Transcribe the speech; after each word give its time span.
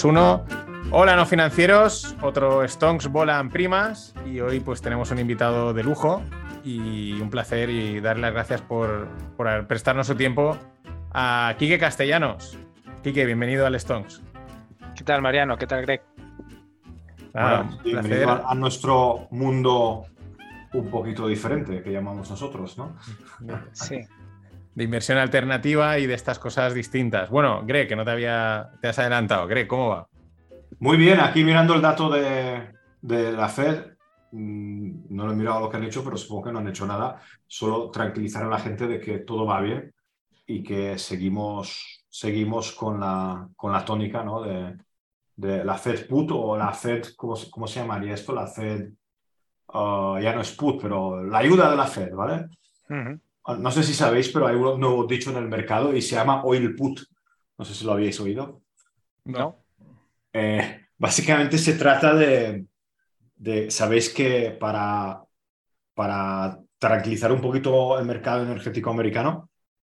2, 0.00 0.04
1. 0.04 0.44
Hola, 0.92 1.14
no 1.14 1.26
financieros. 1.26 2.16
Otro 2.22 2.66
Stonks 2.66 3.08
Volan 3.08 3.50
Primas. 3.50 4.14
Y 4.24 4.40
hoy, 4.40 4.60
pues, 4.60 4.80
tenemos 4.80 5.10
un 5.10 5.18
invitado 5.18 5.74
de 5.74 5.82
lujo. 5.82 6.22
Y 6.64 7.20
un 7.20 7.28
placer 7.28 7.68
y 7.68 8.00
darle 8.00 8.22
las 8.22 8.32
gracias 8.32 8.62
por, 8.62 9.08
por 9.36 9.66
prestarnos 9.66 10.06
su 10.06 10.14
tiempo 10.14 10.56
a 11.12 11.54
Quique 11.58 11.78
Castellanos. 11.78 12.58
Quique, 13.02 13.26
bienvenido 13.26 13.66
al 13.66 13.78
Stonks. 13.78 14.22
¿Qué 14.96 15.04
tal, 15.04 15.20
Mariano? 15.20 15.58
¿Qué 15.58 15.66
tal, 15.66 15.82
Greg? 15.82 16.02
Ah, 17.34 17.64
bienvenido 17.84 18.48
a 18.48 18.54
nuestro 18.54 19.28
mundo 19.30 20.06
un 20.72 20.90
poquito 20.90 21.26
diferente 21.26 21.82
que 21.82 21.92
llamamos 21.92 22.30
nosotros, 22.30 22.78
¿no? 22.78 22.96
Sí 23.72 24.00
de 24.74 24.84
inversión 24.84 25.18
alternativa 25.18 25.98
y 25.98 26.06
de 26.06 26.14
estas 26.14 26.38
cosas 26.38 26.74
distintas. 26.74 27.30
Bueno, 27.30 27.62
Greg, 27.64 27.88
que 27.88 27.96
no 27.96 28.04
te 28.04 28.10
había, 28.10 28.70
te 28.80 28.88
has 28.88 28.98
adelantado. 28.98 29.46
Greg, 29.46 29.66
¿cómo 29.66 29.88
va? 29.88 30.08
Muy 30.78 30.96
bien, 30.96 31.20
aquí 31.20 31.44
mirando 31.44 31.74
el 31.74 31.82
dato 31.82 32.08
de, 32.08 32.72
la 33.02 33.48
Fed, 33.48 33.96
mm, 34.32 35.14
no 35.14 35.26
lo 35.26 35.32
he 35.32 35.36
mirado 35.36 35.60
lo 35.60 35.68
que 35.68 35.76
han 35.76 35.84
hecho, 35.84 36.04
pero 36.04 36.16
supongo 36.16 36.44
que 36.44 36.52
no 36.52 36.60
han 36.60 36.68
hecho 36.68 36.86
nada. 36.86 37.20
Solo 37.46 37.90
tranquilizar 37.90 38.44
a 38.44 38.48
la 38.48 38.58
gente 38.58 38.86
de 38.86 39.00
que 39.00 39.18
todo 39.18 39.44
va 39.44 39.60
bien 39.60 39.92
y 40.46 40.62
que 40.62 40.98
seguimos, 40.98 42.04
seguimos 42.08 42.72
con, 42.72 43.00
la, 43.00 43.48
con 43.56 43.72
la 43.72 43.84
tónica 43.84 44.22
¿no? 44.22 44.42
de, 44.42 44.76
la 45.36 45.78
Fed 45.78 46.06
Put 46.06 46.30
o 46.32 46.56
la 46.56 46.72
Fed, 46.72 47.14
¿cómo, 47.16 47.34
cómo 47.50 47.66
se 47.66 47.80
llamaría 47.80 48.14
esto? 48.14 48.34
La 48.34 48.46
Fed, 48.46 48.90
uh, 49.68 50.18
ya 50.18 50.34
no 50.34 50.42
es 50.42 50.52
Put, 50.52 50.82
pero 50.82 51.24
la 51.24 51.38
ayuda 51.38 51.70
de 51.70 51.76
la 51.76 51.86
Fed, 51.86 52.14
¿vale? 52.14 52.46
No 53.46 53.70
sé 53.70 53.82
si 53.82 53.94
sabéis, 53.94 54.28
pero 54.28 54.46
hay 54.46 54.56
un 54.56 54.80
nuevo 54.80 55.04
dicho 55.04 55.30
en 55.30 55.36
el 55.36 55.48
mercado 55.48 55.94
y 55.94 56.02
se 56.02 56.14
llama 56.14 56.44
oil 56.44 56.74
put. 56.74 57.00
No 57.58 57.64
sé 57.64 57.74
si 57.74 57.84
lo 57.84 57.92
habéis 57.92 58.20
oído. 58.20 58.62
No. 59.24 59.64
Eh, 60.32 60.86
básicamente 60.98 61.58
se 61.58 61.74
trata 61.74 62.14
de, 62.14 62.66
sabéis 63.70 64.10
que 64.10 64.50
para, 64.52 65.22
para 65.94 66.60
tranquilizar 66.78 67.32
un 67.32 67.40
poquito 67.40 67.98
el 67.98 68.06
mercado 68.06 68.42
energético 68.42 68.90
americano, 68.90 69.50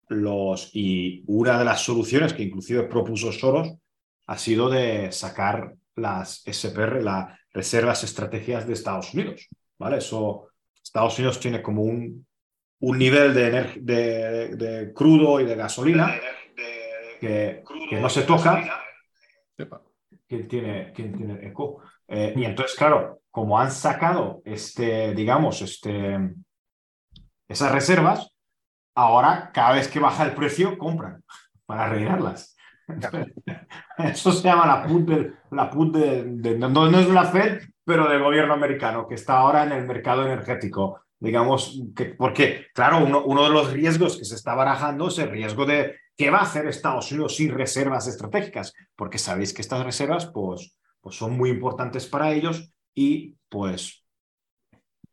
los, 0.08 0.70
y 0.74 1.24
una 1.26 1.58
de 1.58 1.64
las 1.64 1.82
soluciones 1.82 2.32
que 2.32 2.44
inclusive 2.44 2.84
propuso 2.84 3.32
Soros 3.32 3.74
ha 4.26 4.38
sido 4.38 4.68
de 4.68 5.10
sacar 5.12 5.74
las 5.96 6.42
SPR, 6.44 7.02
las 7.02 7.38
reservas 7.52 8.04
estrategias 8.04 8.66
de 8.66 8.74
Estados 8.74 9.14
Unidos. 9.14 9.48
¿vale? 9.78 9.98
Eso, 9.98 10.48
Estados 10.82 11.18
Unidos 11.18 11.40
tiene 11.40 11.62
como 11.62 11.82
un 11.82 12.26
un 12.80 12.98
nivel 12.98 13.34
de, 13.34 13.80
de, 13.80 14.92
crudo 14.92 15.40
y 15.40 15.44
de 15.44 15.56
gasolina 15.56 16.14
que, 17.20 17.62
no 18.00 18.08
se 18.08 18.22
toca. 18.22 18.82
¿Quién 20.28 20.48
tiene, 20.48 20.92
quién 20.92 21.16
tiene 21.16 21.46
eco? 21.46 21.82
Eh, 22.08 22.34
y 22.36 22.44
entonces, 22.44 22.76
claro, 22.76 23.20
como 23.30 23.58
han 23.58 23.70
sacado 23.70 24.42
este, 24.44 25.14
digamos, 25.14 25.62
este, 25.62 26.18
esas 27.48 27.72
reservas, 27.72 28.34
ahora 28.94 29.50
cada 29.52 29.72
vez 29.72 29.88
que 29.88 30.00
baja 30.00 30.24
el 30.24 30.34
precio, 30.34 30.76
compran 30.78 31.22
para 31.64 31.88
rellenarlas. 31.88 32.56
Eso 33.98 34.32
se 34.32 34.42
llama 34.42 34.66
la 34.66 34.86
put, 34.86 35.08
de, 35.08 35.32
la 35.50 35.70
put 35.70 35.96
de, 35.96 36.56
no, 36.58 36.68
no, 36.68 36.98
es 36.98 37.08
la 37.08 37.24
Fed, 37.24 37.62
pero 37.84 38.08
del 38.08 38.22
gobierno 38.22 38.54
americano, 38.54 39.06
que 39.08 39.14
está 39.14 39.38
ahora 39.38 39.64
en 39.64 39.72
el 39.72 39.86
mercado 39.86 40.24
energético 40.24 41.05
digamos, 41.18 41.80
que, 41.94 42.06
porque, 42.06 42.66
claro, 42.74 43.04
uno, 43.04 43.24
uno, 43.24 43.44
de 43.44 43.50
los 43.50 43.72
riesgos 43.72 44.16
que 44.16 44.24
se 44.24 44.34
está 44.34 44.54
barajando 44.54 45.08
es 45.08 45.18
el 45.18 45.30
riesgo 45.30 45.64
de 45.64 45.96
qué 46.16 46.30
va 46.30 46.38
a 46.38 46.42
hacer 46.42 46.66
Estados 46.66 47.10
Unidos 47.12 47.36
sin 47.36 47.52
reservas 47.52 48.06
estratégicas, 48.06 48.74
porque 48.94 49.18
sabéis 49.18 49.52
que 49.52 49.62
estas 49.62 49.84
reservas, 49.84 50.26
pues, 50.26 50.76
pues 51.00 51.16
son 51.16 51.36
muy 51.36 51.50
importantes 51.50 52.06
para 52.06 52.32
ellos 52.32 52.72
y, 52.94 53.36
pues, 53.48 54.04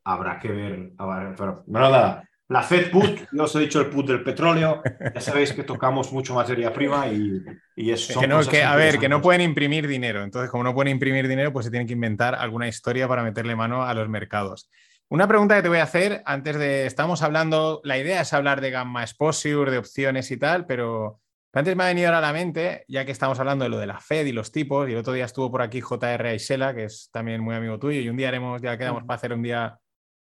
habrá 0.03 0.39
que 0.39 0.49
ver, 0.49 0.91
pero, 1.37 1.63
bueno, 1.65 1.89
nada, 1.89 2.29
la 2.49 2.61
Fed 2.61 2.91
Put, 2.91 3.21
yo 3.31 3.43
os 3.43 3.55
he 3.55 3.59
dicho 3.59 3.79
el 3.79 3.87
put 3.87 4.05
del 4.05 4.23
petróleo, 4.23 4.81
ya 5.13 5.21
sabéis 5.21 5.53
que 5.53 5.63
tocamos 5.63 6.11
mucho 6.11 6.35
materia 6.35 6.73
prima 6.73 7.07
y, 7.07 7.41
y 7.75 7.91
eso. 7.91 8.19
Que 8.19 8.27
no, 8.27 8.41
que, 8.41 8.63
a 8.63 8.75
ver, 8.75 8.99
que 8.99 9.09
no 9.09 9.21
pueden 9.21 9.41
imprimir 9.41 9.87
dinero. 9.87 10.23
Entonces, 10.23 10.51
como 10.51 10.63
no 10.63 10.73
pueden 10.73 10.91
imprimir 10.91 11.27
dinero, 11.27 11.53
pues 11.53 11.65
se 11.65 11.71
tienen 11.71 11.87
que 11.87 11.93
inventar 11.93 12.35
alguna 12.35 12.67
historia 12.67 13.07
para 13.07 13.23
meterle 13.23 13.55
mano 13.55 13.83
a 13.83 13.93
los 13.93 14.09
mercados. 14.09 14.69
Una 15.13 15.27
pregunta 15.27 15.55
que 15.55 15.61
te 15.61 15.69
voy 15.69 15.77
a 15.77 15.83
hacer 15.83 16.23
antes 16.25 16.57
de. 16.57 16.87
Estamos 16.87 17.21
hablando. 17.21 17.81
La 17.83 17.99
idea 17.99 18.21
es 18.21 18.33
hablar 18.33 18.61
de 18.61 18.71
gamma 18.71 19.03
exposure, 19.03 19.69
de 19.69 19.77
opciones 19.77 20.31
y 20.31 20.37
tal, 20.37 20.65
pero 20.65 21.21
antes 21.53 21.75
me 21.75 21.83
ha 21.83 21.87
venido 21.87 22.11
a 22.11 22.19
la 22.19 22.33
mente, 22.33 22.83
ya 22.87 23.05
que 23.05 23.11
estamos 23.11 23.39
hablando 23.39 23.63
de 23.63 23.69
lo 23.69 23.77
de 23.77 23.85
la 23.85 23.99
Fed 23.99 24.25
y 24.25 24.31
los 24.31 24.51
tipos, 24.51 24.89
y 24.89 24.93
el 24.93 24.97
otro 24.97 25.13
día 25.13 25.25
estuvo 25.25 25.51
por 25.51 25.61
aquí 25.61 25.81
JR 25.81 26.25
Aisela, 26.25 26.73
que 26.73 26.85
es 26.85 27.11
también 27.11 27.41
muy 27.41 27.53
amigo 27.53 27.77
tuyo, 27.77 28.01
y 28.01 28.09
un 28.09 28.17
día 28.17 28.29
haremos, 28.29 28.59
ya 28.59 28.75
quedamos 28.75 29.03
para 29.03 29.17
hacer 29.17 29.33
un 29.33 29.43
día 29.43 29.77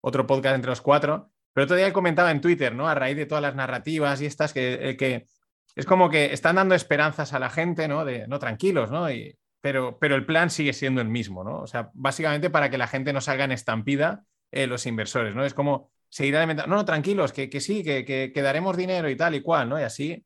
otro 0.01 0.25
podcast 0.25 0.55
entre 0.55 0.71
los 0.71 0.81
cuatro. 0.81 1.29
Pero 1.53 1.65
otro 1.65 1.75
día 1.75 1.85
él 1.85 1.93
comentaba 1.93 2.31
en 2.31 2.41
Twitter, 2.41 2.73
¿no? 2.73 2.89
A 2.89 2.95
raíz 2.95 3.15
de 3.15 3.27
todas 3.27 3.43
las 3.43 3.53
narrativas 3.53 4.19
y 4.19 4.25
estas, 4.25 4.51
que, 4.51 4.89
eh, 4.89 4.97
que 4.97 5.27
es 5.75 5.85
como 5.85 6.09
que 6.09 6.33
están 6.33 6.55
dando 6.55 6.73
esperanzas 6.73 7.33
a 7.33 7.39
la 7.39 7.51
gente, 7.51 7.87
¿no? 7.87 8.03
De 8.03 8.27
no 8.27 8.39
tranquilos, 8.39 8.89
¿no? 8.89 9.11
Y, 9.11 9.37
pero, 9.61 9.99
pero 9.99 10.15
el 10.15 10.25
plan 10.25 10.49
sigue 10.49 10.73
siendo 10.73 11.01
el 11.01 11.07
mismo, 11.07 11.43
¿no? 11.43 11.59
O 11.59 11.67
sea, 11.67 11.91
básicamente 11.93 12.49
para 12.49 12.71
que 12.71 12.79
la 12.79 12.87
gente 12.87 13.13
no 13.13 13.21
salga 13.21 13.43
en 13.43 13.51
estampida 13.51 14.23
eh, 14.51 14.67
los 14.67 14.85
inversores, 14.85 15.33
¿no? 15.33 15.45
Es 15.45 15.53
como 15.53 15.91
seguir 16.09 16.35
alimentando, 16.35 16.69
no, 16.69 16.75
no, 16.75 16.85
tranquilos, 16.85 17.31
que, 17.31 17.49
que 17.49 17.61
sí, 17.61 17.83
que, 17.83 18.05
que, 18.05 18.41
daremos 18.41 18.75
dinero 18.75 19.09
y 19.09 19.15
tal 19.15 19.33
y 19.35 19.41
cual, 19.41 19.69
¿no? 19.69 19.79
Y 19.79 19.83
así, 19.83 20.25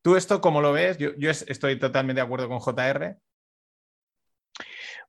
tú 0.00 0.16
esto, 0.16 0.40
¿cómo 0.40 0.60
lo 0.60 0.72
ves? 0.72 0.96
Yo, 0.98 1.10
estoy 1.30 1.78
totalmente 1.78 2.20
de 2.20 2.24
acuerdo 2.24 2.48
con 2.48 2.60
JR. 2.60 3.18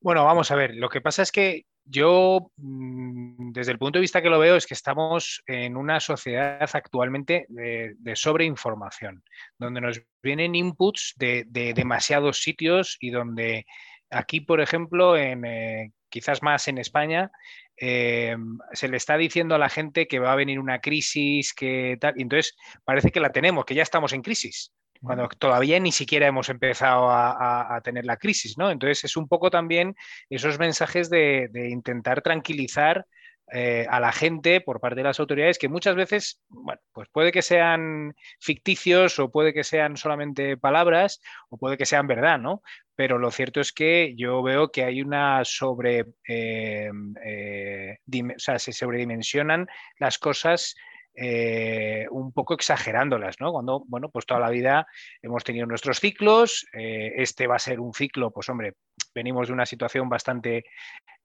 Bueno, 0.02 0.26
vamos 0.26 0.50
a 0.52 0.56
ver, 0.56 0.76
lo 0.76 0.90
que 0.90 1.02
pasa 1.02 1.22
es 1.22 1.32
que 1.32 1.66
yo, 1.84 2.52
mm, 2.58 3.52
desde 3.52 3.72
el 3.72 3.78
punto 3.78 4.00
de 4.00 4.02
vista 4.02 4.22
que 4.22 4.30
lo 4.30 4.40
veo, 4.40 4.56
es 4.56 4.66
que 4.66 4.74
estamos 4.74 5.44
en 5.46 5.78
una 5.78 6.00
sociedad 6.00 6.70
actualmente 6.74 7.46
de, 7.50 8.16
sobreinformación, 8.16 9.24
donde 9.60 9.82
nos 9.82 10.02
vienen 10.24 10.56
inputs 10.56 11.14
de, 11.18 11.46
demasiados 11.48 12.40
sitios 12.42 12.98
y 13.00 13.12
donde 13.12 13.68
aquí, 14.10 14.42
por 14.42 14.60
ejemplo, 14.60 15.16
en, 15.16 15.46
eh, 15.46 15.92
quizás 16.16 16.42
más 16.42 16.70
en 16.70 16.78
España, 16.78 17.30
eh, 17.76 18.38
se 18.72 18.88
le 18.88 18.96
está 18.96 19.18
diciendo 19.18 19.54
a 19.54 19.58
la 19.58 19.68
gente 19.68 20.08
que 20.08 20.20
va 20.20 20.32
a 20.32 20.38
venir 20.38 20.62
una 20.62 20.80
crisis, 20.80 21.54
que 21.54 21.98
tal, 22.00 22.14
y 22.16 22.22
entonces 22.22 22.56
parece 22.86 23.12
que 23.12 23.20
la 23.20 23.34
tenemos, 23.34 23.66
que 23.66 23.76
ya 23.76 23.84
estamos 23.84 24.14
en 24.14 24.22
crisis, 24.22 24.72
cuando 25.02 25.28
todavía 25.28 25.78
ni 25.78 25.92
siquiera 25.92 26.28
hemos 26.28 26.48
empezado 26.48 27.10
a, 27.12 27.82
tener 27.84 28.06
la 28.06 28.16
crisis, 28.16 28.58
¿no? 28.58 28.72
Entonces 28.72 29.04
es 29.04 29.18
un 29.18 29.28
poco 29.28 29.50
también 29.50 29.94
esos 30.30 30.58
mensajes 30.58 31.10
de, 31.10 31.50
intentar 31.70 32.22
tranquilizar 32.22 33.06
eh, 33.52 33.86
a 33.90 34.00
la 34.00 34.14
gente 34.14 34.62
por 34.62 34.80
parte 34.80 35.02
de 35.02 35.04
las 35.04 35.20
autoridades 35.20 35.60
que 35.60 35.68
muchas 35.68 35.96
veces, 35.98 36.40
bueno, 36.48 36.80
pues 36.94 37.10
puede 37.12 37.34
que 37.34 37.42
sean 37.42 38.16
ficticios 38.40 39.20
o 39.20 39.30
puede 39.30 39.54
que 39.54 39.66
sean 39.66 39.98
solamente 39.98 40.56
palabras 40.56 41.20
o 41.50 41.58
puede 41.58 41.78
que 41.78 41.86
sean 41.86 42.08
verdad, 42.08 42.40
¿no? 42.40 42.64
Pero 42.96 43.18
lo 43.18 43.32
cierto 43.32 43.60
es 43.60 43.72
que 43.72 44.14
yo 44.16 44.42
veo 44.42 44.72
que 44.72 44.84
hay 44.84 45.02
una 45.02 45.44
sobre, 45.44 46.06
eh, 46.28 46.90
eh, 47.24 47.98
o 48.08 48.40
sea, 48.40 48.58
se 48.58 48.72
sobredimensionan 48.72 49.68
las 50.00 50.18
cosas 50.18 50.76
eh, 51.14 52.08
un 52.12 52.34
poco 52.34 52.54
exagerándolas, 52.54 53.40
¿no? 53.40 53.52
Cuando, 53.52 53.84
bueno, 53.88 54.10
pues 54.10 54.26
toda 54.26 54.40
la 54.40 54.50
vida 54.50 54.88
hemos 55.22 55.44
tenido 55.44 55.66
nuestros 55.66 56.00
ciclos, 56.00 56.66
este 56.74 57.48
va 57.48 57.56
a 57.56 57.60
ser 57.60 57.80
un 57.80 57.94
ciclo, 57.94 58.32
pues 58.32 58.50
hombre, 58.50 58.74
venimos 59.14 59.48
de 59.48 59.54
una 59.54 59.66
situación 59.66 60.10
bastante 60.10 60.66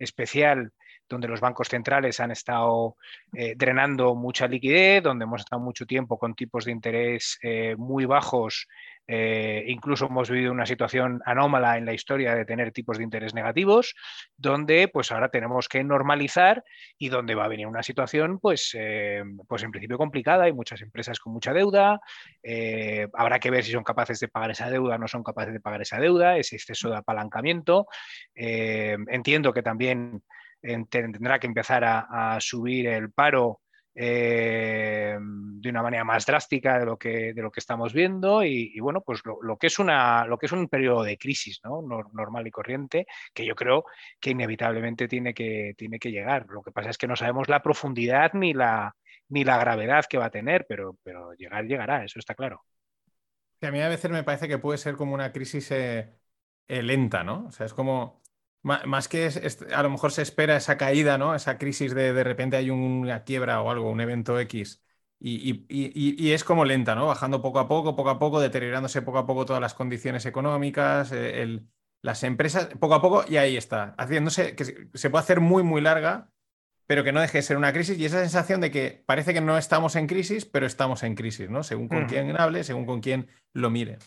especial 0.00 0.72
donde 1.08 1.28
los 1.28 1.40
bancos 1.40 1.68
centrales 1.68 2.20
han 2.20 2.30
estado 2.30 2.96
drenando 3.56 4.14
mucha 4.14 4.46
liquidez, 4.46 5.02
donde 5.02 5.24
hemos 5.24 5.40
estado 5.40 5.60
mucho 5.60 5.84
tiempo 5.84 6.16
con 6.16 6.36
tipos 6.36 6.64
de 6.64 6.70
interés 6.70 7.36
muy 7.76 8.04
bajos 8.04 8.68
eh, 9.12 9.64
incluso 9.66 10.06
hemos 10.06 10.30
vivido 10.30 10.52
una 10.52 10.66
situación 10.66 11.20
anómala 11.26 11.76
en 11.76 11.84
la 11.84 11.92
historia 11.92 12.36
de 12.36 12.44
tener 12.44 12.70
tipos 12.70 12.96
de 12.96 13.02
interés 13.02 13.34
negativos, 13.34 13.96
donde 14.36 14.86
pues 14.86 15.10
ahora 15.10 15.30
tenemos 15.30 15.68
que 15.68 15.82
normalizar 15.82 16.62
y 16.96 17.08
donde 17.08 17.34
va 17.34 17.46
a 17.46 17.48
venir 17.48 17.66
una 17.66 17.82
situación 17.82 18.38
pues, 18.38 18.70
eh, 18.78 19.24
pues 19.48 19.64
en 19.64 19.72
principio 19.72 19.98
complicada. 19.98 20.44
Hay 20.44 20.52
muchas 20.52 20.80
empresas 20.82 21.18
con 21.18 21.32
mucha 21.32 21.52
deuda, 21.52 21.98
eh, 22.44 23.08
habrá 23.14 23.40
que 23.40 23.50
ver 23.50 23.64
si 23.64 23.72
son 23.72 23.82
capaces 23.82 24.20
de 24.20 24.28
pagar 24.28 24.52
esa 24.52 24.70
deuda 24.70 24.94
o 24.94 24.98
no 24.98 25.08
son 25.08 25.24
capaces 25.24 25.52
de 25.52 25.60
pagar 25.60 25.82
esa 25.82 25.98
deuda, 25.98 26.36
ese 26.36 26.54
exceso 26.54 26.88
de 26.88 26.98
apalancamiento. 26.98 27.88
entiendo 28.36 29.52
que 29.52 29.62
también 29.62 29.89
tendrá 30.88 31.38
que 31.38 31.46
empezar 31.46 31.84
a 31.84 32.38
subir 32.40 32.86
el 32.86 33.12
paro 33.12 33.60
eh, 33.94 35.18
de 35.20 35.68
una 35.68 35.82
manera 35.82 36.04
más 36.04 36.24
drástica 36.24 36.78
de 36.78 36.86
lo 36.86 36.96
que, 36.96 37.34
de 37.34 37.42
lo 37.42 37.50
que 37.50 37.60
estamos 37.60 37.92
viendo 37.92 38.44
y, 38.44 38.78
bueno, 38.80 39.00
pues 39.02 39.20
lo, 39.24 39.56
que 39.56 39.66
es 39.66 39.78
una, 39.78 40.24
lo 40.26 40.38
que 40.38 40.46
es 40.46 40.52
un 40.52 40.68
periodo 40.68 41.02
de 41.02 41.18
crisis 41.18 41.60
¿no? 41.64 41.82
normal 41.82 42.46
y 42.46 42.50
corriente 42.50 43.06
que 43.34 43.44
yo 43.44 43.54
creo 43.54 43.84
que 44.20 44.30
inevitablemente 44.30 45.08
tiene 45.08 45.34
que, 45.34 45.74
tiene 45.76 45.98
que 45.98 46.12
llegar. 46.12 46.46
Lo 46.48 46.62
que 46.62 46.70
pasa 46.70 46.90
es 46.90 46.98
que 46.98 47.08
no 47.08 47.16
sabemos 47.16 47.48
la 47.48 47.62
profundidad 47.62 48.32
ni 48.34 48.54
la, 48.54 48.94
ni 49.28 49.44
la 49.44 49.58
gravedad 49.58 50.04
que 50.08 50.18
va 50.18 50.26
a 50.26 50.30
tener, 50.30 50.66
pero, 50.68 50.96
llegar 51.36 51.64
llegará, 51.66 52.04
eso 52.04 52.18
está 52.20 52.34
claro. 52.34 52.62
a 53.60 53.70
mí 53.70 53.80
a 53.82 53.88
veces 53.88 54.10
me 54.10 54.22
parece 54.22 54.46
que 54.48 54.58
puede 54.58 54.78
ser 54.78 54.96
como 54.96 55.14
una 55.14 55.32
crisis... 55.32 55.70
Eh, 55.72 56.14
lenta, 56.68 57.24
¿no? 57.24 57.46
O 57.46 57.50
sea, 57.50 57.66
es 57.66 57.74
como, 57.74 58.22
más 58.62 59.08
que 59.08 59.30
a 59.74 59.82
lo 59.82 59.90
mejor 59.90 60.12
se 60.12 60.22
espera 60.22 60.56
esa 60.56 60.76
caída, 60.76 61.18
¿no? 61.18 61.34
Esa 61.34 61.58
crisis 61.58 61.94
de 61.94 62.12
de 62.12 62.24
repente 62.24 62.56
hay 62.56 62.70
una 62.70 63.24
quiebra 63.24 63.62
o 63.62 63.70
algo, 63.70 63.90
un 63.90 64.00
evento 64.00 64.38
X. 64.38 64.82
Y, 65.22 66.32
es 66.32 66.44
como 66.44 66.64
lenta, 66.64 66.94
¿no? 66.94 67.06
Bajando 67.06 67.42
poco 67.42 67.58
a 67.58 67.68
poco, 67.68 67.94
poco 67.94 68.10
a 68.10 68.18
poco, 68.18 68.40
deteriorándose 68.40 69.02
poco 69.02 69.18
a 69.18 69.26
poco 69.26 69.44
todas 69.44 69.60
las 69.60 69.74
condiciones 69.74 70.24
económicas, 70.24 71.10
eh, 71.12 71.60
las 72.02 72.22
empresas, 72.22 72.68
poco 72.78 72.94
a 72.94 73.02
poco, 73.02 73.24
y 73.28 73.36
ahí 73.36 73.56
está, 73.56 73.94
haciéndose, 73.98 74.54
que 74.56 74.64
se 74.64 75.10
puede 75.10 75.22
hacer 75.22 75.40
muy, 75.40 75.62
muy 75.62 75.82
larga, 75.82 76.30
pero 76.86 77.04
que 77.04 77.12
no 77.12 77.20
deje 77.20 77.38
de 77.38 77.42
ser 77.42 77.58
una 77.58 77.72
crisis, 77.72 77.98
y 77.98 78.06
esa 78.06 78.20
sensación 78.20 78.62
de 78.62 78.70
que 78.70 79.02
parece 79.06 79.34
que 79.34 79.42
no 79.42 79.58
estamos 79.58 79.94
en 79.96 80.06
crisis, 80.06 80.46
pero 80.46 80.66
estamos 80.66 81.02
en 81.02 81.14
crisis, 81.14 81.50
¿no? 81.50 81.62
Según 81.62 81.88
con 81.88 82.06
quién 82.06 82.40
hable, 82.40 82.64
según 82.64 82.86
con 82.86 83.00
quién 83.00 83.28
lo 83.52 83.68
mire. 83.68 83.98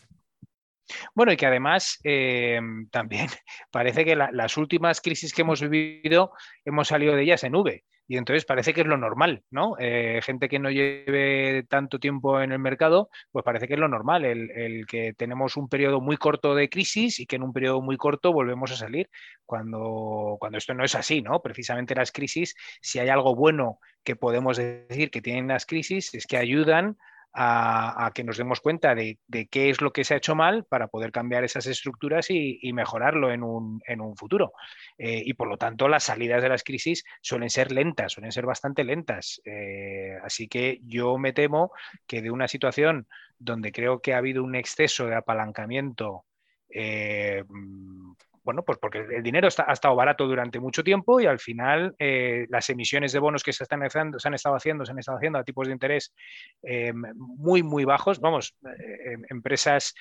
Bueno, 1.15 1.31
y 1.31 1.37
que 1.37 1.45
además 1.45 1.99
eh, 2.03 2.59
también 2.91 3.27
parece 3.71 4.05
que 4.05 4.15
las 4.15 4.57
últimas 4.57 5.01
crisis 5.01 5.33
que 5.33 5.41
hemos 5.41 5.61
vivido 5.67 6.31
hemos 6.65 6.87
salido 6.87 7.15
de 7.15 7.23
ellas 7.23 7.43
en 7.43 7.55
V. 7.55 7.83
Y 8.05 8.17
entonces 8.17 8.43
parece 8.45 8.73
que 8.73 8.81
es 8.81 8.87
lo 8.87 8.97
normal, 8.97 9.43
¿no? 9.49 9.75
Eh, 9.79 10.19
gente 10.23 10.49
que 10.49 10.59
no 10.59 10.69
lleve 10.69 11.63
tanto 11.69 11.99
tiempo 11.99 12.41
en 12.41 12.51
el 12.51 12.59
mercado, 12.59 13.09
pues 13.31 13.45
parece 13.45 13.67
que 13.67 13.75
es 13.75 13.79
lo 13.79 13.87
normal, 13.87 14.25
el, 14.25 14.85
que 14.87 15.13
tenemos 15.13 15.55
un 15.55 15.69
periodo 15.69 16.01
muy 16.01 16.17
corto 16.17 16.53
de 16.53 16.69
crisis 16.69 17.21
y 17.21 17.25
que 17.25 17.37
en 17.37 17.43
un 17.43 17.53
periodo 17.53 17.81
muy 17.81 17.95
corto 17.95 18.33
volvemos 18.33 18.71
a 18.71 18.75
salir, 18.75 19.09
cuando, 19.45 20.35
cuando 20.39 20.57
esto 20.57 20.73
no 20.73 20.83
es 20.83 20.95
así, 20.95 21.21
¿no? 21.21 21.41
Precisamente 21.41 21.95
las 21.95 22.11
crisis, 22.11 22.55
si 22.81 22.99
hay 22.99 23.07
algo 23.07 23.35
bueno 23.35 23.79
que 24.03 24.17
podemos 24.17 24.57
decir 24.57 25.09
que 25.09 25.21
tienen 25.21 25.47
las 25.47 25.65
crisis, 25.65 26.13
es 26.13 26.27
que 26.27 26.35
ayudan 26.37 26.97
a, 27.33 28.11
que 28.13 28.23
nos 28.23 28.37
demos 28.37 28.61
cuenta 28.61 28.93
de, 28.93 29.17
qué 29.49 29.69
es 29.69 29.81
lo 29.81 29.91
que 29.91 30.03
se 30.03 30.13
ha 30.13 30.17
hecho 30.17 30.35
mal 30.35 30.65
para 30.65 30.87
poder 30.87 31.11
cambiar 31.11 31.43
esas 31.43 31.65
estructuras 31.65 32.27
y, 32.29 32.71
mejorarlo 32.73 33.31
en 33.31 33.43
un, 33.43 34.17
futuro. 34.17 34.53
Eh, 34.97 35.23
y 35.25 35.33
por 35.33 35.47
lo 35.47 35.57
tanto, 35.57 35.87
las 35.87 36.03
salidas 36.03 36.41
de 36.41 36.49
las 36.49 36.63
crisis 36.63 37.03
suelen 37.21 37.49
ser 37.49 37.71
lentas, 37.71 38.13
suelen 38.13 38.31
ser 38.31 38.45
bastante 38.45 38.83
lentas. 38.83 39.41
Eh, 39.45 40.17
así 40.23 40.47
que 40.47 40.79
yo 40.83 41.17
me 41.17 41.33
temo 41.33 41.71
que 42.05 42.21
de 42.21 42.31
una 42.31 42.47
situación 42.47 43.07
donde 43.39 43.71
creo 43.71 44.01
que 44.01 44.13
ha 44.13 44.17
habido 44.17 44.43
un 44.43 44.55
exceso 44.55 45.07
de 45.07 45.15
apalancamiento 45.15 46.25
eh, 46.69 47.43
bueno, 48.43 48.63
pues 48.63 48.77
porque 48.77 48.99
el 48.99 49.23
dinero 49.23 49.47
ha 49.65 49.71
estado 49.73 49.95
barato 49.95 50.27
durante 50.27 50.59
mucho 50.59 50.83
tiempo 50.83 51.19
y 51.21 51.25
al 51.25 51.39
final 51.39 51.95
eh, 51.97 52.45
las 52.49 52.69
emisiones 52.69 53.13
de 53.13 53.19
bonos 53.19 53.41
que 53.41 53.53
se, 53.53 53.63
están 53.63 53.81
haciendo, 53.83 54.19
se 54.19 54.27
han 54.27 54.33
estado 54.33 54.55
haciendo, 54.55 54.85
se 54.85 54.91
han 54.91 54.99
estado 54.99 55.17
haciendo 55.17 55.39
a 55.39 55.43
tipos 55.43 55.67
de 55.67 55.73
interés 55.73 56.13
eh, 56.61 56.91
muy, 57.15 57.63
muy 57.63 57.85
bajos. 57.85 58.19
Vamos, 58.19 58.55
eh, 58.65 59.13
em, 59.13 59.23
empresas 59.29 59.93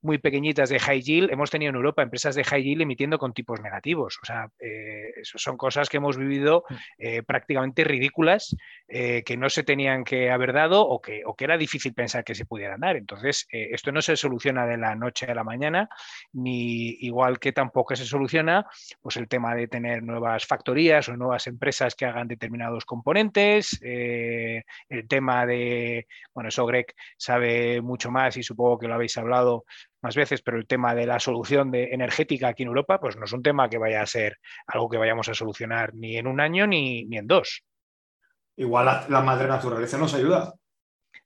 muy 0.00 0.18
pequeñitas 0.18 0.70
de 0.70 0.78
high 0.78 1.02
yield, 1.02 1.30
hemos 1.30 1.50
tenido 1.50 1.70
en 1.70 1.76
Europa 1.76 2.02
empresas 2.02 2.34
de 2.34 2.44
high 2.44 2.62
yield 2.62 2.82
emitiendo 2.82 3.18
con 3.18 3.34
tipos 3.34 3.60
negativos. 3.60 4.18
O 4.22 4.24
sea, 4.24 4.48
eso 4.58 5.38
son 5.38 5.58
cosas 5.58 5.90
que 5.90 5.98
hemos 5.98 6.16
vivido 6.16 6.64
mm. 6.68 7.24
prácticamente 7.26 7.84
ridículas, 7.84 8.56
que 8.88 9.36
no 9.36 9.50
se 9.50 9.62
tenían 9.62 10.04
que 10.04 10.30
haber 10.30 10.54
dado 10.54 10.86
o 10.86 11.02
que, 11.02 11.22
o 11.26 11.34
que 11.34 11.44
era 11.44 11.58
difícil 11.58 11.92
pensar 11.92 12.24
que 12.24 12.34
se 12.34 12.46
pudieran 12.46 12.80
dar. 12.80 12.96
Entonces, 12.96 13.46
esto 13.50 13.92
no 13.92 14.00
se 14.00 14.16
soluciona 14.16 14.66
de 14.66 14.78
la 14.78 14.94
noche 14.94 15.26
a 15.26 15.34
la 15.34 15.44
mañana, 15.44 15.88
ni 16.32 16.96
igual 17.06 17.38
que 17.38 17.52
tampoco 17.52 17.94
se 17.96 18.04
soluciona 18.04 18.66
pues 19.00 19.16
el 19.16 19.28
tema 19.28 19.54
de 19.54 19.68
tener 19.68 20.02
nuevas 20.02 20.46
factorías 20.46 21.08
o 21.08 21.16
nuevas 21.16 21.46
empresas 21.46 21.94
que 21.94 22.06
hagan 22.06 22.28
determinados 22.28 22.84
componentes, 22.84 23.78
eh, 23.82 24.64
el 24.88 25.08
tema 25.08 25.46
de, 25.46 26.06
bueno, 26.32 26.48
eso 26.48 26.66
Greg 26.66 26.94
sabe 27.16 27.80
mucho 27.80 28.10
más 28.10 28.36
y 28.36 28.42
supongo 28.42 28.78
que 28.78 28.88
lo 28.88 28.94
habéis 28.94 29.16
hablado 29.18 29.64
más 30.02 30.16
veces, 30.16 30.42
pero 30.42 30.58
el 30.58 30.66
tema 30.66 30.94
de 30.94 31.06
la 31.06 31.18
solución 31.18 31.70
de 31.70 31.84
energética 31.92 32.48
aquí 32.48 32.62
en 32.62 32.68
Europa, 32.68 33.00
pues 33.00 33.16
no 33.16 33.24
es 33.24 33.32
un 33.32 33.42
tema 33.42 33.68
que 33.68 33.78
vaya 33.78 34.02
a 34.02 34.06
ser 34.06 34.38
algo 34.66 34.88
que 34.88 34.98
vayamos 34.98 35.28
a 35.28 35.34
solucionar 35.34 35.94
ni 35.94 36.16
en 36.16 36.26
un 36.26 36.40
año 36.40 36.66
ni, 36.66 37.04
ni 37.06 37.18
en 37.18 37.26
dos. 37.26 37.64
Igual 38.56 38.86
la, 38.86 39.06
la 39.08 39.20
madre 39.20 39.48
naturaleza 39.48 39.98
nos 39.98 40.14
ayuda. 40.14 40.54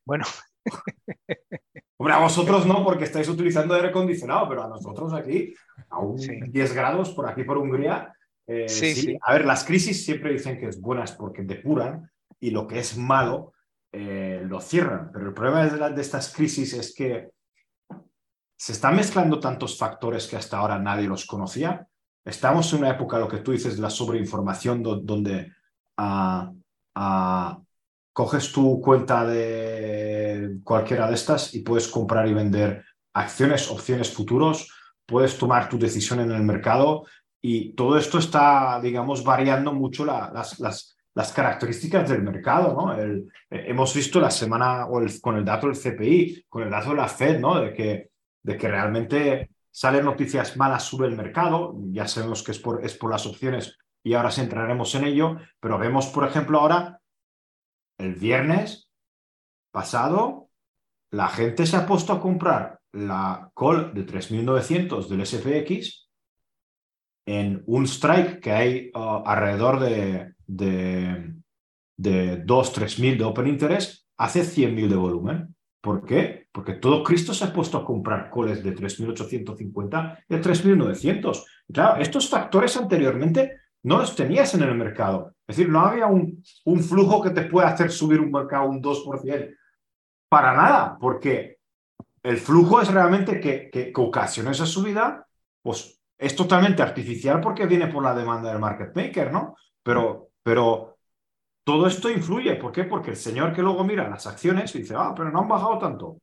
Bueno. 0.04 0.25
Hombre, 1.98 2.14
a 2.14 2.18
vosotros 2.18 2.64
no, 2.64 2.84
porque 2.84 3.04
estáis 3.04 3.28
utilizando 3.28 3.74
aire 3.74 3.88
acondicionado, 3.88 4.48
pero 4.48 4.64
a 4.64 4.68
nosotros 4.68 5.12
aquí, 5.12 5.52
a 5.90 5.98
un 5.98 6.16
10 6.16 6.72
grados 6.72 7.10
por 7.10 7.28
aquí 7.28 7.42
por 7.42 7.58
Hungría. 7.58 8.14
Eh, 8.46 8.68
sí, 8.68 8.94
sí, 8.94 9.18
A 9.20 9.32
ver, 9.34 9.44
las 9.44 9.64
crisis 9.64 10.04
siempre 10.04 10.32
dicen 10.32 10.58
que 10.58 10.66
es 10.66 10.80
buenas 10.80 11.12
porque 11.12 11.42
depuran 11.42 12.10
y 12.40 12.50
lo 12.50 12.66
que 12.66 12.78
es 12.78 12.96
malo 12.96 13.52
eh, 13.92 14.42
lo 14.44 14.60
cierran. 14.60 15.10
Pero 15.12 15.26
el 15.26 15.34
problema 15.34 15.66
de, 15.66 15.94
de 15.94 16.00
estas 16.00 16.32
crisis 16.32 16.72
es 16.72 16.94
que 16.94 17.30
se 18.56 18.72
están 18.72 18.96
mezclando 18.96 19.38
tantos 19.38 19.78
factores 19.78 20.26
que 20.26 20.36
hasta 20.36 20.58
ahora 20.58 20.78
nadie 20.78 21.08
los 21.08 21.26
conocía. 21.26 21.86
Estamos 22.24 22.72
en 22.72 22.80
una 22.80 22.90
época, 22.90 23.18
lo 23.18 23.28
que 23.28 23.38
tú 23.38 23.52
dices, 23.52 23.76
de 23.76 23.82
la 23.82 23.90
sobreinformación, 23.90 24.82
donde 24.82 25.52
a, 25.96 26.52
a, 26.94 27.58
coges 28.18 28.50
tu 28.50 28.80
cuenta 28.80 29.24
de 29.24 30.58
cualquiera 30.64 31.06
de 31.06 31.14
estas 31.14 31.54
y 31.54 31.60
puedes 31.60 31.86
comprar 31.86 32.26
y 32.26 32.34
vender 32.34 32.84
acciones, 33.12 33.70
opciones 33.70 34.12
futuros, 34.12 34.74
puedes 35.06 35.38
tomar 35.38 35.68
tu 35.68 35.78
decisión 35.78 36.18
en 36.18 36.32
el 36.32 36.42
mercado 36.42 37.04
y 37.40 37.74
todo 37.74 37.96
esto 37.96 38.18
está, 38.18 38.80
digamos, 38.82 39.22
variando 39.22 39.72
mucho 39.72 40.04
las, 40.04 40.58
las, 40.58 41.32
características 41.32 42.08
del 42.08 42.24
mercado. 42.24 42.74
¿no? 42.74 42.98
Eh, 42.98 43.24
hemos 43.50 43.94
visto 43.94 44.18
la 44.18 44.32
semana 44.32 44.86
o 44.86 45.00
con 45.22 45.36
el 45.36 45.44
dato 45.44 45.68
del 45.68 45.76
CPI, 45.76 46.46
con 46.48 46.64
el 46.64 46.70
dato 46.70 46.90
de 46.90 46.96
la 46.96 47.06
Fed, 47.06 47.38
¿no? 47.38 47.60
de, 47.60 47.72
que, 47.72 48.10
de 48.42 48.56
que 48.56 48.66
realmente 48.68 49.50
salen 49.70 50.04
noticias 50.04 50.56
malas 50.56 50.82
sobre 50.82 51.06
el 51.06 51.16
mercado, 51.16 51.76
ya 51.92 52.08
sabemos 52.08 52.42
que 52.42 52.50
es 52.50 52.58
por, 52.58 52.84
es 52.84 52.94
por 52.94 53.12
las 53.12 53.26
opciones 53.26 53.78
y 54.02 54.14
ahora 54.14 54.32
sí 54.32 54.40
entraremos 54.40 54.92
en 54.96 55.04
ello, 55.04 55.36
pero 55.60 55.78
vemos, 55.78 56.06
por 56.06 56.26
ejemplo, 56.26 56.58
ahora 56.58 56.98
el 57.98 58.14
viernes 58.14 58.90
pasado, 59.70 60.49
la 61.11 61.28
gente 61.28 61.66
se 61.66 61.76
ha 61.76 61.87
puesto 61.87 62.12
a 62.12 62.20
comprar 62.20 62.80
la 62.92 63.50
call 63.54 63.92
de 63.92 64.06
3.900 64.06 65.08
del 65.08 65.26
SPX 65.26 66.08
en 67.26 67.62
un 67.66 67.87
strike 67.87 68.40
que 68.40 68.52
hay 68.52 68.90
uh, 68.94 69.23
alrededor 69.26 69.80
de, 69.80 70.34
de, 70.46 71.34
de 71.96 72.37
2 72.38 72.78
3.000 72.78 73.18
de 73.18 73.25
open 73.25 73.46
interest, 73.46 74.06
hace 74.16 74.40
100.000 74.40 74.88
de 74.88 74.96
volumen. 74.96 75.54
¿Por 75.80 76.04
qué? 76.04 76.46
Porque 76.50 76.75
todo 76.75 77.04
Cristo 77.04 77.34
se 77.34 77.44
ha 77.44 77.52
puesto 77.52 77.78
a 77.78 77.84
comprar 77.84 78.30
calls 78.30 78.62
de 78.64 78.75
3.850 78.75 80.25
y 80.28 80.34
de 80.34 80.42
3.900. 80.42 81.44
Claro, 81.73 82.00
estos 82.00 82.28
factores 82.28 82.76
anteriormente 82.76 83.52
no 83.88 83.99
los 83.99 84.14
tenías 84.14 84.54
en 84.54 84.62
el 84.62 84.75
mercado. 84.75 85.35
Es 85.47 85.57
decir, 85.57 85.73
no 85.73 85.80
había 85.80 86.07
un, 86.07 86.45
un 86.66 86.80
flujo 86.80 87.23
que 87.23 87.30
te 87.30 87.45
pueda 87.45 87.68
hacer 87.68 87.90
subir 87.90 88.21
un 88.21 88.30
mercado 88.30 88.68
un 88.68 88.83
2%. 88.83 89.57
Para 90.28 90.52
nada, 90.54 90.99
porque 91.00 91.57
el 92.23 92.37
flujo 92.37 92.83
es 92.83 92.92
realmente 92.92 93.40
que, 93.40 93.71
que, 93.71 93.90
ocasiona 93.97 94.50
esa 94.50 94.66
subida, 94.66 95.26
pues 95.62 95.99
es 96.18 96.37
totalmente 96.37 96.83
artificial 96.83 97.40
porque 97.40 97.64
viene 97.64 97.87
por 97.87 98.02
la 98.02 98.14
demanda 98.14 98.50
del 98.50 98.59
market 98.59 98.95
maker, 98.95 99.33
¿no? 99.33 99.57
Pero, 99.83 100.33
pero 100.42 100.99
todo 101.64 101.87
esto 101.87 102.11
influye. 102.11 102.57
¿Por 102.57 102.71
qué? 102.71 102.85
Porque 102.85 103.11
el 103.11 103.16
señor 103.16 103.54
que 103.54 103.62
luego 103.62 103.85
mira 103.85 104.11
las 104.11 104.26
acciones 104.26 104.75
y 104.75 104.80
dice, 104.80 104.95
ah, 104.99 105.14
pero 105.16 105.30
no 105.30 105.40
han 105.40 105.49
bajado 105.49 105.78
tanto. 105.78 106.18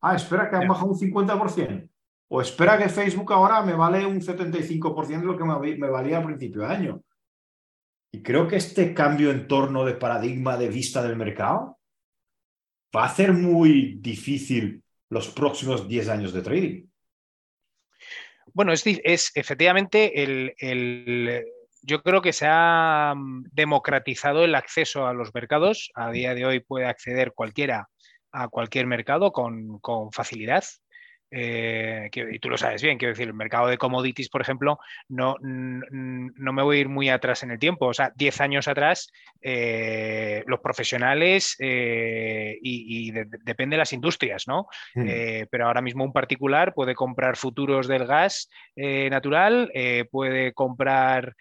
Ah, 0.00 0.14
espera 0.14 0.48
que 0.48 0.56
han 0.56 0.68
bajado 0.68 0.86
un 0.86 0.98
50%. 0.98 1.90
O 2.28 2.40
espera 2.40 2.78
que 2.78 2.88
Facebook 2.88 3.32
ahora 3.32 3.62
me 3.62 3.74
vale 3.74 4.04
un 4.04 4.20
75% 4.20 5.06
de 5.06 5.26
lo 5.26 5.36
que 5.36 5.44
me, 5.44 5.88
valía 5.88 6.18
al 6.18 6.24
principio 6.24 6.62
de 6.62 6.66
año. 6.66 7.02
Y 8.12 8.22
creo 8.22 8.48
que 8.48 8.56
este 8.56 8.94
cambio 8.94 9.30
en 9.30 9.46
torno 9.46 9.84
de 9.84 9.94
paradigma 9.94 10.56
de 10.56 10.68
vista 10.68 11.02
del 11.02 11.16
mercado 11.16 11.78
va 12.94 13.02
a 13.02 13.06
hacer 13.06 13.32
muy 13.32 13.98
difícil 14.00 14.82
los 15.10 15.28
próximos 15.28 15.86
10 15.86 16.08
años 16.08 16.32
de 16.32 16.42
trading. 16.42 16.86
Bueno, 18.52 18.72
es, 18.72 18.84
es 18.86 19.32
efectivamente 19.34 20.22
el, 20.22 21.44
yo 21.82 22.02
creo 22.02 22.22
que 22.22 22.32
se 22.32 22.46
ha 22.48 23.14
mm, 23.14 23.44
democratizado 23.52 24.44
el 24.44 24.54
acceso 24.54 25.06
a 25.06 25.12
los 25.12 25.32
mercados. 25.34 25.90
A 25.94 26.10
día 26.10 26.34
de 26.34 26.46
hoy 26.46 26.60
puede 26.60 26.86
acceder 26.86 27.32
cualquiera 27.32 27.88
a 28.32 28.48
cualquier 28.48 28.86
mercado 28.86 29.32
con, 29.32 29.78
con 29.78 30.10
facilidad. 30.10 30.64
Eh, 31.38 32.08
y 32.14 32.38
tú 32.38 32.48
lo 32.48 32.56
sabes 32.56 32.80
bien, 32.82 32.96
quiero 32.96 33.12
decir, 33.12 33.28
el 33.28 33.34
mercado 33.34 33.66
de 33.66 33.76
commodities, 33.76 34.30
por 34.30 34.40
ejemplo, 34.40 34.78
no, 35.08 35.36
no 35.40 36.52
me 36.52 36.62
voy 36.62 36.78
a 36.78 36.80
ir 36.80 36.88
muy 36.88 37.10
atrás 37.10 37.42
en 37.42 37.50
el 37.50 37.58
tiempo. 37.58 37.88
O 37.88 37.92
sea, 37.92 38.10
10 38.16 38.40
años 38.40 38.68
atrás, 38.68 39.12
eh, 39.42 40.42
los 40.46 40.60
profesionales 40.60 41.54
eh, 41.58 42.56
y, 42.62 43.10
depende 43.10 43.74
de 43.74 43.78
las 43.78 43.92
industrias, 43.92 44.44
¿no? 44.48 44.66
Mm. 44.94 45.08
pero 45.50 45.66
ahora 45.66 45.82
mismo 45.82 46.04
un 46.04 46.12
particular 46.12 46.72
puede 46.72 46.94
comprar 46.94 47.36
futuros 47.36 47.86
del 47.86 48.06
gas 48.06 48.48
natural, 48.74 49.70
puede 50.10 50.52
comprar 50.54 51.34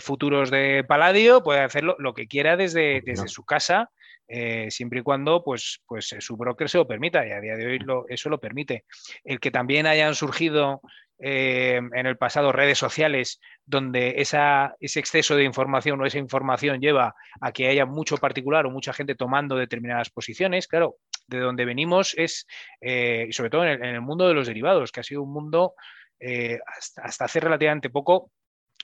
futuros 0.00 0.50
de 0.50 0.84
paladio, 0.86 1.42
puede 1.42 1.60
hacerlo 1.60 1.96
lo 1.98 2.14
que 2.14 2.26
quiera 2.26 2.56
desde, 2.56 3.00
desde 3.00 3.28
su 3.28 3.44
casa 3.44 3.90
eh, 4.28 4.70
siempre 4.70 5.00
y 5.00 5.02
cuando 5.02 5.42
pues, 5.44 5.82
pues, 5.86 6.14
su 6.18 6.36
broker 6.36 6.68
se 6.68 6.78
lo 6.78 6.86
permita 6.86 7.26
y 7.26 7.30
a 7.30 7.40
día 7.40 7.56
de 7.56 7.66
hoy 7.66 7.78
eso 8.08 8.28
lo 8.28 8.38
permite. 8.38 8.84
El 9.24 9.40
que 9.40 9.50
también 9.50 9.86
hayan 9.86 10.14
surgido 10.14 10.80
eh, 11.18 11.76
en 11.76 12.06
el 12.06 12.18
pasado 12.18 12.52
redes 12.52 12.76
sociales 12.76 13.40
donde 13.64 14.16
esa, 14.18 14.76
ese 14.80 15.00
exceso 15.00 15.34
de 15.34 15.44
información 15.44 15.98
o 16.00 16.04
esa 16.04 16.18
información 16.18 16.78
lleva 16.78 17.14
a 17.40 17.52
que 17.52 17.68
haya 17.68 17.86
mucho 17.86 18.18
particular 18.18 18.66
o 18.66 18.70
mucha 18.70 18.92
gente 18.92 19.14
tomando 19.14 19.56
determinadas 19.56 20.10
posiciones. 20.10 20.68
Claro, 20.68 20.96
de 21.26 21.38
donde 21.38 21.64
venimos 21.64 22.14
es, 22.18 22.46
eh, 22.80 23.28
sobre 23.30 23.50
todo 23.50 23.64
en 23.64 23.82
el, 23.82 24.00
mundo 24.02 24.28
de 24.28 24.34
los 24.34 24.46
derivados, 24.46 24.92
que 24.92 25.00
ha 25.00 25.04
sido 25.04 25.22
un 25.22 25.32
mundo 25.32 25.74
eh, 26.20 26.58
hasta, 26.66 27.24
hace 27.24 27.40
relativamente 27.40 27.88
poco 27.88 28.30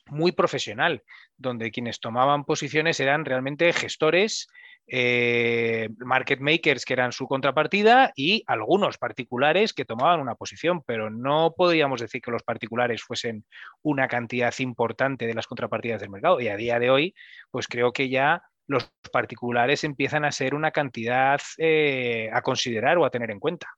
muy 0.07 0.33
profesional, 0.33 1.03
donde 1.37 1.71
quienes 1.71 2.01
tomaban 2.01 2.45
posiciones 2.45 2.99
eran 2.99 3.25
realmente 3.25 3.73
gestores, 3.73 4.49
eh, 4.87 5.89
market 5.99 6.41
makers 6.41 6.85
que 6.85 6.93
eran 6.93 7.13
su 7.13 7.27
contrapartida 7.27 8.13
y 8.17 8.43
algunos 8.47 8.99
particulares 8.99 9.73
que 9.73 9.85
tomaban 9.85 10.21
una 10.21 10.35
posición, 10.35 10.83
pero 10.83 11.11
no 11.11 11.55
podríamos 11.57 12.01
decir 12.01 12.21
que 12.21 12.31
los 12.31 12.43
particulares 12.43 13.03
fuesen 13.03 13.45
una 13.83 14.09
cantidad 14.09 14.53
importante 14.59 15.27
de 15.27 15.35
las 15.35 15.47
contrapartidas 15.47 16.01
del 16.01 16.11
mercado. 16.11 16.41
Y 16.41 16.49
a 16.49 16.57
día 16.57 16.79
de 16.79 16.91
hoy, 16.91 17.15
pues 17.51 17.69
creo 17.69 17.93
que 17.93 18.09
ya 18.09 18.43
los 18.67 18.91
particulares 19.13 19.85
empiezan 19.85 20.25
a 20.25 20.33
ser 20.33 20.55
una 20.55 20.71
cantidad 20.71 21.41
eh, 21.59 22.31
a 22.33 22.43
considerar 22.43 22.99
o 22.99 23.05
a 23.05 23.11
tener 23.11 23.31
en 23.31 23.41
cuenta. 23.41 23.69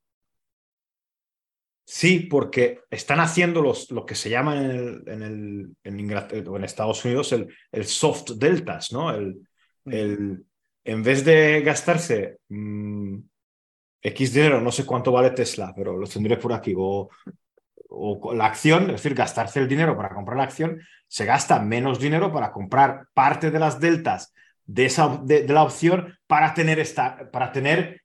Sí, 1.87 2.21
porque 2.21 2.81
están 2.91 3.21
haciendo 3.21 3.61
los, 3.61 3.91
lo 3.91 4.07
que 4.07 4.15
se 4.15 4.31
llama 4.31 4.57
en, 4.57 4.71
el, 4.71 5.03
en, 5.07 5.23
el, 5.23 5.77
en, 5.85 6.65
Estados 6.65 7.05
Unidos 7.05 7.33
el, 7.33 7.55
el, 7.71 7.85
soft 7.85 8.31
deltas, 8.37 8.91
¿no? 8.91 9.11
El, 9.11 9.47
el, 9.85 10.47
en 10.85 11.03
vez 11.03 11.25
de 11.25 11.63
gastarse 11.63 12.39
mm, 12.49 13.19
X 14.03 14.35
dinero, 14.35 14.61
no 14.61 14.71
sé 14.71 14.85
cuánto 14.85 15.13
vale 15.13 15.31
Tesla, 15.31 15.73
pero 15.75 15.97
lo 15.97 16.07
tendré 16.07 16.37
por 16.37 16.53
aquí, 16.53 16.75
o, 16.77 17.09
o 17.89 18.35
la 18.35 18.47
acción, 18.47 18.85
es 18.85 19.03
decir, 19.03 19.15
gastarse 19.15 19.61
el 19.61 19.69
dinero 19.69 19.97
para 19.97 20.15
comprar 20.15 20.37
la 20.37 20.45
acción, 20.45 20.81
se 21.09 21.25
gasta 21.25 21.59
menos 21.61 21.99
dinero 21.99 22.33
para 22.33 22.53
comprar 22.53 23.07
parte 23.15 23.51
de 23.51 23.59
las 23.59 23.81
deltas 23.81 24.35
de, 24.67 24.87
esa, 24.87 25.21
de, 25.23 25.47
la 25.49 25.63
opción 25.63 26.19
para 26.27 26.55
tener, 26.55 26.79
esta, 26.79 27.31
para 27.31 27.53
tener 27.53 28.03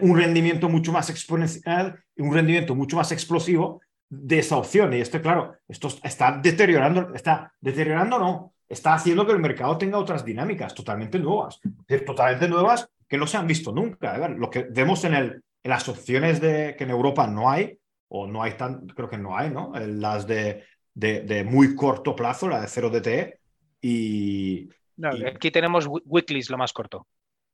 un 0.00 0.16
rendimiento 0.16 0.68
mucho 0.68 0.92
más 0.92 1.10
exponencial, 1.10 2.02
un 2.16 2.34
rendimiento 2.34 2.74
mucho 2.74 2.96
más 2.96 3.12
explosivo 3.12 3.80
de 4.08 4.38
esa 4.38 4.56
opción. 4.56 4.92
Y 4.94 5.00
esto, 5.00 5.20
claro, 5.20 5.54
esto 5.68 5.88
está 6.02 6.38
deteriorando, 6.42 7.14
está 7.14 7.52
deteriorando, 7.60 8.18
no, 8.18 8.52
está 8.68 8.94
haciendo 8.94 9.26
que 9.26 9.32
el 9.32 9.38
mercado 9.38 9.78
tenga 9.78 9.98
otras 9.98 10.24
dinámicas 10.24 10.74
totalmente 10.74 11.18
nuevas, 11.18 11.60
totalmente 12.06 12.48
nuevas 12.48 12.90
que 13.08 13.18
no 13.18 13.26
se 13.26 13.36
han 13.36 13.46
visto 13.46 13.72
nunca. 13.72 14.28
Lo 14.28 14.50
que 14.50 14.66
vemos 14.70 15.04
en, 15.04 15.14
el, 15.14 15.42
en 15.62 15.70
las 15.70 15.88
opciones 15.88 16.40
de, 16.40 16.74
que 16.76 16.84
en 16.84 16.90
Europa 16.90 17.26
no 17.26 17.50
hay, 17.50 17.78
o 18.08 18.26
no 18.26 18.42
hay 18.42 18.52
tan, 18.52 18.86
creo 18.88 19.08
que 19.08 19.18
no 19.18 19.36
hay, 19.36 19.50
¿no? 19.50 19.72
Las 19.74 20.26
de, 20.26 20.64
de, 20.94 21.22
de 21.22 21.44
muy 21.44 21.74
corto 21.74 22.14
plazo, 22.14 22.48
la 22.48 22.60
de 22.60 22.68
0 22.68 22.90
DTE, 22.90 23.38
y, 23.80 24.68
aquí 25.26 25.50
tenemos 25.50 25.86
weeklies 25.86 26.50
lo 26.50 26.58
más 26.58 26.72
corto. 26.72 27.06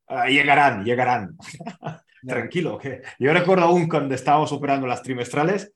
Ah, 0.06 0.28
llegarán, 0.28 0.84
llegarán. 0.84 1.36
Tranquilo. 2.26 2.78
Que 2.78 3.02
yo 3.18 3.32
recuerdo 3.32 3.64
aún 3.64 3.88
cuando 3.88 4.14
estábamos 4.14 4.52
operando 4.52 4.86
las 4.86 5.02
trimestrales, 5.02 5.72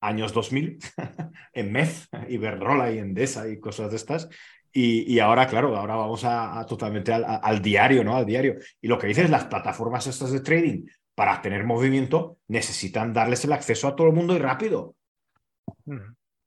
años 0.00 0.32
2000, 0.32 0.78
en 1.52 1.72
MEZ, 1.72 2.08
Iberdrola 2.28 2.92
y 2.92 2.98
Endesa 2.98 3.48
y 3.48 3.60
cosas 3.60 3.90
de 3.90 3.96
estas. 3.96 4.28
Y, 4.70 5.18
ahora, 5.18 5.48
claro, 5.48 5.76
ahora 5.76 5.96
vamos 5.96 6.24
a, 6.24 6.64
totalmente 6.68 7.12
al, 7.12 7.60
diario, 7.60 8.04
¿no? 8.04 8.16
Al 8.16 8.26
diario. 8.26 8.58
Y 8.80 8.86
lo 8.86 8.96
que 8.96 9.08
dices, 9.08 9.28
las 9.28 9.46
plataformas 9.46 10.06
estas 10.06 10.30
de 10.30 10.40
trading, 10.40 10.86
para 11.16 11.42
tener 11.42 11.64
movimiento, 11.64 12.38
necesitan 12.46 13.12
darles 13.12 13.44
el 13.44 13.54
acceso 13.54 13.88
a 13.88 13.96
todo 13.96 14.06
el 14.06 14.12
mundo 14.12 14.36
y 14.36 14.38
rápido. 14.38 14.94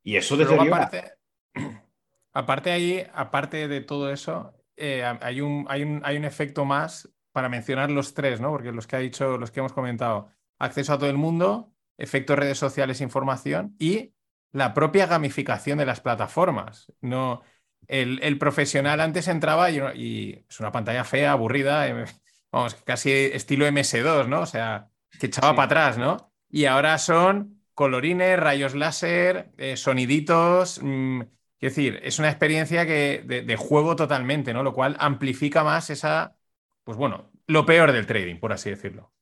Y 0.03 0.15
eso 0.15 0.37
desde 0.37 0.55
aparte, 0.55 1.11
Aparte 2.33 2.71
ahí, 2.71 3.05
aparte 3.13 3.67
de 3.67 3.81
todo 3.81 4.11
eso, 4.11 4.53
eh, 4.77 5.03
hay, 5.03 5.41
un, 5.41 5.65
hay, 5.67 5.83
un, 5.83 6.01
hay 6.03 6.15
un 6.15 6.23
efecto 6.23 6.63
más 6.63 7.11
para 7.33 7.49
mencionar 7.49 7.91
los 7.91 8.13
tres, 8.13 8.39
¿no? 8.39 8.49
Porque 8.51 8.71
los 8.71 8.87
que 8.87 8.95
ha 8.95 8.99
dicho, 8.99 9.37
los 9.37 9.51
que 9.51 9.59
hemos 9.59 9.73
comentado, 9.73 10.29
acceso 10.57 10.93
a 10.93 10.97
todo 10.97 11.09
el 11.09 11.17
mundo, 11.17 11.70
efecto 12.01 12.35
redes 12.35 12.57
sociales, 12.57 13.01
información 13.01 13.75
y 13.79 14.13
la 14.51 14.73
propia 14.73 15.07
gamificación 15.07 15.77
de 15.77 15.85
las 15.85 16.01
plataformas. 16.01 16.91
No, 17.01 17.41
el, 17.87 18.37
profesional 18.37 18.99
antes 18.99 19.27
entraba 19.27 19.69
y, 19.71 20.45
es 20.49 20.59
una 20.59 20.71
pantalla 20.71 21.03
fea, 21.03 21.31
aburrida, 21.31 21.87
eh, 21.87 22.05
vamos, 22.51 22.75
casi 22.75 23.11
estilo 23.11 23.65
MS2, 23.67 24.27
¿no? 24.27 24.41
O 24.41 24.45
sea, 24.45 24.89
que 25.19 25.27
echaba 25.27 25.55
para 25.55 25.65
atrás, 25.65 25.97
¿no? 25.97 26.33
Y 26.49 26.65
ahora 26.65 26.97
son 26.97 27.61
colorines, 27.73 28.39
rayos 28.39 28.75
láser, 28.75 29.51
eh, 29.57 29.77
soniditos. 29.77 30.81
Mm, 30.83 31.21
Quiero 31.61 31.75
decir, 31.75 31.99
es 32.01 32.17
una 32.17 32.29
experiencia 32.29 32.87
que, 32.87 33.21
de, 33.23 33.55
juego 33.55 33.95
totalmente, 33.95 34.51
¿no? 34.51 34.63
Lo 34.63 34.73
cual 34.73 34.95
amplifica 34.99 35.63
más 35.63 35.91
esa, 35.91 36.35
pues 36.83 36.97
bueno, 36.97 37.29
lo 37.45 37.67
peor 37.67 37.91
del 37.91 38.07
trading, 38.07 38.39
por 38.39 38.51
así 38.51 38.71
decirlo. 38.71 39.13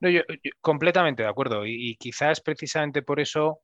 No, 0.00 0.08
yo, 0.08 0.22
completamente 0.60 1.22
de 1.22 1.28
acuerdo. 1.28 1.66
Y, 1.66 1.96
quizás 1.96 2.40
precisamente 2.40 3.02
por 3.02 3.20
eso 3.20 3.60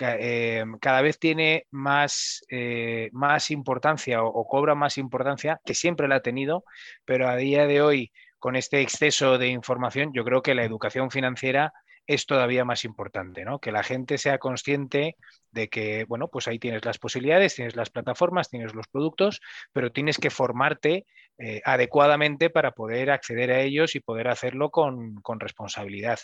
eh, 0.00 0.64
cada 0.80 1.02
vez 1.02 1.18
tiene 1.18 1.66
más, 1.70 2.44
eh, 2.50 3.10
más 3.12 3.50
importancia 3.50 4.22
o, 4.22 4.46
cobra 4.46 4.74
más 4.74 4.98
importancia, 4.98 5.60
que 5.64 5.74
siempre 5.74 6.08
la 6.08 6.16
ha 6.16 6.20
tenido, 6.22 6.64
pero 7.04 7.28
a 7.28 7.36
día 7.36 7.66
de 7.66 7.82
hoy, 7.82 8.12
con 8.38 8.56
este 8.56 8.80
exceso 8.80 9.38
de 9.38 9.48
información, 9.48 10.12
yo 10.12 10.24
creo 10.24 10.42
que 10.42 10.54
la 10.54 10.64
educación 10.64 11.10
financiera 11.10 11.72
es 12.06 12.26
todavía 12.26 12.64
más 12.64 12.84
importante, 12.84 13.44
¿no? 13.44 13.58
Que 13.58 13.72
la 13.72 13.82
gente 13.82 14.18
sea 14.18 14.38
consciente 14.38 15.16
de 15.50 15.68
que, 15.68 16.04
bueno, 16.04 16.28
pues 16.28 16.48
ahí 16.48 16.58
tienes 16.58 16.84
las 16.84 16.98
posibilidades, 16.98 17.54
tienes 17.54 17.76
las 17.76 17.90
plataformas, 17.90 18.50
tienes 18.50 18.74
los 18.74 18.88
productos, 18.88 19.40
pero 19.72 19.92
tienes 19.92 20.18
que 20.18 20.30
formarte 20.30 21.06
eh, 21.38 21.60
adecuadamente 21.64 22.50
para 22.50 22.72
poder 22.72 23.10
acceder 23.10 23.50
a 23.52 23.60
ellos 23.60 23.94
y 23.94 24.00
poder 24.00 24.28
hacerlo 24.28 24.70
con, 24.70 25.22
responsabilidad. 25.38 26.18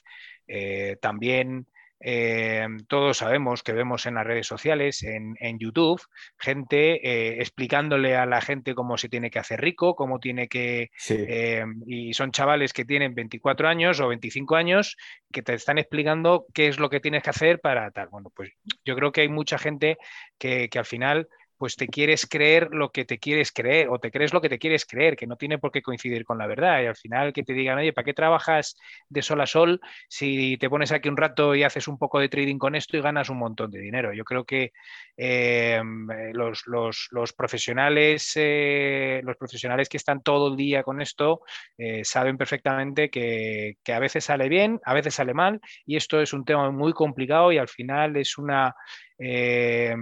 Eh, 0.46 0.96
también 1.00 1.66
eh, 2.00 2.66
todos 2.86 3.18
sabemos 3.18 3.62
que 3.62 3.72
vemos 3.72 4.06
en 4.06 4.14
las 4.14 4.26
redes 4.26 4.46
sociales, 4.46 5.02
en, 5.02 5.36
YouTube, 5.58 6.00
gente 6.38 7.00
eh, 7.02 7.40
explicándole 7.40 8.16
a 8.16 8.26
la 8.26 8.40
gente 8.40 8.74
cómo 8.74 8.96
se 8.96 9.08
tiene 9.08 9.30
que 9.30 9.38
hacer 9.38 9.60
rico, 9.60 9.94
cómo 9.94 10.20
tiene 10.20 10.48
que... 10.48 10.90
Eh, 11.08 11.64
y 11.86 12.12
son 12.14 12.30
chavales 12.30 12.72
que 12.72 12.84
tienen 12.84 13.14
24 13.14 13.68
años 13.68 14.00
o 14.00 14.08
25 14.08 14.54
años 14.54 14.96
que 15.32 15.42
te 15.42 15.54
están 15.54 15.78
explicando 15.78 16.46
qué 16.54 16.68
es 16.68 16.78
lo 16.78 16.90
que 16.90 17.00
tienes 17.00 17.22
que 17.22 17.30
hacer 17.30 17.60
para 17.60 17.90
tal. 17.90 18.08
Bueno, 18.08 18.30
pues 18.34 18.52
yo 18.84 18.94
creo 18.94 19.10
que 19.10 19.22
hay 19.22 19.28
mucha 19.28 19.58
gente 19.58 19.98
que, 20.38 20.68
que 20.68 20.78
al 20.78 20.86
final 20.86 21.28
pues 21.58 21.76
te 21.76 21.88
quieres 21.88 22.26
creer 22.26 22.68
lo 22.72 22.90
que 22.90 23.04
te 23.04 23.18
quieres 23.18 23.52
creer 23.52 23.88
o 23.90 23.98
te 23.98 24.10
crees 24.10 24.32
lo 24.32 24.40
que 24.40 24.48
te 24.48 24.58
quieres 24.58 24.86
creer, 24.86 25.16
que 25.16 25.26
no 25.26 25.36
tiene 25.36 25.58
por 25.58 25.72
qué 25.72 25.82
coincidir 25.82 26.24
con 26.24 26.38
la 26.38 26.46
verdad. 26.46 26.82
Y 26.82 26.86
al 26.86 26.96
final 26.96 27.32
que 27.32 27.42
te 27.42 27.52
digan, 27.52 27.78
oye, 27.78 27.92
¿para 27.92 28.04
qué 28.04 28.14
trabajas 28.14 28.76
de 29.08 29.22
sol 29.22 29.40
a 29.40 29.46
sol 29.46 29.80
si 30.08 30.56
te 30.58 30.70
pones 30.70 30.92
aquí 30.92 31.08
un 31.08 31.16
rato 31.16 31.54
y 31.54 31.64
haces 31.64 31.88
un 31.88 31.98
poco 31.98 32.20
de 32.20 32.28
trading 32.28 32.58
con 32.58 32.74
esto 32.74 32.96
y 32.96 33.00
ganas 33.00 33.28
un 33.28 33.38
montón 33.38 33.70
de 33.70 33.80
dinero? 33.80 34.12
Yo 34.12 34.24
creo 34.24 34.44
que 34.44 34.72
eh, 35.16 35.82
los, 36.32 37.32
profesionales, 37.36 38.32
eh, 38.36 39.20
los 39.24 39.36
profesionales 39.36 39.88
que 39.88 39.96
están 39.96 40.22
todo 40.22 40.48
el 40.48 40.56
día 40.56 40.82
con 40.82 41.02
esto 41.02 41.42
eh, 41.76 42.04
saben 42.04 42.36
perfectamente 42.38 43.10
que 43.10 43.76
a 43.92 43.98
veces 43.98 44.24
sale 44.24 44.48
bien, 44.48 44.80
a 44.84 44.94
veces 44.94 45.14
sale 45.14 45.34
mal, 45.34 45.60
y 45.84 45.96
esto 45.96 46.20
es 46.20 46.32
un 46.32 46.44
tema 46.44 46.70
muy 46.70 46.92
complicado 46.92 47.52
y 47.52 47.58
al 47.58 47.68
final 47.68 48.16
es 48.16 48.38
una 48.38 48.74
eh, 49.18 49.94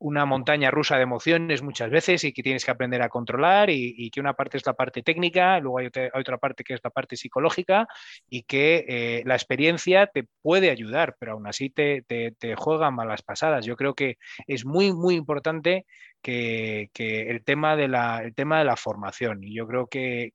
una 0.00 0.26
montaña 0.26 0.70
rusa 0.70 0.96
de 0.96 1.02
emociones 1.04 1.62
muchas 1.62 1.90
veces 1.90 2.24
y 2.24 2.32
que 2.32 2.42
tienes 2.42 2.64
que 2.64 2.70
aprender 2.70 3.00
a 3.02 3.08
controlar 3.08 3.70
y, 3.70 4.10
que 4.10 4.20
una 4.20 4.34
parte 4.34 4.58
es 4.58 4.66
la 4.66 4.74
parte 4.74 5.02
técnica, 5.02 5.58
luego 5.60 5.78
hay 5.78 5.86
otra, 5.86 6.38
parte 6.38 6.64
que 6.64 6.74
es 6.74 6.80
la 6.82 6.90
parte 6.90 7.16
psicológica 7.16 7.86
y 8.28 8.42
que 8.42 8.84
eh, 8.88 9.22
la 9.24 9.34
experiencia 9.34 10.06
te 10.08 10.26
puede 10.42 10.70
ayudar, 10.70 11.16
pero 11.18 11.32
aún 11.32 11.46
así 11.46 11.70
te, 11.70 12.02
te, 12.02 12.54
juegan 12.56 12.94
malas 12.94 13.22
pasadas. 13.22 13.64
Yo 13.64 13.76
creo 13.76 13.94
que 13.94 14.18
es 14.46 14.64
muy, 14.66 14.92
muy 14.92 15.14
importante 15.14 15.86
que, 16.24 16.90
el, 17.30 17.44
tema 17.44 17.76
de 17.76 17.88
la, 17.88 18.22
el 18.22 18.34
tema 18.34 18.58
de 18.58 18.64
la 18.64 18.76
formación. 18.76 19.44
Y 19.44 19.54
yo 19.54 19.66
creo 19.66 19.86
que, 19.86 20.32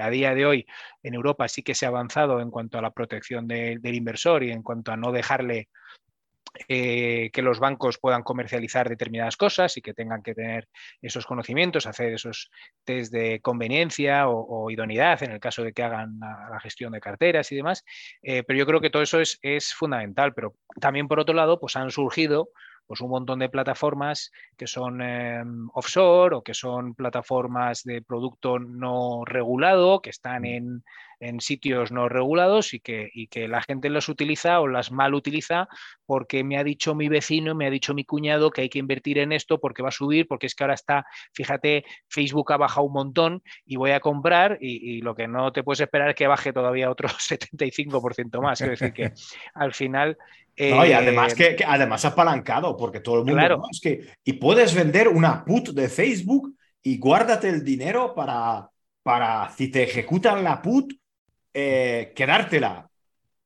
a 0.00 0.10
día 0.10 0.34
de 0.34 0.46
hoy 0.46 0.66
en 1.02 1.14
Europa 1.14 1.48
sí 1.48 1.62
que 1.62 1.74
se 1.74 1.86
ha 1.86 1.88
avanzado 1.88 2.40
en 2.40 2.50
cuanto 2.50 2.78
a 2.78 2.82
la 2.82 2.90
protección 2.90 3.48
del 3.48 3.94
inversor 3.94 4.42
y 4.42 4.50
en 4.50 4.62
cuanto 4.62 4.92
a 4.92 4.96
no 4.96 5.12
dejarle 5.12 5.68
eh, 6.66 7.30
que 7.32 7.42
los 7.42 7.60
bancos 7.60 7.98
puedan 7.98 8.22
comercializar 8.22 8.88
determinadas 8.88 9.36
cosas 9.36 9.76
y 9.76 9.82
que 9.82 9.94
tengan 9.94 10.22
que 10.22 10.34
tener 10.34 10.68
esos 11.00 11.26
conocimientos, 11.26 11.86
hacer 11.86 12.12
esos 12.12 12.50
test 12.84 13.12
de 13.12 13.40
conveniencia 13.40 14.28
o, 14.28 14.70
idoneidad 14.70 15.22
en 15.22 15.32
el 15.32 15.40
caso 15.40 15.62
de 15.62 15.72
que 15.72 15.82
hagan 15.82 16.18
la, 16.18 16.58
gestión 16.60 16.92
de 16.92 17.00
carteras 17.00 17.52
y 17.52 17.56
demás. 17.56 17.84
Eh, 18.22 18.42
pero 18.42 18.58
yo 18.58 18.66
creo 18.66 18.80
que 18.80 18.90
todo 18.90 19.02
eso 19.02 19.20
es, 19.20 19.74
fundamental. 19.74 20.34
Pero 20.34 20.54
también, 20.80 21.08
por 21.08 21.20
otro 21.20 21.34
lado, 21.34 21.60
pues 21.60 21.76
han 21.76 21.90
surgido 21.90 22.50
pues 22.86 23.02
un 23.02 23.10
montón 23.10 23.38
de 23.38 23.50
plataformas 23.50 24.32
que 24.56 24.66
son 24.66 25.02
em, 25.02 25.68
offshore 25.74 26.36
o 26.36 26.42
que 26.42 26.54
son 26.54 26.94
plataformas 26.94 27.82
de 27.84 28.00
producto 28.00 28.58
no 28.58 29.24
regulado, 29.26 30.00
que 30.00 30.10
están 30.10 30.46
en, 30.46 30.82
en 31.20 31.40
sitios 31.40 31.90
no 31.92 32.08
regulados 32.08 32.74
y 32.74 32.80
que, 32.80 33.10
y 33.12 33.26
que 33.28 33.48
la 33.48 33.62
gente 33.62 33.90
los 33.90 34.08
utiliza 34.08 34.60
o 34.60 34.68
las 34.68 34.92
mal 34.92 35.14
utiliza 35.14 35.68
porque 36.06 36.44
me 36.44 36.58
ha 36.58 36.64
dicho 36.64 36.94
mi 36.94 37.08
vecino, 37.08 37.54
me 37.54 37.66
ha 37.66 37.70
dicho 37.70 37.94
mi 37.94 38.04
cuñado 38.04 38.50
que 38.50 38.62
hay 38.62 38.68
que 38.68 38.78
invertir 38.78 39.18
en 39.18 39.32
esto 39.32 39.60
porque 39.60 39.82
va 39.82 39.90
a 39.90 39.92
subir, 39.92 40.26
porque 40.26 40.46
es 40.46 40.54
que 40.54 40.64
ahora 40.64 40.74
está, 40.74 41.06
fíjate, 41.32 41.84
Facebook 42.08 42.52
ha 42.52 42.56
bajado 42.56 42.86
un 42.86 42.92
montón 42.92 43.42
y 43.66 43.76
voy 43.76 43.90
a 43.90 44.00
comprar 44.00 44.58
y, 44.60 45.00
lo 45.02 45.14
que 45.14 45.28
no 45.28 45.52
te 45.52 45.62
puedes 45.62 45.80
esperar 45.80 46.10
es 46.10 46.14
que 46.14 46.26
baje 46.26 46.52
todavía 46.52 46.90
otro 46.90 47.08
75% 47.18 48.40
más. 48.40 48.60
Es 48.60 48.70
decir, 48.70 48.92
que 48.92 49.12
al 49.54 49.74
final... 49.74 50.16
no, 50.58 50.86
y 50.86 50.92
además 50.92 51.38
eh, 51.38 51.56
que, 51.56 51.64
además 51.64 52.04
apalancado, 52.04 52.76
porque 52.76 53.00
todo 53.00 53.16
el 53.16 53.24
mundo 53.24 53.34
claro. 53.34 53.62
es 53.70 53.80
que 53.80 54.06
y 54.24 54.34
puedes 54.34 54.74
vender 54.74 55.08
una 55.08 55.44
put 55.44 55.70
de 55.70 55.88
Facebook 55.88 56.54
y 56.82 56.98
guárdate 56.98 57.48
el 57.48 57.64
dinero 57.64 58.14
para, 58.14 58.70
para 59.02 59.50
si 59.50 59.70
te 59.70 59.82
ejecutan 59.82 60.42
la 60.42 60.62
put, 60.62 60.92
eh, 61.54 62.12
quedártela. 62.14 62.88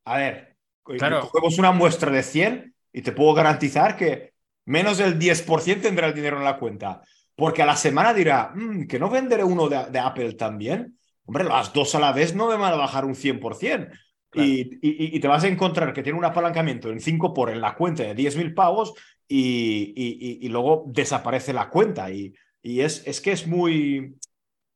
A 0.05 0.17
ver, 0.17 0.57
claro. 0.83 1.29
cogemos 1.29 1.59
una 1.59 1.73
muestra 1.73 2.11
de 2.11 2.23
100 2.23 2.75
y 2.93 3.03
te 3.03 3.13
puedo 3.13 3.35
garantizar 3.35 3.97
que 3.97 4.33
menos 4.67 4.99
del 4.99 5.19
10% 5.19 5.81
tendrá 5.81 6.09
el 6.09 6.15
dinero 6.15 6.39
en 6.39 6.45
la 6.45 6.59
cuenta. 6.59 7.03
Porque 7.35 7.63
a 7.63 7.67
la 7.67 7.77
semana 7.77 8.13
dirá, 8.13 8.53
mm, 8.55 8.87
que 8.87 8.99
no 8.99 9.09
venderé 9.09 9.45
uno 9.45 9.69
de, 9.69 9.99
Apple 9.99 10.35
también. 10.35 10.99
Hombre, 11.25 11.45
las 11.45 11.73
dos 11.73 11.95
a 11.95 12.01
la 12.01 12.13
vez 12.13 12.35
no 12.35 12.49
me 12.49 12.57
van 12.57 12.73
a 12.73 12.77
bajar 12.77 13.05
un 13.05 13.15
100%. 13.15 13.91
Y, 14.35 15.21
te 15.21 15.29
vas 15.29 15.45
a 15.45 15.49
encontrar 15.49 15.93
que 15.93 16.03
tiene 16.03 16.19
un 16.19 16.25
apalancamiento 16.25 16.91
en 16.91 17.01
5 17.01 17.35
por 17.35 17.51
en 17.51 17.61
la 17.61 17.75
cuenta 17.75 18.03
de 18.03 18.17
10.000 18.17 18.55
pavos 18.55 18.95
y, 19.29 20.49
luego 20.49 20.85
desaparece 20.87 21.53
la 21.53 21.69
cuenta. 21.69 22.11
Y, 22.11 22.35
es, 22.63 23.07
es 23.07 23.21
que 23.21 23.33
es 23.33 23.47
muy... 23.47 24.17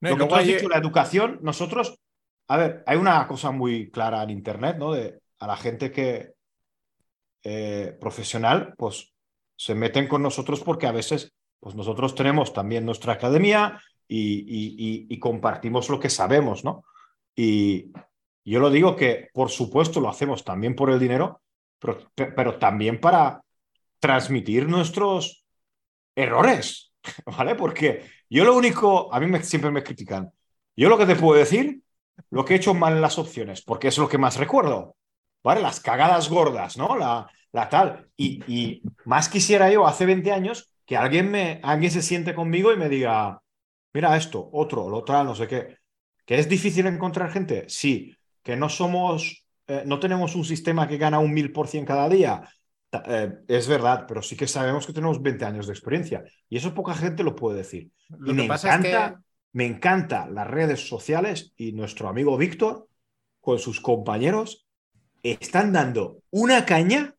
Lo 0.00 0.16
que 0.16 0.26
tú 0.26 0.34
has 0.34 0.46
dicho, 0.46 0.68
la 0.68 0.78
educación, 0.78 1.38
nosotros 1.42 1.98
a 2.48 2.56
ver, 2.56 2.84
hay 2.86 2.96
una 2.96 3.26
cosa 3.26 3.50
muy 3.50 3.90
clara 3.90 4.22
en 4.22 4.30
Internet, 4.30 4.76
¿no? 4.78 4.92
De 4.92 5.20
a 5.38 5.46
la 5.46 5.56
gente 5.56 5.90
que 5.90 6.32
eh, 7.42 7.96
profesional, 8.00 8.74
pues 8.76 9.14
se 9.56 9.74
meten 9.74 10.08
con 10.08 10.22
nosotros 10.22 10.60
porque 10.62 10.86
a 10.86 10.92
veces, 10.92 11.32
pues 11.60 11.74
nosotros 11.74 12.14
tenemos 12.14 12.52
también 12.52 12.84
nuestra 12.84 13.14
academia 13.14 13.80
y, 14.08 15.18
compartimos 15.18 15.88
lo 15.88 15.98
que 15.98 16.10
sabemos, 16.10 16.64
¿no? 16.64 16.84
Y 17.34 17.92
yo 18.44 18.60
lo 18.60 18.70
digo 18.70 18.96
que, 18.96 19.28
por 19.32 19.50
supuesto, 19.50 20.00
lo 20.00 20.08
hacemos 20.08 20.44
también 20.44 20.74
por 20.74 20.90
el 20.90 21.00
dinero, 21.00 21.40
pero, 21.78 22.58
también 22.58 23.00
para 23.00 23.42
transmitir 23.98 24.68
nuestros 24.68 25.44
errores, 26.14 26.92
¿vale? 27.26 27.54
Porque 27.54 28.04
yo 28.28 28.44
lo 28.44 28.56
único, 28.56 29.12
a 29.12 29.20
mí 29.20 29.26
me, 29.26 29.42
siempre 29.42 29.70
me 29.70 29.82
critican, 29.82 30.30
yo 30.76 30.88
lo 30.88 30.98
que 30.98 31.06
te 31.06 31.16
puedo 31.16 31.38
decir 31.38 31.80
lo 32.30 32.44
que 32.44 32.54
he 32.54 32.56
hecho 32.56 32.74
mal 32.74 32.94
en 32.94 33.00
las 33.00 33.18
opciones, 33.18 33.62
porque 33.62 33.88
es 33.88 33.98
lo 33.98 34.08
que 34.08 34.18
más 34.18 34.36
recuerdo. 34.36 34.96
¿Vale? 35.42 35.62
Las 35.62 35.80
cagadas 35.80 36.28
gordas, 36.28 36.76
¿no? 36.76 36.96
La, 36.96 37.28
la 37.52 37.68
tal. 37.68 38.08
Y, 38.16 38.82
más 39.04 39.28
quisiera 39.28 39.70
yo 39.70 39.86
hace 39.86 40.06
20 40.06 40.32
años 40.32 40.72
que 40.84 40.96
alguien, 40.96 41.30
me, 41.30 41.60
alguien 41.62 41.90
se 41.90 42.02
siente 42.02 42.34
conmigo 42.34 42.72
y 42.72 42.76
me 42.76 42.88
diga, 42.88 43.40
mira 43.94 44.16
esto, 44.16 44.48
otro, 44.52 44.88
lo 44.88 45.04
tal, 45.04 45.26
no 45.26 45.34
sé 45.34 45.46
qué. 45.46 45.78
¿Que 46.24 46.38
es 46.38 46.48
difícil 46.48 46.86
encontrar 46.86 47.30
gente? 47.30 47.64
Sí. 47.68 48.14
¿Que 48.42 48.56
no 48.56 48.68
somos, 48.68 49.46
eh, 49.66 49.84
no 49.86 49.98
tenemos 49.98 50.34
un 50.34 50.44
sistema 50.44 50.86
que 50.86 50.98
gana 50.98 51.18
un 51.18 51.32
mil 51.32 51.52
por 51.52 51.68
cien 51.68 51.84
cada 51.84 52.08
día? 52.08 52.42
Eh, 53.06 53.32
es 53.48 53.68
verdad, 53.68 54.04
pero 54.06 54.22
sí 54.22 54.36
que 54.36 54.46
sabemos 54.46 54.86
que 54.86 54.92
tenemos 54.92 55.22
20 55.22 55.44
años 55.44 55.66
de 55.66 55.72
experiencia. 55.72 56.24
Y 56.48 56.56
eso 56.56 56.74
poca 56.74 56.94
gente 56.94 57.22
lo 57.22 57.34
puede 57.34 57.58
decir. 57.58 57.90
Lo 58.08 58.32
y 58.32 58.36
que 58.36 58.42
me 58.42 58.48
pasa 58.48 58.68
encanta... 58.68 59.06
es 59.06 59.12
que 59.12 59.25
me 59.56 59.64
encanta 59.64 60.28
las 60.28 60.46
redes 60.46 60.86
sociales 60.86 61.54
y 61.56 61.72
nuestro 61.72 62.10
amigo 62.10 62.36
Víctor 62.36 62.90
con 63.40 63.58
sus 63.58 63.80
compañeros 63.80 64.68
están 65.22 65.72
dando 65.72 66.22
una 66.28 66.66
caña 66.66 67.14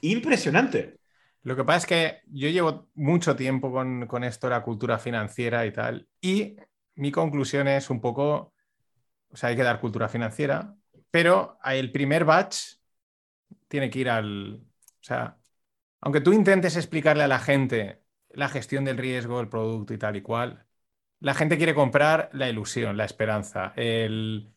impresionante. 0.00 1.00
Lo 1.42 1.56
que 1.56 1.64
pasa 1.64 1.78
es 1.78 1.86
que 1.86 2.20
yo 2.28 2.48
llevo 2.50 2.88
mucho 2.94 3.34
tiempo 3.34 3.72
con, 3.72 4.06
con 4.06 4.22
esto, 4.22 4.48
la 4.48 4.62
cultura 4.62 5.00
financiera 5.00 5.66
y 5.66 5.72
tal, 5.72 6.06
y 6.20 6.54
mi 6.94 7.10
conclusión 7.10 7.66
es 7.66 7.90
un 7.90 8.00
poco, 8.00 8.54
o 9.30 9.36
sea, 9.36 9.48
hay 9.48 9.56
que 9.56 9.64
dar 9.64 9.80
cultura 9.80 10.08
financiera, 10.08 10.72
pero 11.10 11.58
el 11.64 11.90
primer 11.90 12.24
batch 12.24 12.76
tiene 13.66 13.90
que 13.90 13.98
ir 13.98 14.10
al, 14.10 14.54
o 14.54 15.02
sea, 15.02 15.36
aunque 16.00 16.20
tú 16.20 16.32
intentes 16.32 16.76
explicarle 16.76 17.24
a 17.24 17.28
la 17.28 17.40
gente 17.40 18.04
la 18.28 18.48
gestión 18.48 18.84
del 18.84 18.98
riesgo, 18.98 19.40
el 19.40 19.48
producto 19.48 19.94
y 19.94 19.98
tal 19.98 20.14
y 20.14 20.22
cual, 20.22 20.65
la 21.20 21.34
gente 21.34 21.56
quiere 21.56 21.74
comprar 21.74 22.30
la 22.32 22.48
ilusión, 22.48 22.96
la 22.96 23.04
esperanza, 23.04 23.72
el, 23.76 24.52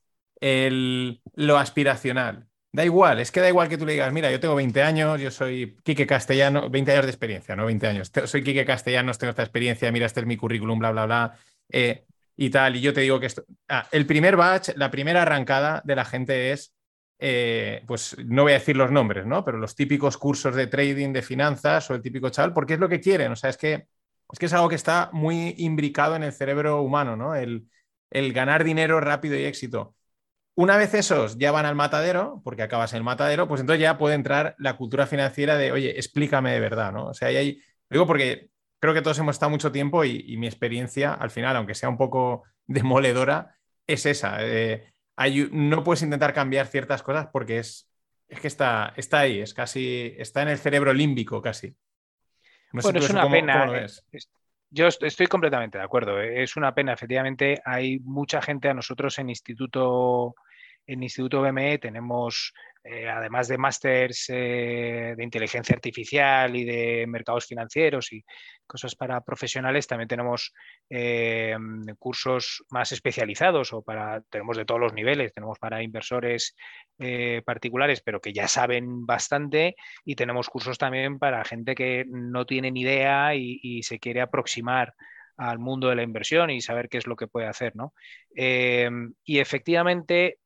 lo 1.36 1.58
aspiracional. 1.58 2.48
Da 2.72 2.86
igual, 2.86 3.20
es 3.20 3.32
que 3.32 3.40
da 3.40 3.50
igual 3.50 3.68
que 3.68 3.80
tú 3.80 3.86
le 3.86 3.94
digas, 3.94 4.14
mira, 4.14 4.30
yo 4.30 4.40
tengo 4.40 4.54
20 4.54 4.84
años, 4.84 5.20
yo 5.20 5.32
soy 5.32 5.76
Quique 5.84 6.06
Castellano, 6.06 6.70
20 6.70 6.92
años 6.92 7.06
de 7.06 7.12
experiencia, 7.12 7.56
no 7.56 7.66
20 7.66 7.88
años. 7.88 8.12
Soy 8.26 8.44
Quique 8.44 8.64
Castellanos, 8.64 9.18
tengo 9.18 9.32
esta 9.32 9.42
experiencia, 9.42 9.92
mira, 9.92 10.06
este 10.06 10.20
es 10.20 10.28
mi 10.28 10.38
currículum, 10.38 10.78
bla, 10.78 10.92
bla, 10.92 11.06
bla, 11.06 11.40
eh, 11.70 12.06
y 12.38 12.50
tal. 12.52 12.76
Y 12.76 12.82
yo 12.82 12.94
te 12.94 13.02
digo 13.02 13.20
que 13.20 13.26
esto. 13.26 13.44
Ah, 13.68 13.88
el 13.92 14.06
primer 14.06 14.36
batch, 14.38 14.70
la 14.76 14.92
primera 14.92 15.24
arrancada 15.24 15.82
de 15.84 15.96
la 15.96 16.06
gente 16.06 16.52
es, 16.52 16.74
eh, 17.18 17.84
pues 17.88 18.16
no 18.24 18.44
voy 18.44 18.52
a 18.52 18.60
decir 18.60 18.78
los 18.78 18.92
nombres, 18.92 19.26
¿no? 19.26 19.44
Pero 19.44 19.58
los 19.58 19.76
típicos 19.76 20.18
cursos 20.18 20.54
de 20.56 20.68
trading, 20.68 21.12
de 21.12 21.24
finanzas 21.24 21.90
o 21.90 21.96
el 21.96 22.02
típico 22.04 22.30
chaval, 22.30 22.54
porque 22.54 22.76
es 22.76 22.80
lo 22.80 22.88
que 22.88 23.00
quieren. 23.00 23.32
O 23.32 23.36
sea, 23.36 23.50
es 23.50 23.58
que 23.58 23.88
es 24.32 24.40
que 24.40 24.46
es 24.46 24.54
algo 24.54 24.70
que 24.70 24.76
está 24.76 25.10
muy 25.14 25.56
imbricado 25.58 26.16
en 26.16 26.24
el 26.24 26.34
cerebro 26.34 26.82
humano, 26.82 27.16
¿no? 27.16 27.36
El, 27.36 27.68
ganar 28.12 28.64
dinero 28.64 29.00
rápido 29.00 29.36
y 29.36 29.46
éxito. 29.46 29.96
Una 30.56 30.78
vez 30.78 30.94
esos 30.94 31.38
ya 31.38 31.52
van 31.52 31.66
al 31.66 31.76
matadero, 31.76 32.42
porque 32.44 32.64
acabas 32.64 32.94
en 32.94 32.98
el 32.98 33.04
matadero, 33.04 33.48
pues 33.48 33.62
entonces 33.62 33.82
ya 33.82 33.98
puede 33.98 34.16
entrar 34.16 34.56
la 34.60 34.78
cultura 34.78 35.08
financiera 35.08 35.58
de, 35.58 35.72
oye, 35.72 35.92
explícame 35.98 36.52
de 36.52 36.60
verdad, 36.60 36.92
¿no? 36.92 37.08
O 37.08 37.14
sea, 37.14 37.30
ahí 37.30 37.38
hay, 37.38 37.62
digo 37.90 38.06
porque 38.08 38.50
creo 38.80 38.94
que 38.94 39.02
todos 39.02 39.20
hemos 39.20 39.36
estado 39.36 39.52
mucho 39.52 39.72
tiempo 39.72 40.04
y, 40.06 40.38
mi 40.38 40.48
experiencia, 40.48 41.14
al 41.14 41.32
final, 41.32 41.56
aunque 41.56 41.76
sea 41.76 41.90
un 41.90 41.98
poco 41.98 42.44
demoledora, 42.68 43.56
es 43.88 44.06
esa. 44.06 44.38
Eh, 44.42 44.94
no 45.52 45.84
puedes 45.84 46.04
intentar 46.04 46.34
cambiar 46.34 46.68
ciertas 46.68 47.04
cosas 47.04 47.28
porque 47.32 47.60
es, 47.60 47.90
es 48.28 48.40
que 48.40 48.48
está, 48.48 48.94
está 48.98 49.20
ahí, 49.20 49.40
es 49.42 49.54
casi, 49.54 50.16
está 50.18 50.42
en 50.42 50.50
el 50.50 50.60
cerebro 50.60 50.94
límbico 50.94 51.42
casi 51.42 51.76
bueno, 52.72 53.00
es 53.00 53.10
una 53.10 53.30
pena. 53.30 53.86
Eh, 54.12 54.20
yo 54.72 54.88
estoy 54.88 55.28
completamente 55.28 55.78
de 55.78 55.84
acuerdo. 55.84 56.20
Eh, 56.22 56.44
es 56.44 56.56
una 56.56 56.74
pena, 56.74 56.94
efectivamente. 56.94 57.62
Hay 57.66 58.00
mucha 58.00 58.42
gente 58.42 58.70
a 58.70 58.74
nosotros 58.74 59.18
en 59.20 59.30
Instituto, 59.30 60.36
en 60.86 61.04
Instituto 61.04 61.42
BME 61.42 61.80
tenemos 61.80 62.54
eh, 62.92 63.08
además 63.08 63.48
de 63.48 63.60
másters 63.60 64.26
eh, 64.30 65.14
de 65.16 65.24
inteligencia 65.24 65.76
artificial 65.76 66.56
y 66.56 66.64
de 66.64 67.06
mercados 67.08 67.46
financieros 67.46 68.12
y 68.12 68.26
cosas 68.66 68.96
para 68.96 69.22
profesionales, 69.22 69.86
también 69.86 70.08
tenemos 70.08 70.56
eh, 70.90 71.56
cursos 72.00 72.64
más 72.72 72.92
especializados 72.92 73.74
o 73.74 73.84
para, 73.84 74.22
tenemos 74.32 74.58
de 74.58 74.66
todos 74.66 74.82
los 74.82 74.94
niveles, 74.94 75.34
tenemos 75.34 75.60
para 75.60 75.84
inversores 75.84 76.56
particulares, 77.46 78.02
pero 78.02 78.20
que 78.20 78.34
ya 78.34 78.48
saben 78.48 79.06
bastante 79.06 79.76
y 80.04 80.16
tenemos 80.16 80.50
cursos 80.50 80.78
también 80.78 81.20
para 81.20 81.46
gente 81.46 81.76
que 81.76 82.06
no 82.08 82.46
tiene 82.46 82.72
ni 82.72 82.82
idea 82.82 83.36
y, 83.36 83.60
y 83.62 83.84
se 83.84 84.00
quiere 84.00 84.22
aproximar 84.22 84.96
al 85.38 85.60
mundo 85.60 85.90
de 85.90 85.96
la 85.96 86.04
inversión 86.04 86.50
y 86.50 86.60
saber 86.60 86.90
qué 86.90 86.98
es 86.98 87.08
lo 87.08 87.16
que 87.16 87.28
puede 87.28 87.48
hacer. 87.48 87.76
¿no? 87.76 87.94
y 88.36 89.40
efectivamente, 89.40 90.40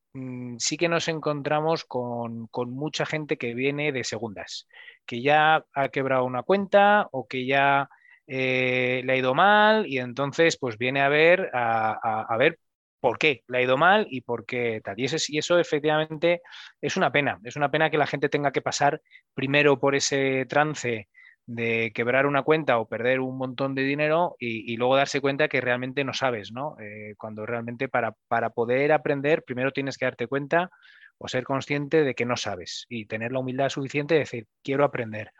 sí 0.58 0.76
que 0.76 0.88
nos 0.88 1.08
encontramos 1.08 1.84
con, 1.84 2.48
mucha 2.68 3.06
gente 3.06 3.36
que 3.36 3.54
viene 3.54 3.92
de 3.92 4.04
segundas, 4.04 4.68
que 5.06 5.22
ya 5.22 5.64
ha 5.72 5.88
quebrado 5.88 6.24
una 6.24 6.42
cuenta 6.42 7.08
o 7.12 7.26
que 7.26 7.46
ya 7.46 7.88
eh, 8.26 9.02
le 9.04 9.12
ha 9.12 9.16
ido 9.16 9.34
mal 9.34 9.86
y 9.86 9.98
entonces 9.98 10.56
pues 10.58 10.78
viene 10.78 11.02
a 11.02 11.08
ver, 11.08 11.50
a, 11.52 12.36
ver 12.38 12.58
por 13.00 13.18
qué 13.18 13.42
le 13.48 13.58
ha 13.58 13.62
ido 13.62 13.76
mal 13.76 14.06
y 14.10 14.22
por 14.22 14.46
qué 14.46 14.80
tal. 14.82 14.98
Y 14.98 15.04
eso, 15.04 15.16
y 15.28 15.38
eso 15.38 15.58
efectivamente 15.58 16.42
es 16.80 16.96
una 16.96 17.10
pena, 17.12 17.40
es 17.44 17.56
una 17.56 17.70
pena 17.70 17.90
que 17.90 17.98
la 17.98 18.06
gente 18.06 18.28
tenga 18.28 18.52
que 18.52 18.62
pasar 18.62 19.00
primero 19.34 19.78
por 19.78 19.94
ese 19.94 20.46
trance 20.46 21.08
de 21.46 21.92
quebrar 21.94 22.26
una 22.26 22.42
cuenta 22.42 22.78
o 22.78 22.88
perder 22.88 23.20
un 23.20 23.36
montón 23.36 23.74
de 23.74 23.82
dinero 23.82 24.36
y, 24.38 24.76
luego 24.76 24.96
darse 24.96 25.20
cuenta 25.20 25.48
que 25.48 25.60
realmente 25.60 26.04
no 26.04 26.14
sabes, 26.14 26.52
¿no? 26.52 26.76
Eh, 26.80 27.14
cuando 27.18 27.44
realmente 27.46 27.88
para, 27.88 28.14
para, 28.28 28.50
poder 28.50 28.92
aprender, 28.92 29.42
primero 29.44 29.70
tienes 29.72 29.98
que 29.98 30.06
darte 30.06 30.26
cuenta 30.26 30.70
o 31.18 31.28
ser 31.28 31.44
consciente 31.44 32.02
de 32.02 32.14
que 32.14 32.24
no 32.24 32.36
sabes 32.36 32.86
y 32.88 33.06
tener 33.06 33.32
la 33.32 33.38
humildad 33.38 33.68
suficiente 33.68 34.14
de 34.14 34.20
decir, 34.20 34.46
quiero 34.62 34.84
aprender. 34.84 35.30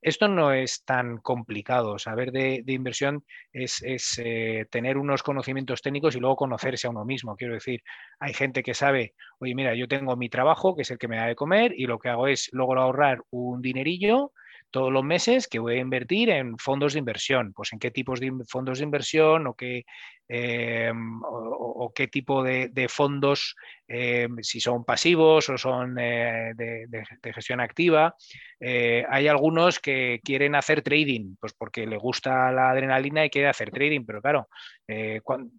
Esto 0.00 0.28
no 0.28 0.52
es 0.52 0.84
tan 0.84 1.16
complicado. 1.18 1.98
Saber 1.98 2.30
de, 2.30 2.62
inversión 2.66 3.24
es, 3.52 3.82
eh, 4.18 4.66
tener 4.70 4.98
unos 4.98 5.22
conocimientos 5.22 5.80
técnicos 5.82 6.14
y 6.14 6.20
luego 6.20 6.36
conocerse 6.36 6.86
a 6.86 6.90
uno 6.90 7.04
mismo. 7.04 7.36
Quiero 7.36 7.54
decir, 7.54 7.80
hay 8.20 8.34
gente 8.34 8.62
que 8.62 8.74
sabe, 8.74 9.14
oye, 9.38 9.54
mira, 9.54 9.74
yo 9.74 9.88
tengo 9.88 10.14
mi 10.16 10.28
trabajo, 10.28 10.76
que 10.76 10.82
es 10.82 10.90
el 10.90 10.98
que 10.98 11.08
me 11.08 11.16
da 11.16 11.26
de 11.26 11.34
comer, 11.34 11.72
y 11.76 11.86
lo 11.86 11.98
que 11.98 12.10
hago 12.10 12.28
es 12.28 12.50
logro 12.52 12.82
ahorrar 12.82 13.22
un 13.30 13.62
dinerillo 13.62 14.32
todos 14.74 14.92
los 14.92 15.04
meses 15.04 15.46
que 15.46 15.60
voy 15.60 15.76
a 15.76 15.80
invertir 15.80 16.30
en 16.30 16.58
fondos 16.58 16.94
de 16.94 16.98
inversión. 16.98 17.52
Pues 17.52 17.72
en 17.72 17.78
qué 17.78 17.92
tipos 17.92 18.18
de 18.18 18.32
fondos 18.48 18.78
de 18.78 18.84
inversión 18.84 19.46
o 19.46 19.54
qué, 19.54 19.84
em, 20.26 21.20
o, 21.22 21.92
qué 21.94 22.08
tipo 22.08 22.42
de, 22.42 22.86
fondos, 22.88 23.54
em, 23.86 24.36
si 24.42 24.58
son 24.58 24.84
pasivos 24.84 25.48
o 25.48 25.56
son 25.56 25.96
eh, 26.00 26.54
de, 26.56 27.32
gestión 27.32 27.60
activa. 27.60 28.16
Eh, 28.58 29.06
hay 29.08 29.28
algunos 29.28 29.78
que 29.78 30.20
quieren 30.24 30.56
hacer 30.56 30.82
trading, 30.82 31.36
pues 31.38 31.52
porque 31.52 31.86
le 31.86 31.96
gusta 31.96 32.50
la 32.50 32.70
adrenalina 32.70 33.24
y 33.24 33.30
quiere 33.30 33.46
hacer 33.46 33.70
trading, 33.70 34.04
pero 34.04 34.20
claro, 34.20 34.48
eh, 34.88 35.20
cuando 35.22 35.52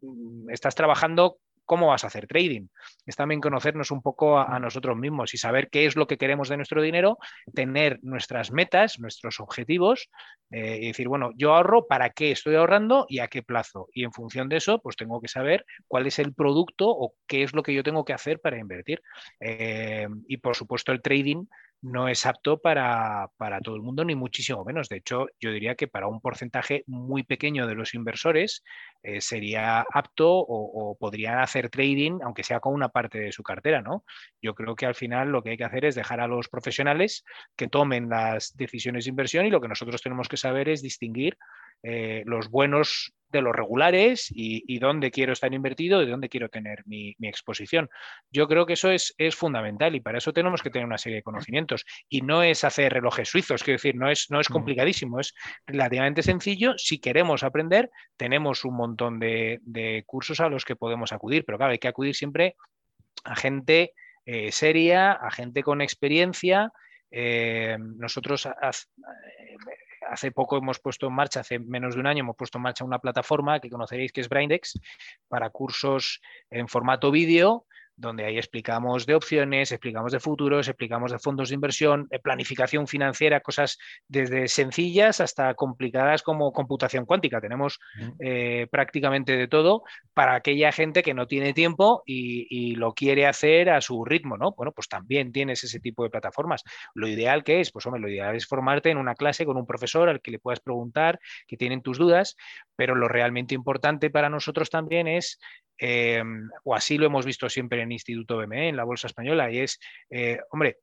estás 0.49 0.75
trabajando 0.75 1.37
cómo 1.65 1.87
vas 1.87 2.03
a 2.03 2.07
hacer 2.07 2.27
trading. 2.27 2.67
Es 3.05 3.15
también 3.15 3.41
conocernos 3.41 3.91
un 3.91 4.01
poco 4.01 4.39
a, 4.39 4.59
nosotros 4.59 4.97
mismos 4.97 5.33
y 5.33 5.37
saber 5.37 5.69
qué 5.69 5.85
es 5.85 5.95
lo 5.95 6.07
que 6.07 6.17
queremos 6.17 6.49
de 6.49 6.57
nuestro 6.57 6.81
dinero, 6.81 7.17
tener 7.53 7.99
nuestras 8.01 8.51
metas, 8.51 8.99
nuestros 8.99 9.39
objetivos 9.39 10.09
eh, 10.51 10.79
y 10.81 10.87
decir, 10.87 11.07
bueno, 11.07 11.31
yo 11.35 11.53
ahorro 11.53 11.87
para 11.87 12.11
qué 12.11 12.31
estoy 12.31 12.55
ahorrando 12.55 13.05
y 13.09 13.19
a 13.19 13.27
qué 13.27 13.43
plazo. 13.43 13.89
Y 13.93 14.03
en 14.03 14.13
función 14.13 14.49
de 14.49 14.57
eso, 14.57 14.79
pues 14.79 14.95
tengo 14.95 15.19
que 15.21 15.27
saber 15.27 15.65
cuál 15.87 16.07
es 16.07 16.19
el 16.19 16.33
producto 16.33 16.89
o 16.89 17.13
qué 17.27 17.43
es 17.43 17.53
lo 17.53 17.63
que 17.63 17.73
yo 17.73 17.83
tengo 17.83 18.05
que 18.05 18.13
hacer 18.13 18.39
para 18.39 18.57
invertir. 18.57 19.01
Eh, 19.39 20.07
y 20.27 20.37
por 20.37 20.55
supuesto 20.55 20.91
el 20.91 21.01
trading 21.01 21.45
no 21.85 22.07
es 22.07 22.25
apto 22.25 22.59
para, 22.59 23.29
todo 23.63 23.75
el 23.75 23.83
mundo, 23.83 24.03
ni 24.03 24.15
muchísimo 24.15 24.65
menos. 24.65 24.89
De 24.89 24.97
hecho, 24.97 25.27
yo 25.39 25.51
diría 25.51 25.75
que 25.75 25.87
para 25.87 26.07
un 26.07 26.19
porcentaje 26.19 26.83
muy 26.87 27.23
pequeño 27.23 27.67
de 27.67 27.75
los 27.75 27.93
inversores 27.93 28.63
eh, 29.03 29.21
sería 29.21 29.81
apto 29.93 30.31
o, 30.31 30.45
o, 30.47 30.97
podrían 30.97 31.37
hacer 31.37 31.69
trading, 31.69 32.19
aunque 32.23 32.43
sea 32.43 32.59
con 32.59 32.73
una 32.73 32.89
parte 32.89 33.19
de 33.19 33.31
su 33.31 33.43
cartera, 33.43 33.81
¿no? 33.83 34.03
Yo 34.41 34.55
creo 34.55 34.75
que 34.75 34.87
al 34.87 34.95
final 34.95 35.29
lo 35.29 35.43
que 35.43 35.51
hay 35.51 35.57
que 35.57 35.63
hacer 35.63 35.85
es 35.85 35.93
dejar 35.93 36.21
a 36.21 36.27
los 36.27 36.49
profesionales 36.49 37.23
que 37.55 37.67
tomen 37.67 38.09
las 38.09 38.57
decisiones 38.57 39.05
de 39.05 39.09
inversión 39.11 39.45
y 39.45 39.51
lo 39.51 39.61
que 39.61 39.67
nosotros 39.67 40.01
tenemos 40.01 40.27
que 40.27 40.37
saber 40.37 40.69
es 40.69 40.81
distinguir 40.81 41.37
eh, 41.87 42.23
los 42.25 42.49
buenos 42.49 43.13
de 43.29 43.41
los 43.43 43.55
regulares 43.55 44.31
y, 44.33 44.79
dónde 44.79 45.11
quiero 45.11 45.33
estar 45.33 45.53
invertido 45.53 46.01
y 46.01 46.09
dónde 46.09 46.29
quiero 46.29 46.49
tener 46.49 46.81
mi, 46.87 47.15
exposición. 47.21 47.89
Yo 48.31 48.47
creo 48.47 48.65
que 48.65 48.73
eso 48.73 48.89
es, 48.89 49.13
es, 49.19 49.35
fundamental 49.35 49.93
y 49.93 49.99
para 49.99 50.17
eso 50.17 50.33
tenemos 50.33 50.63
que 50.63 50.71
tener 50.71 50.87
una 50.87 50.97
serie 50.97 51.17
de 51.17 51.23
conocimientos. 51.23 51.85
Y 52.09 52.21
no 52.21 52.41
es 52.41 52.63
hacer 52.63 52.93
relojes 52.93 53.29
suizos, 53.29 53.61
quiero 53.61 53.75
decir, 53.75 53.95
no 53.95 54.09
es, 54.09 54.31
no 54.31 54.39
es 54.39 54.47
complicadísimo, 54.47 55.19
es 55.19 55.35
relativamente 55.67 56.23
sencillo. 56.23 56.73
Si 56.77 56.99
queremos 56.99 57.43
aprender, 57.43 57.91
tenemos 58.17 58.65
un 58.65 58.77
montón 58.77 59.19
de, 59.19 60.03
cursos 60.07 60.39
a 60.39 60.49
los 60.49 60.65
que 60.65 60.75
podemos 60.75 61.11
acudir, 61.11 61.45
pero 61.45 61.59
claro, 61.59 61.73
hay 61.73 61.79
que 61.79 61.87
acudir 61.87 62.15
siempre 62.15 62.55
a 63.25 63.35
gente 63.35 63.93
eh, 64.25 64.51
seria, 64.51 65.11
a 65.11 65.29
gente 65.29 65.61
con 65.61 65.81
experiencia. 65.81 66.71
Eh, 67.11 67.77
nosotros 67.79 68.47
hace 70.09 70.31
poco 70.31 70.57
hemos 70.57 70.79
puesto 70.79 71.07
en 71.07 71.13
marcha, 71.13 71.41
hace 71.41 71.59
menos 71.59 71.95
de 71.95 72.01
un 72.01 72.07
año 72.07 72.21
hemos 72.21 72.35
puesto 72.35 72.57
en 72.57 72.63
marcha 72.63 72.85
una 72.85 72.99
plataforma 72.99 73.59
que 73.59 73.69
conoceréis 73.69 74.11
que 74.11 74.21
es 74.21 74.29
Braindex 74.29 74.79
para 75.27 75.49
cursos 75.49 76.21
en 76.49 76.67
formato 76.67 77.11
vídeo 77.11 77.65
donde 77.97 78.25
ahí 78.25 78.37
explicamos 78.37 79.05
de 79.05 79.15
opciones, 79.15 79.71
explicamos 79.71 80.11
de 80.11 80.19
futuros, 80.19 80.67
explicamos 80.67 81.11
de 81.11 81.19
fondos 81.19 81.49
de 81.49 81.55
inversión, 81.55 82.07
de 82.09 82.19
planificación 82.19 82.87
financiera, 82.87 83.39
cosas 83.39 83.77
desde 84.07 84.47
sencillas 84.47 85.21
hasta 85.21 85.53
complicadas 85.53 86.21
como 86.21 86.51
computación 86.51 87.05
cuántica. 87.05 87.39
Tenemos 87.39 87.79
eh, 88.19 88.67
prácticamente 88.69 89.37
de 89.37 89.47
todo 89.47 89.83
para 90.13 90.35
aquella 90.35 90.71
gente 90.71 91.03
que 91.03 91.13
no 91.13 91.27
tiene 91.27 91.53
tiempo 91.53 92.03
y, 92.05 92.75
lo 92.75 92.93
quiere 92.93 93.25
hacer 93.27 93.69
a 93.69 93.79
su 93.79 94.03
ritmo, 94.03 94.37
¿no? 94.37 94.53
Bueno, 94.53 94.71
pues 94.71 94.87
también 94.87 95.31
tienes 95.31 95.63
ese 95.63 95.79
tipo 95.79 96.03
de 96.03 96.09
plataformas. 96.09 96.63
Lo 96.93 97.07
ideal 97.07 97.43
que 97.43 97.61
es, 97.61 97.71
pues 97.71 97.85
hombre, 97.85 98.01
lo 98.01 98.09
ideal 98.09 98.35
es 98.35 98.45
formarte 98.45 98.89
en 98.89 98.97
una 98.97 99.15
clase 99.15 99.45
con 99.45 99.55
un 99.55 99.65
profesor 99.65 100.09
al 100.09 100.21
que 100.21 100.31
le 100.31 100.39
puedas 100.39 100.59
preguntar, 100.59 101.19
que 101.47 101.57
tienen 101.57 101.81
tus 101.81 101.97
dudas, 101.97 102.35
pero 102.75 102.95
lo 102.95 103.07
realmente 103.07 103.55
importante 103.55 104.09
para 104.09 104.29
nosotros 104.29 104.69
también 104.69 105.07
es 105.07 105.39
Em, 105.77 106.49
o 106.63 106.75
así 106.75 106.97
lo 106.97 107.05
hemos 107.05 107.25
visto 107.25 107.49
siempre 107.49 107.81
en 107.81 107.91
Instituto 107.91 108.37
BME, 108.37 108.69
en 108.69 108.77
la 108.77 108.83
Bolsa 108.83 109.07
Española, 109.07 109.51
y 109.51 109.59
es, 109.59 109.79
eh, 110.09 110.39
hombre, 110.51 110.77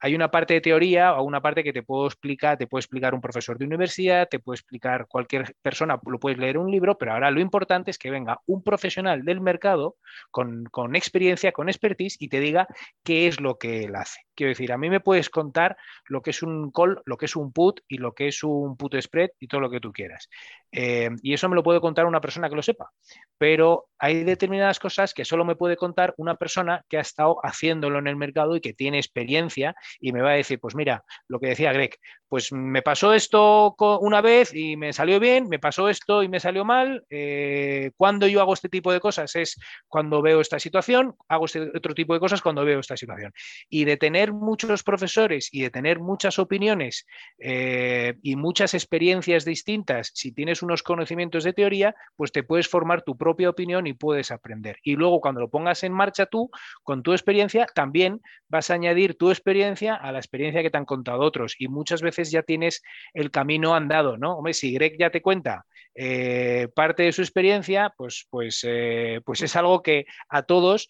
hay 0.00 0.14
una 0.14 0.30
parte 0.30 0.54
de 0.54 0.60
teoría 0.60 1.14
o 1.14 1.24
una 1.24 1.40
parte 1.40 1.64
que 1.64 1.72
te 1.72 1.82
puedo 1.82 2.06
explicar, 2.06 2.56
te 2.56 2.66
puede 2.66 2.80
explicar 2.80 3.14
un 3.14 3.20
profesor 3.20 3.58
de 3.58 3.64
universidad, 3.64 4.28
te 4.28 4.38
puede 4.38 4.56
explicar 4.56 5.06
cualquier 5.08 5.56
persona, 5.60 5.98
lo 6.06 6.20
puedes 6.20 6.38
leer 6.38 6.56
un 6.58 6.70
libro, 6.70 6.96
pero 6.96 7.12
ahora 7.12 7.30
lo 7.30 7.40
importante 7.40 7.90
es 7.90 7.98
que 7.98 8.10
venga 8.10 8.40
un 8.46 8.62
profesional 8.62 9.24
del 9.24 9.40
mercado 9.40 9.96
con, 10.30 10.64
con 10.66 10.94
experiencia, 10.94 11.52
con 11.52 11.68
expertise 11.68 12.16
y 12.20 12.28
te 12.28 12.40
diga 12.40 12.68
qué 13.02 13.26
es 13.26 13.40
lo 13.40 13.58
que 13.58 13.84
él 13.84 13.96
hace. 13.96 14.20
Quiero 14.34 14.50
decir, 14.50 14.72
a 14.72 14.78
mí 14.78 14.88
me 14.88 15.00
puedes 15.00 15.30
contar 15.30 15.76
lo 16.06 16.22
que 16.22 16.30
es 16.30 16.42
un 16.42 16.70
call, 16.70 17.02
lo 17.04 17.16
que 17.16 17.26
es 17.26 17.34
un 17.34 17.52
put 17.52 17.80
y 17.88 17.98
lo 17.98 18.14
que 18.14 18.28
es 18.28 18.44
un 18.44 18.76
put 18.76 18.94
spread 19.00 19.30
y 19.40 19.48
todo 19.48 19.60
lo 19.60 19.70
que 19.70 19.80
tú 19.80 19.92
quieras. 19.92 20.28
Eh, 20.72 21.10
y 21.22 21.32
eso 21.32 21.48
me 21.48 21.54
lo 21.56 21.62
puede 21.62 21.80
contar 21.80 22.06
una 22.06 22.20
persona 22.20 22.48
que 22.48 22.56
lo 22.56 22.62
sepa. 22.62 22.90
Pero 23.38 23.88
hay 23.98 24.24
determinadas 24.24 24.78
cosas 24.78 25.14
que 25.14 25.24
solo 25.24 25.44
me 25.44 25.56
puede 25.56 25.76
contar 25.76 26.14
una 26.16 26.36
persona 26.36 26.84
que 26.88 26.98
ha 26.98 27.00
estado 27.00 27.38
haciéndolo 27.42 27.98
en 27.98 28.06
el 28.06 28.16
mercado 28.16 28.56
y 28.56 28.60
que 28.60 28.74
tiene 28.74 28.98
experiencia 28.98 29.74
y 30.00 30.12
me 30.12 30.22
va 30.22 30.30
a 30.30 30.34
decir, 30.34 30.60
pues 30.60 30.74
mira, 30.74 31.04
lo 31.28 31.40
que 31.40 31.48
decía 31.48 31.72
Greg, 31.72 31.96
pues 32.28 32.52
me 32.52 32.82
pasó 32.82 33.14
esto 33.14 33.74
una 34.00 34.20
vez 34.20 34.54
y 34.54 34.76
me 34.76 34.92
salió 34.92 35.18
bien, 35.18 35.48
me 35.48 35.58
pasó 35.58 35.88
esto 35.88 36.22
y 36.22 36.28
me 36.28 36.40
salió 36.40 36.64
mal. 36.64 37.04
Eh, 37.08 37.92
cuando 37.96 38.26
yo 38.26 38.40
hago 38.40 38.52
este 38.52 38.68
tipo 38.68 38.92
de 38.92 39.00
cosas 39.00 39.34
es 39.36 39.58
cuando 39.88 40.20
veo 40.20 40.40
esta 40.40 40.58
situación, 40.58 41.16
hago 41.28 41.46
este 41.46 41.70
otro 41.74 41.94
tipo 41.94 42.12
de 42.12 42.20
cosas 42.20 42.42
cuando 42.42 42.64
veo 42.64 42.80
esta 42.80 42.96
situación. 42.96 43.32
Y 43.70 43.84
de 43.84 43.96
tener 43.96 44.32
muchos 44.32 44.82
profesores 44.82 45.48
y 45.52 45.62
de 45.62 45.70
tener 45.70 46.00
muchas 46.00 46.38
opiniones 46.38 47.06
eh, 47.38 48.14
y 48.22 48.36
muchas 48.36 48.74
experiencias 48.74 49.46
distintas, 49.46 50.10
si 50.14 50.32
tienes 50.32 50.62
unos 50.62 50.82
conocimientos 50.82 51.44
de 51.44 51.54
teoría, 51.54 51.94
pues 52.16 52.32
te 52.32 52.42
puedes 52.42 52.68
formar 52.68 53.02
tu 53.02 53.16
propia 53.16 53.48
opinión 53.48 53.86
y 53.86 53.94
puedes 53.94 54.30
aprender. 54.30 54.78
Y 54.82 54.96
luego 54.96 55.20
cuando 55.20 55.40
lo 55.40 55.48
pongas 55.48 55.82
en 55.82 55.92
marcha 55.92 56.26
tú, 56.26 56.50
con 56.82 57.02
tu 57.02 57.12
experiencia, 57.12 57.66
también 57.74 58.20
vas 58.48 58.70
a 58.70 58.74
añadir 58.74 59.16
tu 59.16 59.30
experiencia 59.30 59.94
a 59.94 60.12
la 60.12 60.18
experiencia 60.18 60.62
que 60.62 60.70
te 60.70 60.76
han 60.76 60.84
contado 60.84 61.20
otros. 61.20 61.54
Y 61.58 61.68
muchas 61.68 62.02
veces 62.02 62.17
ya 62.24 62.42
tienes 62.42 62.82
el 63.14 63.30
camino 63.30 63.74
andado, 63.74 64.16
¿no? 64.16 64.36
Hombre, 64.36 64.54
si 64.54 64.72
Greg 64.72 64.96
ya 64.98 65.10
te 65.10 65.22
cuenta 65.22 65.64
eh, 66.00 66.68
parte 66.74 67.02
de 67.02 67.12
su 67.12 67.22
experiencia, 67.22 67.92
pues, 67.96 68.26
pues, 68.30 68.60
eh, 68.62 69.20
pues 69.24 69.42
es 69.42 69.56
algo 69.56 69.82
que 69.82 70.06
a 70.28 70.42
todos, 70.42 70.88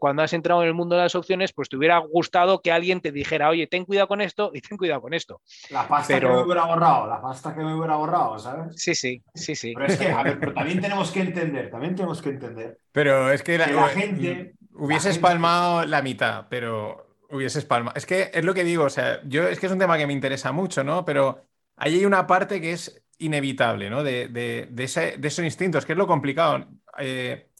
cuando 0.00 0.22
has 0.22 0.32
entrado 0.32 0.62
en 0.62 0.68
el 0.68 0.74
mundo 0.74 0.96
de 0.96 1.02
las 1.02 1.14
opciones, 1.14 1.52
pues 1.52 1.68
te 1.68 1.76
hubiera 1.76 1.98
gustado 1.98 2.60
que 2.60 2.72
alguien 2.72 3.00
te 3.00 3.12
dijera, 3.12 3.50
oye, 3.50 3.68
ten 3.68 3.84
cuidado 3.84 4.08
con 4.08 4.20
esto 4.20 4.50
y 4.52 4.60
ten 4.60 4.76
cuidado 4.76 5.00
con 5.00 5.14
esto. 5.14 5.40
La 5.70 5.86
pasta 5.86 6.18
que 6.18 6.26
me 6.26 6.42
hubiera 6.42 6.64
borrado, 6.64 7.06
la 7.06 7.20
pasta 7.22 7.54
que 7.54 7.60
me 7.60 7.74
hubiera 7.74 7.94
borrado, 7.94 8.38
¿sabes? 8.38 8.74
Sí, 8.74 8.94
sí, 8.94 9.22
sí, 9.32 9.54
sí. 9.54 9.74
Pero 9.74 9.86
es 9.86 9.98
que, 9.98 10.08
a 10.08 10.22
ver, 10.24 10.40
pero 10.40 10.54
también 10.54 10.80
tenemos 10.80 11.12
que 11.12 11.20
entender, 11.20 11.70
también 11.70 11.94
tenemos 11.94 12.20
que 12.20 12.30
entender. 12.30 12.78
Pero 12.90 13.30
es 13.30 13.42
que 13.42 13.58
la, 13.58 13.66
gente... 13.88 14.54
Hubiese 14.74 15.10
espalmado 15.10 15.84
la 15.84 16.00
mitad, 16.00 16.46
pero 16.48 17.11
hubiese 17.32 17.58
espalmado. 17.58 17.96
Es 17.96 18.06
que 18.06 18.30
es 18.32 18.44
lo 18.44 18.54
que 18.54 18.64
digo, 18.64 18.84
o 18.84 18.90
sea, 18.90 19.20
yo 19.24 19.48
es 19.48 19.58
que 19.58 19.66
es 19.66 19.72
un 19.72 19.78
tema 19.78 19.98
que 19.98 20.06
me 20.06 20.12
interesa 20.12 20.52
mucho, 20.52 20.84
¿no? 20.84 21.04
Pero 21.04 21.44
ahí 21.76 21.96
hay 21.96 22.04
una 22.04 22.26
parte 22.26 22.60
que 22.60 22.72
es 22.72 23.02
inevitable, 23.18 23.90
¿no? 23.90 24.02
De, 24.04 24.28
de, 24.28 24.68
de, 24.70 24.84
ese, 24.84 25.16
de 25.18 25.28
esos 25.28 25.44
instintos, 25.44 25.86
que 25.86 25.92
es 25.92 25.98
lo 25.98 26.06
complicado. 26.06 26.68
Eh, 26.98 27.50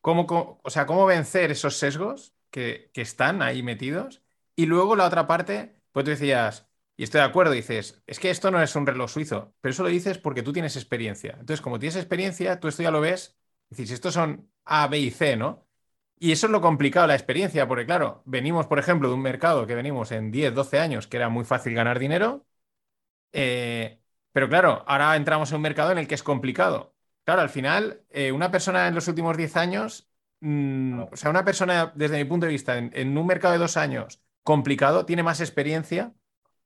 ¿cómo, 0.00 0.60
o 0.62 0.70
sea, 0.70 0.86
¿cómo 0.86 1.06
vencer 1.06 1.50
esos 1.50 1.76
sesgos 1.78 2.34
que, 2.50 2.90
que, 2.92 3.02
están 3.02 3.42
ahí 3.42 3.62
metidos 3.62 4.22
y 4.56 4.66
luego 4.66 4.96
la 4.96 5.06
otra 5.06 5.26
parte, 5.26 5.76
pues 5.92 6.04
tú 6.04 6.10
decías, 6.10 6.68
y 6.96 7.04
estoy 7.04 7.20
de 7.20 7.26
acuerdo, 7.26 7.52
dices, 7.52 8.02
es 8.06 8.18
que 8.20 8.30
esto 8.30 8.50
no 8.50 8.62
es 8.62 8.76
un 8.76 8.86
reloj 8.86 9.10
suizo, 9.10 9.54
pero 9.60 9.72
eso 9.72 9.82
lo 9.82 9.88
dices 9.88 10.18
porque 10.18 10.42
tú 10.42 10.52
tienes 10.52 10.76
experiencia. 10.76 11.32
Entonces, 11.32 11.60
como 11.60 11.78
tienes 11.78 11.96
experiencia, 11.96 12.60
tú 12.60 12.68
esto 12.68 12.82
ya 12.82 12.90
lo 12.90 13.00
ves, 13.00 13.36
dices, 13.70 13.92
estos 13.92 14.14
son 14.14 14.50
A, 14.64 14.86
B 14.88 14.98
y 14.98 15.10
C, 15.10 15.36
¿no? 15.36 15.66
Y 16.24 16.30
eso 16.30 16.46
es 16.46 16.52
lo 16.52 16.60
complicado, 16.60 17.08
la 17.08 17.16
experiencia, 17.16 17.66
porque 17.66 17.84
claro, 17.84 18.22
venimos, 18.26 18.68
por 18.68 18.78
ejemplo, 18.78 19.08
de 19.08 19.14
un 19.14 19.22
mercado 19.22 19.66
que 19.66 19.74
venimos 19.74 20.12
en 20.12 20.30
10, 20.30 20.54
12 20.54 20.78
años, 20.78 21.08
que 21.08 21.16
era 21.16 21.28
muy 21.28 21.44
fácil 21.44 21.74
ganar 21.74 21.98
dinero, 21.98 22.46
eh, 23.32 24.00
pero 24.32 24.48
claro, 24.48 24.84
ahora 24.86 25.16
entramos 25.16 25.50
en 25.50 25.56
un 25.56 25.62
mercado 25.62 25.90
en 25.90 25.98
el 25.98 26.06
que 26.08 26.14
es 26.14 26.22
complicado. 26.22 26.94
Claro, 27.24 27.42
al 27.42 27.50
final, 27.50 28.04
eh, 28.10 28.30
una 28.30 28.52
persona 28.52 28.86
en 28.86 28.94
los 28.94 29.08
últimos 29.08 29.36
10 29.36 29.56
años, 29.56 30.10
mm, 30.40 31.00
o 31.12 31.16
sea, 31.16 31.30
una 31.30 31.44
persona, 31.44 31.92
desde 31.96 32.18
mi 32.18 32.24
punto 32.24 32.46
de 32.46 32.52
vista, 32.52 32.78
en 32.78 33.18
un 33.18 33.26
mercado 33.26 33.54
de 33.54 33.58
dos 33.58 33.76
años, 33.76 34.22
complicado, 34.44 35.06
tiene 35.06 35.24
más 35.24 35.40
experiencia 35.40 36.14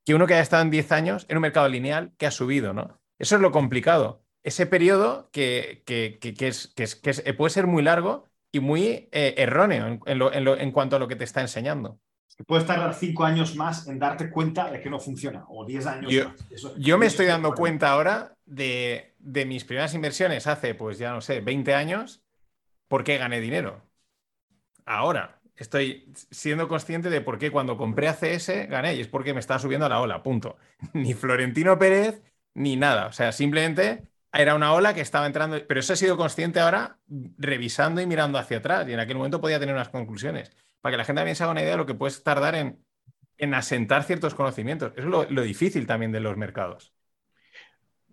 que 0.05 0.14
uno 0.14 0.27
que 0.27 0.35
haya 0.35 0.42
estado 0.42 0.64
en 0.64 0.71
10 0.71 0.92
años 0.92 1.25
en 1.31 1.38
un 1.38 1.42
mercado 1.42 1.69
lineal 1.71 2.12
que 2.19 2.27
ha 2.27 2.31
subido, 2.31 2.75
¿no? 2.75 3.01
Eso 3.19 3.37
es 3.37 3.40
lo 3.42 3.53
complicado. 3.53 4.23
Ese 4.42 4.66
periodo 4.66 5.31
que, 5.33 5.83
es, 5.87 6.75
que 6.75 7.35
puede 7.35 7.51
ser 7.51 7.66
muy 7.66 7.83
largo 7.83 8.29
y 8.57 8.61
muy 8.61 9.09
eh, 9.12 9.35
erróneo 9.37 10.01
en, 10.07 10.73
cuanto 10.73 10.97
a 10.97 10.99
lo 10.99 11.07
que 11.09 11.16
te 11.16 11.25
está 11.25 11.42
enseñando. 11.42 12.01
Puedes 12.47 12.66
tardar 12.66 12.95
cinco 12.95 13.25
años 13.25 13.55
más 13.55 13.87
en 13.87 13.99
darte 13.99 14.31
cuenta 14.31 14.71
de 14.71 14.81
que 14.81 14.88
no 14.90 14.99
funciona, 14.99 15.45
o 15.49 15.64
10 15.64 15.87
años 15.87 16.12
yo, 16.12 16.29
más. 16.29 16.75
yo 16.79 16.99
me 16.99 17.07
estoy 17.07 17.27
dando 17.27 17.55
cuenta 17.55 17.90
ahora 17.90 18.35
de, 18.45 19.14
de, 19.19 19.47
mis 19.47 19.64
primeras 19.64 19.95
inversiones 19.95 20.47
hace, 20.47 20.75
pues 20.75 20.99
ya 20.99 21.12
no 21.12 21.21
sé, 21.21 21.40
20 21.40 21.75
años, 21.75 22.23
por 22.88 23.05
qué 23.05 23.19
gané 23.19 23.40
dinero. 23.40 23.83
Ahora. 24.85 25.40
estoy 25.57 26.12
siendo 26.31 26.69
consciente 26.69 27.09
de 27.11 27.21
por 27.21 27.38
qué 27.38 27.51
cuando 27.51 27.77
compré 27.77 28.09
ACS 28.09 28.69
gané 28.69 28.95
y 28.95 29.01
es 29.01 29.09
porque 29.09 29.33
me 29.33 29.40
estaba 29.40 29.61
subiendo 29.61 29.87
a 29.87 29.90
la 29.90 30.01
ola, 30.01 30.23
punto. 30.23 30.57
Ni 30.95 31.14
Florentino 31.14 31.79
Pérez 31.79 32.23
ni 32.55 32.77
nada. 32.77 33.07
O 33.07 33.12
sea, 33.12 33.33
simplemente 33.33 34.09
era 34.37 34.55
una 34.55 34.72
ola 34.72 34.94
que 34.94 35.01
estaba 35.01 35.27
entrando, 35.27 35.59
pero 35.66 35.81
eso 35.81 35.92
he 35.92 35.96
sido 35.96 36.16
consciente 36.16 36.61
ahora 36.61 36.99
revisando 37.38 38.01
y 38.01 38.07
mirando 38.07 38.38
hacia 38.38 38.59
atrás 38.59 38.88
y 38.88 38.92
en 38.92 39.01
aquel 39.01 39.16
momento 39.16 39.40
podía 39.40 39.59
tener 39.59 39.75
unas 39.75 39.88
conclusiones. 39.88 40.51
Para 40.81 40.92
que 40.92 40.99
la 40.99 41.05
gente 41.05 41.20
también 41.20 41.37
se 41.37 41.42
haga 41.42 41.53
una 41.53 41.62
idea 41.62 41.72
de 41.72 41.79
lo 41.79 41.87
que 41.87 41.94
puedes 41.94 42.22
tardar 42.22 42.55
en, 42.55 43.55
asentar 43.55 44.05
ciertos 44.05 44.35
conocimientos. 44.35 44.92
Eso 44.96 45.22
es 45.22 45.31
lo 45.31 45.42
difícil 45.42 45.87
también 45.87 46.12
de 46.12 46.20
los 46.20 46.37
mercados. 46.37 46.92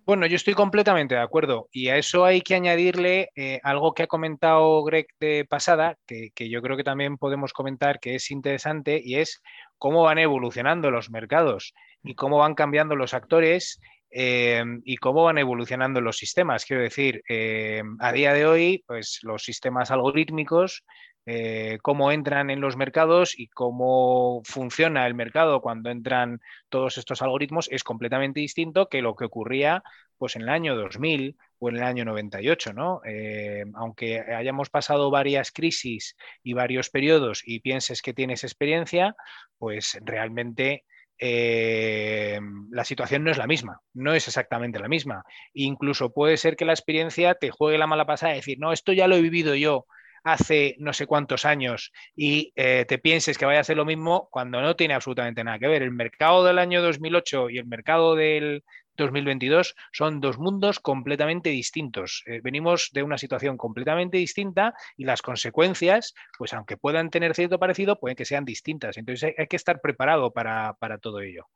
Bueno, 0.05 0.25
yo 0.25 0.35
estoy 0.35 0.53
completamente 0.53 1.15
de 1.15 1.21
acuerdo 1.21 1.69
y 1.71 1.87
a 1.87 1.95
eso 1.95 2.25
hay 2.25 2.41
que 2.41 2.55
añadirle 2.55 3.29
eh, 3.37 3.61
algo 3.63 3.93
que 3.93 4.03
ha 4.03 4.07
comentado 4.07 4.83
Greg 4.83 5.07
de 5.17 5.45
pasada, 5.49 5.97
que, 6.05 6.33
yo 6.49 6.61
creo 6.61 6.75
que 6.75 6.83
también 6.83 7.17
podemos 7.17 7.53
comentar 7.53 8.01
que 8.01 8.15
es 8.15 8.29
interesante 8.29 9.01
y 9.01 9.15
es 9.15 9.41
cómo 9.77 10.03
van 10.03 10.17
evolucionando 10.17 10.91
los 10.91 11.09
mercados 11.09 11.73
y 12.03 12.15
cómo 12.15 12.39
van 12.39 12.53
cambiando 12.53 12.97
los 12.97 13.13
actores 13.13 13.79
eh, 14.13 14.63
y 14.83 14.97
cómo 14.97 15.23
van 15.23 15.37
evolucionando 15.37 16.01
los 16.01 16.17
sistemas. 16.17 16.65
Quiero 16.65 16.83
decir, 16.83 17.23
eh, 17.27 17.83
a 17.99 18.11
día 18.11 18.33
de 18.33 18.45
hoy, 18.45 18.83
pues 18.87 19.19
los 19.23 19.43
sistemas 19.43 19.91
algorítmicos 19.91 20.83
eh, 21.25 21.77
cómo 21.81 22.11
entran 22.11 22.49
en 22.49 22.59
los 22.59 22.75
mercados 22.75 23.39
y 23.39 23.47
cómo 23.47 24.41
funciona 24.43 25.07
el 25.07 25.13
mercado 25.13 25.61
cuando 25.61 25.89
entran 25.89 26.41
todos 26.67 26.97
estos 26.97 27.21
algoritmos 27.21 27.69
es 27.71 27.85
completamente 27.85 28.41
distinto 28.41 28.89
que 28.89 29.01
lo 29.01 29.15
que 29.15 29.23
ocurría 29.25 29.83
pues, 30.17 30.35
en 30.35 30.41
el 30.41 30.49
año 30.49 30.75
2000 30.75 31.37
o 31.59 31.69
en 31.69 31.77
el 31.77 31.83
año 31.83 32.03
98. 32.03 32.73
¿no? 32.73 33.01
Eh, 33.05 33.63
aunque 33.75 34.19
hayamos 34.19 34.69
pasado 34.69 35.11
varias 35.11 35.51
crisis 35.53 36.17
y 36.43 36.53
varios 36.53 36.89
periodos 36.89 37.41
y 37.45 37.61
pienses 37.61 38.01
que 38.01 38.13
tienes 38.13 38.43
experiencia, 38.43 39.15
pues 39.57 39.97
realmente 40.03 40.83
eh, 41.19 42.39
la 42.71 42.83
situación 42.83 43.23
no 43.23 43.31
es 43.31 43.37
la 43.37 43.47
misma, 43.47 43.81
no 43.93 44.13
es 44.13 44.27
exactamente 44.27 44.79
la 44.79 44.87
misma. 44.87 45.23
Incluso 45.53 46.11
puede 46.11 46.37
ser 46.37 46.55
que 46.55 46.65
la 46.65 46.73
experiencia 46.73 47.35
te 47.35 47.51
juegue 47.51 47.77
la 47.77 47.87
mala 47.87 48.05
pasada 48.05 48.33
y 48.33 48.37
decir, 48.37 48.59
no, 48.59 48.73
esto 48.73 48.93
ya 48.93 49.07
lo 49.07 49.15
he 49.15 49.21
vivido 49.21 49.55
yo 49.55 49.85
hace 50.23 50.75
no 50.79 50.93
sé 50.93 51.05
cuántos 51.05 51.45
años 51.45 51.91
y 52.15 52.53
eh, 52.55 52.85
te 52.87 52.97
pienses 52.97 53.37
que 53.37 53.45
vaya 53.45 53.59
a 53.59 53.63
ser 53.65 53.77
lo 53.77 53.85
mismo 53.85 54.29
cuando 54.31 54.61
no 54.61 54.75
tiene 54.75 54.93
absolutamente 54.93 55.43
nada 55.43 55.59
que 55.59 55.67
ver. 55.67 55.81
El 55.83 55.91
mercado 55.91 56.43
del 56.43 56.59
año 56.59 56.81
2008 56.81 57.49
y 57.49 57.57
el 57.57 57.65
mercado 57.65 58.15
del 58.15 58.63
2022 58.97 59.75
son 59.91 60.19
dos 60.19 60.37
mundos 60.37 60.79
completamente 60.79 61.49
distintos. 61.49 62.23
Eh, 62.25 62.41
venimos 62.43 62.89
de 62.93 63.03
una 63.03 63.17
situación 63.17 63.57
completamente 63.57 64.17
distinta 64.17 64.73
y 64.97 65.05
las 65.05 65.21
consecuencias, 65.21 66.13
pues 66.37 66.53
aunque 66.53 66.77
puedan 66.77 67.09
tener 67.09 67.35
cierto 67.35 67.59
parecido, 67.59 67.99
pueden 67.99 68.15
que 68.15 68.25
sean 68.25 68.45
distintas. 68.45 68.97
Entonces 68.97 69.33
hay, 69.37 69.47
que 69.47 69.55
estar 69.55 69.81
preparado 69.81 70.31
para, 70.31 70.77
todo 71.01 71.21
ello 71.21 71.47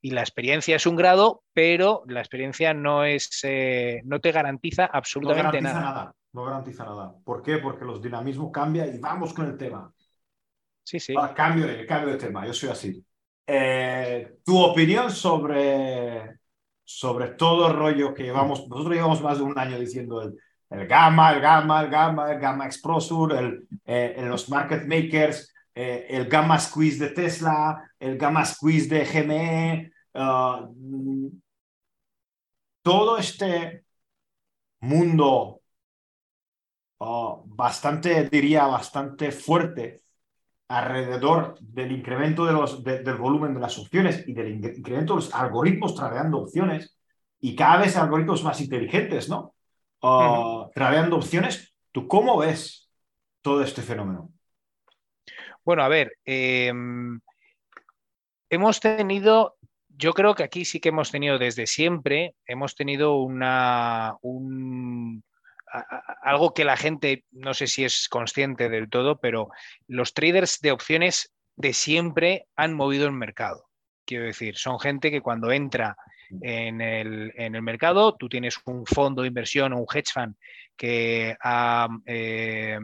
y 0.00 0.10
la 0.10 0.20
experiencia 0.20 0.76
es 0.76 0.86
un 0.86 0.96
grado, 0.96 1.44
pero 1.52 2.02
la 2.06 2.20
experiencia 2.20 2.74
no 2.74 3.04
es, 3.04 3.40
eh, 3.44 4.02
no 4.04 4.20
te 4.20 4.32
garantiza 4.32 4.86
absolutamente 4.86 5.60
nada 5.60 6.14
no 6.32 6.44
garantiza 6.44 6.84
nada. 6.84 7.14
¿Por 7.24 7.42
qué? 7.42 7.58
Porque 7.58 7.84
los 7.84 8.02
dinamismos 8.02 8.50
cambian 8.50 8.94
y 8.94 8.98
vamos 8.98 9.32
con 9.32 9.46
el 9.46 9.56
tema. 9.56 9.92
Sí, 10.82 10.98
sí. 10.98 11.14
cambio, 11.34 11.66
de, 11.66 11.86
cambio 11.86 12.12
de 12.12 12.18
tema, 12.18 12.46
yo 12.46 12.52
soy 12.52 12.70
así. 12.70 13.04
Eh, 13.46 14.38
tu 14.44 14.58
opinión 14.58 15.10
sobre, 15.10 16.38
sobre 16.84 17.28
todo 17.28 17.68
el 17.68 17.76
rollo 17.76 18.14
que 18.14 18.24
llevamos, 18.24 18.68
nosotros 18.68 18.94
llevamos 18.94 19.22
más 19.22 19.38
de 19.38 19.44
un 19.44 19.58
año 19.58 19.78
diciendo 19.78 20.22
el, 20.22 20.36
el 20.70 20.86
gamma, 20.86 21.32
el 21.32 21.40
gamma, 21.40 21.82
el 21.82 21.90
gamma, 21.90 22.32
el 22.32 22.40
gamma 22.40 22.66
explosur, 22.66 23.34
el, 23.34 23.68
eh, 23.84 24.22
los 24.26 24.48
market 24.48 24.84
makers, 24.86 25.52
eh, 25.74 26.06
el 26.08 26.26
gamma 26.28 26.58
squeeze 26.58 26.98
de 26.98 27.10
Tesla, 27.10 27.90
el 27.98 28.18
gamma 28.18 28.44
squeeze 28.44 28.88
de 28.88 29.04
GME, 29.04 29.92
uh, 30.14 31.30
todo 32.82 33.18
este 33.18 33.84
mundo 34.80 35.60
bastante, 37.44 38.28
diría, 38.28 38.66
bastante 38.66 39.32
fuerte 39.32 40.01
alrededor 40.72 41.58
del 41.60 41.92
incremento 41.92 42.46
de 42.46 42.52
los, 42.54 42.82
del 42.82 43.16
volumen 43.16 43.52
de 43.52 43.60
las 43.60 43.78
opciones 43.78 44.26
y 44.26 44.32
del 44.32 44.52
incremento 44.54 45.12
de 45.12 45.16
los 45.16 45.34
algoritmos 45.34 45.94
tradeando 45.94 46.38
opciones 46.38 46.96
y 47.40 47.54
cada 47.54 47.76
vez 47.76 47.94
algoritmos 47.96 48.42
más 48.42 48.58
inteligentes, 48.62 49.28
¿no? 49.28 49.54
Uh, 50.00 50.70
tradeando 50.74 51.16
opciones. 51.16 51.74
¿Tú 51.92 52.08
cómo 52.08 52.38
ves 52.38 52.88
todo 53.42 53.62
este 53.62 53.82
fenómeno? 53.82 54.30
Bueno, 55.62 55.82
a 55.82 55.88
ver, 55.88 56.16
em, 56.24 57.20
hemos 58.48 58.80
tenido, 58.80 59.56
yo 59.90 60.14
creo 60.14 60.34
que 60.34 60.42
aquí 60.42 60.64
sí 60.64 60.80
que 60.80 60.88
hemos 60.88 61.10
tenido 61.10 61.38
desde 61.38 61.66
siempre, 61.66 62.34
hemos 62.46 62.74
tenido 62.74 63.16
una, 63.16 64.16
un, 64.22 65.22
algo 66.22 66.54
que 66.54 66.64
la 66.64 66.76
gente 66.76 67.24
no 67.30 67.54
sé 67.54 67.66
si 67.66 67.84
es 67.84 68.08
consciente 68.08 68.68
del 68.68 68.88
todo, 68.88 69.18
pero 69.18 69.48
los 69.86 70.14
traders 70.14 70.60
de 70.60 70.72
opciones 70.72 71.34
de 71.56 71.72
siempre 71.72 72.46
han 72.56 72.74
movido 72.74 73.06
el 73.06 73.12
mercado. 73.12 73.66
Quiero 74.04 74.24
decir, 74.24 74.56
son 74.56 74.80
gente 74.80 75.10
que 75.10 75.20
cuando 75.20 75.52
entra 75.52 75.96
en 76.40 76.80
el, 76.80 77.62
mercado, 77.62 78.16
tú 78.16 78.28
tienes 78.28 78.56
un 78.64 78.86
fondo 78.86 79.22
de 79.22 79.28
inversión 79.28 79.72
o 79.72 79.78
un 79.78 79.86
hedge 79.92 80.12
fund 80.12 80.34
que 80.76 81.36
ha, 81.40 81.88
eh, 82.06 82.78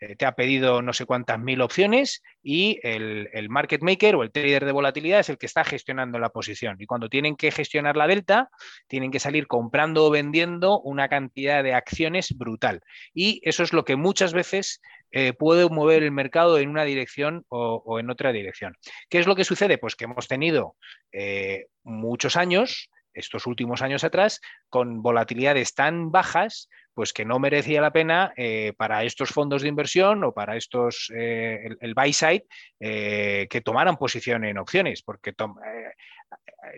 eh, 0.00 0.14
te 0.16 0.26
ha 0.26 0.32
pedido 0.32 0.82
no 0.82 0.92
sé 0.92 1.06
cuántas 1.06 1.38
mil 1.38 1.62
opciones 1.62 2.22
y 2.42 2.78
el, 2.82 3.28
market 3.48 3.82
maker 3.82 4.14
o 4.16 4.22
el 4.22 4.30
trader 4.30 4.64
de 4.64 4.72
volatilidad 4.72 5.20
es 5.20 5.30
el 5.30 5.38
que 5.38 5.46
está 5.46 5.64
gestionando 5.64 6.18
la 6.18 6.28
posición. 6.28 6.76
Y 6.78 6.86
cuando 6.86 7.08
tienen 7.08 7.36
que 7.36 7.50
gestionar 7.50 7.96
la 7.96 8.06
delta, 8.06 8.50
tienen 8.88 9.10
que 9.10 9.20
salir 9.20 9.46
comprando 9.46 10.04
o 10.04 10.10
vendiendo 10.10 10.80
una 10.80 11.08
cantidad 11.08 11.64
de 11.64 11.74
acciones 11.74 12.36
brutal. 12.36 12.82
Y 13.14 13.40
eso 13.44 13.62
es 13.62 13.72
lo 13.72 13.84
que 13.84 13.96
muchas 13.96 14.32
veces 14.34 14.80
eh, 15.12 15.32
puede 15.32 15.68
mover 15.68 16.02
el 16.02 16.12
mercado 16.12 16.58
en 16.58 16.68
una 16.68 16.84
dirección 16.84 17.44
o, 17.48 17.98
en 17.98 18.10
otra 18.10 18.32
dirección. 18.32 18.76
¿Qué 19.08 19.18
es 19.18 19.26
lo 19.26 19.34
que 19.34 19.44
sucede? 19.44 19.78
Pues 19.78 19.96
que 19.96 20.04
hemos 20.04 20.28
tenido 20.28 20.76
eh, 21.12 21.66
muchos 21.82 22.36
años 22.36 22.90
estos 23.16 23.46
últimos 23.46 23.82
años 23.82 24.04
atrás, 24.04 24.40
con 24.68 25.02
volatilidades 25.02 25.74
tan 25.74 26.10
bajas, 26.10 26.68
pues 26.96 27.12
que 27.12 27.26
no 27.26 27.38
merecía 27.38 27.82
la 27.82 27.92
pena 27.92 28.32
eh, 28.38 28.72
para 28.74 29.04
estos 29.04 29.28
fondos 29.28 29.60
de 29.60 29.68
inversión 29.68 30.24
o 30.24 30.32
para 30.32 30.56
estos, 30.56 31.12
eh, 31.14 31.68
el, 31.78 31.92
buy 31.92 32.14
side, 32.14 32.46
eh, 32.80 33.46
que 33.50 33.60
tomaran 33.60 33.98
posición 33.98 34.46
en 34.46 34.56
opciones, 34.56 35.02
porque 35.02 35.34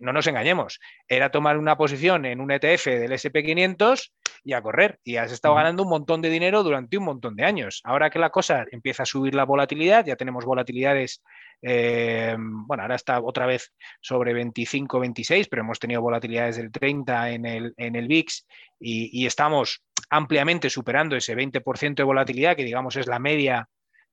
no 0.01 0.13
nos 0.13 0.27
engañemos, 0.27 0.81
era 1.07 1.31
tomar 1.31 1.57
una 1.57 1.77
posición 1.77 2.25
en 2.25 2.41
un 2.41 2.51
ETF 2.51 2.87
del 2.87 3.13
SP500 3.13 4.11
y 4.43 4.55
a 4.55 4.61
correr, 4.61 4.99
y 5.05 5.19
has 5.19 5.31
estado 5.31 5.55
ganando 5.55 5.85
un 5.85 5.91
montón 5.91 6.21
de 6.21 6.31
dinero 6.31 6.65
durante 6.65 6.99
un 6.99 7.05
montón 7.05 7.37
de 7.37 7.45
años. 7.45 7.81
Ahora 7.85 8.11
que 8.11 8.19
la 8.19 8.31
cosa 8.31 8.67
empieza 8.73 9.05
a 9.05 9.07
subir 9.07 9.37
la 9.37 9.45
volatilidad, 9.45 10.05
ya 10.05 10.17
tenemos 10.17 10.45
volatilidades 10.45 11.23
bueno, 11.61 12.83
ahora 12.83 12.95
está 12.95 13.21
otra 13.21 13.45
vez 13.47 13.73
sobre 14.01 14.33
25, 14.33 15.01
26, 15.01 15.49
pero 15.49 15.63
hemos 15.63 15.81
tenido 15.81 16.01
volatilidades 16.01 16.57
del 16.57 16.71
30 16.71 17.31
en 17.31 17.47
el, 17.47 17.75
en 17.77 17.97
el 17.97 18.07
VIX 18.07 18.47
y, 18.79 19.23
y 19.23 19.27
estamos 19.27 19.83
ampliamente 20.11 20.71
superando 20.71 21.17
ese 21.17 21.37
20% 21.37 21.95
de 21.97 22.03
volatilidad, 22.03 22.57
que 22.57 22.65
digamos 22.65 22.97
es 22.97 23.07
la 23.07 23.19
media 23.19 23.69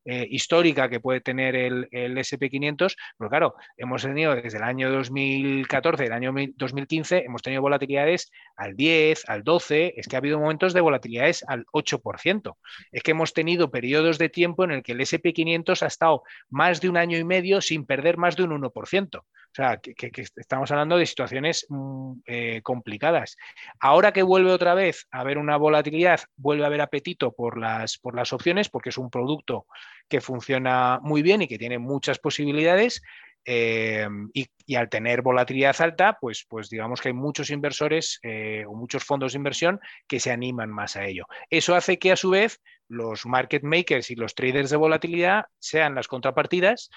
eh, 0.07 0.27
histórica 0.29 0.87
que 0.87 0.99
puede 0.99 1.19
tener 1.19 1.55
el, 1.55 1.87
SP500, 1.89 2.95
pero 3.17 3.27
claro, 3.27 3.55
hemos 3.75 4.03
tenido 4.03 4.35
desde 4.35 4.59
el 4.59 4.63
año 4.63 4.91
2014, 4.91 6.05
el 6.05 6.13
año 6.13 6.31
2015, 6.57 7.23
hemos 7.25 7.41
tenido 7.41 7.63
volatilidades 7.63 8.31
al 8.55 8.75
10, 8.75 9.27
al 9.27 9.43
12, 9.43 9.95
es 9.97 10.07
que 10.07 10.15
ha 10.15 10.19
habido 10.19 10.39
momentos 10.39 10.75
de 10.75 10.81
volatilidades 10.81 11.43
al 11.47 11.65
8%. 11.73 12.55
Es 12.91 13.01
que 13.01 13.11
hemos 13.11 13.33
tenido 13.33 13.71
periodos 13.71 14.19
de 14.19 14.29
tiempo 14.29 14.63
en 14.63 14.71
el 14.71 14.83
que 14.83 14.91
el 14.91 14.99
SP500 14.99 15.81
ha 15.81 15.87
estado 15.87 16.21
más 16.49 16.81
de 16.81 16.89
un 16.89 16.97
año 16.97 17.17
y 17.17 17.23
medio 17.23 17.59
sin 17.61 17.87
perder 17.87 18.17
más 18.17 18.35
de 18.35 18.43
un 18.43 18.51
1%. 18.51 19.23
O 19.55 19.61
sea, 19.63 19.77
que, 19.77 20.11
estamos 20.35 20.69
hablando 20.71 20.97
de 20.97 21.05
situaciones 21.05 21.65
mm, 21.69 22.11
eh, 22.25 22.59
complicadas. 22.61 23.37
Ahora 23.79 24.11
que 24.11 24.21
vuelve 24.21 24.51
otra 24.51 24.73
vez 24.73 25.07
a 25.11 25.21
haber 25.21 25.37
una 25.37 25.55
volatilidad, 25.55 26.19
vuelve 26.35 26.65
a 26.65 26.67
haber 26.67 26.81
apetito 26.81 27.31
por 27.31 27.57
las, 27.57 27.97
por 27.97 28.17
las 28.17 28.33
opciones, 28.33 28.67
porque 28.67 28.89
es 28.89 28.97
un 28.97 29.09
producto 29.09 29.65
que 30.09 30.19
funciona 30.19 30.99
muy 31.01 31.21
bien 31.21 31.41
y 31.41 31.47
que 31.47 31.57
tiene 31.57 31.79
muchas 31.79 32.19
posibilidades. 32.19 33.01
Eh, 33.45 34.05
y, 34.33 34.75
al 34.75 34.89
tener 34.89 35.21
volatilidad 35.21 35.79
alta, 35.79 36.17
pues, 36.19 36.45
pues 36.49 36.67
digamos 36.69 36.99
que 36.99 37.09
hay 37.09 37.13
muchos 37.13 37.49
inversores 37.49 38.19
eh, 38.23 38.65
o 38.67 38.75
muchos 38.75 39.05
fondos 39.05 39.31
de 39.31 39.37
inversión 39.37 39.79
que 40.05 40.19
se 40.19 40.31
animan 40.31 40.69
más 40.69 40.97
a 40.97 41.05
ello. 41.05 41.27
Eso 41.49 41.75
hace 41.75 41.97
que 41.97 42.11
a 42.11 42.17
su 42.17 42.31
vez 42.31 42.59
los 42.89 43.25
market 43.25 43.63
makers 43.63 44.11
y 44.11 44.15
los 44.15 44.35
traders 44.35 44.69
de 44.69 44.77
volatilidad 44.77 45.45
sean 45.59 45.95
las 45.95 46.07
contrapartidas 46.07 46.89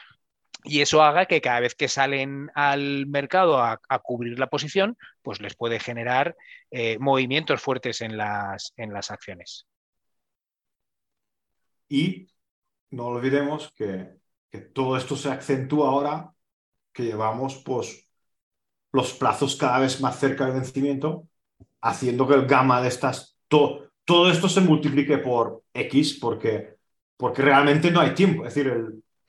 y 0.65 0.81
eso 0.81 1.03
haga 1.03 1.27
que 1.27 1.41
cada 1.41 1.61
vez 1.61 1.75
que 1.75 1.89
salen 1.89 2.51
al 2.55 3.07
mercado 3.07 3.63
a, 3.63 3.79
cubrir 4.03 4.39
la 4.39 4.49
posición, 4.49 4.97
pues 5.23 5.41
les 5.41 5.55
puede 5.55 5.79
generar 5.79 6.37
eh, 6.71 6.99
movimientos 6.99 7.61
fuertes 7.63 8.01
en 8.01 8.17
las, 8.17 8.73
en 8.77 8.93
las 8.93 9.11
acciones. 9.11 9.67
Y 11.89 12.29
no 12.91 13.07
olvidemos 13.07 13.73
que, 13.73 14.19
todo 14.73 14.97
esto 14.97 15.15
se 15.15 15.31
acentúa 15.31 15.91
ahora 15.91 16.33
que 16.93 17.05
llevamos 17.05 17.63
pues, 17.65 18.09
los 18.93 19.13
plazos 19.13 19.57
cada 19.57 19.79
vez 19.79 20.01
más 20.01 20.19
cerca 20.19 20.47
del 20.47 20.55
vencimiento, 20.55 21.29
haciendo 21.83 22.27
que 22.27 22.35
el 22.35 22.47
gamma 22.47 22.81
de 22.81 22.89
estas, 22.89 23.37
todo 23.47 24.31
esto 24.31 24.49
se 24.49 24.63
multiplique 24.63 25.19
por 25.19 25.63
X 25.75 26.19
porque, 26.19 26.77
porque 27.17 27.43
realmente 27.43 27.91
no 27.91 28.01
hay 28.01 28.15
tiempo. 28.15 28.47
Es 28.47 28.55
decir, 28.55 28.73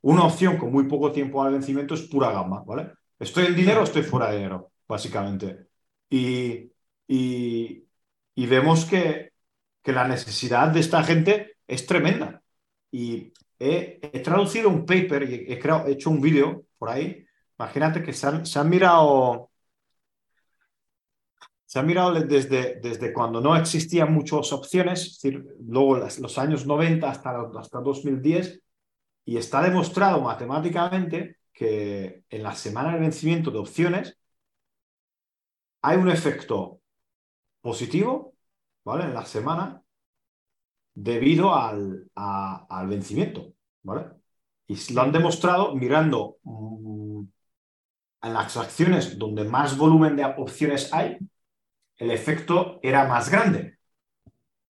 una 0.02 0.24
opción 0.24 0.58
con 0.58 0.72
muy 0.72 0.86
poco 0.86 1.12
tiempo 1.12 1.42
al 1.42 1.54
vencimiento 1.54 1.94
es 1.94 2.02
pura 2.04 2.32
gamma, 2.32 2.64
¿vale? 2.66 2.92
Estoy 3.20 3.48
en 3.48 3.56
dinero 3.56 3.84
estoy 3.84 4.04
fuera 4.04 4.30
de 4.30 4.38
dinero, 4.38 4.72
básicamente. 4.88 5.68
Y, 6.10 6.72
y, 7.08 7.86
vemos 8.48 8.86
que, 8.86 9.34
que 9.84 9.92
la 9.92 10.08
necesidad 10.08 10.70
de 10.70 10.80
esta 10.80 11.04
gente 11.04 11.58
es 11.68 11.86
tremenda. 11.86 12.42
Y 12.92 13.34
he, 13.60 14.00
he 14.02 14.20
traducido 14.22 14.70
un 14.70 14.86
paper 14.86 15.24
y 15.24 15.52
he, 15.52 15.60
creado, 15.60 15.88
he 15.88 15.92
hecho 15.92 16.10
un 16.10 16.22
vídeo 16.22 16.64
por 16.78 16.90
ahí. 16.90 17.26
Imagínate 17.58 18.02
que 18.02 18.14
se 18.14 18.28
han, 18.28 18.46
se 18.46 18.58
han 18.60 18.70
mirado 18.70 19.50
se 21.70 21.78
ha 21.78 21.84
mirado 21.84 22.14
desde, 22.14 22.80
desde 22.82 23.14
cuando 23.14 23.42
no 23.42 23.56
existían 23.56 24.12
muchas 24.12 24.52
opciones, 24.54 25.02
es 25.02 25.22
decir, 25.22 25.46
luego 25.68 25.98
los 25.98 26.38
años 26.40 26.66
90 26.66 27.08
hasta, 27.08 27.48
hasta 27.60 27.80
2010, 27.80 28.60
y 29.30 29.38
está 29.38 29.62
demostrado 29.62 30.22
matemáticamente 30.22 31.38
que 31.54 32.24
en 32.32 32.42
la 32.42 32.56
semana 32.56 32.94
de 32.94 33.00
vencimiento 33.00 33.52
de 33.52 33.60
opciones 33.60 34.18
hay 35.84 35.98
un 35.98 36.10
efecto 36.10 36.82
positivo, 37.62 38.34
¿vale? 38.84 39.04
En 39.04 39.14
la 39.14 39.26
semana 39.26 39.84
debido 40.96 41.54
al, 41.54 42.10
al 42.16 42.88
vencimiento, 42.88 43.54
¿vale? 43.84 44.08
Y 44.66 44.94
lo 44.94 45.02
han 45.04 45.12
demostrado 45.12 45.76
mirando 45.76 46.38
mm, 46.42 47.22
en 48.24 48.34
las 48.34 48.58
acciones 48.58 49.20
donde 49.20 49.44
más 49.44 49.78
volumen 49.78 50.16
de 50.16 50.26
opciones 50.26 50.92
hay, 50.92 51.20
el 51.98 52.10
efecto 52.10 52.80
era 52.82 53.08
más 53.08 53.30
grande. 53.30 53.78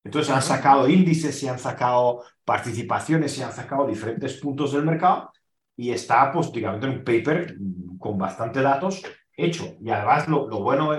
Entonces 0.04 0.34
han 0.36 0.42
sacado 0.42 0.90
índices 0.90 1.42
y 1.44 1.48
han 1.48 1.60
sacado 1.60 2.26
participaciones 2.50 3.38
y 3.38 3.44
han 3.44 3.54
sacado 3.54 3.86
diferentes 3.86 4.34
puntos 4.38 4.72
del 4.72 4.84
mercado 4.84 5.32
y 5.78 5.92
está, 5.92 6.32
pues, 6.32 6.52
digamos, 6.52 6.84
en 6.84 6.90
un 6.90 7.04
paper 7.04 7.56
con 8.00 8.18
bastante 8.18 8.60
datos 8.60 9.04
hecho. 9.38 9.78
Y 9.80 9.92
además 9.92 10.28
lo, 10.28 10.48
bueno 10.48 10.90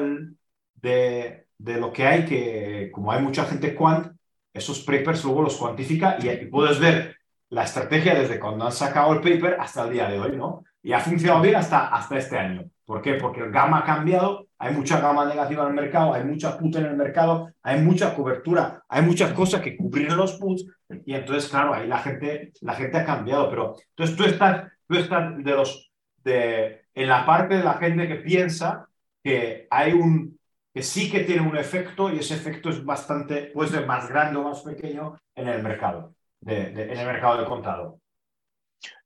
de, 0.74 1.46
lo 1.58 1.92
que 1.92 2.06
hay, 2.06 2.24
que 2.24 2.90
como 2.92 3.10
hay 3.10 3.20
mucha 3.20 3.46
gente 3.46 3.74
quant, 3.74 4.12
esos 4.54 4.78
papers 4.82 5.24
luego 5.24 5.42
los 5.42 5.56
cuantifica 5.56 6.18
y, 6.20 6.46
puedes 6.46 6.78
ver 6.78 7.16
la 7.48 7.64
estrategia 7.64 8.14
desde 8.14 8.38
cuando 8.38 8.66
han 8.66 8.72
sacado 8.72 9.12
el 9.12 9.20
paper 9.20 9.56
hasta 9.58 9.82
el 9.82 9.92
día 9.92 10.08
de 10.08 10.20
hoy, 10.20 10.36
¿no? 10.36 10.62
Y 10.84 10.92
ha 10.92 11.00
funcionado 11.00 11.42
bien 11.42 11.56
hasta, 11.56 11.88
hasta 11.88 12.16
este 12.16 12.38
año. 12.38 12.70
¿Por 12.90 13.02
qué? 13.02 13.14
Porque 13.14 13.40
el 13.40 13.52
gamma 13.52 13.78
ha 13.78 13.84
cambiado 13.84 14.48
hay 14.62 14.74
mucha 14.74 15.00
gama 15.00 15.24
negativa 15.24 15.62
en 15.62 15.68
el 15.68 15.74
mercado, 15.74 16.12
hay 16.12 16.22
mucha 16.22 16.58
put 16.58 16.76
en 16.76 16.84
el 16.84 16.96
mercado, 16.96 17.50
hay 17.62 17.80
mucha 17.80 18.14
cobertura, 18.14 18.84
hay 18.90 19.00
muchas 19.00 19.32
cosas 19.32 19.62
que 19.62 19.74
cubrir 19.74 20.12
los 20.12 20.34
puts 20.34 20.66
y 21.06 21.14
entonces, 21.14 21.48
claro, 21.48 21.72
ahí 21.72 21.88
la 21.88 21.96
gente, 21.98 22.52
la 22.60 22.74
gente 22.74 22.98
ha 22.98 23.06
cambiado, 23.06 23.48
pero 23.48 23.76
entonces 23.88 24.16
tú 24.16 24.24
estás, 24.24 24.70
tú 24.86 24.96
estás 24.96 25.42
de 25.42 25.50
los, 25.52 25.90
de, 26.24 26.82
en 26.92 27.08
la 27.08 27.24
parte 27.24 27.56
de 27.56 27.64
la 27.64 27.74
gente 27.74 28.06
que 28.06 28.16
piensa 28.16 28.86
que 29.24 29.66
hay 29.70 29.94
un, 29.94 30.38
que 30.74 30.82
sí 30.82 31.10
que 31.10 31.20
tiene 31.20 31.40
un 31.40 31.56
efecto 31.56 32.12
y 32.12 32.18
ese 32.18 32.34
efecto 32.34 32.68
es 32.68 32.84
bastante, 32.84 33.46
puede 33.54 33.70
ser 33.70 33.86
más 33.86 34.10
grande 34.10 34.38
o 34.40 34.42
más 34.42 34.60
pequeño 34.60 35.18
en 35.36 35.48
el 35.48 35.62
mercado, 35.62 36.12
en 36.44 36.76
el 36.76 37.06
mercado 37.06 37.40
de 37.40 37.46
contado. 37.46 37.98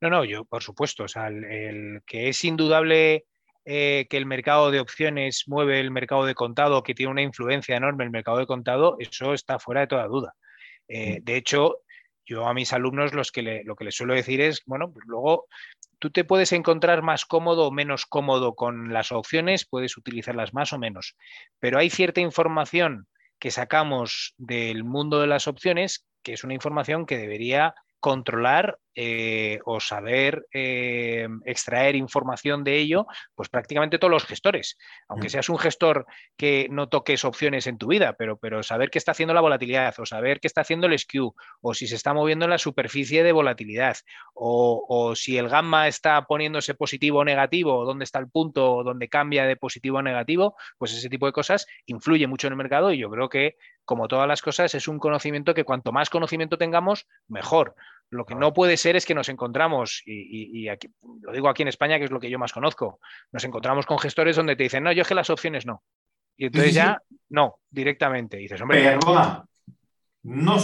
No, 0.00 0.10
no, 0.10 0.24
yo, 0.24 0.44
por 0.44 0.64
supuesto, 0.64 1.04
o 1.04 1.08
sea, 1.08 1.28
el 1.28 2.02
que 2.04 2.28
es 2.28 2.44
indudable 2.44 3.26
eh, 3.64 4.06
que 4.08 4.16
el 4.16 4.26
mercado 4.26 4.70
de 4.70 4.80
opciones 4.80 5.44
mueve 5.46 5.80
el 5.80 5.90
mercado 5.90 6.24
de 6.24 6.34
contado, 6.34 6.82
que 6.82 6.94
tiene 6.94 7.12
una 7.12 7.22
influencia 7.22 7.76
enorme 7.76 8.04
el 8.04 8.10
mercado 8.10 8.38
de 8.38 8.46
contado, 8.46 8.96
eso 8.98 9.34
está 9.34 9.58
fuera 9.58 9.82
de 9.82 9.86
toda 9.86 10.06
duda. 10.06 10.34
Eh, 10.88 11.20
mm. 11.20 11.24
de 11.24 11.36
hecho, 11.36 11.78
yo 12.26 12.46
a 12.46 12.54
mis 12.54 12.72
alumnos 12.72 13.12
los 13.12 13.30
que 13.30 13.62
lo 13.64 13.76
que 13.76 13.84
les 13.84 13.94
suelo 13.94 14.14
decir 14.14 14.40
es, 14.40 14.62
bueno, 14.66 14.92
pues 14.92 15.04
luego 15.06 15.46
tú 15.98 16.10
te 16.10 16.24
puedes 16.24 16.52
encontrar 16.52 17.02
más 17.02 17.24
cómodo 17.24 17.66
o 17.66 17.70
menos 17.70 18.06
cómodo 18.06 18.54
con 18.54 18.92
las 18.92 19.12
opciones, 19.12 19.66
puedes 19.66 19.96
utilizarlas 19.96 20.54
más 20.54 20.72
o 20.72 20.78
menos, 20.78 21.16
pero 21.60 21.78
hay 21.78 21.90
cierta 21.90 22.20
información 22.20 23.06
que 23.38 23.50
sacamos 23.50 24.34
del 24.38 24.84
mundo 24.84 25.20
de 25.20 25.26
las 25.26 25.48
opciones 25.48 26.06
que 26.24 26.32
es 26.32 26.42
una 26.42 26.54
información 26.54 27.06
que 27.06 27.18
debería 27.18 27.76
controlar 28.04 28.78
eh, 28.94 29.60
o 29.64 29.80
saber 29.80 30.46
eh, 30.52 31.26
extraer 31.46 31.96
información 31.96 32.62
de 32.62 32.76
ello, 32.76 33.06
pues 33.34 33.48
prácticamente 33.48 33.98
todos 33.98 34.10
los 34.10 34.26
gestores. 34.26 34.76
Aunque 35.08 35.28
mm. 35.28 35.30
seas 35.30 35.48
un 35.48 35.58
gestor 35.58 36.04
que 36.36 36.68
no 36.70 36.90
toques 36.90 37.24
opciones 37.24 37.66
en 37.66 37.78
tu 37.78 37.86
vida, 37.86 38.12
pero, 38.12 38.36
pero 38.36 38.62
saber 38.62 38.90
qué 38.90 38.98
está 38.98 39.12
haciendo 39.12 39.32
la 39.32 39.40
volatilidad, 39.40 39.94
o 39.96 40.04
saber 40.04 40.38
qué 40.38 40.48
está 40.48 40.60
haciendo 40.60 40.86
el 40.86 40.98
skew, 40.98 41.34
o 41.62 41.72
si 41.72 41.86
se 41.86 41.96
está 41.96 42.12
moviendo 42.12 42.44
en 42.44 42.50
la 42.50 42.58
superficie 42.58 43.22
de 43.22 43.32
volatilidad, 43.32 43.96
o, 44.34 45.14
si 45.16 45.38
el 45.38 45.48
gamma 45.48 45.88
está 45.88 46.26
poniéndose 46.26 46.74
positivo 46.74 47.20
o 47.20 47.24
negativo, 47.24 47.78
o 47.78 47.84
dónde 47.86 48.04
está 48.04 48.18
el 48.18 48.28
punto 48.28 48.84
donde 48.84 49.08
cambia 49.08 49.46
de 49.46 49.56
positivo 49.56 49.96
a 49.96 50.02
negativo, 50.02 50.56
pues 50.76 50.92
ese 50.92 51.08
tipo 51.08 51.24
de 51.24 51.32
cosas 51.32 51.66
influye 51.86 52.26
mucho 52.26 52.48
en 52.48 52.52
el 52.52 52.58
mercado 52.58 52.92
y 52.92 52.98
yo 52.98 53.08
creo 53.10 53.30
que 53.30 53.56
como 53.84 54.08
todas 54.08 54.26
las 54.26 54.42
cosas, 54.42 54.74
es 54.74 54.88
un 54.88 54.98
conocimiento 54.98 55.54
que 55.54 55.64
cuanto 55.64 55.92
más 55.92 56.10
conocimiento 56.10 56.58
tengamos, 56.58 57.06
mejor. 57.28 57.74
Lo 58.10 58.24
que 58.24 58.34
no 58.34 58.52
puede 58.52 58.76
ser 58.76 58.96
es 58.96 59.06
que 59.06 59.14
nos 59.14 59.28
encontramos, 59.28 60.02
y, 60.06 60.68
aquí, 60.68 60.88
lo 61.20 61.32
digo 61.32 61.48
aquí 61.48 61.62
en 61.62 61.68
España, 61.68 61.98
que 61.98 62.04
es 62.04 62.10
lo 62.10 62.20
que 62.20 62.30
yo 62.30 62.38
más 62.38 62.52
conozco, 62.52 63.00
nos 63.32 63.44
encontramos 63.44 63.86
con 63.86 63.98
gestores 63.98 64.36
donde 64.36 64.56
te 64.56 64.64
dicen, 64.64 64.84
no, 64.84 64.92
yo 64.92 65.02
es 65.02 65.08
que 65.08 65.14
las 65.14 65.30
opciones 65.30 65.66
no. 65.66 65.82
Y 66.36 66.46
entonces 66.46 66.74
ya, 66.74 67.00
no, 67.28 67.60
directamente. 67.70 68.36
dices, 68.36 68.60
hombre. 68.60 68.82
Perdona, 68.82 69.44
no, 70.24 70.56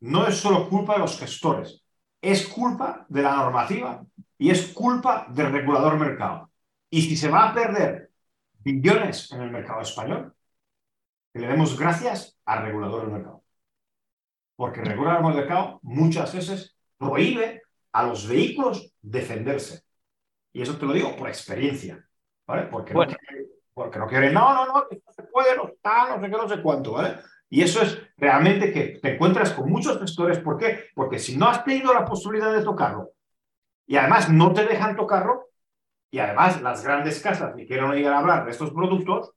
no 0.00 0.26
es 0.26 0.36
solo 0.36 0.68
culpa 0.68 0.94
de 0.94 1.00
los 1.00 1.18
gestores, 1.18 1.82
es 2.20 2.46
culpa 2.46 3.06
de 3.08 3.22
la 3.22 3.36
normativa 3.36 4.04
y 4.38 4.50
es 4.50 4.68
culpa 4.68 5.26
del 5.30 5.52
regulador 5.52 5.98
mercado. 5.98 6.50
Y 6.90 7.02
si 7.02 7.16
se 7.16 7.28
va 7.28 7.48
a 7.48 7.54
perder 7.54 8.10
billones 8.58 9.30
en 9.32 9.42
el 9.42 9.50
mercado 9.50 9.80
español, 9.80 10.35
que 11.36 11.42
le 11.42 11.48
demos 11.48 11.78
gracias 11.78 12.38
al 12.46 12.62
regulador 12.62 13.02
del 13.02 13.10
mercado. 13.10 13.44
Porque 14.56 14.80
el 14.80 14.86
regulador 14.86 15.26
del 15.26 15.36
mercado 15.36 15.80
muchas 15.82 16.34
veces 16.34 16.78
prohíbe 16.96 17.62
a 17.92 18.04
los 18.04 18.26
vehículos 18.26 18.94
defenderse. 19.02 19.82
Y 20.54 20.62
eso 20.62 20.78
te 20.78 20.86
lo 20.86 20.94
digo 20.94 21.14
por 21.14 21.28
experiencia, 21.28 22.02
¿vale? 22.46 22.68
Porque, 22.68 22.94
no, 22.94 23.04
porque 23.74 23.98
no 23.98 24.06
quieren, 24.06 24.32
no, 24.32 24.54
no, 24.54 24.66
no, 24.66 24.74
no 24.74 25.12
se 25.12 25.22
puede, 25.24 25.54
no 25.56 25.68
está, 25.68 26.08
no 26.08 26.22
sé 26.22 26.30
qué, 26.30 26.36
no 26.36 26.48
sé 26.48 26.62
cuánto, 26.62 26.92
¿vale? 26.92 27.18
Y 27.50 27.60
eso 27.60 27.82
es 27.82 28.00
realmente 28.16 28.72
que 28.72 28.98
te 28.98 29.14
encuentras 29.14 29.52
con 29.52 29.70
muchos 29.70 29.98
gestores. 29.98 30.38
¿Por 30.38 30.56
qué? 30.56 30.86
Porque 30.94 31.18
si 31.18 31.36
no 31.36 31.48
has 31.48 31.62
tenido 31.64 31.92
la 31.92 32.06
posibilidad 32.06 32.50
de 32.54 32.64
tocarlo 32.64 33.10
y 33.86 33.96
además 33.96 34.30
no 34.30 34.54
te 34.54 34.64
dejan 34.64 34.96
tocarlo, 34.96 35.50
y 36.10 36.18
además 36.18 36.62
las 36.62 36.82
grandes 36.82 37.20
casas, 37.20 37.54
ni 37.54 37.66
quiero 37.66 37.92
llegar 37.92 38.14
a 38.14 38.18
hablar 38.20 38.44
de 38.46 38.52
estos 38.52 38.70
productos, 38.70 39.32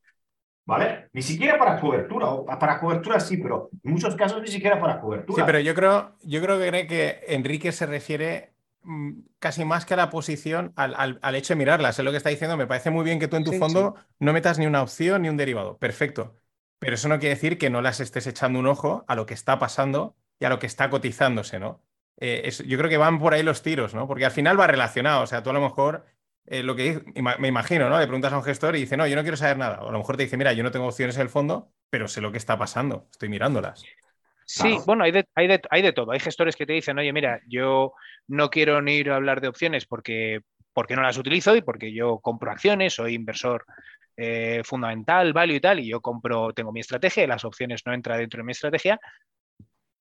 ¿vale? 0.69 1.09
Ni 1.13 1.23
siquiera 1.23 1.57
para 1.57 1.79
cobertura, 1.79 2.27
para 2.59 2.79
cobertura 2.79 3.19
sí, 3.19 3.37
pero 3.37 3.71
en 3.83 3.91
muchos 3.91 4.15
casos 4.15 4.39
ni 4.39 4.49
siquiera 4.49 4.79
para 4.79 5.01
cobertura. 5.01 5.35
Sí, 5.35 5.43
pero 5.43 5.59
yo 5.59 5.73
creo, 5.73 6.15
yo 6.21 6.41
creo 6.41 6.59
que 6.59 7.21
Enrique 7.27 7.71
se 7.71 7.87
refiere 7.87 8.53
mm, 8.83 9.13
casi 9.39 9.65
más 9.65 9.87
que 9.87 9.95
a 9.95 9.97
la 9.97 10.11
posición, 10.11 10.71
al, 10.75 11.35
hecho 11.35 11.53
de 11.53 11.57
mirarla. 11.57 11.91
Sé 11.91 12.03
lo 12.03 12.11
que 12.11 12.17
está 12.17 12.29
diciendo, 12.29 12.55
me 12.55 12.67
parece 12.67 12.91
muy 12.91 13.03
bien 13.03 13.19
que 13.19 13.27
tú 13.27 13.35
en 13.35 13.45
tu 13.45 13.53
fondo 13.53 13.95
no 14.19 14.31
metas 14.31 14.59
ni 14.59 14.67
una 14.67 14.83
opción 14.83 15.23
ni 15.23 15.29
un 15.29 15.37
derivado. 15.37 15.79
Perfecto. 15.79 16.35
Pero 16.77 16.93
eso 16.93 17.09
no 17.09 17.17
quiere 17.17 17.33
decir 17.33 17.57
que 17.57 17.71
no 17.71 17.81
las 17.81 17.99
estés 17.99 18.27
echando 18.27 18.59
un 18.59 18.67
ojo 18.67 19.03
a 19.07 19.15
lo 19.15 19.25
que 19.25 19.33
está 19.33 19.57
pasando 19.57 20.15
y 20.39 20.45
a 20.45 20.49
lo 20.49 20.59
que 20.59 20.67
está 20.67 20.91
cotizándose, 20.91 21.59
¿no? 21.59 21.81
Eh, 22.21 22.51
yo 22.67 22.77
creo 22.77 22.89
que 22.89 22.97
van 22.97 23.17
por 23.17 23.33
ahí 23.33 23.41
los 23.41 23.63
tiros, 23.63 23.95
¿no? 23.95 24.07
Porque 24.07 24.25
al 24.25 24.31
final 24.31 24.59
va 24.59 24.67
relacionado. 24.67 25.23
O 25.23 25.27
sea, 25.27 25.41
tú 25.41 25.49
a 25.49 25.53
lo 25.53 25.61
mejor 25.61 26.05
eh, 26.51 26.63
lo 26.63 26.75
que 26.75 27.03
me 27.39 27.47
imagino, 27.47 27.89
¿no? 27.89 27.99
Le 27.99 28.07
preguntas 28.07 28.33
a 28.33 28.37
un 28.37 28.43
gestor 28.43 28.75
y 28.75 28.79
dice, 28.79 28.97
no, 28.97 29.05
yo 29.05 29.15
no 29.15 29.21
quiero 29.21 29.37
saber 29.37 29.57
nada. 29.57 29.81
O 29.83 29.89
a 29.89 29.91
lo 29.91 29.99
mejor 29.99 30.17
te 30.17 30.23
dice, 30.23 30.35
mira, 30.35 30.51
yo 30.53 30.63
no 30.63 30.71
tengo 30.71 30.87
opciones 30.87 31.15
en 31.17 31.21
el 31.21 31.29
fondo, 31.29 31.71
pero 31.91 32.07
sé 32.07 32.21
lo 32.21 32.31
que 32.31 32.39
está 32.39 32.57
pasando, 32.57 33.07
estoy 33.11 33.29
mirándolas. 33.29 33.83
Sí, 34.45 34.79
bueno, 34.87 35.03
hay 35.03 35.11
de, 35.11 35.27
hay, 35.35 35.47
de, 35.47 35.93
todo. 35.93 36.11
Hay 36.11 36.19
gestores 36.19 36.55
que 36.55 36.65
te 36.65 36.73
dicen, 36.73 36.97
oye, 36.97 37.13
mira, 37.13 37.39
yo 37.47 37.93
no 38.27 38.49
quiero 38.49 38.81
ni 38.81 38.95
ir 38.95 39.11
a 39.11 39.17
hablar 39.17 39.41
de 39.41 39.47
opciones 39.47 39.85
porque, 39.85 40.39
porque 40.73 40.95
no 40.95 41.03
las 41.03 41.19
utilizo 41.19 41.55
y 41.55 41.61
porque 41.61 41.93
yo 41.93 42.17
compro 42.17 42.49
acciones, 42.49 42.95
soy 42.95 43.13
inversor 43.13 43.63
eh, 44.17 44.63
fundamental, 44.63 45.33
value 45.33 45.57
y 45.57 45.59
tal, 45.59 45.79
y 45.79 45.87
yo 45.87 46.01
compro, 46.01 46.51
tengo 46.53 46.71
mi 46.71 46.79
estrategia 46.79 47.23
y 47.23 47.27
las 47.27 47.45
opciones 47.45 47.83
no 47.85 47.93
entran 47.93 48.17
dentro 48.17 48.39
de 48.39 48.43
mi 48.43 48.53
estrategia, 48.53 48.99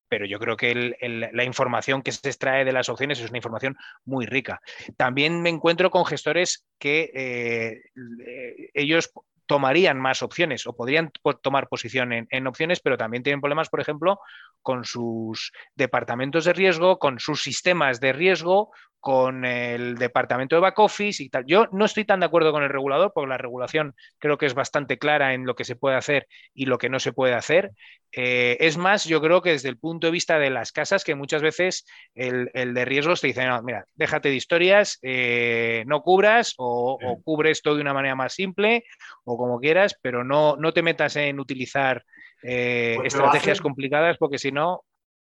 pero 0.09 0.27
yo 0.27 0.39
creo 0.39 0.57
que 0.57 0.97
la 1.33 1.45
información 1.45 2.03
que 2.03 2.13
se 2.13 2.29
extrae 2.29 2.65
de 2.65 2.73
las 2.73 2.89
opciones 2.89 3.21
es 3.21 3.29
una 3.29 3.39
información 3.39 3.77
muy 4.05 4.27
rica. 4.27 4.61
También 4.97 5.43
me 5.43 5.51
encuentro 5.51 5.91
con 5.91 6.05
gestores 6.05 6.65
que 6.79 7.11
eh, 7.15 8.71
ellos 8.75 9.13
tomarían 9.49 9.99
más 9.99 10.23
opciones 10.23 10.67
o 10.67 10.77
podrían 10.77 11.11
tomar 11.43 11.69
posición 11.69 12.13
en, 12.13 12.47
opciones, 12.47 12.81
pero 12.81 12.99
también 12.99 13.23
tienen 13.23 13.41
problemas, 13.41 13.71
por 13.71 13.81
ejemplo, 13.81 14.21
con 14.61 14.85
sus 14.85 15.53
departamentos 15.75 16.45
de 16.45 16.53
riesgo, 16.53 16.99
con 16.99 17.19
sus 17.19 17.43
sistemas 17.43 17.99
de 17.99 18.13
riesgo, 18.13 18.71
con 19.01 19.44
el 19.44 19.96
departamento 19.96 20.57
de 20.57 20.61
back 20.61 20.78
office 20.78 21.22
y 21.22 21.28
tal. 21.28 21.44
Yo 21.46 21.66
no 21.72 21.84
estoy 21.84 22.05
tan 22.05 22.20
de 22.20 22.26
acuerdo 22.26 22.53
con 22.53 22.62
el 22.62 22.68
regulador 22.68 23.12
porque 23.14 23.28
la 23.28 23.38
regulación 23.38 23.94
creo 24.18 24.38
que 24.38 24.46
es 24.46 24.55
bastante 24.55 24.99
clara 24.99 25.34
en 25.34 25.46
lo 25.46 25.55
que 25.55 25.64
se 25.64 25.76
puede 25.76 25.96
hacer 25.96 26.26
y 26.53 26.66
lo 26.66 26.78
que 26.78 26.88
no 26.88 26.99
se 26.99 27.12
puede 27.12 27.34
hacer. 27.34 27.72
Eh, 28.12 28.57
es 28.61 28.76
más, 28.76 29.05
yo 29.05 29.20
creo 29.20 29.42
que 29.42 29.51
desde 29.51 29.68
el 29.68 29.78
punto 29.78 30.07
de 30.07 30.11
vista 30.12 30.38
de 30.38 30.51
las 30.51 30.72
casas, 30.72 31.05
que 31.05 31.14
muchas 31.14 31.42
veces 31.42 31.86
el, 32.14 32.51
de 32.53 32.84
riesgos 32.84 33.20
te 33.20 33.28
dice, 33.28 33.46
no, 33.46 33.62
mira, 33.62 33.84
déjate 33.94 34.30
de 34.30 34.36
historias, 34.36 34.99
eh, 35.03 35.84
no 35.86 36.03
cubras 36.03 36.55
o, 36.57 36.99
cubres 37.24 37.62
todo 37.62 37.76
de 37.76 37.82
una 37.82 37.94
manera 37.94 38.14
más 38.14 38.34
simple 38.34 38.84
o 39.24 39.36
como 39.36 39.61
quieras, 39.61 39.99
pero 40.01 40.24
no, 40.24 40.57
no 40.57 40.72
te 40.72 40.82
metas 40.82 41.16
en 41.16 41.38
utilizar 41.38 42.05
eh, 42.42 42.96
estrategias 43.05 43.61
complicadas 43.61 44.16
porque 44.18 44.38
si 44.38 44.53
no... 44.53 44.84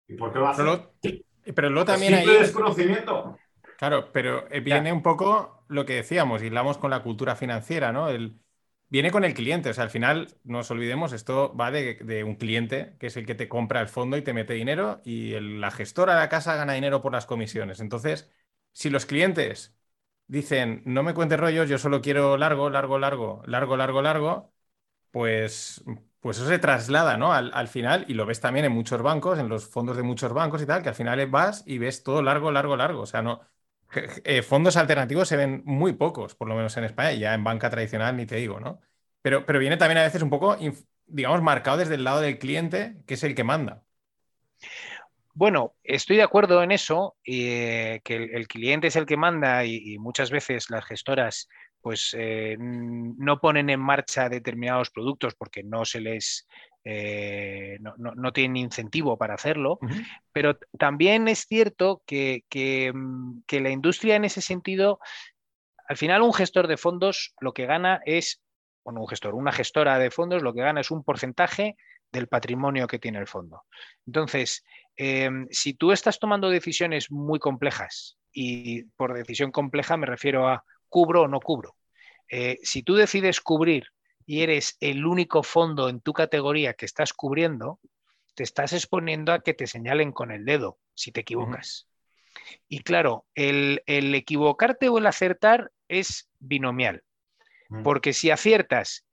¿Y 0.08 0.16
por 0.16 0.34
qué 0.34 0.40
lo 0.40 0.48
haces? 0.48 0.66
Pero 1.56 1.70
luego 1.70 1.86
también 1.86 2.14
hay... 2.14 2.26
desconocimiento. 2.26 3.39
Claro, 3.80 4.12
pero 4.12 4.46
eh, 4.52 4.60
viene 4.60 4.92
un 4.92 5.02
poco 5.02 5.64
lo 5.70 5.86
que 5.86 5.94
decíamos, 5.96 6.44
y 6.44 6.48
hablamos 6.48 6.78
con 6.78 6.92
la 6.92 7.02
cultura 7.02 7.38
financiera, 7.38 7.94
¿no? 7.94 8.10
El, 8.10 8.38
viene 8.90 9.10
con 9.10 9.24
el 9.24 9.34
cliente, 9.34 9.70
o 9.70 9.74
sea, 9.74 9.86
al 9.86 9.90
final, 9.90 10.36
no 10.44 10.58
nos 10.58 10.70
olvidemos, 10.72 11.14
esto 11.14 11.56
va 11.56 11.72
de, 11.72 12.24
un 12.26 12.36
cliente, 12.36 12.98
que 13.00 13.08
es 13.08 13.16
el 13.16 13.26
que 13.26 13.36
te 13.36 13.48
compra 13.48 13.80
el 13.80 13.88
fondo 13.88 14.18
y 14.18 14.22
te 14.22 14.34
mete 14.34 14.54
dinero, 14.54 15.02
y 15.06 15.40
la 15.40 15.72
gestora 15.72 16.14
de 16.16 16.20
la 16.20 16.28
casa 16.28 16.56
gana 16.56 16.74
dinero 16.74 17.02
por 17.02 17.14
las 17.14 17.26
comisiones. 17.26 17.80
Entonces, 17.80 18.30
si 18.74 18.90
los 18.90 19.06
clientes 19.06 19.78
dicen, 20.28 20.82
no 20.86 21.02
me 21.02 21.14
cuentes 21.14 21.40
rollos, 21.40 21.70
yo 21.70 21.78
solo 21.78 22.02
quiero 22.02 22.36
largo, 22.38 22.70
largo, 22.70 23.00
largo, 23.00 23.44
largo, 23.46 23.78
largo, 23.78 24.02
largo, 24.02 24.54
pues, 25.12 25.84
pues 26.20 26.38
eso 26.38 26.48
se 26.50 26.60
traslada, 26.60 27.18
¿no? 27.18 27.34
Al, 27.34 27.52
al, 27.54 27.68
final, 27.70 28.06
y 28.10 28.14
lo 28.16 28.26
ves 28.26 28.42
también 28.42 28.66
en 28.66 28.74
muchos 28.74 29.02
bancos, 29.02 29.40
en 29.40 29.50
los 29.50 29.68
fondos 29.70 29.98
de 29.98 30.04
muchos 30.04 30.34
bancos 30.34 30.62
y 30.62 30.66
tal, 30.66 30.84
que 30.84 30.90
al 30.90 30.96
final 30.96 31.26
vas 31.28 31.64
y 31.66 31.78
ves 31.78 32.04
todo 32.04 32.22
largo, 32.22 32.52
largo, 32.52 32.76
largo. 32.78 33.02
O 33.02 33.06
sea, 33.06 33.22
no, 33.22 33.42
eh, 34.24 34.42
fondos 34.42 34.78
alternativos 34.78 35.28
se 35.28 35.38
ven 35.38 35.62
muy 35.66 35.94
pocos, 35.94 36.36
por 36.36 36.48
lo 36.48 36.56
menos 36.56 36.76
en 36.78 36.84
España, 36.84 37.14
y 37.14 37.20
ya 37.20 37.34
en 37.34 37.44
banca 37.44 37.70
tradicional 37.70 38.16
ni 38.16 38.26
te 38.26 38.36
digo, 38.36 38.60
¿no? 38.60 38.80
Pero, 39.22 39.46
pero 39.46 39.60
viene 39.60 39.78
también 39.78 39.98
a 39.98 40.04
veces 40.04 40.22
un 40.22 40.30
poco, 40.30 40.58
digamos, 41.08 41.42
marcado 41.42 41.78
desde 41.78 41.96
el 41.96 42.04
lado 42.04 42.22
del 42.22 42.40
cliente, 42.40 42.98
que 43.06 43.16
es 43.16 43.24
el 43.24 43.36
que 43.36 43.44
manda. 43.44 43.84
Bueno, 45.34 45.76
estoy 45.84 46.18
de 46.18 46.24
acuerdo 46.24 46.62
en 46.64 46.72
eso, 46.72 47.16
eh, 47.26 48.02
que 48.04 48.16
el, 48.16 48.48
cliente 48.48 48.88
es 48.88 48.96
el 48.96 49.06
que 49.06 49.16
manda 49.16 49.64
y, 49.64 49.98
muchas 49.98 50.32
veces 50.32 50.70
las 50.70 50.86
gestoras 50.86 51.48
pues 51.82 52.14
eh, 52.18 52.58
no 52.60 53.40
ponen 53.40 53.70
en 53.70 53.80
marcha 53.80 54.28
determinados 54.28 54.90
productos 54.90 55.36
porque 55.36 55.64
no 55.64 55.86
se 55.86 56.02
les 56.02 56.46
eh, 56.84 57.78
no, 57.82 57.94
no, 57.98 58.32
tienen 58.32 58.58
incentivo 58.58 59.18
para 59.18 59.34
hacerlo, 59.34 59.80
pero 60.32 60.58
también 60.78 61.28
es 61.28 61.46
cierto 61.48 62.02
que, 62.06 62.44
mm, 62.94 63.42
que, 63.46 63.60
la 63.60 63.70
industria 63.70 64.16
en 64.16 64.26
ese 64.26 64.42
sentido, 64.42 65.00
al 65.88 65.98
final 65.98 66.22
un 66.22 66.34
gestor 66.34 66.68
de 66.68 66.78
fondos 66.78 67.34
lo 67.42 67.54
que 67.54 67.66
gana 67.66 68.02
es, 68.06 68.42
bueno, 68.84 69.02
un 69.02 69.08
gestor, 69.08 69.36
una 69.36 69.52
gestora 69.52 70.00
de 70.00 70.10
fondos 70.10 70.42
lo 70.42 70.54
que 70.54 70.62
gana 70.62 70.82
es 70.82 70.92
un 70.92 71.04
porcentaje 71.04 71.76
del 72.12 72.28
patrimonio 72.28 72.88
que 72.88 73.00
tiene 73.00 73.20
el 73.20 73.28
fondo. 73.28 73.64
Entonces, 74.08 74.64
em, 74.96 75.48
si 75.52 75.74
tú 75.74 75.92
estás 75.92 76.18
tomando 76.18 76.50
decisiones 76.50 77.12
muy 77.12 77.40
complejas, 77.40 78.18
y 78.32 78.84
por 78.96 79.14
decisión 79.14 79.52
compleja 79.52 79.98
me 79.98 80.06
refiero 80.06 80.48
a 80.48 80.64
cubro 80.88 81.24
o 81.24 81.28
no 81.28 81.40
cubro, 81.40 81.76
eh, 82.30 82.58
si 82.64 82.84
tú 82.84 82.96
decides 82.96 83.42
cubrir 83.42 83.88
y 84.30 84.44
eres 84.44 84.78
el 84.80 85.08
único 85.08 85.42
fondo 85.42 85.90
en 85.90 86.02
tu 86.02 86.14
categoría 86.14 86.76
que 86.76 86.86
estás 86.86 87.14
cubriendo, 87.14 87.80
te 88.36 88.44
estás 88.44 88.74
exponiendo 88.74 89.34
a 89.34 89.40
que 89.40 89.56
te 89.56 89.66
señalen 89.66 90.12
con 90.12 90.30
el 90.30 90.46
dedo 90.46 90.78
si 90.94 91.12
te 91.12 91.22
equivocas. 91.22 91.90
Y 92.68 92.82
claro, 92.82 93.26
el, 93.34 93.82
equivocarte 93.88 94.88
o 94.88 95.00
el 95.00 95.08
acertar 95.08 95.72
es 95.88 96.30
binomial, 96.38 97.02
porque 97.84 98.14
si 98.14 98.30
aciertas 98.30 99.04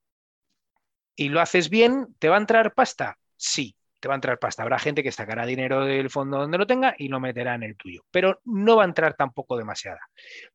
y 1.15 1.31
lo 1.31 1.41
haces 1.41 1.71
bien, 1.71 2.15
¿te 2.19 2.29
va 2.29 2.37
a 2.37 2.41
entrar 2.41 2.75
pasta? 2.75 3.17
Sí, 3.37 3.75
te 4.01 4.09
va 4.09 4.15
a 4.15 4.17
entrar 4.17 4.39
pasta. 4.39 4.65
Habrá 4.65 4.79
gente 4.79 5.03
que 5.03 5.13
sacará 5.13 5.47
dinero 5.47 5.87
del 5.87 6.11
fondo 6.11 6.41
donde 6.41 6.59
lo 6.59 6.67
tenga 6.67 6.95
y 6.99 7.09
lo 7.09 7.21
meterá 7.21 7.55
en 7.55 7.63
el 7.63 7.75
tuyo, 7.75 8.05
pero 8.11 8.43
no 8.45 8.77
va 8.77 8.83
a 8.83 8.87
entrar 8.87 9.15
tampoco 9.15 9.57
demasiada. 9.57 10.01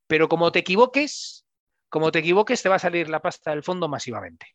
Pero 0.06 0.28
como 0.28 0.52
te 0.52 0.60
equivoques, 0.60 1.46
como 1.92 2.10
te 2.10 2.20
equivoques, 2.20 2.62
te 2.62 2.70
va 2.70 2.76
a 2.76 2.78
salir 2.78 3.10
la 3.10 3.20
pasta 3.20 3.50
del 3.50 3.62
fondo 3.62 3.86
masivamente. 3.86 4.46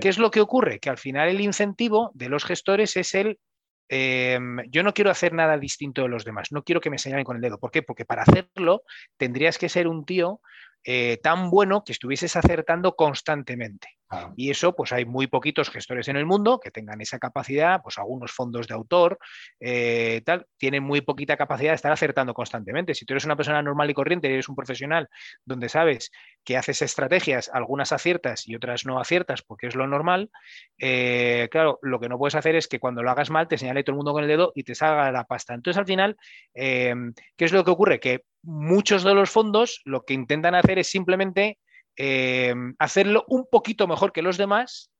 ¿Qué 0.00 0.08
es 0.08 0.18
lo 0.18 0.32
que 0.32 0.40
ocurre? 0.40 0.80
Que 0.80 0.90
al 0.90 0.98
final 0.98 1.28
el 1.28 1.40
incentivo 1.40 2.10
de 2.12 2.28
los 2.28 2.44
gestores 2.44 2.96
es 2.96 3.14
el 3.14 3.38
em, 3.88 4.58
yo 4.68 4.82
no 4.82 4.92
quiero 4.92 5.12
hacer 5.12 5.32
nada 5.32 5.56
distinto 5.58 6.02
de 6.02 6.08
los 6.08 6.24
demás, 6.24 6.50
no 6.50 6.64
quiero 6.64 6.80
que 6.80 6.90
me 6.90 6.98
señalen 6.98 7.24
con 7.24 7.36
el 7.36 7.42
dedo. 7.42 7.60
¿Por 7.60 7.70
qué? 7.70 7.82
Porque 7.82 8.04
para 8.04 8.22
hacerlo 8.22 8.82
tendrías 9.16 9.58
que 9.58 9.68
ser 9.68 9.86
un 9.86 10.04
tío 10.04 10.40
eh, 10.82 11.20
tan 11.22 11.50
bueno 11.50 11.84
que 11.84 11.92
estuvieses 11.92 12.34
acertando 12.34 12.96
constantemente. 12.96 13.86
Y 14.36 14.50
eso, 14.50 14.74
pues 14.74 14.92
hay 14.92 15.04
muy 15.04 15.26
poquitos 15.26 15.70
gestores 15.70 16.06
en 16.08 16.16
el 16.16 16.26
mundo 16.26 16.60
que 16.60 16.70
tengan 16.70 17.00
esa 17.00 17.18
capacidad, 17.18 17.82
pues 17.82 17.98
algunos 17.98 18.30
fondos 18.30 18.68
de 18.68 18.74
autor, 18.74 19.18
eh, 19.58 20.22
tal, 20.24 20.46
tienen 20.58 20.84
muy 20.84 21.00
poquita 21.00 21.36
capacidad 21.36 21.72
de 21.72 21.76
estar 21.76 21.90
acertando 21.90 22.32
constantemente. 22.32 22.94
Si 22.94 23.04
tú 23.04 23.14
eres 23.14 23.24
una 23.24 23.36
persona 23.36 23.62
normal 23.62 23.90
y 23.90 23.94
corriente 23.94 24.32
eres 24.32 24.48
un 24.48 24.54
profesional 24.54 25.08
donde 25.44 25.68
sabes 25.68 26.12
que 26.44 26.56
haces 26.56 26.82
estrategias, 26.82 27.50
algunas 27.52 27.90
aciertas 27.90 28.46
y 28.46 28.54
otras 28.54 28.86
no 28.86 29.00
aciertas, 29.00 29.42
porque 29.42 29.66
es 29.66 29.74
lo 29.74 29.86
normal, 29.88 30.30
eh, 30.78 31.48
claro, 31.50 31.80
lo 31.82 31.98
que 31.98 32.08
no 32.08 32.18
puedes 32.18 32.36
hacer 32.36 32.54
es 32.54 32.68
que 32.68 32.78
cuando 32.78 33.02
lo 33.02 33.10
hagas 33.10 33.30
mal 33.30 33.48
te 33.48 33.58
señale 33.58 33.82
todo 33.82 33.94
el 33.94 33.96
mundo 33.98 34.12
con 34.12 34.22
el 34.22 34.28
dedo 34.28 34.52
y 34.54 34.62
te 34.62 34.76
salga 34.76 35.10
la 35.10 35.24
pasta. 35.24 35.54
Entonces, 35.54 35.78
al 35.78 35.86
final, 35.86 36.16
eh, 36.54 36.94
¿qué 37.36 37.44
es 37.44 37.52
lo 37.52 37.64
que 37.64 37.72
ocurre? 37.72 37.98
Que 37.98 38.22
muchos 38.42 39.02
de 39.02 39.14
los 39.14 39.30
fondos 39.30 39.80
lo 39.84 40.04
que 40.04 40.14
intentan 40.14 40.54
hacer 40.54 40.78
es 40.78 40.88
simplemente 40.88 41.58
eh, 41.96 42.54
hacerlo 42.78 43.24
un 43.28 43.46
poquito 43.50 43.86
mejor 43.86 44.12
que 44.12 44.22
los 44.22 44.36
demás. 44.36 44.90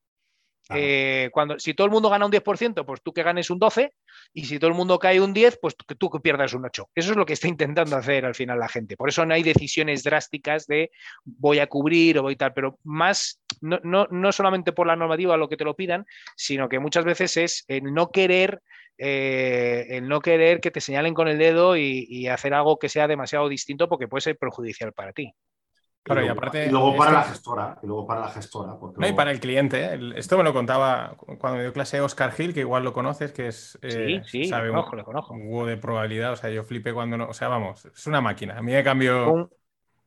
Eh, 0.69 1.29
cuando, 1.31 1.57
si 1.59 1.73
todo 1.73 1.85
el 1.85 1.91
mundo 1.91 2.09
gana 2.09 2.25
un 2.25 2.31
10%, 2.31 2.85
pues 2.85 3.01
tú 3.01 3.13
que 3.13 3.23
ganes 3.23 3.49
un 3.49 3.59
12%, 3.59 3.89
y 4.33 4.45
si 4.45 4.59
todo 4.59 4.69
el 4.69 4.75
mundo 4.75 4.99
cae 4.99 5.21
un 5.21 5.33
10%, 5.33 5.59
pues 5.61 5.75
que 5.87 5.95
tú 5.95 6.09
que 6.09 6.19
pierdas 6.19 6.53
un 6.53 6.63
8%. 6.63 6.89
Eso 6.93 7.11
es 7.11 7.17
lo 7.17 7.25
que 7.25 7.33
está 7.33 7.47
intentando 7.47 7.95
hacer 7.95 8.25
al 8.25 8.35
final 8.35 8.59
la 8.59 8.67
gente. 8.67 8.97
Por 8.97 9.09
eso 9.09 9.25
no 9.25 9.33
hay 9.33 9.43
decisiones 9.43 10.03
drásticas 10.03 10.67
de 10.67 10.91
voy 11.23 11.59
a 11.59 11.67
cubrir 11.67 12.19
o 12.19 12.23
voy 12.23 12.35
tal, 12.35 12.53
pero 12.53 12.79
más, 12.83 13.41
no, 13.61 13.79
no, 13.83 14.31
solamente 14.31 14.73
por 14.73 14.87
la 14.87 14.95
normativa 14.95 15.37
lo 15.37 15.47
que 15.47 15.57
te 15.57 15.63
lo 15.63 15.75
pidan, 15.75 16.05
sino 16.35 16.67
que 16.67 16.79
muchas 16.79 17.05
veces 17.05 17.37
es 17.37 17.65
el 17.67 17.93
no 17.93 18.11
querer 18.11 18.61
eh, 18.99 19.85
el 19.89 20.07
no 20.07 20.21
querer 20.21 20.59
que 20.59 20.71
te 20.71 20.81
señalen 20.81 21.13
con 21.13 21.27
el 21.27 21.37
dedo 21.37 21.77
y, 21.77 22.27
hacer 22.27 22.55
algo 22.55 22.79
que 22.79 22.89
sea 22.89 23.07
demasiado 23.07 23.47
distinto 23.47 23.87
porque 23.87 24.07
puede 24.07 24.21
ser 24.21 24.37
perjudicial 24.39 24.91
para 24.91 25.13
ti 25.13 25.35
y, 26.09 26.69
luego, 26.69 26.95
para 26.95 27.11
la 27.11 27.23
gestora. 27.23 27.77
Y 27.81 27.87
luego 27.87 28.07
para 28.07 28.21
la 28.21 28.29
gestora. 28.29 28.77
no, 28.97 29.07
y 29.07 29.13
para 29.13 29.31
el 29.31 29.39
cliente. 29.39 29.99
Esto 30.15 30.37
me 30.37 30.43
lo 30.43 30.53
contaba 30.53 31.15
cuando 31.39 31.57
me 31.57 31.63
dio 31.63 31.73
clase 31.73 31.99
Oscar 32.01 32.33
Hill, 32.37 32.53
que 32.53 32.61
igual 32.61 32.83
lo 32.83 32.93
conoces, 32.93 33.31
que 33.31 33.47
es. 33.47 33.77
Eh, 33.81 34.21
sí, 34.25 34.43
sí, 34.43 34.49
sabe 34.49 34.69
conozco, 34.69 34.91
un, 34.91 34.97
lo 34.97 35.05
conozco. 35.05 35.33
un 35.33 35.47
huevo 35.47 35.65
de 35.65 35.77
probabilidad. 35.77 36.33
O 36.33 36.35
sea, 36.35 36.49
yo 36.49 36.63
flipé 36.63 36.93
cuando 36.93 37.17
no. 37.17 37.27
O 37.27 37.33
sea, 37.33 37.47
vamos, 37.47 37.85
es 37.85 38.07
una 38.07 38.21
máquina. 38.21 38.57
A 38.57 38.61
mí 38.61 38.71
me 38.71 38.83
cambió. 38.83 39.49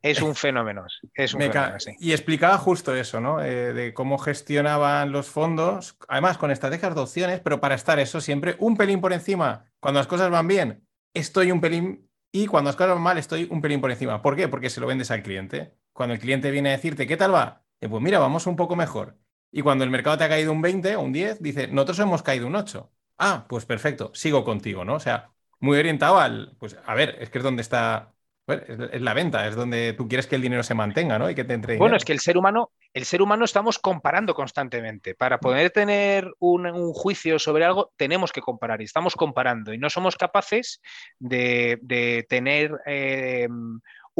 es 0.03 0.23
un 0.23 0.35
fenómeno. 0.35 0.87
Es 1.15 1.35
un 1.35 1.41
fenómeno 1.41 1.77
Y 1.99 2.13
explicaba 2.13 2.57
justo 2.59 2.95
eso, 2.95 3.21
¿no? 3.21 3.43
Eh, 3.43 3.73
de 3.73 3.93
cómo 3.93 4.19
gestionaban 4.19 5.13
los 5.13 5.29
fondos, 5.29 5.97
además 6.09 6.39
con 6.39 6.51
estrategias 6.51 6.95
de 6.95 7.01
opciones, 7.01 7.41
pero 7.41 7.61
para 7.61 7.75
estar 7.75 7.99
eso 7.99 8.21
siempre 8.21 8.57
un 8.59 8.77
pelín 8.77 9.01
por 9.01 9.13
encima. 9.13 9.67
Cuando 9.81 10.01
las 10.01 10.07
cosas 10.07 10.31
van 10.31 10.49
bien, 10.49 10.87
estoy 11.15 11.53
un 11.53 11.61
pelín. 11.61 12.07
Y 12.33 12.47
cuando 12.47 12.69
las 12.69 12.77
cosas 12.77 12.95
van 12.95 13.03
mal, 13.03 13.19
estoy 13.19 13.49
un 13.51 13.61
pelín 13.61 13.81
por 13.81 13.91
encima. 13.91 14.23
¿Por 14.23 14.37
qué? 14.37 14.47
Porque 14.47 14.71
se 14.71 14.81
lo 14.81 14.87
vendes 14.87 15.11
al 15.11 15.23
cliente 15.23 15.75
cuando 16.01 16.15
el 16.15 16.21
cliente 16.21 16.51
viene 16.51 16.71
a 16.71 16.73
decirte, 16.73 17.07
¿qué 17.07 17.19
tal 17.19 17.35
va? 17.35 17.63
Eh, 17.79 17.87
pues 17.87 18.03
mira, 18.03 18.19
vamos 18.19 18.47
un 18.47 18.57
poco 18.57 18.75
mejor. 18.75 19.19
Y 19.53 19.61
cuando 19.61 19.85
el 19.85 19.91
mercado 19.91 20.17
te 20.17 20.25
ha 20.25 20.31
caído 20.31 20.51
un 20.51 20.63
20 20.63 20.97
o 20.97 21.03
un 21.03 21.13
10, 21.13 21.43
dice, 21.43 21.69
nosotros 21.69 21.99
hemos 21.99 22.23
caído 22.23 22.47
un 22.47 22.57
8. 22.57 22.91
Ah, 23.19 23.45
pues 23.47 23.67
perfecto, 23.67 24.11
sigo 24.15 24.43
contigo, 24.43 24.83
¿no? 24.83 24.95
O 24.95 24.99
sea, 25.01 25.29
muy 25.59 25.79
orientado 25.79 26.19
al, 26.19 26.57
pues 26.59 26.79
a 26.87 26.95
ver, 26.95 27.19
es 27.21 27.29
que 27.29 27.37
es 27.37 27.45
donde 27.45 27.61
está, 27.61 28.15
es 28.49 29.03
la 29.03 29.13
venta, 29.13 29.47
es 29.47 29.57
donde 29.57 29.93
tú 29.93 30.09
quieres 30.09 30.27
que 30.27 30.37
el 30.37 30.41
dinero 30.41 30.63
se 30.63 30.73
mantenga, 30.73 31.19
¿no? 31.19 31.29
Y 31.29 31.35
que 31.35 31.45
te 31.45 31.53
entre 31.53 31.77
Bueno, 31.77 31.97
es 31.97 32.05
que 32.07 32.15
el 32.15 32.21
ser 32.21 32.39
humano, 32.39 32.71
el 32.95 33.05
ser 33.05 33.21
humano 33.21 33.45
estamos 33.45 33.79
comparando 33.79 34.33
constantemente. 34.33 35.15
Para 35.15 35.39
poder 35.39 35.71
tener 35.71 36.33
un, 36.39 36.95
juicio 36.95 37.39
sobre 37.39 37.67
algo, 37.67 37.93
tenemos 37.99 38.33
que 38.33 38.41
comparar 38.41 38.81
y 38.81 38.85
estamos 38.85 39.17
comparando 39.17 39.75
y 39.75 39.77
no 39.77 39.91
somos 39.91 40.17
capaces 40.17 40.81
de, 41.19 42.25
tener 42.27 42.81
eh, 42.87 43.49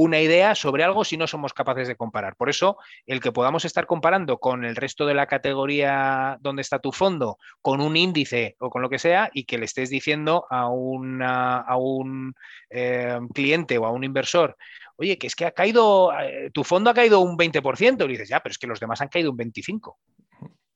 una 0.03 0.19
idea 0.19 0.55
sobre 0.55 0.83
algo 0.83 1.05
si 1.05 1.19
no 1.19 1.27
somos 1.27 1.53
capaces 1.53 1.87
de 1.87 1.95
comparar. 1.95 2.35
Por 2.35 2.49
eso, 2.49 2.79
el 3.05 3.21
que 3.21 3.33
podamos 3.33 3.67
estar 3.67 3.87
comparando 3.87 4.39
con 4.39 4.65
el 4.65 4.75
resto 4.75 5.05
de 5.05 5.13
la 5.13 5.27
categoría 5.27 6.39
donde 6.41 6.63
está 6.63 6.79
tu 6.79 6.91
fondo, 6.91 7.37
con 7.61 7.83
un 7.83 7.99
índice 7.99 8.57
o 8.61 8.71
con 8.71 8.81
lo 8.81 8.89
que 8.89 8.99
sea, 8.99 9.31
y 9.35 9.45
que 9.45 9.59
le 9.59 9.67
estés 9.67 9.91
diciendo 9.91 10.47
a, 10.49 10.63
a 10.63 11.77
un 11.77 12.35
eh, 12.71 13.19
cliente 13.35 13.77
o 13.77 13.85
a 13.85 13.91
un 13.91 14.03
inversor, 14.03 14.57
oye, 14.97 15.19
que 15.19 15.27
es 15.27 15.35
que 15.35 15.45
ha 15.45 15.53
caído, 15.53 16.19
eh, 16.19 16.51
tu 16.51 16.65
fondo 16.65 16.89
ha 16.89 16.95
caído 16.95 17.21
un 17.21 17.37
20%, 17.37 18.07
y 18.07 18.09
dices, 18.09 18.29
ya, 18.31 18.41
pero 18.41 18.53
es 18.53 18.59
que 18.59 18.67
los 18.67 18.81
demás 18.81 19.03
han 19.03 19.09
caído 19.09 19.31
un 19.31 19.37
25%. 19.37 19.97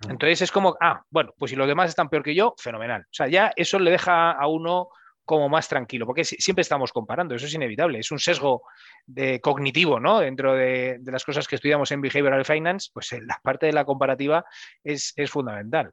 Entonces 0.06 0.42
es 0.42 0.52
como, 0.52 0.76
ah, 0.82 1.02
bueno, 1.08 1.32
pues 1.38 1.48
si 1.48 1.56
los 1.56 1.66
demás 1.66 1.88
están 1.88 2.10
peor 2.10 2.22
que 2.22 2.34
yo, 2.34 2.54
fenomenal. 2.58 3.02
O 3.02 3.14
sea, 3.14 3.26
ya 3.28 3.52
eso 3.56 3.78
le 3.78 3.90
deja 3.90 4.32
a 4.32 4.46
uno 4.48 4.88
como 5.24 5.48
más 5.48 5.68
tranquilo, 5.68 6.06
porque 6.06 6.24
siempre 6.24 6.62
estamos 6.62 6.92
comparando, 6.92 7.34
eso 7.34 7.46
es 7.46 7.54
inevitable, 7.54 7.98
es 7.98 8.10
un 8.10 8.18
sesgo 8.18 8.62
de 9.06 9.40
cognitivo, 9.40 9.98
¿no? 10.00 10.20
Dentro 10.20 10.54
de, 10.54 11.00
las 11.04 11.24
cosas 11.24 11.48
que 11.48 11.56
estudiamos 11.56 11.90
en 11.92 12.00
Behavioral 12.00 12.44
Finance, 12.44 12.90
pues 12.92 13.12
la 13.22 13.40
parte 13.42 13.66
de 13.66 13.72
la 13.72 13.84
comparativa 13.84 14.44
es, 14.82 15.14
fundamental. 15.28 15.90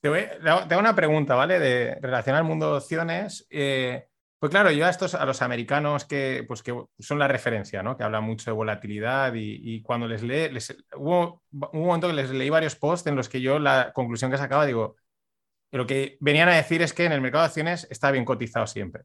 Te, 0.00 0.08
voy, 0.08 0.22
te, 0.42 0.48
hago 0.48 0.78
una 0.78 0.94
pregunta, 0.94 1.34
¿vale? 1.34 1.58
De 1.58 1.98
relación 2.00 2.36
al 2.36 2.44
mundo 2.44 2.70
de 2.70 2.78
opciones. 2.78 3.46
Eh, 3.50 4.06
pues 4.40 4.48
claro, 4.48 4.70
yo 4.70 4.86
a 4.86 4.90
estos, 4.90 5.14
a 5.14 5.26
los 5.26 5.42
americanos 5.42 6.06
que, 6.06 6.44
pues 6.48 6.62
que 6.62 6.74
son 6.98 7.18
la 7.18 7.28
referencia, 7.28 7.82
¿no? 7.82 7.98
Que 7.98 8.04
hablan 8.04 8.24
mucho 8.24 8.50
de 8.50 8.56
volatilidad 8.56 9.34
y, 9.34 9.82
cuando 9.82 10.08
les 10.08 10.22
lee, 10.22 10.48
les, 10.50 10.74
hubo, 10.96 11.42
un 11.50 11.80
momento 11.86 12.06
que 12.06 12.14
les 12.14 12.30
leí 12.30 12.48
varios 12.48 12.74
posts 12.74 13.06
en 13.06 13.16
los 13.16 13.28
que 13.28 13.42
yo 13.42 13.58
la 13.58 13.92
conclusión 13.92 14.30
que 14.30 14.38
sacaba, 14.38 14.64
digo, 14.64 14.96
lo 15.72 15.86
que 15.86 16.16
venían 16.20 16.48
a 16.48 16.56
decir 16.56 16.82
es 16.82 16.92
que 16.92 17.04
en 17.04 17.12
el 17.12 17.20
mercado 17.20 17.42
de 17.42 17.48
acciones 17.48 17.86
está 17.90 18.10
bien 18.10 18.24
cotizado 18.24 18.66
siempre, 18.66 19.04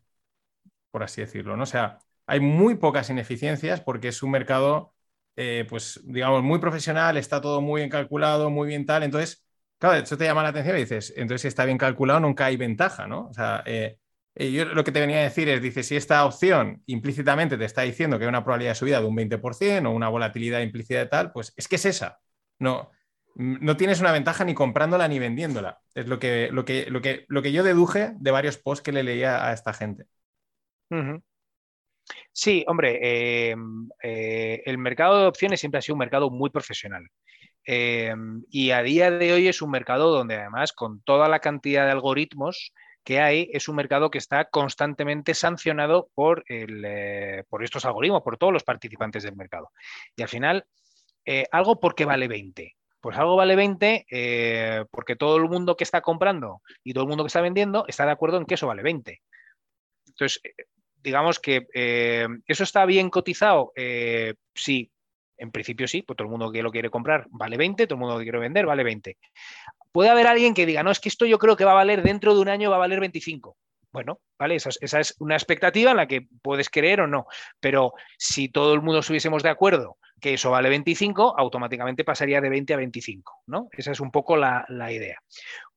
por 0.91 1.03
así 1.03 1.21
decirlo, 1.21 1.57
¿no? 1.57 1.63
O 1.63 1.65
sea, 1.65 1.99
hay 2.27 2.39
muy 2.39 2.75
pocas 2.75 3.09
ineficiencias 3.09 3.81
porque 3.81 4.09
es 4.09 4.23
un 4.23 4.31
mercado, 4.31 4.93
eh, 5.35 5.65
pues, 5.69 6.01
digamos, 6.05 6.43
muy 6.43 6.59
profesional, 6.59 7.17
está 7.17 7.41
todo 7.41 7.61
muy 7.61 7.81
bien 7.81 7.89
calculado, 7.89 8.49
muy 8.49 8.67
bien 8.69 8.85
tal, 8.85 9.03
entonces, 9.03 9.45
claro, 9.77 9.97
eso 9.97 10.17
te 10.17 10.25
llama 10.25 10.43
la 10.43 10.49
atención 10.49 10.77
y 10.77 10.81
dices, 10.81 11.13
entonces 11.15 11.41
si 11.43 11.47
está 11.49 11.65
bien 11.65 11.77
calculado 11.77 12.19
nunca 12.19 12.45
hay 12.45 12.57
ventaja, 12.57 13.07
¿no? 13.07 13.27
O 13.29 13.33
sea, 13.33 13.63
eh, 13.65 13.97
eh, 14.35 14.51
yo 14.51 14.65
lo 14.65 14.83
que 14.83 14.91
te 14.91 14.99
venía 14.99 15.17
a 15.19 15.23
decir 15.23 15.47
es, 15.49 15.61
dice, 15.61 15.83
si 15.83 15.95
esta 15.95 16.25
opción 16.25 16.83
implícitamente 16.87 17.57
te 17.57 17.65
está 17.65 17.83
diciendo 17.83 18.17
que 18.17 18.25
hay 18.25 18.29
una 18.29 18.43
probabilidad 18.43 18.71
de 18.71 18.75
subida 18.75 18.99
de 18.99 19.05
un 19.05 19.15
20% 19.15 19.89
o 19.89 19.91
una 19.91 20.09
volatilidad 20.09 20.61
implícita 20.61 20.99
de 20.99 21.05
tal, 21.07 21.31
pues 21.31 21.53
es 21.55 21.67
que 21.67 21.75
es 21.77 21.85
esa. 21.85 22.19
No, 22.59 22.91
no 23.35 23.77
tienes 23.77 23.99
una 23.99 24.11
ventaja 24.11 24.45
ni 24.45 24.53
comprándola 24.53 25.07
ni 25.07 25.19
vendiéndola. 25.19 25.79
Es 25.93 26.07
lo 26.07 26.19
que, 26.19 26.49
lo 26.51 26.65
que, 26.65 26.89
lo 26.89 27.01
que, 27.01 27.25
lo 27.27 27.41
que 27.41 27.51
yo 27.51 27.63
deduje 27.63 28.13
de 28.15 28.31
varios 28.31 28.57
posts 28.57 28.83
que 28.83 28.91
le 28.91 29.03
leía 29.03 29.45
a 29.47 29.53
esta 29.53 29.73
gente. 29.73 30.05
Sí, 32.31 32.63
hombre, 32.67 33.49
em, 33.51 33.89
eh, 34.01 34.61
el 34.65 34.77
mercado 34.77 35.19
de 35.19 35.27
opciones 35.27 35.59
siempre 35.59 35.79
ha 35.79 35.81
sido 35.81 35.95
un 35.95 35.99
mercado 35.99 36.29
muy 36.29 36.49
profesional. 36.49 37.07
Em, 37.65 38.43
y 38.49 38.71
a 38.71 38.83
día 38.83 39.11
de 39.11 39.33
hoy 39.33 39.47
es 39.47 39.61
un 39.61 39.71
mercado 39.71 40.11
donde 40.11 40.35
además 40.35 40.71
con 40.71 41.01
toda 41.01 41.27
la 41.27 41.39
cantidad 41.39 41.85
de 41.85 41.91
algoritmos 41.91 42.73
que 43.03 43.19
hay 43.21 43.49
es 43.53 43.67
un 43.67 43.75
mercado 43.75 44.09
que 44.11 44.17
está 44.17 44.45
constantemente 44.45 45.33
sancionado 45.33 46.09
por, 46.15 46.43
eh, 46.49 47.43
por 47.49 47.63
estos 47.63 47.85
algoritmos, 47.85 48.23
por 48.23 48.37
todos 48.37 48.53
los 48.53 48.63
participantes 48.63 49.23
del 49.23 49.35
mercado. 49.35 49.71
Y 50.15 50.23
al 50.23 50.29
final, 50.29 50.65
eh, 51.25 51.45
algo 51.51 51.79
porque 51.79 52.05
vale 52.05 52.27
20. 52.27 52.75
Pues 53.05 53.19
algo 53.19 53.35
vale 53.35 53.55
20 53.55 54.07
eh, 54.09 54.83
porque 54.89 55.15
todo 55.15 55.37
el 55.37 55.43
mundo 55.43 55.77
que 55.77 55.83
está 55.83 56.01
comprando 56.01 56.63
y 56.83 56.91
todo 56.91 57.03
el 57.03 57.07
mundo 57.07 57.23
que 57.23 57.27
está 57.27 57.39
vendiendo 57.39 57.85
está 57.87 58.03
de 58.03 58.11
acuerdo 58.11 58.37
en 58.37 58.47
que 58.47 58.55
eso 58.55 58.65
vale 58.65 58.81
20. 58.81 59.21
Entonces, 60.07 60.41
digamos 61.03 61.39
que 61.39 61.67
eso 62.47 62.63
está 62.63 62.83
bien 62.87 63.11
cotizado. 63.11 63.73
sí, 64.55 64.91
en 65.37 65.51
principio 65.51 65.87
sí, 65.87 66.01
pues 66.01 66.17
todo 66.17 66.25
el 66.25 66.31
mundo 66.31 66.51
que 66.51 66.63
lo 66.63 66.71
quiere 66.71 66.89
comprar 66.89 67.27
vale 67.29 67.57
20, 67.57 67.85
todo 67.85 67.95
el 67.95 67.99
mundo 67.99 68.17
que 68.17 68.23
quiere 68.23 68.39
vender 68.39 68.65
vale 68.65 68.83
20 68.83 69.19
puede 69.91 70.09
haber 70.09 70.25
alguien 70.25 70.55
que 70.55 70.65
diga, 70.65 70.81
no, 70.81 70.89
es 70.89 70.99
que 70.99 71.09
esto 71.09 71.27
yo 71.27 71.37
creo 71.37 71.55
que 71.55 71.63
va 71.63 71.73
a 71.73 71.75
valer 71.75 72.01
dentro 72.01 72.33
de 72.33 72.41
un 72.41 72.49
año, 72.49 72.71
va 72.71 72.77
a 72.77 72.79
valer 72.79 72.99
25. 73.01 73.55
Bueno, 73.95 74.19
¿vale? 74.37 74.55
Esa, 74.55 74.99
es 74.99 75.15
una 75.19 75.35
expectativa 75.35 75.91
en 75.91 75.97
la 75.97 76.05
que 76.05 76.27
puedes 76.41 76.69
creer 76.69 76.99
o 76.99 77.07
no. 77.07 77.27
Pero 77.61 77.93
si 78.17 78.49
todo 78.49 78.73
el 78.73 78.81
mundo 78.81 78.99
estuviésemos 78.99 79.41
de 79.41 79.47
acuerdo 79.47 79.97
que 80.19 80.33
eso 80.33 80.51
vale 80.51 80.67
25, 80.67 81.33
automáticamente 81.37 82.03
pasaría 82.03 82.41
de 82.41 82.49
20 82.49 82.73
a 82.73 82.77
25, 82.77 83.43
¿no? 83.47 83.69
Esa 83.71 83.91
es 83.91 84.01
un 84.01 84.11
poco 84.11 84.35
la, 84.35 84.65
idea. 84.91 85.17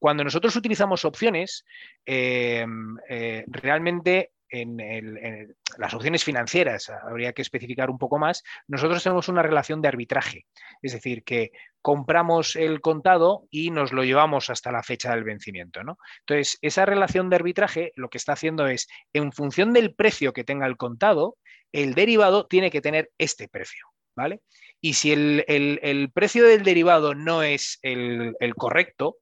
Cuando 0.00 0.24
nosotros 0.24 0.56
utilizamos 0.56 1.04
opciones, 1.04 1.64
eh, 2.04 2.66
eh, 3.08 3.44
realmente 3.46 4.32
en, 4.50 5.56
las 5.76 5.94
opciones 5.94 6.24
financieras, 6.24 6.90
habría 6.90 7.32
que 7.32 7.42
especificar 7.42 7.90
un 7.90 7.98
poco 7.98 8.18
más, 8.18 8.42
nosotros 8.66 9.02
tenemos 9.02 9.28
una 9.28 9.42
relación 9.42 9.80
de 9.82 9.88
arbitraje, 9.88 10.46
es 10.82 10.92
decir, 10.92 11.24
que 11.24 11.52
compramos 11.82 12.56
el 12.56 12.80
contado 12.80 13.46
y 13.50 13.70
nos 13.70 13.92
lo 13.92 14.04
llevamos 14.04 14.50
hasta 14.50 14.72
la 14.72 14.82
fecha 14.82 15.14
del 15.14 15.24
vencimiento. 15.24 15.84
¿no? 15.84 15.98
Entonces, 16.20 16.58
esa 16.62 16.84
relación 16.84 17.30
de 17.30 17.36
arbitraje 17.36 17.92
lo 17.96 18.08
que 18.10 18.18
está 18.18 18.32
haciendo 18.32 18.66
es, 18.66 18.88
en 19.12 19.32
función 19.32 19.72
del 19.72 19.94
precio 19.94 20.32
que 20.32 20.44
tenga 20.44 20.66
el 20.66 20.76
contado, 20.76 21.36
el 21.72 21.94
derivado 21.94 22.46
tiene 22.46 22.70
que 22.70 22.80
tener 22.80 23.10
este 23.18 23.48
precio. 23.48 23.86
¿vale? 24.18 24.40
Y 24.80 24.94
si 24.94 25.12
el, 25.12 26.10
precio 26.12 26.44
del 26.44 26.64
derivado 26.64 27.14
no 27.14 27.44
es 27.44 27.78
el, 27.82 28.34
correcto, 28.56 29.16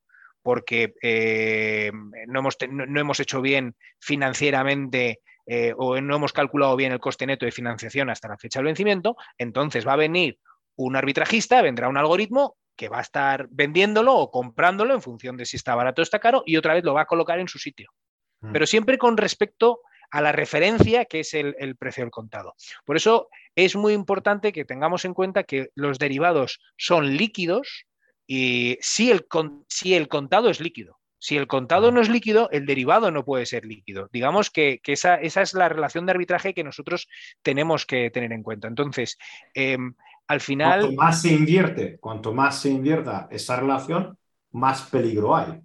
porque 0.47 0.95
eh, 1.03 1.91
no, 2.29 2.39
hemos, 2.39 2.57
no, 2.71 3.01
hemos, 3.01 3.19
hecho 3.19 3.41
bien 3.41 3.75
financieramente 3.99 5.19
eh, 5.45 5.75
o 5.77 6.01
no 6.01 6.15
hemos 6.15 6.33
calculado 6.33 6.77
bien 6.77 6.93
el 6.93 7.01
coste 7.01 7.27
neto 7.27 7.47
de 7.47 7.51
financiación 7.51 8.11
hasta 8.11 8.29
la 8.29 8.39
fecha 8.39 8.61
del 8.61 8.67
vencimiento, 8.67 9.17
entonces 9.39 9.85
va 9.85 9.95
a 9.95 9.97
venir 9.97 10.39
un 10.77 10.95
arbitrajista, 10.95 11.63
vendrá 11.63 11.89
un 11.89 11.97
algoritmo 11.97 12.55
que 12.77 12.89
va 12.89 12.99
a 12.99 13.01
estar 13.01 13.49
vendiéndolo 13.51 14.15
o 14.15 14.31
comprándolo 14.31 14.95
en 14.95 15.03
función 15.03 15.37
de 15.37 15.47
si 15.47 15.57
está 15.57 15.75
barato 15.75 16.01
o 16.01 16.05
está 16.05 16.21
caro 16.21 16.45
y 16.47 16.57
otra 16.57 16.75
vez 16.75 16.85
lo 16.85 16.95
va 16.95 17.01
a 17.01 17.07
colocar 17.07 17.41
en 17.41 17.49
su 17.49 17.59
sitio. 17.59 17.91
Mm. 18.41 18.53
Pero 18.53 18.67
siempre 18.67 18.99
con 18.99 19.17
respecto 19.17 19.81
a 20.13 20.21
la 20.21 20.31
referencia 20.31 21.07
que 21.07 21.19
es 21.19 21.35
el, 21.35 21.57
el, 21.59 21.75
precio 21.75 22.05
del 22.05 22.13
contado. 22.13 22.55
Por 22.85 22.95
eso 22.95 23.31
es 23.57 23.75
muy 23.75 23.95
importante 23.95 24.53
que 24.53 24.65
tengamos 24.65 25.05
en 25.05 25.13
cuenta 25.13 25.43
que 25.43 25.71
los 25.75 25.99
derivados 25.99 26.61
son 26.77 27.17
líquidos, 27.17 27.87
y 28.27 28.79
si 28.81 29.11
el, 29.11 29.27
si 29.68 29.95
el 29.95 30.09
contado 30.09 30.51
es 30.51 30.61
líquido. 30.61 30.99
Si 31.18 31.37
el 31.37 31.47
contado 31.47 31.91
no 31.91 32.01
es 32.01 32.09
líquido, 32.09 32.49
el 32.51 32.66
derivado 32.66 33.11
no 33.11 33.24
puede 33.24 33.47
ser 33.47 33.64
líquido. 33.64 34.09
Digamos 34.12 34.51
que, 34.51 34.81
esa, 34.85 35.16
es 35.16 35.55
la 35.55 35.68
relación 35.68 36.07
de 36.07 36.12
arbitraje 36.12 36.55
que 36.55 36.62
nosotros 36.62 37.09
tenemos 37.43 37.87
que 37.87 38.11
tener 38.11 38.33
en 38.33 38.43
cuenta. 38.43 38.68
Entonces, 38.68 39.18
em, 39.55 39.95
al 40.29 40.41
final... 40.41 40.81
Cuanto 40.81 40.97
más 41.03 41.22
se 41.22 41.33
invierte, 41.33 41.99
cuanto 41.99 42.33
más 42.33 42.61
se 42.61 42.68
invierta 42.68 43.29
esa 43.31 43.57
relación, 43.57 44.16
más 44.53 44.83
peligro 44.83 45.35
hay. 45.35 45.61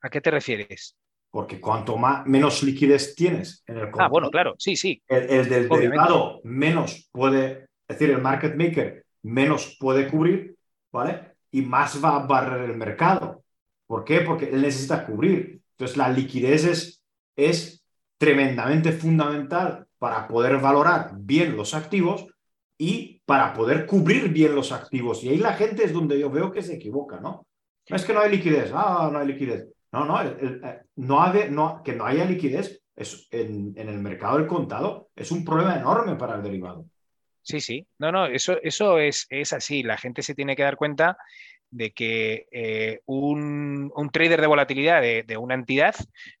¿A 0.00 0.10
qué 0.10 0.20
te 0.20 0.30
refieres? 0.30 0.96
Porque 1.30 1.60
cuanto 1.60 1.96
más, 1.96 2.26
menos 2.26 2.62
liquidez 2.62 3.14
tienes 3.14 3.62
en 3.66 3.78
el 3.78 3.84
contado, 3.84 4.04
Ah, 4.04 4.08
bueno, 4.08 4.30
claro, 4.30 4.54
sí, 4.58 4.76
sí. 4.76 5.02
El, 5.06 5.48
del 5.48 5.68
derivado 5.68 6.40
menos 6.42 7.08
puede, 7.12 7.68
es 7.86 7.98
decir, 7.98 8.10
el 8.10 8.20
market 8.20 8.54
maker 8.56 9.04
menos 9.22 9.76
puede 9.78 10.08
cubrir 10.08 10.57
¿vale? 10.92 11.36
Y 11.50 11.62
más 11.62 12.02
va 12.02 12.16
a 12.16 12.26
barrer 12.26 12.70
el 12.70 12.76
mercado. 12.76 13.42
¿Por 13.86 14.04
qué? 14.04 14.20
Porque 14.20 14.50
él 14.50 14.62
necesita 14.62 15.06
cubrir. 15.06 15.60
Entonces, 15.72 15.96
la 15.96 16.08
liquidez 16.10 16.64
es, 16.64 17.02
es 17.36 17.84
tremendamente 18.18 18.92
fundamental 18.92 19.86
para 19.98 20.28
poder 20.28 20.58
valorar 20.58 21.12
bien 21.14 21.56
los 21.56 21.74
activos 21.74 22.26
y 22.76 23.20
para 23.24 23.52
poder 23.54 23.86
cubrir 23.86 24.28
bien 24.28 24.54
los 24.54 24.72
activos. 24.72 25.24
Y 25.24 25.30
ahí 25.30 25.38
la 25.38 25.54
gente 25.54 25.84
es 25.84 25.92
donde 25.92 26.18
yo 26.18 26.30
veo 26.30 26.52
que 26.52 26.62
se 26.62 26.74
equivoca, 26.74 27.20
¿no? 27.20 27.46
No 27.88 27.96
es 27.96 28.04
que 28.04 28.12
no 28.12 28.20
hay 28.20 28.30
liquidez, 28.30 28.70
ah, 28.74 29.08
no 29.12 29.18
hay 29.18 29.26
liquidez. 29.26 29.68
No, 29.90 30.04
no, 30.04 30.22
no, 30.96 31.32
no 31.50 31.82
que 31.82 31.94
no 31.94 32.04
haya 32.04 32.24
liquidez 32.26 32.82
es, 32.94 33.26
en, 33.30 33.72
en, 33.76 33.88
el 33.88 34.00
mercado 34.00 34.38
del 34.38 34.46
contado 34.46 35.08
es 35.16 35.30
un 35.30 35.44
problema 35.44 35.76
enorme 35.76 36.16
para 36.16 36.34
el 36.36 36.42
derivado. 36.42 36.84
Sí, 37.48 37.60
sí. 37.62 37.86
No, 37.98 38.12
no, 38.12 38.26
eso, 38.26 38.58
eso 38.62 38.98
es, 38.98 39.26
es 39.30 39.54
así. 39.54 39.82
La 39.82 39.96
gente 39.96 40.20
se 40.20 40.34
tiene 40.34 40.54
que 40.54 40.64
dar 40.64 40.76
cuenta 40.76 41.16
de 41.70 41.92
que 41.92 42.46
eh, 42.52 43.00
un, 43.06 43.90
trader 44.12 44.42
de 44.42 44.46
volatilidad 44.46 45.00
de, 45.00 45.36
una 45.38 45.54
entidad, 45.54 45.94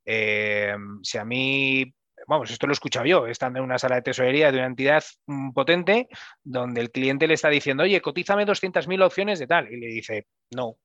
eh, 0.04 0.74
si 1.02 1.16
a 1.16 1.24
mí, 1.24 1.94
vamos, 2.26 2.50
esto 2.50 2.66
lo 2.66 2.72
he 2.72 2.74
escuchado 2.74 3.06
yo, 3.06 3.26
estando 3.26 3.58
en 3.58 3.64
una 3.64 3.78
sala 3.78 3.96
de 3.96 4.02
tesorería 4.02 4.52
de 4.52 4.58
una 4.58 4.66
entidad 4.66 5.02
mm, 5.26 5.52
potente, 5.52 6.08
donde 6.44 6.82
el 6.82 6.90
cliente 6.90 7.26
le 7.26 7.34
está 7.34 7.48
diciendo, 7.48 7.84
oye, 7.84 8.02
cotízame 8.02 8.44
200.000 8.44 9.02
opciones 9.02 9.38
de 9.38 9.46
tal, 9.46 9.72
y 9.72 9.80
le 9.80 9.86
dice, 9.86 10.26
no, 10.54 10.76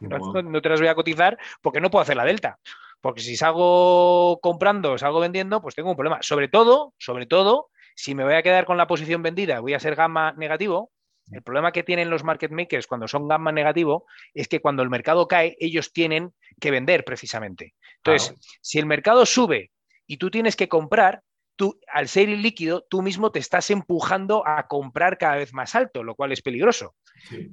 no, 0.00 0.42
no, 0.42 0.60
te 0.60 0.68
las 0.68 0.80
voy 0.80 0.88
a 0.88 0.96
cotizar 0.96 1.38
porque 1.62 1.80
no 1.80 1.90
puedo 1.90 2.02
hacer 2.02 2.16
la 2.16 2.24
delta. 2.24 2.58
Porque 3.00 3.20
si 3.20 3.36
salgo 3.36 4.40
comprando, 4.40 4.98
salgo 4.98 5.20
vendiendo, 5.20 5.62
pues 5.62 5.76
tengo 5.76 5.90
un 5.90 5.96
problema. 5.96 6.18
Sobre 6.22 6.48
todo, 6.48 6.94
sobre 6.98 7.26
todo, 7.26 7.68
si 7.96 8.14
me 8.14 8.24
voy 8.24 8.34
a 8.34 8.42
quedar 8.42 8.66
con 8.66 8.76
la 8.76 8.86
posición 8.86 9.22
vendida, 9.22 9.60
voy 9.60 9.74
a 9.74 9.80
ser 9.80 9.96
gamma 9.96 10.32
negativo, 10.32 10.92
el 11.32 11.42
problema 11.42 11.72
que 11.72 11.82
tienen 11.82 12.10
los 12.10 12.22
market 12.22 12.52
makers 12.52 12.86
cuando 12.86 13.08
son 13.08 13.26
gamma 13.26 13.50
negativo 13.50 14.06
es 14.32 14.46
que 14.46 14.60
cuando 14.60 14.84
el 14.84 14.90
mercado 14.90 15.26
cae, 15.26 15.56
ellos 15.58 15.92
tienen 15.92 16.32
que 16.60 16.70
vender 16.70 17.04
precisamente. 17.04 17.74
Entonces, 17.96 18.34
si 18.60 18.78
el 18.78 18.86
mercado 18.86 19.26
sube 19.26 19.72
y 20.06 20.18
tú 20.18 20.30
tienes 20.30 20.54
que 20.54 20.68
comprar, 20.68 21.22
tú, 21.56 21.80
al 21.92 22.06
ser 22.06 22.28
líquido, 22.28 22.86
tú 22.88 23.02
mismo 23.02 23.32
te 23.32 23.40
estás 23.40 23.70
empujando 23.70 24.46
a 24.46 24.68
comprar 24.68 25.18
cada 25.18 25.36
vez 25.36 25.52
más 25.52 25.74
alto, 25.74 26.04
lo 26.04 26.14
cual 26.14 26.30
es 26.30 26.42
peligroso. 26.42 26.94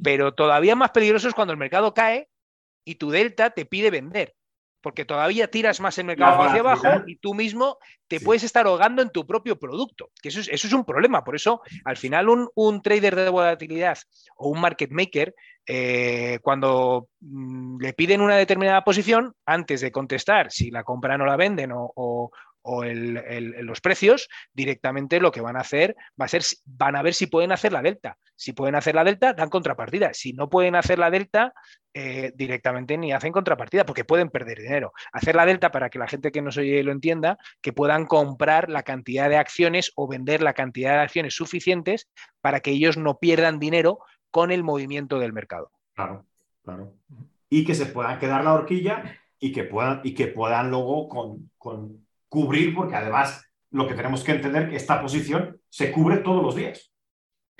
Pero 0.03 0.35
todavía 0.35 0.75
más 0.75 0.91
peligroso 0.91 1.27
es 1.27 1.33
cuando 1.33 1.53
el 1.53 1.57
mercado 1.57 1.95
cae 1.95 2.29
y 2.85 2.95
tu 2.95 3.09
delta 3.09 3.49
te 3.51 3.65
pide 3.65 3.89
vender 3.89 4.35
porque 4.83 5.05
todavía 5.05 5.49
tiras 5.49 5.79
más 5.79 5.97
el 5.97 6.05
mercado 6.05 6.43
hacia 6.43 6.59
abajo 6.59 6.87
y 7.07 7.15
tú 7.15 7.33
mismo 7.33 7.77
te 8.09 8.19
puedes 8.19 8.43
estar 8.43 8.67
ahogando 8.67 9.01
en 9.01 9.09
tu 9.09 9.25
propio 9.25 9.57
producto. 9.57 10.11
Que 10.21 10.27
eso 10.27 10.41
es, 10.41 10.49
eso 10.49 10.67
es 10.67 10.73
un 10.73 10.83
problema. 10.83 11.23
Por 11.23 11.35
eso, 11.35 11.61
al 11.85 11.95
final, 11.95 12.27
un, 12.53 12.81
trader 12.81 13.15
de 13.15 13.29
volatilidad 13.29 13.97
o 14.35 14.49
un 14.49 14.59
market 14.59 14.91
maker, 14.91 15.33
eh, 15.65 16.39
cuando 16.41 17.07
mm, 17.21 17.79
le 17.79 17.93
piden 17.93 18.19
una 18.19 18.35
determinada 18.35 18.83
posición, 18.83 19.33
antes 19.45 19.79
de 19.79 19.93
contestar 19.93 20.51
si 20.51 20.69
la 20.69 20.83
compran 20.83 21.21
o 21.21 21.25
la 21.25 21.37
venden 21.37 21.71
o, 21.71 21.91
o 21.95 22.31
los 22.63 23.81
precios, 23.81 24.29
directamente 24.53 25.19
lo 25.19 25.31
que 25.31 25.41
van 25.41 25.57
a 25.57 25.61
hacer 25.61 25.95
va 26.19 26.25
a 26.25 26.29
ser, 26.29 26.43
van 26.65 26.95
a 26.95 27.01
ver 27.01 27.13
si 27.13 27.27
pueden 27.27 27.51
hacer 27.51 27.73
la 27.73 27.81
delta. 27.81 28.17
Si 28.35 28.53
pueden 28.53 28.75
hacer 28.75 28.95
la 28.95 29.03
delta, 29.03 29.33
dan 29.33 29.49
contrapartida. 29.49 30.13
Si 30.13 30.33
no 30.33 30.49
pueden 30.49 30.75
hacer 30.75 30.97
la 30.97 31.11
delta, 31.11 31.53
eh, 31.93 32.31
directamente 32.35 32.97
ni 32.97 33.13
hacen 33.13 33.31
contrapartida, 33.31 33.85
porque 33.85 34.05
pueden 34.05 34.29
perder 34.29 34.59
dinero. 34.59 34.91
Hacer 35.11 35.35
la 35.35 35.45
delta, 35.45 35.71
para 35.71 35.89
que 35.89 35.99
la 35.99 36.07
gente 36.07 36.31
que 36.31 36.41
nos 36.41 36.57
oye 36.57 36.83
lo 36.83 36.91
entienda, 36.91 37.37
que 37.61 37.73
puedan 37.73 38.05
comprar 38.05 38.69
la 38.69 38.83
cantidad 38.83 39.29
de 39.29 39.37
acciones 39.37 39.91
o 39.95 40.07
vender 40.07 40.41
la 40.41 40.53
cantidad 40.53 40.93
de 40.93 41.01
acciones 41.01 41.35
suficientes 41.35 42.09
para 42.41 42.61
que 42.61 42.71
ellos 42.71 42.97
no 42.97 43.19
pierdan 43.19 43.59
dinero 43.59 43.99
con 44.31 44.51
el 44.51 44.63
movimiento 44.63 45.19
del 45.19 45.33
mercado. 45.33 45.71
Claro, 45.93 46.25
claro. 46.63 46.93
Y 47.49 47.65
que 47.65 47.75
se 47.75 47.85
puedan 47.85 48.17
quedar 48.19 48.43
la 48.43 48.53
horquilla 48.53 49.19
y 49.39 49.51
que 49.51 49.63
puedan, 49.63 50.01
y 50.03 50.15
que 50.15 50.27
puedan 50.27 50.71
luego 50.71 51.07
con 51.07 52.03
cubrir, 52.33 52.73
porque 52.73 52.95
además 52.95 53.47
lo 53.69 53.87
que 53.87 53.93
tenemos 53.93 54.23
que 54.23 54.31
entender 54.31 54.63
es 54.63 54.69
que 54.69 54.75
esta 54.77 54.99
posición 54.99 55.61
se 55.69 55.91
cubre 55.91 56.17
todos 56.17 56.41
los 56.41 56.55
días. 56.55 56.91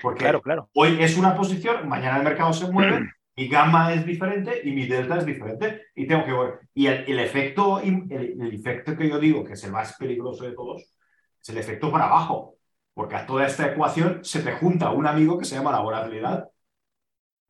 Porque 0.00 0.24
claro, 0.24 0.42
claro. 0.42 0.68
hoy 0.74 1.00
es 1.00 1.16
una 1.16 1.36
posición, 1.36 1.88
mañana 1.88 2.16
el 2.18 2.24
mercado 2.24 2.52
se 2.52 2.68
mueve, 2.68 3.08
mi 3.36 3.46
gamma 3.46 3.94
es 3.94 4.04
diferente 4.04 4.60
y 4.64 4.72
mi 4.72 4.86
delta 4.86 5.18
es 5.18 5.26
diferente. 5.26 5.82
Y 5.94 6.08
tengo 6.08 6.24
que 6.24 6.32
ver. 6.32 6.60
Y 6.74 6.88
el, 6.88 7.20
efecto, 7.20 7.78
el, 7.78 8.10
el, 8.10 8.52
efecto 8.52 8.96
que 8.96 9.08
yo 9.08 9.20
digo 9.20 9.44
que 9.44 9.52
es 9.52 9.62
el 9.62 9.70
más 9.70 9.96
peligroso 9.96 10.44
de 10.44 10.54
todos, 10.54 10.82
es 11.40 11.48
el 11.48 11.58
efecto 11.58 11.92
para 11.92 12.06
abajo. 12.06 12.56
Porque 12.92 13.14
a 13.14 13.26
toda 13.26 13.46
esta 13.46 13.68
ecuación 13.68 14.24
se 14.24 14.42
te 14.42 14.52
junta 14.52 14.90
un 14.90 15.06
amigo 15.06 15.38
que 15.38 15.44
se 15.44 15.54
llama 15.54 15.70
la 15.70 15.82
volatilidad. 15.82 16.48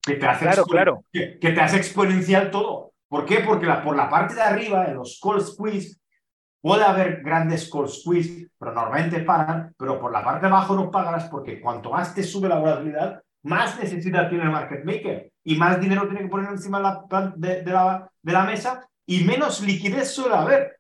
Que 0.03 0.17
te 0.17 0.27
hace, 0.27 0.45
claro, 0.45 0.65
claro. 0.67 1.05
Que, 1.11 1.39
te 1.41 1.61
hace 1.61 1.79
exponencial 1.79 2.51
todo. 2.51 2.93
¿Por 3.09 3.25
qué? 3.25 3.41
Porque 3.41 3.65
la, 3.65 3.83
por 3.83 3.97
la 3.97 4.11
parte 4.11 4.35
de 4.35 4.43
arriba, 4.43 4.87
en 4.89 4.97
los 4.97 5.19
call 5.23 5.41
squeeze, 5.41 5.99
Puede 6.65 6.83
haber 6.83 7.21
grandes 7.23 7.71
call 7.71 7.91
squeeze, 7.91 8.49
pero 8.59 8.73
normalmente 8.73 9.21
paran, 9.21 9.75
pero 9.77 10.01
por 10.01 10.11
la 10.11 10.25
parte 10.25 10.47
de 10.47 10.51
abajo 10.51 10.75
no 10.75 10.91
pagarás 10.91 11.29
porque 11.29 11.61
cuanto 11.61 11.91
más 11.91 12.15
te 12.15 12.23
sube 12.23 12.49
la 12.49 12.59
volatilidad, 12.59 13.23
más 13.43 13.79
necesidad 13.79 14.31
tiene 14.31 14.45
el 14.45 14.51
market 14.51 14.83
maker 14.83 15.31
y 15.45 15.57
más 15.57 15.79
dinero 15.79 16.09
tiene 16.09 16.23
que 16.23 16.29
poner 16.29 16.51
encima 16.51 16.79
de 16.79 17.65
la, 17.67 18.09
de, 18.23 18.33
la, 18.33 18.45
mesa 18.45 18.89
y 19.05 19.25
menos 19.25 19.61
liquidez 19.61 20.15
suele 20.15 20.37
haber. 20.37 20.79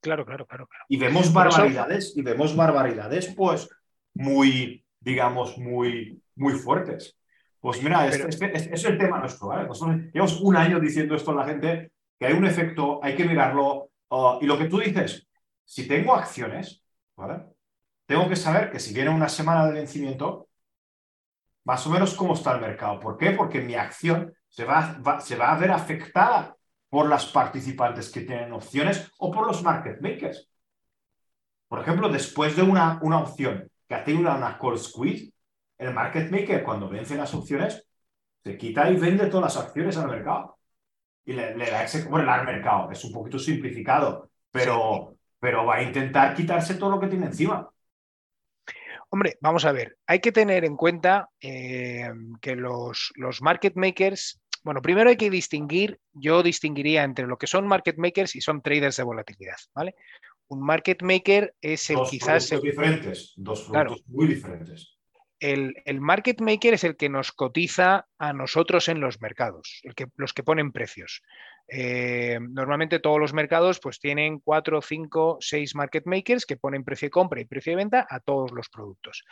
Claro, 0.00 0.24
claro, 0.24 0.46
claro. 0.46 0.66
Y 0.88 0.96
vemos 0.96 1.30
barbaridades, 1.30 2.16
y 2.16 2.22
vemos 2.22 2.56
barbaridades, 2.56 3.34
pues, 3.34 3.68
muy, 4.14 4.82
digamos, 4.98 5.58
muy, 5.58 6.22
muy 6.36 6.54
fuertes. 6.54 7.18
Pues 7.60 7.82
mira, 7.82 8.06
este, 8.06 8.26
este, 8.26 8.56
este, 8.56 8.74
es 8.74 8.84
el 8.86 8.96
tema 8.96 9.18
nuestro, 9.18 9.48
¿vale? 9.48 9.68
llevamos 10.10 10.40
un 10.40 10.56
año 10.56 10.80
diciendo 10.80 11.14
esto 11.14 11.32
a 11.32 11.34
la 11.34 11.44
gente, 11.44 11.92
que 12.18 12.26
hay 12.26 12.32
un 12.32 12.46
efecto, 12.46 12.98
hay 13.02 13.14
que 13.14 13.26
mirarlo, 13.26 13.90
Oh, 14.08 14.38
y 14.40 14.46
lo 14.46 14.56
que 14.58 14.66
tú 14.66 14.78
dices, 14.78 15.28
si 15.64 15.86
tengo 15.86 16.14
acciones. 16.14 16.82
Tengo 18.06 18.28
que 18.28 18.36
saber 18.36 18.70
que 18.70 18.78
si 18.78 18.94
viene 18.94 19.10
una 19.10 19.28
semana 19.28 19.66
de 19.66 19.72
vencimiento, 19.72 20.48
más 21.64 21.86
o 21.86 21.90
menos 21.90 22.14
cómo 22.14 22.34
está 22.34 22.54
el 22.54 22.60
mercado. 22.60 22.98
¿Por 23.00 23.18
qué? 23.18 23.32
Porque 23.32 23.60
mi 23.60 23.74
acción 23.74 24.32
se 24.48 24.64
va, 24.64 24.98
a 25.02 25.58
ver 25.58 25.70
afectada 25.70 26.56
por 26.88 27.06
las 27.08 27.26
participantes 27.26 28.10
que 28.10 28.22
tienen 28.22 28.52
opciones 28.52 29.12
o 29.18 29.30
por 29.30 29.46
los 29.46 29.62
market 29.62 30.00
makers. 30.00 30.48
Por 31.68 31.80
ejemplo, 31.80 32.08
después 32.08 32.56
de 32.56 32.62
una, 32.62 32.98
una 33.02 33.18
opción 33.18 33.70
que 33.86 33.94
ha 33.94 34.04
tenido 34.04 34.34
una 34.34 34.58
call 34.58 34.78
squeeze, 34.78 35.32
el 35.76 35.92
market 35.92 36.30
maker 36.30 36.64
cuando 36.64 36.88
vence 36.88 37.14
las 37.14 37.34
opciones 37.34 37.86
se 38.42 38.56
quita 38.56 38.90
y 38.90 38.96
vende 38.96 39.26
todas 39.26 39.54
las 39.54 39.66
acciones 39.66 39.98
al 39.98 40.08
mercado 40.08 40.57
y 41.28 41.34
le, 41.34 41.52
da 41.70 41.84
ese, 41.84 42.04
bueno, 42.04 42.32
al 42.32 42.46
mercado, 42.46 42.90
es 42.90 43.04
un 43.04 43.12
poquito 43.12 43.38
simplificado, 43.38 44.30
pero, 44.50 45.14
pero 45.38 45.66
va 45.66 45.74
a 45.74 45.82
intentar 45.82 46.34
quitarse 46.34 46.76
todo 46.76 46.88
lo 46.88 46.98
que 46.98 47.08
tiene 47.08 47.26
encima. 47.26 47.68
Hombre, 49.10 49.36
vamos 49.42 49.66
a 49.66 49.72
ver, 49.72 49.98
hay 50.06 50.20
que 50.20 50.32
tener 50.32 50.64
en 50.64 50.74
cuenta 50.74 51.28
eh, 51.38 52.10
que 52.40 52.56
los, 52.56 53.12
los 53.16 53.42
market 53.42 53.76
makers, 53.76 54.40
bueno, 54.64 54.80
primero 54.80 55.10
hay 55.10 55.18
que 55.18 55.28
distinguir, 55.28 56.00
yo 56.14 56.42
distinguiría 56.42 57.04
entre 57.04 57.26
lo 57.26 57.36
que 57.36 57.46
son 57.46 57.68
market 57.68 57.98
makers 57.98 58.34
y 58.34 58.40
son 58.40 58.62
traders 58.62 58.96
de 58.96 59.02
volatilidad, 59.02 59.58
¿vale? 59.74 59.96
Un 60.48 60.64
market 60.64 61.02
maker 61.02 61.54
es 61.60 61.90
el 61.90 61.96
dos 61.96 62.10
quizás... 62.10 62.48
Dos 62.48 62.62
diferentes, 62.62 63.34
dos 63.36 63.68
productos 63.68 64.08
muy 64.08 64.28
diferentes 64.28 64.97
el, 65.40 66.00
market 66.00 66.40
maker 66.40 66.74
es 66.74 66.84
el 66.84 66.96
que 66.96 67.08
nos 67.08 67.32
cotiza 67.32 68.06
a 68.18 68.32
nosotros 68.32 68.88
en 68.88 69.00
los 69.00 69.20
mercados, 69.20 69.82
los 70.16 70.32
que 70.32 70.42
ponen 70.42 70.72
precios. 70.72 71.22
Eh, 71.68 72.38
normalmente 72.40 72.98
todos 72.98 73.20
los 73.20 73.34
mercados 73.34 73.78
pues 73.78 74.00
tienen 74.00 74.40
cuatro, 74.40 74.80
cinco, 74.80 75.36
seis 75.40 75.74
market 75.74 76.06
makers 76.06 76.46
que 76.46 76.56
ponen 76.56 76.82
precio 76.82 77.06
de 77.06 77.10
compra 77.10 77.40
y 77.40 77.44
precio 77.44 77.72
de 77.72 77.76
venta 77.76 78.06
a 78.08 78.20
todos 78.20 78.52
los 78.52 78.68
productos. 78.68 79.24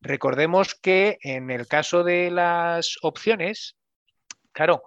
Recordemos 0.00 0.74
que 0.74 1.18
en 1.22 1.50
el 1.50 1.66
caso 1.66 2.04
de 2.04 2.30
las 2.30 2.96
opciones, 3.02 3.76
claro, 4.52 4.82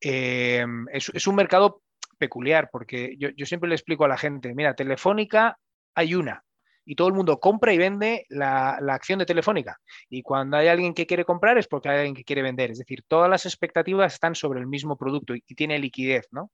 eh, 0.00 0.64
es, 0.92 1.26
un 1.26 1.34
mercado 1.34 1.82
peculiar 2.16 2.70
porque 2.72 3.14
yo, 3.18 3.28
yo 3.30 3.46
siempre 3.46 3.68
le 3.68 3.74
explico 3.74 4.04
a 4.04 4.08
la 4.08 4.18
gente, 4.18 4.54
mira, 4.54 4.74
Telefónica 4.74 5.58
hay 5.94 6.14
una, 6.14 6.44
y 6.88 6.94
todo 6.94 7.08
el 7.08 7.14
mundo 7.14 7.38
compra 7.38 7.74
y 7.74 7.76
vende 7.76 8.24
la, 8.30 8.78
acción 8.88 9.18
de 9.18 9.26
Telefónica. 9.26 9.78
Y 10.08 10.22
cuando 10.22 10.56
hay 10.56 10.68
alguien 10.68 10.94
que 10.94 11.06
quiere 11.06 11.22
comprar 11.22 11.58
es 11.58 11.68
porque 11.68 11.90
hay 11.90 11.98
alguien 11.98 12.14
que 12.14 12.24
quiere 12.24 12.40
vender. 12.40 12.70
Es 12.70 12.78
decir, 12.78 13.04
todas 13.06 13.28
las 13.28 13.44
expectativas 13.44 14.14
están 14.14 14.34
sobre 14.34 14.58
el 14.60 14.66
mismo 14.66 14.96
producto 14.96 15.34
y, 15.34 15.42
tiene 15.54 15.78
liquidez. 15.78 16.26
¿no? 16.30 16.50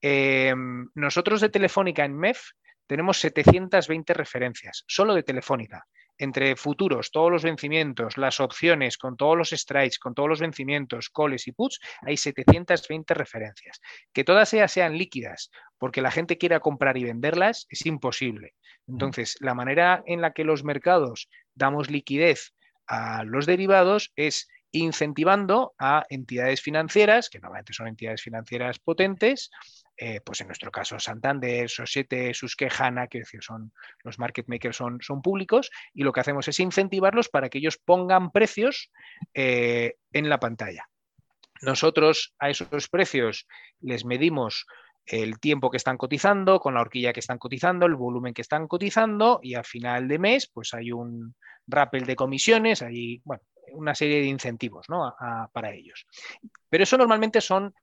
Em, 0.00 0.88
nosotros 0.94 1.40
de 1.40 1.48
Telefónica 1.48 2.04
en 2.04 2.16
MEF 2.16 2.40
tenemos 2.86 3.18
720 3.18 4.14
referencias, 4.14 4.84
solo 4.86 5.12
de 5.12 5.24
Telefónica 5.24 5.84
entre 6.18 6.56
futuros, 6.56 7.10
todos 7.10 7.30
los 7.30 7.42
vencimientos, 7.42 8.16
las 8.16 8.40
opciones, 8.40 8.98
con 8.98 9.16
todos 9.16 9.36
los 9.36 9.50
strikes, 9.50 9.98
con 10.00 10.14
todos 10.14 10.28
los 10.28 10.40
vencimientos, 10.40 11.10
calls 11.10 11.46
y 11.46 11.52
puts, 11.52 11.80
hay 12.02 12.16
720 12.16 13.14
referencias. 13.14 13.80
Que 14.12 14.24
todas 14.24 14.52
ellas 14.54 14.72
sean 14.72 14.96
líquidas 14.96 15.50
porque 15.78 16.02
la 16.02 16.10
gente 16.10 16.38
quiera 16.38 16.60
comprar 16.60 16.96
y 16.96 17.04
venderlas 17.04 17.66
es 17.68 17.84
imposible. 17.86 18.54
Entonces, 18.86 19.36
la 19.40 19.54
manera 19.54 20.02
en 20.06 20.20
la 20.20 20.32
que 20.32 20.44
los 20.44 20.64
mercados 20.64 21.28
damos 21.54 21.90
liquidez 21.90 22.52
a 22.86 23.24
los 23.24 23.46
derivados 23.46 24.12
es 24.16 24.48
incentivando 24.74 25.74
a 25.78 26.04
entidades 26.08 26.60
financieras, 26.60 27.30
que 27.30 27.38
normalmente 27.38 27.72
son 27.72 27.86
entidades 27.86 28.22
financieras 28.22 28.78
potentes, 28.80 29.50
eh, 29.96 30.20
pues 30.24 30.40
en 30.40 30.48
nuestro 30.48 30.72
caso 30.72 30.98
Santander, 30.98 31.70
Societe, 31.70 32.34
Susquejana, 32.34 33.06
que 33.06 33.22
son 33.40 33.72
los 34.02 34.18
market 34.18 34.48
makers 34.48 34.76
son, 34.76 34.98
son, 35.00 35.22
públicos, 35.22 35.70
y 35.92 36.02
lo 36.02 36.12
que 36.12 36.20
hacemos 36.20 36.48
es 36.48 36.58
incentivarlos 36.58 37.28
para 37.28 37.48
que 37.48 37.58
ellos 37.58 37.78
pongan 37.78 38.32
precios 38.32 38.90
eh, 39.34 39.94
en 40.12 40.28
la 40.28 40.40
pantalla. 40.40 40.88
Nosotros 41.62 42.34
a 42.38 42.50
esos 42.50 42.88
precios 42.88 43.46
les 43.80 44.04
medimos 44.04 44.66
el 45.06 45.38
tiempo 45.38 45.70
que 45.70 45.76
están 45.76 45.96
cotizando, 45.96 46.58
con 46.58 46.74
la 46.74 46.80
horquilla 46.80 47.12
que 47.12 47.20
están 47.20 47.38
cotizando, 47.38 47.86
el 47.86 47.94
volumen 47.94 48.34
que 48.34 48.42
están 48.42 48.66
cotizando, 48.66 49.38
y 49.42 49.54
a 49.54 49.62
final 49.62 50.08
de 50.08 50.18
mes, 50.18 50.50
pues 50.52 50.74
hay 50.74 50.90
un 50.90 51.34
rappel 51.66 52.04
de 52.04 52.16
comisiones, 52.16 52.82
hay 52.82 53.22
una 53.72 53.94
serie 53.94 54.20
de 54.20 54.26
incentivos 54.26 54.86
para 55.52 55.72
ellos. 55.72 56.06
Pero 56.68 56.84
eso 56.84 56.98
normalmente 56.98 57.40
son 57.40 57.74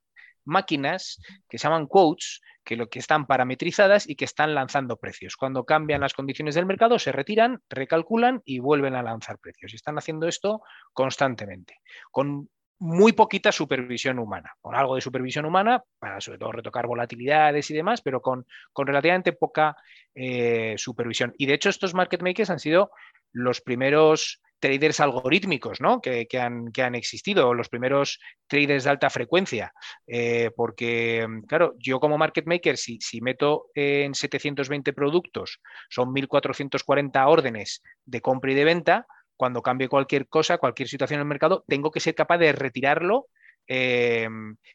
máquinas 0.44 1.20
que 1.48 1.58
se 1.58 1.68
llaman 1.68 1.86
quotes, 1.86 2.40
que 2.64 2.76
lo 2.76 2.88
que 2.88 2.98
están 2.98 3.26
parametrizadas 3.26 4.08
y 4.08 4.16
que 4.16 4.24
están 4.24 4.54
lanzando 4.54 4.96
precios. 4.96 5.36
Cuando 5.36 5.64
cambian 5.64 6.00
las 6.00 6.14
condiciones 6.14 6.54
del 6.54 6.66
mercado, 6.66 6.98
se 6.98 7.12
retiran, 7.12 7.60
recalculan 7.68 8.40
y 8.44 8.60
vuelven 8.60 8.94
a 8.94 9.02
lanzar 9.02 9.38
precios. 9.38 9.72
Y 9.72 9.76
están 9.76 9.98
haciendo 9.98 10.28
esto 10.28 10.62
constantemente, 10.92 11.80
con 12.10 12.48
muy 12.78 13.12
poquita 13.12 13.52
supervisión 13.52 14.18
humana, 14.18 14.54
con 14.60 14.74
algo 14.74 14.96
de 14.96 15.00
supervisión 15.00 15.44
humana 15.44 15.84
para 16.00 16.20
sobre 16.20 16.38
todo 16.38 16.50
retocar 16.50 16.88
volatilidades 16.88 17.70
y 17.70 17.74
demás, 17.74 18.02
pero 18.02 18.20
con, 18.20 18.44
con 18.72 18.88
relativamente 18.88 19.32
poca 19.32 19.76
eh, 20.16 20.74
supervisión. 20.76 21.32
Y 21.38 21.46
de 21.46 21.54
hecho 21.54 21.68
estos 21.68 21.94
market 21.94 22.22
makers 22.22 22.50
han 22.50 22.58
sido 22.58 22.90
los 23.32 23.60
primeros 23.60 24.42
traders 24.62 25.00
algorítmicos 25.00 25.80
¿no? 25.80 26.00
que, 26.00 26.28
han, 26.40 26.70
que, 26.70 26.82
han, 26.82 26.94
existido, 26.94 27.52
los 27.52 27.68
primeros 27.68 28.20
traders 28.46 28.84
de 28.84 28.90
alta 28.90 29.10
frecuencia. 29.10 29.72
Eh, 30.06 30.52
porque, 30.54 31.26
claro, 31.48 31.74
yo 31.78 31.98
como 31.98 32.16
market 32.16 32.46
maker, 32.46 32.76
si, 32.76 32.98
si 33.00 33.20
meto 33.20 33.66
en 33.74 34.14
720 34.14 34.92
productos, 34.92 35.60
son 35.90 36.14
1.440 36.14 37.26
órdenes 37.26 37.82
de 38.04 38.20
compra 38.20 38.52
y 38.52 38.54
de 38.54 38.64
venta, 38.64 39.06
cuando 39.36 39.62
cambie 39.62 39.88
cualquier 39.88 40.28
cosa, 40.28 40.58
cualquier 40.58 40.88
situación 40.88 41.18
en 41.18 41.22
el 41.22 41.28
mercado, 41.28 41.64
tengo 41.66 41.90
que 41.90 41.98
ser 41.98 42.14
capaz 42.14 42.38
de 42.38 42.52
retirarlo 42.52 43.26
eh, 43.66 44.28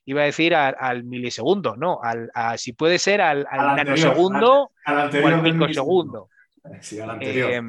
iba 0.06 0.22
a 0.22 0.26
decir 0.26 0.54
al, 0.56 1.04
milisegundo, 1.04 1.76
no, 1.78 2.00
al, 2.02 2.30
si 2.58 2.74
puede 2.74 3.00
ser 3.00 3.22
al, 3.22 3.46
nanosegundo 3.52 4.64
o 4.64 4.72
al 4.86 5.44
picosegundo. 5.44 6.30
Sí, 6.82 7.00
eh, 7.22 7.62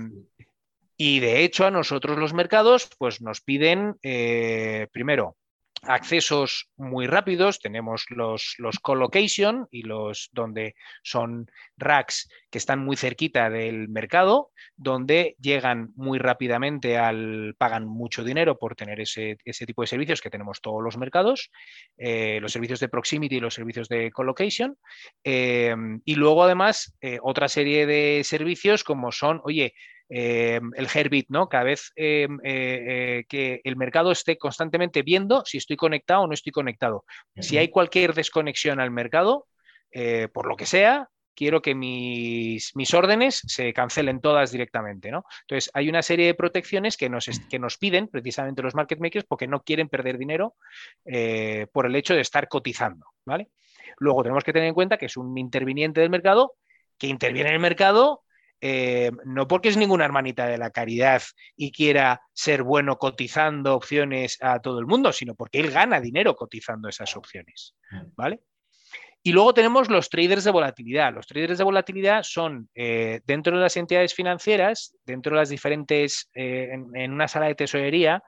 y 1.01 1.20
de 1.20 1.44
hecho 1.44 1.64
a 1.64 1.70
nosotros 1.70 2.18
los 2.18 2.34
mercados 2.34 2.90
pues 2.99 3.22
nos 3.22 3.40
piden 3.40 3.94
eh, 4.03 4.88
primero 4.92 5.36
accesos 5.82 6.68
muy 6.76 7.07
rápidos, 7.07 7.61
tenemos 7.61 8.07
los, 8.09 8.57
los 8.59 8.80
colocation 8.80 9.68
y 9.70 9.82
los 9.82 10.28
donde 10.32 10.74
son 11.05 11.49
racks 11.76 12.28
que 12.51 12.59
están 12.59 12.80
muy 12.80 12.96
cerquita 12.96 13.49
del 13.49 13.88
mercado, 13.88 14.51
donde 14.76 15.36
llegan 15.40 15.92
muy 15.94 16.18
rápidamente 16.18 16.99
al, 16.99 17.55
pagan 17.59 17.86
mucho 17.86 18.24
dinero 18.24 18.59
por 18.59 18.74
tener 18.74 19.01
ese, 19.01 19.36
tipo 19.44 19.82
de 19.82 19.86
servicios 19.86 20.20
que 20.20 20.30
tenemos 20.30 20.61
todos 20.61 20.82
los 20.82 20.96
mercados, 20.96 21.51
eh, 21.96 22.40
los 22.40 22.53
servicios 22.53 22.80
de 22.80 22.88
proximity 22.88 23.36
y 23.36 23.40
los 23.40 23.55
servicios 23.55 23.88
de 23.88 24.11
colocation. 24.11 24.76
Eh, 25.22 25.76
y 26.05 26.14
luego 26.16 26.42
además 26.42 26.96
otra 27.22 27.49
serie 27.49 27.86
de 27.86 28.22
servicios 28.24 28.82
como 28.82 29.12
son, 29.12 29.40
oye, 29.44 29.74
eh, 30.09 30.61
el 30.74 30.88
Herbit, 30.92 31.26
¿no? 31.28 31.48
Cada 31.48 31.64
vez 31.64 31.92
eh, 31.94 32.28
eh, 32.42 33.24
que 33.28 33.61
el 33.62 33.76
mercado 33.76 34.11
esté 34.11 34.38
constantemente 34.38 35.02
viendo 35.02 35.44
si 35.44 35.59
estoy 35.59 35.76
conectado 35.76 36.22
o 36.22 36.26
no 36.26 36.34
estoy 36.34 36.52
conectado. 36.52 37.04
Si 37.36 37.59
hay 37.59 37.68
cualquier 37.68 38.14
desconexión 38.14 38.80
al 38.80 38.90
mercado, 38.90 39.46
por 40.32 40.46
lo 40.46 40.56
que 40.56 40.66
sea, 40.66 41.09
quiero 41.34 41.62
que 41.62 41.74
mis, 41.74 42.74
mis, 42.74 42.94
órdenes 42.94 43.42
se 43.46 43.72
cancelen 43.72 44.20
todas 44.20 44.50
directamente, 44.50 45.11
¿no? 45.11 45.24
Entonces, 45.42 45.70
hay 45.72 45.88
una 45.88 46.02
serie 46.02 46.26
de 46.26 46.34
protecciones 46.34 46.96
que 46.96 47.09
nos, 47.09 47.28
que 47.48 47.59
nos 47.59 47.78
piden 47.78 48.09
precisamente 48.09 48.62
los 48.62 48.74
market 48.74 48.98
makers 48.98 49.24
porque 49.24 49.46
no 49.46 49.62
quieren 49.62 49.88
perder 49.88 50.18
dinero 50.18 50.56
por 51.72 51.86
el 51.86 51.96
hecho 51.96 52.14
de 52.14 52.22
estar 52.22 52.48
cotizando, 52.48 53.06
¿vale? 53.24 53.50
Luego 53.98 54.22
tenemos 54.22 54.44
que 54.44 54.52
tener 54.52 54.68
en 54.68 54.74
cuenta 54.74 54.96
que 54.96 55.06
es 55.06 55.16
un 55.16 55.36
interviniente 55.36 56.00
del 56.00 56.11
mercado 56.11 56.54
que 56.98 57.06
interviene 57.06 57.50
en 57.50 57.54
el 57.54 57.61
mercado 57.61 58.22
eh, 58.61 59.12
no 59.24 59.46
porque 59.46 59.68
es 59.68 59.76
ninguna 59.76 60.04
hermanita 60.04 60.46
de 60.46 60.59
la 60.59 60.70
caridad 60.70 61.22
y 61.56 61.70
quiera 61.70 62.22
ser 62.32 62.62
bueno 62.62 62.98
cotizando 62.98 63.74
opciones 63.74 64.38
a 64.40 64.61
todo 64.61 64.80
el 64.80 64.86
mundo, 64.86 65.12
sino 65.12 65.34
porque 65.34 65.61
él 65.61 65.70
gana 65.70 66.00
dinero 66.00 66.34
cotizando 66.34 66.88
esas 66.88 67.16
opciones. 67.16 67.74
¿Vale? 68.16 68.40
Y 69.22 69.32
luego 69.32 69.52
tenemos 69.54 69.90
los 69.90 70.09
traders 70.09 70.44
de 70.44 70.50
volatilidad. 70.50 71.12
Los 71.12 71.26
traders 71.26 71.59
de 71.59 71.64
volatilidad 71.64 72.22
son 72.22 72.68
eh, 72.74 73.20
dentro 73.24 73.56
de 73.56 73.62
las 73.62 73.76
entidades 73.76 74.14
financieras, 74.14 74.94
dentro 75.04 75.34
de 75.34 75.40
las 75.40 75.48
diferentes, 75.50 76.30
eh, 76.34 76.70
en, 76.72 77.12
una 77.12 77.28
sala 77.28 77.46
de 77.46 77.54
tesorería, 77.54 78.22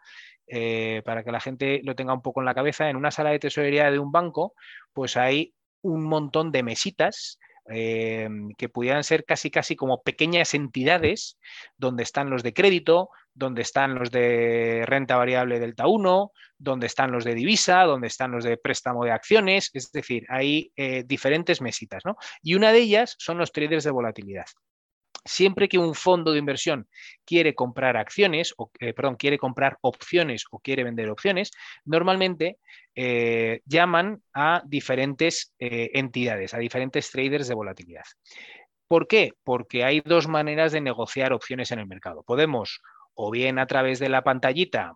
para 1.05 1.23
que 1.23 1.31
la 1.31 1.39
gente 1.39 1.81
lo 1.85 1.95
tenga 1.95 2.13
un 2.13 2.23
poco 2.23 2.41
en 2.41 2.47
la 2.47 2.55
cabeza, 2.55 2.91
en 2.91 2.97
una 2.97 3.13
sala 3.13 3.31
de 3.31 3.39
tesorería 3.39 3.89
de 3.89 4.01
un 4.01 4.11
banco, 4.11 4.55
pues 4.93 5.17
hay 5.17 5.55
un 5.81 6.03
montón 6.03 6.51
de 6.51 6.65
mesitas 6.65 7.39
Em, 7.67 8.53
que 8.57 8.69
pudieran 8.69 9.05
ser 9.05 9.25
casi 9.25 9.51
casi 9.51 9.77
como 9.77 10.03
pequeñas 10.03 10.55
entidades 10.55 11.39
donde 11.77 12.03
están 12.03 12.29
los 12.31 12.43
de 12.43 12.53
crédito, 12.53 13.11
donde 13.35 13.63
están 13.63 13.95
los 13.95 14.11
de 14.11 14.85
renta 14.87 15.17
variable 15.17 15.61
delta 15.61 15.87
1, 15.87 16.33
donde 16.59 16.87
están 16.87 17.13
los 17.13 17.25
de 17.25 17.35
divisa, 17.35 17.85
donde 17.85 18.09
están 18.09 18.33
los 18.33 18.45
de 18.45 18.57
préstamo 18.57 19.05
de 19.05 19.13
acciones, 19.13 19.71
es 19.73 19.93
decir, 19.93 20.25
hay 20.29 20.73
eh, 20.77 21.05
diferentes 21.07 21.61
mesitas, 21.61 22.05
¿no? 22.05 22.17
Y 22.43 22.55
una 22.55 22.73
de 22.73 22.81
ellas 22.81 23.15
son 23.19 23.39
los 23.39 23.53
traders 23.53 23.85
de 23.85 23.91
volatilidad. 23.91 24.47
Siempre 25.25 25.69
que 25.69 25.79
un 25.79 25.95
fondo 25.95 26.33
de 26.33 26.39
inversión 26.39 26.89
quiere 27.25 27.55
comprar 27.55 27.97
acciones, 27.97 28.55
o, 28.57 28.71
eh, 28.81 28.93
perdón, 28.93 29.17
quiere 29.17 29.39
comprar 29.39 29.79
opciones 29.83 30.45
o 30.51 30.59
quiere 30.59 30.85
vender 30.85 31.11
opciones, 31.11 31.51
normalmente 31.85 32.59
eh, 32.95 33.61
llaman 33.65 34.23
a 34.35 34.63
diferentes 34.67 35.55
eh, 35.59 35.91
entidades, 35.95 36.55
a 36.55 36.59
diferentes 36.59 37.11
traders 37.11 37.49
de 37.49 37.55
volatilidad. 37.55 38.05
¿Por 38.89 39.07
qué? 39.07 39.35
Porque 39.45 39.85
hay 39.85 40.01
dos 40.01 40.27
maneras 40.27 40.73
de 40.73 40.81
negociar 40.81 41.33
opciones 41.33 41.71
en 41.71 41.79
el 41.79 41.87
mercado. 41.87 42.25
Podemos 42.25 42.81
o 43.23 43.31
bien 43.31 43.59
a 43.59 43.67
través 43.67 43.99
de 43.99 44.09
la 44.09 44.23
pantallita 44.23 44.95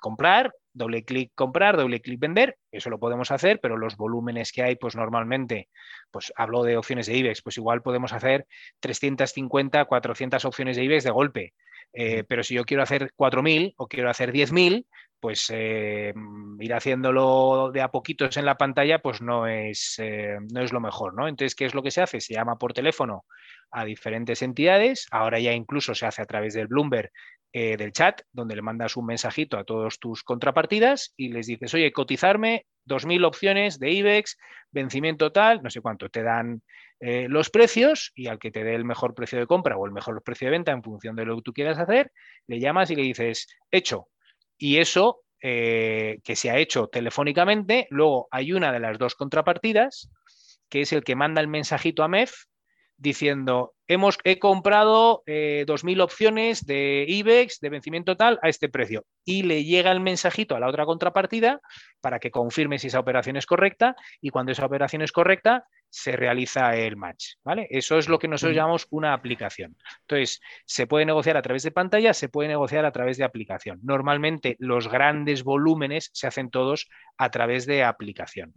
comprar 0.00 0.52
doble 0.76 1.04
clic 1.04 1.32
comprar, 1.34 1.76
doble 1.76 2.00
clic 2.00 2.20
vender, 2.20 2.58
eso 2.70 2.90
lo 2.90 2.98
podemos 2.98 3.30
hacer, 3.30 3.60
pero 3.60 3.76
los 3.76 3.96
volúmenes 3.96 4.52
que 4.52 4.62
hay, 4.62 4.76
pues 4.76 4.94
normalmente, 4.94 5.68
pues 6.10 6.32
hablo 6.36 6.64
de 6.64 6.76
opciones 6.76 7.06
de 7.06 7.16
IBEX, 7.16 7.42
pues 7.42 7.56
igual 7.56 7.80
podemos 7.80 8.12
hacer 8.12 8.46
350, 8.80 9.84
400 9.86 10.44
opciones 10.44 10.76
de 10.76 10.84
IBEX 10.84 11.04
de 11.04 11.10
golpe. 11.10 11.54
Eh, 11.92 12.24
pero 12.28 12.42
si 12.42 12.54
yo 12.54 12.64
quiero 12.64 12.82
hacer 12.82 13.10
4.000 13.16 13.74
o 13.76 13.88
quiero 13.88 14.10
hacer 14.10 14.32
10.000, 14.32 14.86
pues 15.20 15.46
eh, 15.50 16.12
ir 16.60 16.74
haciéndolo 16.74 17.70
de 17.72 17.80
a 17.80 17.88
poquitos 17.88 18.36
en 18.36 18.44
la 18.44 18.56
pantalla, 18.58 19.00
pues 19.00 19.22
no 19.22 19.46
es, 19.46 19.96
eh, 19.98 20.36
no 20.52 20.60
es 20.60 20.72
lo 20.72 20.80
mejor, 20.80 21.14
¿no? 21.14 21.26
Entonces, 21.26 21.54
¿qué 21.54 21.64
es 21.64 21.74
lo 21.74 21.82
que 21.82 21.90
se 21.90 22.02
hace? 22.02 22.20
Se 22.20 22.34
llama 22.34 22.58
por 22.58 22.72
teléfono 22.72 23.24
a 23.70 23.84
diferentes 23.84 24.42
entidades, 24.42 25.06
ahora 25.10 25.40
ya 25.40 25.52
incluso 25.52 25.94
se 25.94 26.06
hace 26.06 26.22
a 26.22 26.26
través 26.26 26.54
del 26.54 26.68
Bloomberg 26.68 27.10
eh, 27.58 27.78
del 27.78 27.92
chat, 27.92 28.20
donde 28.32 28.54
le 28.54 28.60
mandas 28.60 28.98
un 28.98 29.06
mensajito 29.06 29.56
a 29.56 29.64
todos 29.64 29.98
tus 29.98 30.22
contrapartidas 30.22 31.14
y 31.16 31.30
les 31.30 31.46
dices, 31.46 31.72
oye, 31.72 31.90
cotizarme 31.90 32.66
2.000 32.84 33.24
opciones 33.24 33.78
de 33.78 33.92
IBEX, 33.92 34.36
vencimiento 34.72 35.32
tal, 35.32 35.62
no 35.62 35.70
sé 35.70 35.80
cuánto, 35.80 36.10
te 36.10 36.22
dan 36.22 36.60
eh, 37.00 37.28
los 37.30 37.48
precios 37.48 38.12
y 38.14 38.26
al 38.26 38.38
que 38.38 38.50
te 38.50 38.62
dé 38.62 38.74
el 38.74 38.84
mejor 38.84 39.14
precio 39.14 39.38
de 39.38 39.46
compra 39.46 39.78
o 39.78 39.86
el 39.86 39.92
mejor 39.92 40.22
precio 40.22 40.48
de 40.48 40.50
venta 40.50 40.72
en 40.72 40.82
función 40.82 41.16
de 41.16 41.24
lo 41.24 41.36
que 41.36 41.42
tú 41.44 41.54
quieras 41.54 41.78
hacer, 41.78 42.12
le 42.46 42.60
llamas 42.60 42.90
y 42.90 42.96
le 42.96 43.04
dices, 43.04 43.46
hecho. 43.70 44.08
Y 44.58 44.76
eso 44.76 45.22
eh, 45.40 46.18
que 46.24 46.36
se 46.36 46.50
ha 46.50 46.58
hecho 46.58 46.88
telefónicamente, 46.88 47.86
luego 47.88 48.28
hay 48.32 48.52
una 48.52 48.70
de 48.70 48.80
las 48.80 48.98
dos 48.98 49.14
contrapartidas, 49.14 50.10
que 50.68 50.82
es 50.82 50.92
el 50.92 51.04
que 51.04 51.16
manda 51.16 51.40
el 51.40 51.48
mensajito 51.48 52.02
a 52.02 52.08
MEF 52.08 52.34
diciendo, 52.98 53.74
hemos, 53.86 54.18
he 54.24 54.38
comprado 54.38 55.22
2.000 55.26 55.98
eh, 55.98 56.00
opciones 56.00 56.66
de 56.66 57.04
IBEX 57.08 57.60
de 57.60 57.68
vencimiento 57.68 58.16
tal 58.16 58.38
a 58.42 58.48
este 58.48 58.68
precio. 58.68 59.04
Y 59.24 59.42
le 59.42 59.64
llega 59.64 59.92
el 59.92 60.00
mensajito 60.00 60.56
a 60.56 60.60
la 60.60 60.68
otra 60.68 60.86
contrapartida 60.86 61.60
para 62.00 62.18
que 62.18 62.30
confirme 62.30 62.78
si 62.78 62.86
esa 62.88 63.00
operación 63.00 63.36
es 63.36 63.46
correcta 63.46 63.96
y 64.20 64.30
cuando 64.30 64.52
esa 64.52 64.66
operación 64.66 65.02
es 65.02 65.12
correcta 65.12 65.66
se 65.88 66.12
realiza 66.12 66.76
el 66.76 66.96
match. 66.96 67.34
¿vale? 67.44 67.66
Eso 67.70 67.98
es 67.98 68.08
lo 68.08 68.18
que 68.18 68.28
nosotros 68.28 68.56
llamamos 68.56 68.86
una 68.90 69.12
aplicación. 69.14 69.76
Entonces, 70.02 70.40
se 70.64 70.86
puede 70.86 71.06
negociar 71.06 71.36
a 71.36 71.42
través 71.42 71.62
de 71.62 71.70
pantalla, 71.70 72.12
se 72.12 72.28
puede 72.28 72.48
negociar 72.48 72.84
a 72.84 72.92
través 72.92 73.16
de 73.16 73.24
aplicación. 73.24 73.80
Normalmente 73.82 74.56
los 74.58 74.88
grandes 74.88 75.44
volúmenes 75.44 76.10
se 76.12 76.26
hacen 76.26 76.50
todos 76.50 76.88
a 77.16 77.30
través 77.30 77.66
de 77.66 77.84
aplicación. 77.84 78.52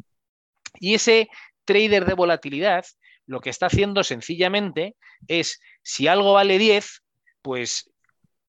Y 0.80 0.96
ese 0.96 1.30
trader 1.66 2.06
de 2.06 2.14
volatilidad 2.14 2.86
lo 3.30 3.42
que 3.42 3.52
está 3.52 3.68
haciendo 3.68 4.04
sencillamente 4.04 4.96
es, 5.28 5.62
si 5.84 6.08
algo 6.08 6.34
vale 6.34 6.58
10, 6.58 7.04
pues 7.44 7.92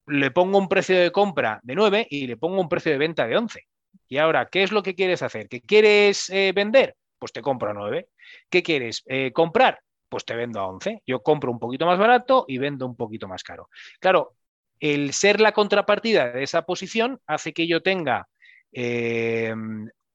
le 0.07 0.31
pongo 0.31 0.57
un 0.57 0.67
precio 0.67 0.99
de 0.99 1.11
compra 1.11 1.59
de 1.61 1.75
9 1.75 2.07
y 2.09 2.25
le 2.25 2.35
pongo 2.35 2.59
un 2.59 2.67
precio 2.67 2.91
de 2.91 2.97
venta 2.97 3.27
de 3.27 3.37
11. 3.37 3.67
Y 4.07 4.17
ahora, 4.17 4.47
¿qué 4.51 4.63
es 4.63 4.71
lo 4.71 4.81
que 4.81 4.95
quieres 4.95 5.21
hacer? 5.21 5.47
¿Qué 5.49 5.61
quieres 5.61 6.31
eh, 6.31 6.51
vender? 6.55 6.95
Pues 7.19 7.31
te 7.31 7.43
compro 7.43 7.69
a 7.69 7.73
9. 7.73 8.09
¿Qué 8.49 8.63
quieres 8.63 9.03
eh, 9.05 9.31
comprar? 9.31 9.81
Pues 10.09 10.25
te 10.25 10.35
vendo 10.35 10.59
a 10.59 10.67
11. 10.67 11.03
Yo 11.05 11.21
compro 11.21 11.51
un 11.51 11.59
poquito 11.59 11.85
más 11.85 11.99
barato 11.99 12.45
y 12.47 12.57
vendo 12.57 12.87
un 12.87 12.95
poquito 12.95 13.27
más 13.27 13.43
caro. 13.43 13.69
Claro, 13.99 14.33
el 14.79 15.13
ser 15.13 15.39
la 15.39 15.51
contrapartida 15.51 16.31
de 16.31 16.41
esa 16.41 16.63
posición 16.63 17.21
hace 17.27 17.53
que 17.53 17.67
yo 17.67 17.83
tenga 17.83 18.27
eh, 18.71 19.53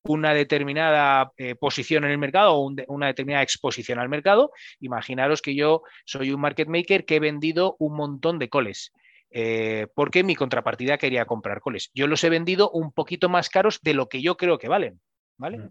una 0.09 0.35
determinada 0.35 1.33
eh, 1.37 1.55
posición 1.55 2.05
en 2.05 2.11
el 2.11 2.19
mercado 2.19 2.55
o 2.55 2.73
una 2.89 3.07
determinada 3.07 3.43
exposición 3.43 3.99
al 3.99 4.09
mercado. 4.09 4.53
Imaginaros 4.81 5.43
que 5.43 5.55
yo 5.55 5.83
soy 6.05 6.33
un 6.33 6.41
market 6.41 6.69
maker 6.69 7.05
que 7.05 7.17
he 7.17 7.21
vendido 7.21 7.77
un 7.79 7.97
montón 7.97 8.39
de 8.39 8.49
coles. 8.49 8.93
Eh, 9.31 9.89
porque 9.95 10.23
mi 10.23 10.35
contrapartida 10.35 10.99
quería 10.99 11.27
comprar 11.27 11.61
coles. 11.61 11.91
Yo 11.95 12.07
los 12.07 12.23
he 12.25 12.31
vendido 12.31 12.71
un 12.71 12.93
poquito 12.93 13.29
más 13.29 13.51
caros 13.51 13.81
de 13.83 13.95
lo 13.95 14.09
que 14.09 14.23
yo 14.23 14.37
creo 14.37 14.59
que 14.59 14.69
valen. 14.69 15.01
¿vale? 15.37 15.59
Mm. 15.59 15.71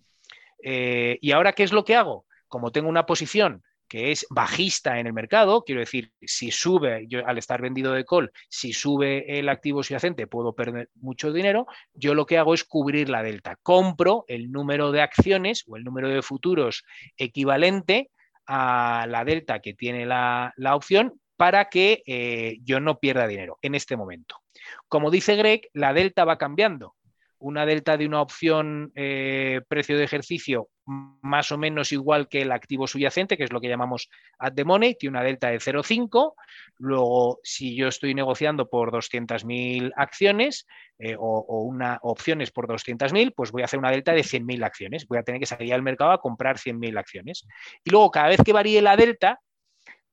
Eh, 0.63 1.17
y 1.21 1.31
ahora, 1.31 1.53
¿qué 1.53 1.63
es 1.63 1.71
lo 1.71 1.85
que 1.85 1.95
hago? 1.95 2.25
Como 2.47 2.71
tengo 2.71 2.89
una 2.89 3.05
posición 3.05 3.63
es 3.95 4.25
bajista 4.29 4.99
en 4.99 5.07
el 5.07 5.13
mercado, 5.13 5.63
quiero 5.63 5.79
decir, 5.79 6.11
si 6.21 6.51
sube, 6.51 7.07
al 7.25 7.37
estar 7.37 7.61
vendido 7.61 7.93
de 7.93 8.05
call, 8.05 8.31
si 8.49 8.73
sube 8.73 9.39
el 9.39 9.49
activo 9.49 9.83
subyacente 9.83 10.27
puedo 10.27 10.53
perder 10.53 10.89
mucho 10.95 11.31
dinero, 11.31 11.67
yo 11.93 12.13
lo 12.13 12.25
que 12.25 12.37
hago 12.37 12.53
es 12.53 12.63
cubrir 12.63 13.09
la 13.09 13.23
delta. 13.23 13.57
Compro 13.61 14.25
el 14.27 14.51
número 14.51 14.91
de 14.91 15.01
acciones 15.01 15.63
o 15.67 15.77
el 15.77 15.83
número 15.83 16.09
de 16.09 16.21
futuros 16.21 16.83
equivalente 17.17 18.11
a 18.47 19.05
la 19.09 19.23
delta 19.23 19.59
que 19.59 19.73
tiene 19.73 20.05
la, 20.05 20.53
opción 20.73 21.19
para 21.37 21.69
que 21.69 22.03
eh, 22.05 22.57
yo 22.63 22.79
no 22.79 22.99
pierda 22.99 23.27
dinero 23.27 23.57
en 23.61 23.75
este 23.75 23.97
momento. 23.97 24.37
Como 24.87 25.11
dice 25.11 25.35
Greg, 25.35 25.69
la 25.73 25.93
delta 25.93 26.25
va 26.25 26.37
cambiando 26.37 26.95
una 27.39 27.65
delta 27.65 27.97
de 27.97 28.05
una 28.05 28.21
opción 28.21 28.91
eh, 28.95 29.61
precio 29.67 29.97
de 29.97 30.03
ejercicio 30.03 30.69
más 30.85 31.51
o 31.51 31.57
menos 31.57 31.91
igual 31.91 32.27
que 32.27 32.41
el 32.41 32.51
activo 32.51 32.85
subyacente, 32.87 33.37
que 33.37 33.43
es 33.43 33.51
lo 33.51 33.59
que 33.59 33.67
llamamos 33.67 34.09
at 34.37 34.53
the 34.53 34.63
money, 34.63 34.95
tiene 34.95 35.17
una 35.17 35.23
delta 35.23 35.49
de 35.49 35.57
0,5. 35.57 36.33
Luego, 36.77 37.39
si 37.43 37.75
yo 37.75 37.87
estoy 37.87 38.13
negociando 38.13 38.69
por 38.69 38.91
200.000 38.91 39.93
acciones 39.95 40.67
eh, 40.99 41.15
o, 41.17 41.63
una 41.63 41.97
opciones 42.03 42.51
por 42.51 42.67
200.000, 42.67 43.33
pues 43.35 43.51
voy 43.51 43.63
a 43.63 43.65
hacer 43.65 43.79
una 43.79 43.91
delta 43.91 44.13
de 44.13 44.21
100.000 44.21 44.63
acciones. 44.63 45.07
Voy 45.07 45.17
a 45.17 45.23
tener 45.23 45.39
que 45.39 45.47
salir 45.47 45.73
al 45.73 45.81
mercado 45.81 46.11
a 46.11 46.21
comprar 46.21 46.57
100.000 46.57 46.97
acciones. 46.99 47.47
Y 47.83 47.89
luego, 47.89 48.11
cada 48.11 48.29
vez 48.29 48.41
que 48.45 48.53
varíe 48.53 48.81
la 48.81 48.95
delta, 48.95 49.39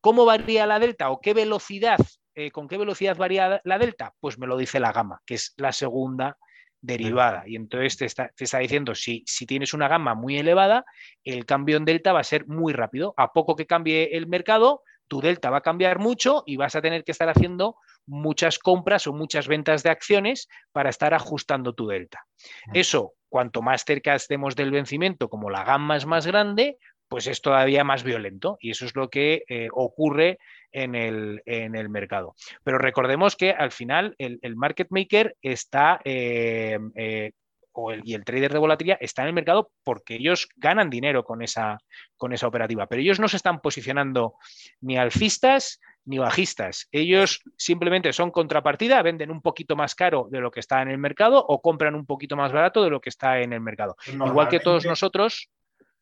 ¿cómo 0.01 0.25
varía 0.25 0.67
la 0.67 0.79
delta 0.79 1.11
o 1.11 1.21
qué 1.21 1.35
velocidad, 1.35 1.99
eh, 2.35 2.51
con 2.51 2.67
qué 2.67 2.79
velocidad 2.79 3.17
varía 3.17 3.61
la 3.65 3.79
delta? 3.79 4.15
Pues 4.21 4.39
me 4.39 4.47
lo 4.47 4.57
dice 4.57 4.81
la 4.81 4.93
gama, 4.93 5.21
que 5.27 5.35
es 5.35 5.53
la 5.59 5.73
segunda 5.73 6.39
derivada. 6.83 7.45
Y 7.47 7.57
entonces 7.57 7.97
te 7.97 8.05
está, 8.05 8.29
te 8.37 8.45
está 8.45 8.59
diciendo, 8.59 8.95
si, 8.95 9.23
si 9.27 9.47
tienes 9.47 9.73
una 9.73 9.89
gama 9.89 10.15
muy 10.15 10.37
elevada, 10.37 10.85
el 11.25 11.47
cambio 11.47 11.79
en 11.79 11.87
delta 11.87 12.13
va 12.13 12.21
a 12.21 12.25
ser 12.25 12.47
muy 12.47 12.75
rápido. 12.75 13.15
A 13.17 13.33
poco 13.33 13.57
que 13.57 13.67
cambie 13.67 14.17
el 14.17 14.27
mercado, 14.27 14.83
tu 15.09 15.21
delta 15.21 15.51
va 15.51 15.59
a 15.59 15.63
cambiar 15.63 15.99
mucho 15.99 16.43
y 16.47 16.57
vas 16.57 16.75
a 16.75 16.83
tener 16.83 17.05
que 17.05 17.13
estar 17.13 17.29
haciendo 17.29 17.77
muchas 18.07 18.59
compras 18.59 19.07
o 19.07 19.13
muchas 19.13 19.47
ventas 19.47 19.83
de 19.83 19.91
acciones 19.91 20.49
para 20.73 20.91
estar 20.91 21.15
ajustando 21.15 21.75
tu 21.75 21.87
delta. 21.87 22.27
Eso, 22.73 23.15
cuanto 23.29 23.63
más 23.63 23.85
cerca 23.85 24.15
estemos 24.15 24.57
del 24.57 24.71
vencimiento, 24.71 25.29
como 25.29 25.51
la 25.51 25.65
gama 25.65 25.97
es 25.97 26.07
más 26.07 26.27
grande, 26.27 26.79
pues 27.13 27.27
es 27.27 27.43
todavía 27.43 27.85
más 27.85 28.05
violento 28.05 28.57
y 28.59 28.71
eso 28.71 28.87
es 28.87 28.97
lo 28.97 29.11
que 29.11 29.45
eh, 29.47 29.69
ocurre 29.71 30.39
en 30.73 30.95
el, 30.95 31.43
en 31.45 31.77
el, 31.77 31.91
mercado. 31.91 32.35
Pero 32.65 32.79
recordemos 32.79 33.37
que 33.37 33.51
al 33.51 33.71
final 33.71 34.15
el, 34.17 34.57
market 34.57 34.87
maker 34.89 35.37
está, 35.43 36.01
eh, 36.07 36.79
eh, 36.95 37.33
o 37.73 37.93
el, 37.93 38.01
y 38.03 38.15
el 38.15 38.25
trader 38.25 38.51
de 38.51 38.59
volatilidad 38.59 38.97
está 38.99 39.21
en 39.21 39.29
el 39.29 39.35
mercado 39.35 39.71
porque 39.85 40.15
ellos 40.15 40.49
ganan 40.57 40.89
dinero 40.89 41.23
con 41.23 41.43
esa, 41.43 41.77
con 42.17 42.33
esa 42.33 42.47
operativa, 42.47 42.87
pero 42.87 43.03
ellos 43.03 43.21
no 43.21 43.29
se 43.29 43.37
están 43.37 43.61
posicionando 43.61 44.37
ni 44.81 44.97
alcistas 44.97 45.81
ni 46.07 46.17
bajistas. 46.17 46.89
Ellos 46.93 47.43
simplemente 47.59 48.15
son 48.15 48.31
contrapartida, 48.31 49.03
venden 49.03 49.31
un 49.31 49.43
poquito 49.43 49.77
más 49.77 49.95
caro 49.95 50.29
de 50.31 50.41
lo 50.41 50.51
que 50.51 50.61
está 50.61 50.81
en 50.81 50.89
el 50.89 50.97
mercado 50.97 51.45
o 51.47 51.61
compran 51.61 51.95
un 51.95 52.07
poquito 52.07 52.37
más 52.37 52.53
barato 52.53 52.83
de 52.83 52.89
lo 52.89 53.03
que 53.03 53.11
está 53.11 53.41
en 53.41 53.53
el 53.53 53.61
mercado. 53.61 53.97
Igual 54.07 54.49
que 54.49 54.61
todos 54.61 54.87
nosotros 54.87 55.51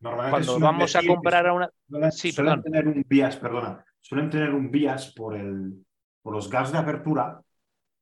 cuando 0.01 0.59
vamos 0.59 0.97
a 0.97 1.03
comprar 1.07 1.47
a 1.47 1.53
una... 1.53 1.71
sí, 2.11 2.33
suelen 2.33 2.63
tener 2.63 2.89
un 2.89 3.05
bias, 3.07 3.37
perdona, 3.37 3.85
suelen 4.01 4.31
tener 4.31 4.55
un 4.55 4.71
bias 4.71 5.13
por, 5.13 5.37
el, 5.37 5.85
por 6.23 6.33
los 6.33 6.49
gas 6.49 6.73
de 6.73 6.79
apertura, 6.79 7.41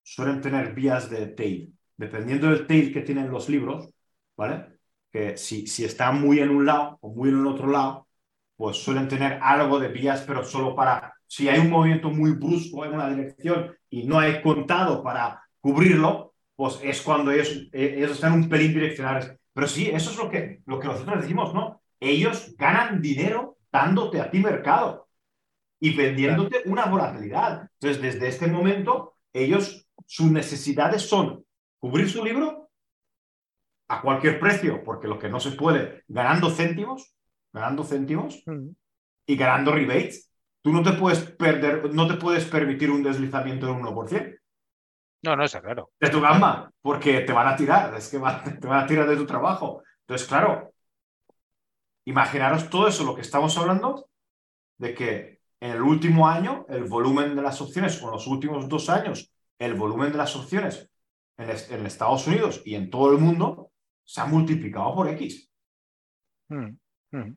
suelen 0.02 0.40
tener 0.40 0.74
vías 0.74 1.10
de 1.10 1.26
tail. 1.28 1.74
Dependiendo 1.96 2.48
del 2.48 2.66
tail 2.66 2.92
que 2.92 3.02
tienen 3.02 3.30
los 3.30 3.48
libros, 3.48 3.90
¿vale? 4.36 4.78
Que 5.10 5.36
si, 5.36 5.66
si 5.66 5.84
está 5.84 6.12
muy 6.12 6.38
en 6.38 6.50
un 6.50 6.64
lado 6.64 6.98
o 7.00 7.12
muy 7.12 7.30
en 7.30 7.40
el 7.40 7.46
otro 7.46 7.66
lado, 7.66 8.06
pues 8.56 8.76
suelen 8.76 9.08
tener 9.08 9.40
algo 9.42 9.80
de 9.80 9.88
vías, 9.88 10.24
pero 10.26 10.44
solo 10.44 10.74
para... 10.74 11.14
Si 11.26 11.48
hay 11.48 11.58
un 11.58 11.70
movimiento 11.70 12.10
muy 12.10 12.32
brusco 12.32 12.84
en 12.84 12.94
una 12.94 13.10
dirección 13.10 13.76
y 13.90 14.04
no 14.04 14.18
hay 14.18 14.40
contado 14.40 15.02
para 15.02 15.42
cubrirlo, 15.60 16.34
pues 16.56 16.80
es 16.82 17.02
cuando 17.02 17.30
ellos, 17.30 17.68
eh, 17.72 17.94
ellos 17.98 18.12
están 18.12 18.32
un 18.32 18.48
pelín 18.48 18.72
direccionales. 18.72 19.32
Pero 19.52 19.66
sí, 19.66 19.90
eso 19.92 20.10
es 20.10 20.16
lo 20.16 20.30
que, 20.30 20.62
lo 20.66 20.78
que 20.78 20.86
nosotros 20.86 21.20
decimos, 21.20 21.52
¿no? 21.52 21.77
Ellos 22.00 22.54
ganan 22.56 23.00
dinero 23.00 23.58
dándote 23.70 24.20
a 24.20 24.30
ti 24.30 24.38
mercado 24.40 25.08
y 25.80 25.94
vendiéndote 25.94 26.62
una 26.66 26.86
volatilidad. 26.86 27.70
Entonces, 27.80 28.02
desde 28.02 28.28
este 28.28 28.46
momento, 28.48 29.14
ellos, 29.32 29.86
sus 30.06 30.30
necesidades 30.30 31.02
son 31.02 31.44
cubrir 31.78 32.10
su 32.10 32.24
libro 32.24 32.70
a 33.88 34.02
cualquier 34.02 34.38
precio, 34.38 34.82
porque 34.84 35.08
lo 35.08 35.18
que 35.18 35.28
no 35.28 35.40
se 35.40 35.52
puede, 35.52 36.04
ganando 36.08 36.50
céntimos, 36.50 37.14
ganando 37.52 37.84
céntimos 37.84 38.42
mm. 38.46 38.68
y 39.26 39.36
ganando 39.36 39.72
rebates, 39.72 40.30
tú 40.62 40.72
no 40.72 40.82
te 40.82 40.92
puedes 40.92 41.20
perder, 41.20 41.94
no 41.94 42.06
te 42.06 42.14
puedes 42.14 42.44
permitir 42.44 42.90
un 42.90 43.02
deslizamiento 43.02 43.66
del 43.66 43.76
1%. 43.76 44.38
No, 45.22 45.34
no, 45.34 45.44
está 45.44 45.60
claro. 45.60 45.90
De 45.98 46.10
tu 46.10 46.20
gama, 46.20 46.70
porque 46.80 47.20
te 47.20 47.32
van 47.32 47.48
a 47.48 47.56
tirar, 47.56 47.94
es 47.94 48.08
que 48.08 48.18
te 48.60 48.66
van 48.66 48.84
a 48.84 48.86
tirar 48.86 49.08
de 49.08 49.16
tu 49.16 49.26
trabajo. 49.26 49.82
Entonces, 50.00 50.28
claro, 50.28 50.72
Imaginaros 52.08 52.70
todo 52.70 52.88
eso, 52.88 53.04
lo 53.04 53.14
que 53.14 53.20
estamos 53.20 53.58
hablando, 53.58 54.08
de 54.78 54.94
que 54.94 55.40
en 55.60 55.72
el 55.72 55.82
último 55.82 56.26
año 56.26 56.64
el 56.70 56.84
volumen 56.84 57.36
de 57.36 57.42
las 57.42 57.60
opciones, 57.60 58.02
o 58.02 58.06
en 58.06 58.12
los 58.12 58.26
últimos 58.26 58.66
dos 58.66 58.88
años, 58.88 59.30
el 59.58 59.74
volumen 59.74 60.10
de 60.10 60.16
las 60.16 60.34
opciones 60.34 60.88
en, 61.36 61.84
Estados 61.84 62.26
Unidos 62.26 62.62
y 62.64 62.76
en 62.76 62.88
todo 62.88 63.12
el 63.12 63.18
mundo 63.18 63.72
se 64.04 64.22
ha 64.22 64.24
multiplicado 64.24 64.94
por 64.94 65.08
X. 65.10 65.50
Hmm, 66.48 66.78
hmm. 67.12 67.36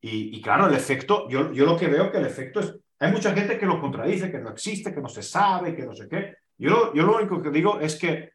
Y, 0.00 0.40
claro, 0.40 0.68
el 0.68 0.74
efecto, 0.74 1.28
yo, 1.28 1.52
yo 1.52 1.66
lo 1.66 1.76
que 1.76 1.88
veo 1.88 2.12
que 2.12 2.18
el 2.18 2.26
efecto 2.26 2.60
es, 2.60 2.76
hay 3.00 3.10
mucha 3.10 3.34
gente 3.34 3.58
que 3.58 3.66
lo 3.66 3.80
contradice, 3.80 4.30
que 4.30 4.38
no 4.38 4.50
existe, 4.50 4.94
que 4.94 5.00
no 5.00 5.08
se 5.08 5.24
sabe, 5.24 5.74
que 5.74 5.86
no 5.86 5.96
sé 5.96 6.08
qué. 6.08 6.36
Yo, 6.56 6.94
yo 6.94 7.02
lo 7.02 7.16
único 7.16 7.42
que 7.42 7.50
digo 7.50 7.80
es 7.80 7.98
que 7.98 8.30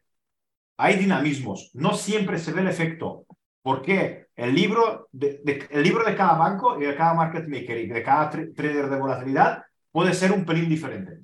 hay 0.76 0.96
dinamismos, 0.96 1.70
no 1.72 1.94
siempre 1.94 2.38
se 2.38 2.52
ve 2.52 2.60
el 2.60 2.68
efecto. 2.68 3.24
¿Por 3.62 3.80
qué? 3.80 4.27
El 4.38 4.54
libro 4.54 5.08
de, 5.10 5.66
el 5.68 5.82
libro 5.82 6.04
de 6.04 6.14
cada 6.14 6.38
banco 6.38 6.80
y 6.80 6.84
de 6.84 6.94
cada 6.94 7.12
market 7.12 7.48
maker 7.48 7.76
y 7.76 7.88
de 7.88 8.02
cada 8.04 8.30
trader 8.30 8.88
de 8.88 8.96
volatilidad 8.96 9.64
puede 9.90 10.14
ser 10.14 10.30
un 10.30 10.44
pelín 10.44 10.68
diferente. 10.68 11.18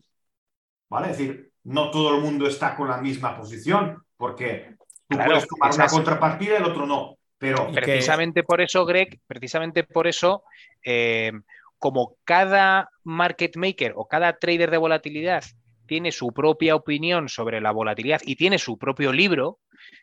¿Vale? 0.91 1.13
Es 1.13 1.19
decir, 1.19 1.53
no 1.63 1.93
todo 1.93 2.17
el 2.17 2.23
mundo 2.23 2.49
está 2.49 2.75
con 2.75 2.89
la 2.89 2.97
misma 2.97 3.37
posición, 3.37 4.03
porque 4.17 4.75
tú 5.09 5.17
puedes 5.17 5.47
tomar 5.47 5.73
una 5.73 5.87
contrapartida 5.87 6.55
y 6.55 6.57
el 6.57 6.65
otro 6.65 6.87
no. 6.87 7.17
Pero 7.39 7.71
precisamente 7.71 8.43
por 8.43 8.61
eso, 8.61 8.85
Greg, 8.85 9.21
precisamente 9.29 9.85
por 9.85 10.09
eso, 10.09 10.43
eh, 10.85 11.31
como 11.79 12.17
cada 12.25 12.91
market 13.05 13.57
maker 13.57 13.93
o 13.95 14.09
cada 14.09 14.39
trader 14.39 14.73
de 14.73 14.79
volatilidad 14.79 15.45
tiene 15.87 16.11
su 16.11 16.33
propia 16.33 16.75
opinión 16.75 17.29
sobre 17.29 17.61
la 17.61 17.71
volatilidad 17.71 18.23
y 18.25 18.35
tiene 18.35 18.59
su 18.59 18.77
propio 18.77 19.13
libro, 19.13 19.61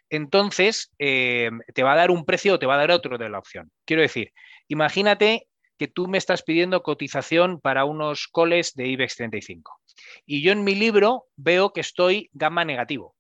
entonces 0.10 0.92
eh, 1.00 1.50
te 1.74 1.84
va 1.84 1.94
a 1.94 1.98
dar 1.98 2.12
un 2.12 2.26
precio 2.26 2.56
o 2.56 2.60
te 2.60 2.66
va 2.66 2.76
a 2.76 2.80
dar 2.80 2.92
otro 2.92 3.18
de 3.18 3.30
la 3.30 3.40
opción. 3.40 3.72
Quiero 3.86 4.02
decir, 4.02 4.32
imagínate 4.68 5.48
que 5.78 5.88
tú 5.88 6.08
me 6.08 6.18
estás 6.18 6.44
pidiendo 6.44 6.84
cotización 6.84 7.60
para 7.60 7.86
unos 7.86 8.28
coles 8.28 8.74
de 8.76 8.88
IBEX 8.88 9.16
35 9.16 9.80
y 10.26 10.42
yo 10.42 10.52
en 10.52 10.64
mi 10.64 10.76
libro 10.76 11.26
veo 11.36 11.74
que 11.74 11.82
estoy 11.82 12.30
gamma 12.34 12.66
negativo. 12.66 13.16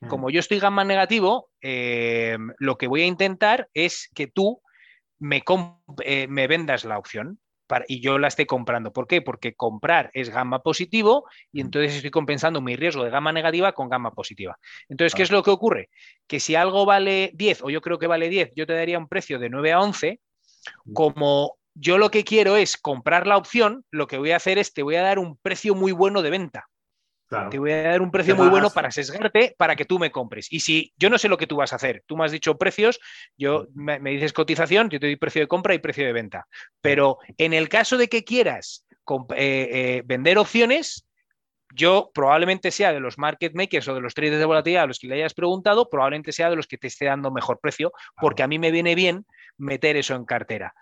Mm. 0.00 0.08
Como 0.08 0.30
yo 0.30 0.40
estoy 0.40 0.58
gamma 0.58 0.84
negativo, 0.84 1.50
eh, 1.60 2.36
lo 2.58 2.76
que 2.76 2.88
voy 2.88 3.02
a 3.02 3.06
intentar 3.06 3.68
es 3.74 4.08
que 4.14 4.26
tú 4.26 4.60
me, 5.18 5.42
eh, 6.04 6.26
me 6.28 6.46
vendas 6.46 6.84
la 6.84 6.98
opción 6.98 7.38
y 7.88 8.00
yo 8.00 8.18
la 8.18 8.28
esté 8.28 8.46
comprando. 8.46 8.92
¿Por 8.92 9.06
qué? 9.06 9.22
Porque 9.22 9.54
comprar 9.54 10.10
es 10.14 10.30
gamma 10.30 10.62
positivo 10.62 11.26
y 11.52 11.60
entonces 11.60 11.96
estoy 11.96 12.10
compensando 12.10 12.60
mi 12.60 12.76
riesgo 12.76 13.04
de 13.04 13.10
gamma 13.10 13.32
negativa 13.32 13.72
con 13.72 13.88
gamma 13.88 14.12
positiva. 14.12 14.58
Entonces, 14.88 15.14
¿qué 15.14 15.22
es 15.22 15.30
lo 15.30 15.42
que 15.42 15.50
ocurre? 15.50 15.90
Que 16.26 16.40
si 16.40 16.54
algo 16.54 16.84
vale 16.84 17.30
10 17.34 17.62
o 17.62 17.70
yo 17.70 17.80
creo 17.80 17.98
que 17.98 18.06
vale 18.06 18.28
10, 18.28 18.52
yo 18.54 18.66
te 18.66 18.74
daría 18.74 18.98
un 18.98 19.08
precio 19.08 19.38
de 19.38 19.48
9 19.48 19.72
a 19.72 19.80
11, 19.80 20.20
como 20.92 21.56
yo 21.74 21.98
lo 21.98 22.10
que 22.10 22.24
quiero 22.24 22.56
es 22.56 22.76
comprar 22.76 23.26
la 23.26 23.36
opción, 23.36 23.84
lo 23.90 24.06
que 24.06 24.18
voy 24.18 24.32
a 24.32 24.36
hacer 24.36 24.58
es 24.58 24.74
te 24.74 24.82
voy 24.82 24.96
a 24.96 25.02
dar 25.02 25.18
un 25.18 25.36
precio 25.38 25.74
muy 25.74 25.92
bueno 25.92 26.22
de 26.22 26.30
venta. 26.30 26.68
Te 27.50 27.58
voy 27.58 27.72
a 27.72 27.82
dar 27.82 28.02
un 28.02 28.10
precio 28.10 28.36
muy 28.36 28.48
bueno 28.48 28.70
para 28.70 28.90
sesgarte 28.90 29.54
para 29.56 29.76
que 29.76 29.84
tú 29.84 29.98
me 29.98 30.10
compres. 30.10 30.52
Y 30.52 30.60
si 30.60 30.92
yo 30.96 31.08
no 31.08 31.18
sé 31.18 31.28
lo 31.28 31.38
que 31.38 31.46
tú 31.46 31.56
vas 31.56 31.72
a 31.72 31.76
hacer, 31.76 32.02
tú 32.06 32.16
me 32.16 32.24
has 32.24 32.32
dicho 32.32 32.58
precios, 32.58 33.00
yo 33.36 33.66
me, 33.74 33.98
dices 33.98 34.32
cotización, 34.32 34.90
yo 34.90 35.00
te 35.00 35.06
doy 35.06 35.16
precio 35.16 35.40
de 35.40 35.48
compra 35.48 35.74
y 35.74 35.78
precio 35.78 36.04
de 36.04 36.12
venta. 36.12 36.46
Pero 36.80 37.18
en 37.38 37.52
el 37.52 37.68
caso 37.68 37.96
de 37.96 38.08
que 38.08 38.24
quieras 38.24 38.86
eh, 39.34 39.68
eh, 39.72 40.02
vender 40.04 40.38
opciones, 40.38 41.06
yo 41.74 42.10
probablemente 42.14 42.70
sea 42.70 42.92
de 42.92 43.00
los 43.00 43.18
market 43.18 43.54
makers 43.54 43.88
o 43.88 43.94
de 43.94 44.00
los 44.00 44.14
traders 44.14 44.38
de 44.38 44.44
volatilidad 44.44 44.84
a 44.84 44.86
los 44.86 44.98
que 44.98 45.06
le 45.06 45.16
hayas 45.16 45.34
preguntado, 45.34 45.88
probablemente 45.88 46.32
sea 46.32 46.50
de 46.50 46.56
los 46.56 46.66
que 46.66 46.78
te 46.78 46.86
esté 46.86 47.06
dando 47.06 47.30
mejor 47.30 47.58
precio, 47.60 47.92
porque 48.20 48.42
a 48.42 48.48
mí 48.48 48.58
me 48.58 48.70
viene 48.70 48.94
bien 48.94 49.26
meter 49.58 49.96
eso 49.96 50.14
en 50.14 50.24
cartera. 50.24 50.74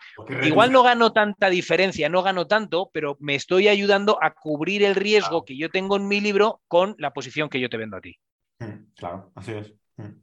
Igual 0.42 0.72
no 0.72 0.82
gano 0.82 1.12
tanta 1.12 1.50
diferencia, 1.50 2.08
no 2.08 2.22
gano 2.22 2.46
tanto, 2.46 2.90
pero 2.92 3.16
me 3.20 3.34
estoy 3.34 3.68
ayudando 3.68 4.18
a 4.22 4.32
cubrir 4.32 4.82
el 4.82 4.94
riesgo 4.94 5.44
que 5.44 5.56
yo 5.56 5.70
tengo 5.70 5.96
en 5.96 6.08
mi 6.08 6.20
libro 6.20 6.60
con 6.68 6.94
la 6.98 7.12
posición 7.12 7.48
que 7.48 7.60
yo 7.60 7.68
te 7.68 7.76
vendo 7.76 7.96
a 7.96 8.00
ti. 8.00 8.16
Hmm, 8.58 8.92
claro, 8.94 9.32
así 9.34 9.52
es. 9.52 9.72
Hmm. 9.96 10.20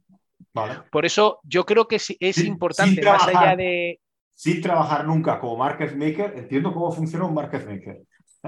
Por 0.91 1.05
eso 1.05 1.39
yo 1.43 1.65
creo 1.65 1.88
que 1.88 1.97
es 1.97 2.38
importante, 2.39 3.03
más 3.03 3.28
allá 3.28 3.55
de. 3.55 3.99
Sin 4.34 4.61
trabajar 4.61 5.05
nunca 5.05 5.39
como 5.39 5.57
market 5.57 5.95
maker, 5.95 6.34
entiendo 6.36 6.74
cómo 6.74 6.91
funciona 6.91 7.26
un 7.26 7.34
market 7.34 7.65
maker. 7.65 8.01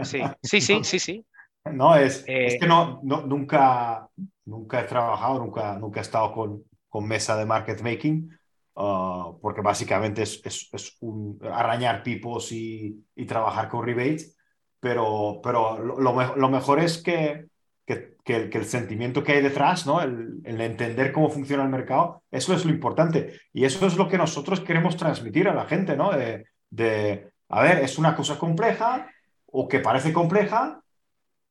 Sí, 0.04 0.22
sí, 0.42 0.62
sí, 0.62 0.84
sí, 0.84 1.00
sí. 1.00 1.26
No, 1.66 1.96
es, 1.96 2.24
es 2.28 2.58
que 2.60 2.66
eh, 2.66 2.68
no, 2.68 3.00
no, 3.04 3.22
nunca, 3.22 4.08
nunca 4.46 4.82
he 4.82 4.84
trabajado, 4.86 5.40
nunca, 5.40 5.78
nunca 5.78 6.00
he 6.00 6.04
estado 6.04 6.32
con, 6.32 6.64
con 6.88 7.08
mesa 7.08 7.38
de 7.38 7.46
market 7.46 7.82
making, 7.82 8.30
uh, 8.76 9.40
porque 9.40 9.62
básicamente 9.62 10.24
es, 10.24 10.42
es, 10.44 10.70
es, 10.72 10.98
un 11.02 11.40
arañar 11.44 12.02
pipos 12.04 12.52
y, 12.52 13.06
y, 13.16 13.26
trabajar 13.26 13.70
con 13.70 13.86
rebates. 13.86 14.36
pero, 14.80 15.40
pero 15.44 15.78
lo, 15.80 16.50
mejor 16.50 16.80
es 16.80 16.98
que, 17.04 17.46
que, 17.86 18.18
el, 18.26 18.66
sentimiento 18.66 19.24
que 19.24 19.34
hay 19.34 19.42
detrás, 19.42 19.86
¿no? 19.86 20.02
El, 20.02 20.42
entender 20.44 21.12
cómo 21.12 21.30
funciona 21.30 21.64
el 21.64 21.70
mercado, 21.70 22.24
eso 22.32 22.54
es 22.54 22.66
lo 22.66 22.72
importante. 22.72 23.40
Y 23.54 23.66
eso 23.66 23.86
es 23.86 23.98
lo 23.98 24.08
que 24.08 24.18
nosotros 24.18 24.62
queremos 24.62 24.98
transmitir 24.98 25.48
a 25.48 25.56
la 25.56 25.66
gente, 25.66 25.96
¿no? 25.96 26.12
De, 26.12 26.46
de 26.70 27.32
a 27.50 27.64
ver, 27.64 27.80
es 27.80 27.98
una 27.98 28.16
cosa 28.16 28.38
compleja 28.38 29.10
o 29.48 29.68
que 29.68 29.80
parece 29.80 30.14
compleja. 30.14 30.82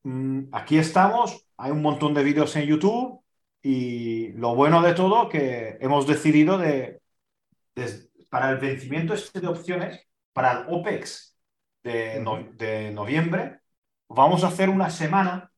Mm, 0.02 0.48
aquí 0.52 0.78
estamos, 0.78 1.46
hay 1.56 1.70
un 1.70 1.82
montón 1.82 2.14
de 2.14 2.22
vídeos 2.22 2.54
en 2.56 2.66
YouTube 2.66 3.20
y 3.62 4.32
lo 4.32 4.54
bueno 4.54 4.82
de 4.82 4.94
todo 4.94 5.28
que 5.28 5.76
hemos 5.80 6.06
decidido 6.06 6.58
de, 6.58 7.00
para 8.30 8.50
el 8.50 8.58
vencimiento 8.58 9.14
este 9.14 9.40
de 9.40 9.48
opciones, 9.48 10.06
para 10.32 10.52
el 10.52 10.66
OPEX 10.68 11.36
de, 11.82 12.24
de 12.56 12.90
noviembre, 12.92 13.60
vamos 14.08 14.44
a 14.44 14.48
hacer 14.48 14.68
una 14.70 14.90
semana, 14.90 15.50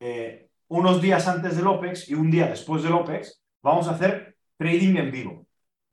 eh, 0.00 0.50
unos 0.68 1.00
días 1.02 1.26
antes 1.28 1.56
del 1.56 1.66
OPEX 1.66 2.08
y 2.08 2.14
un 2.14 2.30
día 2.30 2.46
después 2.46 2.82
del 2.82 2.92
OPEX, 2.92 3.42
vamos 3.62 3.88
a 3.88 3.92
hacer 3.92 4.36
trading 4.56 4.96
en 4.96 5.10
vivo. 5.10 5.46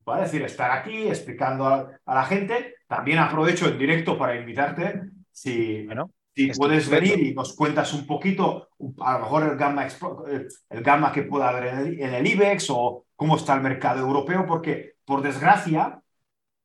¿Vale? 0.06 0.24
Es 0.26 0.32
decir, 0.32 0.46
estar 0.46 0.72
aquí 0.72 1.08
explicando 1.08 1.66
a, 1.66 2.00
la 2.06 2.26
gente. 2.26 2.76
También 2.88 3.18
aprovecho 3.18 3.68
en 3.68 3.80
directo 3.80 4.18
para 4.18 4.36
invitarte. 4.36 5.02
Si, 5.32 5.88
si 6.36 6.52
puedes 6.52 6.90
venir 6.90 7.20
y 7.20 7.34
nos 7.34 7.56
cuentas 7.56 7.94
un 7.94 8.06
poquito, 8.06 8.70
a 9.00 9.14
lo 9.14 9.20
mejor 9.20 9.44
el 9.44 9.58
gamma, 9.58 9.88
el 9.88 10.84
gamma 10.84 11.12
que 11.12 11.24
pueda 11.24 11.50
haber 11.50 11.68
en 11.68 11.78
el, 11.78 12.02
en 12.02 12.14
el 12.14 12.28
IBEX 12.28 12.68
o 12.70 13.06
cómo 13.16 13.38
está 13.38 13.54
el 13.54 13.62
mercado 13.62 14.02
europeo, 14.02 14.46
porque 14.46 14.96
por 15.06 15.22
desgracia, 15.22 16.02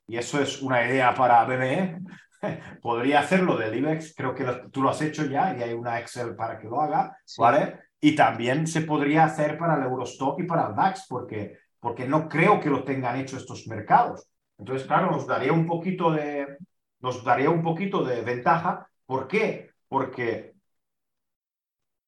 y 0.08 0.16
eso 0.16 0.40
es 0.40 0.60
una 0.60 0.84
idea 0.84 1.14
para 1.14 1.44
BBE, 1.44 1.98
podría 2.82 3.20
hacerlo 3.20 3.56
del 3.56 3.76
IBEX, 3.76 4.14
creo 4.16 4.34
que 4.34 4.44
tú 4.72 4.82
lo 4.82 4.90
has 4.90 5.00
hecho 5.02 5.24
ya 5.26 5.56
y 5.56 5.62
hay 5.62 5.72
una 5.72 6.00
Excel 6.00 6.34
para 6.34 6.58
que 6.58 6.66
lo 6.66 6.80
haga, 6.80 7.16
¿vale? 7.38 7.78
Y 8.00 8.16
también 8.16 8.66
se 8.66 8.80
podría 8.80 9.24
hacer 9.24 9.58
para 9.58 9.76
el 9.76 9.82
Eurostock 9.82 10.40
y 10.40 10.44
para 10.44 10.68
el 10.68 10.74
DAX, 10.74 11.06
porque, 11.08 11.58
porque 11.78 12.08
no 12.08 12.28
creo 12.28 12.58
que 12.58 12.70
lo 12.70 12.82
tengan 12.82 13.16
hecho 13.16 13.36
estos 13.36 13.66
mercados. 13.68 14.26
Entonces, 14.58 14.86
claro, 14.86 15.10
nos 15.10 15.26
daría 15.26 15.52
un 15.52 15.66
poquito 15.66 16.10
de, 16.10 16.58
nos 17.00 17.22
daría 17.22 17.50
un 17.50 17.62
poquito 17.62 18.02
de 18.02 18.22
ventaja. 18.22 18.89
¿Por 19.10 19.26
qué? 19.26 19.72
Porque 19.88 20.54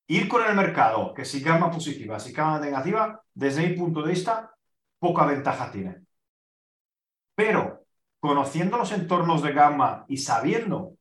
ir 0.07 0.29
con 0.29 0.45
el 0.47 0.55
mercado, 0.55 1.13
que 1.15 1.25
si 1.25 1.41
gama 1.41 1.69
positiva, 1.69 2.21
si 2.21 2.33
gama 2.33 2.61
negativa, 2.61 3.21
desde 3.35 3.69
mi 3.69 3.75
punto 3.75 4.03
de 4.03 4.11
vista, 4.11 4.55
poca 5.01 5.27
ventaja 5.27 5.73
tiene. 5.73 6.05
Pero 7.35 7.85
conociendo 8.21 8.79
los 8.79 8.93
entornos 8.93 9.43
de 9.43 9.53
gamma 9.53 10.05
y 10.07 10.19
sabiendo 10.19 10.93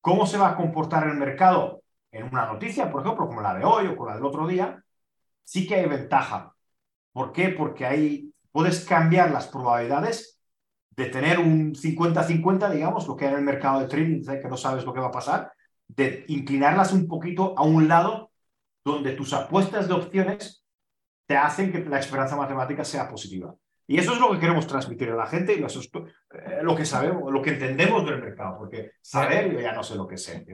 cómo 0.00 0.26
se 0.26 0.38
va 0.38 0.50
a 0.50 0.56
comportar 0.56 1.08
el 1.08 1.16
mercado 1.16 1.82
en 2.12 2.28
una 2.28 2.46
noticia, 2.46 2.88
por 2.88 3.02
ejemplo, 3.02 3.26
como 3.26 3.42
la 3.42 3.54
de 3.54 3.64
hoy 3.64 3.88
o 3.88 3.96
con 3.96 4.06
la 4.06 4.14
del 4.14 4.24
otro 4.24 4.46
día, 4.46 4.80
sí 5.42 5.66
que 5.66 5.74
hay 5.74 5.86
ventaja. 5.86 6.54
¿Por 7.12 7.32
qué? 7.32 7.48
Porque 7.48 7.84
ahí 7.84 8.32
puedes 8.52 8.84
cambiar 8.84 9.32
las 9.32 9.48
probabilidades 9.48 10.40
de 10.96 11.06
tener 11.06 11.38
un 11.38 11.74
50-50, 11.74 12.70
digamos, 12.70 13.06
lo 13.06 13.16
que 13.16 13.26
hay 13.26 13.32
en 13.32 13.38
el 13.38 13.44
mercado 13.44 13.80
de 13.80 13.88
trading, 13.88 14.22
que 14.22 14.48
no 14.48 14.56
sabes 14.56 14.84
lo 14.84 14.92
que 14.92 15.00
va 15.00 15.08
a 15.08 15.12
pasar, 15.12 15.52
de 15.88 16.24
inclinarlas 16.28 16.92
un 16.92 17.06
poquito 17.06 17.54
a 17.56 17.62
un 17.62 17.88
lado 17.88 18.30
donde 18.84 19.12
tus 19.12 19.32
apuestas 19.32 19.88
de 19.88 19.94
opciones 19.94 20.64
te 21.26 21.36
hacen 21.36 21.72
que 21.72 21.84
la 21.84 21.98
esperanza 21.98 22.36
matemática 22.36 22.84
sea 22.84 23.08
positiva. 23.08 23.54
Y 23.86 23.98
eso 23.98 24.14
es 24.14 24.20
lo 24.20 24.30
que 24.30 24.38
queremos 24.38 24.66
transmitir 24.66 25.10
a 25.10 25.16
la 25.16 25.26
gente 25.26 25.54
y 25.54 25.62
eso 25.62 25.80
es 25.80 25.90
eh, 25.94 26.60
lo 26.62 26.74
que 26.74 26.84
sabemos, 26.84 27.30
lo 27.30 27.42
que 27.42 27.50
entendemos 27.50 28.06
del 28.06 28.20
mercado, 28.20 28.56
porque 28.58 28.92
saber 29.02 29.52
yo 29.52 29.60
ya 29.60 29.72
no 29.72 29.82
sé 29.82 29.96
lo 29.96 30.06
que 30.06 30.16
sé. 30.16 30.46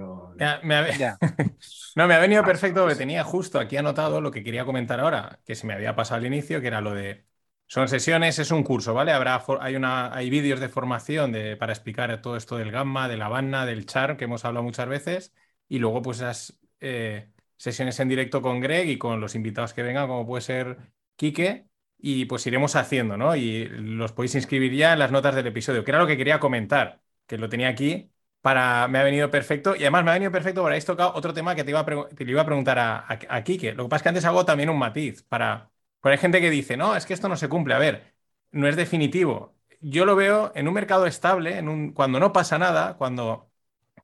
me 0.64 0.74
ha... 0.74 1.18
no, 1.96 2.08
me 2.08 2.14
ha 2.14 2.18
venido 2.18 2.42
perfecto, 2.42 2.80
porque 2.80 2.96
tenía 2.96 3.22
justo 3.24 3.60
aquí 3.60 3.76
anotado 3.76 4.20
lo 4.20 4.30
que 4.30 4.42
quería 4.42 4.64
comentar 4.64 4.98
ahora, 4.98 5.38
que 5.44 5.54
se 5.54 5.66
me 5.66 5.74
había 5.74 5.94
pasado 5.94 6.18
al 6.18 6.26
inicio, 6.26 6.60
que 6.60 6.66
era 6.66 6.80
lo 6.80 6.94
de... 6.94 7.27
Son 7.70 7.86
sesiones, 7.88 8.38
es 8.38 8.50
un 8.50 8.62
curso, 8.62 8.94
¿vale? 8.94 9.12
Habrá, 9.12 9.44
hay, 9.60 9.76
una, 9.76 10.14
hay 10.14 10.30
vídeos 10.30 10.58
de 10.58 10.70
formación 10.70 11.32
de, 11.32 11.54
para 11.56 11.72
explicar 11.74 12.20
todo 12.22 12.36
esto 12.36 12.56
del 12.56 12.70
gamma, 12.70 13.08
de 13.08 13.18
la 13.18 13.28
banna, 13.28 13.66
del 13.66 13.84
char, 13.84 14.16
que 14.16 14.24
hemos 14.24 14.44
hablado 14.46 14.64
muchas 14.64 14.88
veces, 14.88 15.34
y 15.68 15.78
luego 15.78 16.00
pues 16.00 16.18
esas 16.18 16.58
eh, 16.80 17.30
sesiones 17.58 18.00
en 18.00 18.08
directo 18.08 18.40
con 18.40 18.60
Greg 18.60 18.88
y 18.88 18.96
con 18.96 19.20
los 19.20 19.34
invitados 19.34 19.74
que 19.74 19.82
vengan, 19.82 20.08
como 20.08 20.26
puede 20.26 20.40
ser 20.42 20.78
Quique, 21.16 21.68
y 21.98 22.24
pues 22.24 22.46
iremos 22.46 22.74
haciendo, 22.74 23.18
¿no? 23.18 23.36
Y 23.36 23.66
los 23.66 24.12
podéis 24.12 24.34
inscribir 24.36 24.72
ya 24.74 24.94
en 24.94 24.98
las 25.00 25.10
notas 25.12 25.34
del 25.34 25.46
episodio, 25.48 25.84
que 25.84 25.90
era 25.90 25.98
lo 26.00 26.06
que 26.06 26.16
quería 26.16 26.40
comentar, 26.40 27.02
que 27.26 27.36
lo 27.36 27.50
tenía 27.50 27.68
aquí 27.68 28.10
para, 28.40 28.88
me 28.88 28.98
ha 28.98 29.02
venido 29.02 29.30
perfecto 29.30 29.74
y 29.76 29.80
además 29.80 30.04
me 30.04 30.10
ha 30.12 30.14
venido 30.14 30.32
perfecto 30.32 30.62
porque 30.62 30.72
habéis 30.72 30.86
tocado 30.86 31.12
otro 31.14 31.34
tema 31.34 31.54
que 31.54 31.64
te 31.64 31.70
iba 31.70 31.80
a, 31.80 31.84
te 31.84 32.24
iba 32.24 32.42
a 32.42 32.46
preguntar 32.46 32.78
a, 32.78 33.06
a, 33.08 33.44
Kike. 33.44 33.74
Lo 33.74 33.84
que 33.84 33.88
pasa 33.90 33.96
es 33.98 34.02
que 34.04 34.08
antes 34.10 34.24
hago 34.24 34.44
también 34.44 34.70
un 34.70 34.78
matiz 34.78 35.22
para, 35.24 35.70
porque 36.00 36.14
hay 36.14 36.18
gente 36.18 36.40
que 36.40 36.50
dice, 36.50 36.76
no, 36.76 36.96
es 36.96 37.06
que 37.06 37.14
esto 37.14 37.28
no 37.28 37.36
se 37.36 37.48
cumple. 37.48 37.74
A 37.74 37.78
ver, 37.78 38.14
no 38.52 38.68
es 38.68 38.76
definitivo. 38.76 39.56
Yo 39.80 40.04
lo 40.04 40.16
veo 40.16 40.52
en 40.54 40.68
un 40.68 40.74
mercado 40.74 41.06
estable, 41.06 41.58
en 41.58 41.68
un, 41.68 41.92
cuando 41.92 42.20
no 42.20 42.32
pasa 42.32 42.58
nada, 42.58 42.96
cuando 42.96 43.50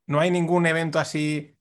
no 0.07 0.19
hay 0.19 0.31
ningún 0.31 0.65
evento 0.67 0.99
así, 0.99 1.57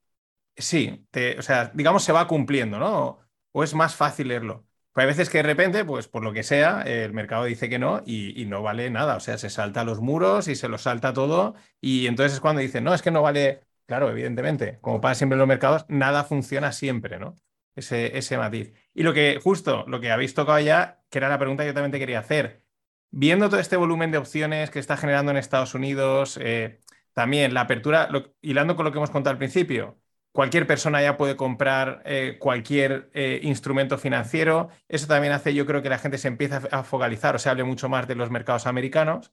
sí, 0.56 1.06
o 1.38 1.42
sea, 1.42 1.72
digamos 1.74 2.04
se 2.04 2.12
va 2.12 2.28
cumpliendo, 2.28 2.78
¿no? 2.78 3.24
o 3.54 3.64
es 3.64 3.74
más 3.74 3.94
fácil 3.96 4.28
leerlo. 4.28 4.66
Pues 4.92 5.04
hay 5.04 5.08
veces 5.08 5.30
que 5.30 5.38
de 5.38 5.44
repente, 5.44 5.84
pues 5.84 6.08
por 6.08 6.22
lo 6.24 6.32
que 6.32 6.42
sea, 6.42 6.82
el 6.82 7.12
mercado 7.12 7.44
dice 7.44 7.68
que 7.68 7.78
no 7.78 8.02
y, 8.06 8.44
no 8.46 8.62
vale 8.62 8.90
nada. 8.90 9.16
O 9.16 9.20
sea, 9.20 9.38
se 9.38 9.50
salta 9.50 9.84
los 9.84 10.00
muros 10.00 10.48
y 10.48 10.56
se 10.56 10.68
los 10.68 10.82
salta 10.82 11.12
todo. 11.12 11.54
Y 11.80 12.06
entonces 12.06 12.34
es 12.34 12.40
cuando 12.40 12.60
dicen, 12.62 12.84
no, 12.84 12.94
es 12.94 13.02
que 13.02 13.10
no 13.10 13.22
vale. 13.22 13.62
Claro, 13.86 14.10
evidentemente, 14.10 14.78
como 14.80 15.00
pasa 15.00 15.16
siempre 15.16 15.34
en 15.34 15.40
los 15.40 15.48
mercados, 15.48 15.84
nada 15.88 16.24
funciona 16.24 16.72
siempre, 16.72 17.18
¿no? 17.18 17.36
Ese, 17.76 18.16
ese 18.18 18.38
matiz. 18.38 18.72
Y 18.94 19.02
lo 19.02 19.12
que, 19.12 19.40
justo, 19.42 19.84
lo 19.88 20.00
que 20.00 20.10
habéis 20.12 20.34
tocado 20.34 20.60
ya, 20.60 21.02
que 21.10 21.18
era 21.18 21.28
la 21.28 21.38
pregunta 21.38 21.64
que 21.64 21.68
yo 21.68 21.74
también 21.74 21.92
te 21.92 21.98
quería 21.98 22.20
hacer. 22.20 22.64
Viendo 23.10 23.48
todo 23.48 23.60
este 23.60 23.76
volumen 23.76 24.10
de 24.10 24.18
opciones 24.18 24.70
que 24.70 24.78
está 24.78 24.96
generando 24.96 25.30
en 25.30 25.36
Estados 25.36 25.74
Unidos, 25.74 26.38
eh, 26.40 26.80
también 27.12 27.54
la 27.54 27.62
apertura, 27.62 28.08
hilando 28.40 28.76
con 28.76 28.84
lo 28.84 28.92
que 28.92 28.98
hemos 28.98 29.10
contado 29.10 29.32
al 29.32 29.38
principio, 29.38 29.98
cualquier 30.32 30.66
persona 30.66 31.02
ya 31.02 31.16
puede 31.16 31.36
comprar 31.36 32.02
eh, 32.06 32.38
cualquier 32.40 33.10
eh, 33.14 33.40
instrumento 33.42 33.98
financiero. 33.98 34.70
Eso 34.88 35.06
también 35.06 35.32
hace, 35.32 35.54
yo 35.54 35.66
creo 35.66 35.82
que 35.82 35.88
la 35.88 35.98
gente 35.98 36.18
se 36.18 36.28
empieza 36.28 36.62
a 36.70 36.82
focalizar 36.84 37.34
o 37.36 37.38
se 37.38 37.48
hable 37.50 37.64
mucho 37.64 37.88
más 37.88 38.08
de 38.08 38.14
los 38.16 38.30
mercados 38.30 38.66
americanos. 38.66 39.32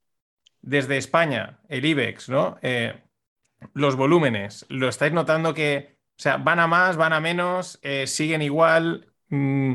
Desde 0.62 0.97
España, 0.97 1.59
el 1.70 1.86
IBEX, 1.86 2.30
¿no? 2.30 2.59
Los 3.74 3.95
volúmenes, 3.95 4.66
¿lo 4.70 4.89
estáis 4.89 5.14
notando 5.14 5.53
que, 5.53 5.97
o 6.18 6.22
sea, 6.22 6.38
van 6.38 6.59
a 6.59 6.68
más, 6.68 6.97
van 6.97 7.14
a 7.14 7.20
menos, 7.20 7.80
siguen 8.05 8.41
igual? 8.41 9.11
Mm, 9.32 9.74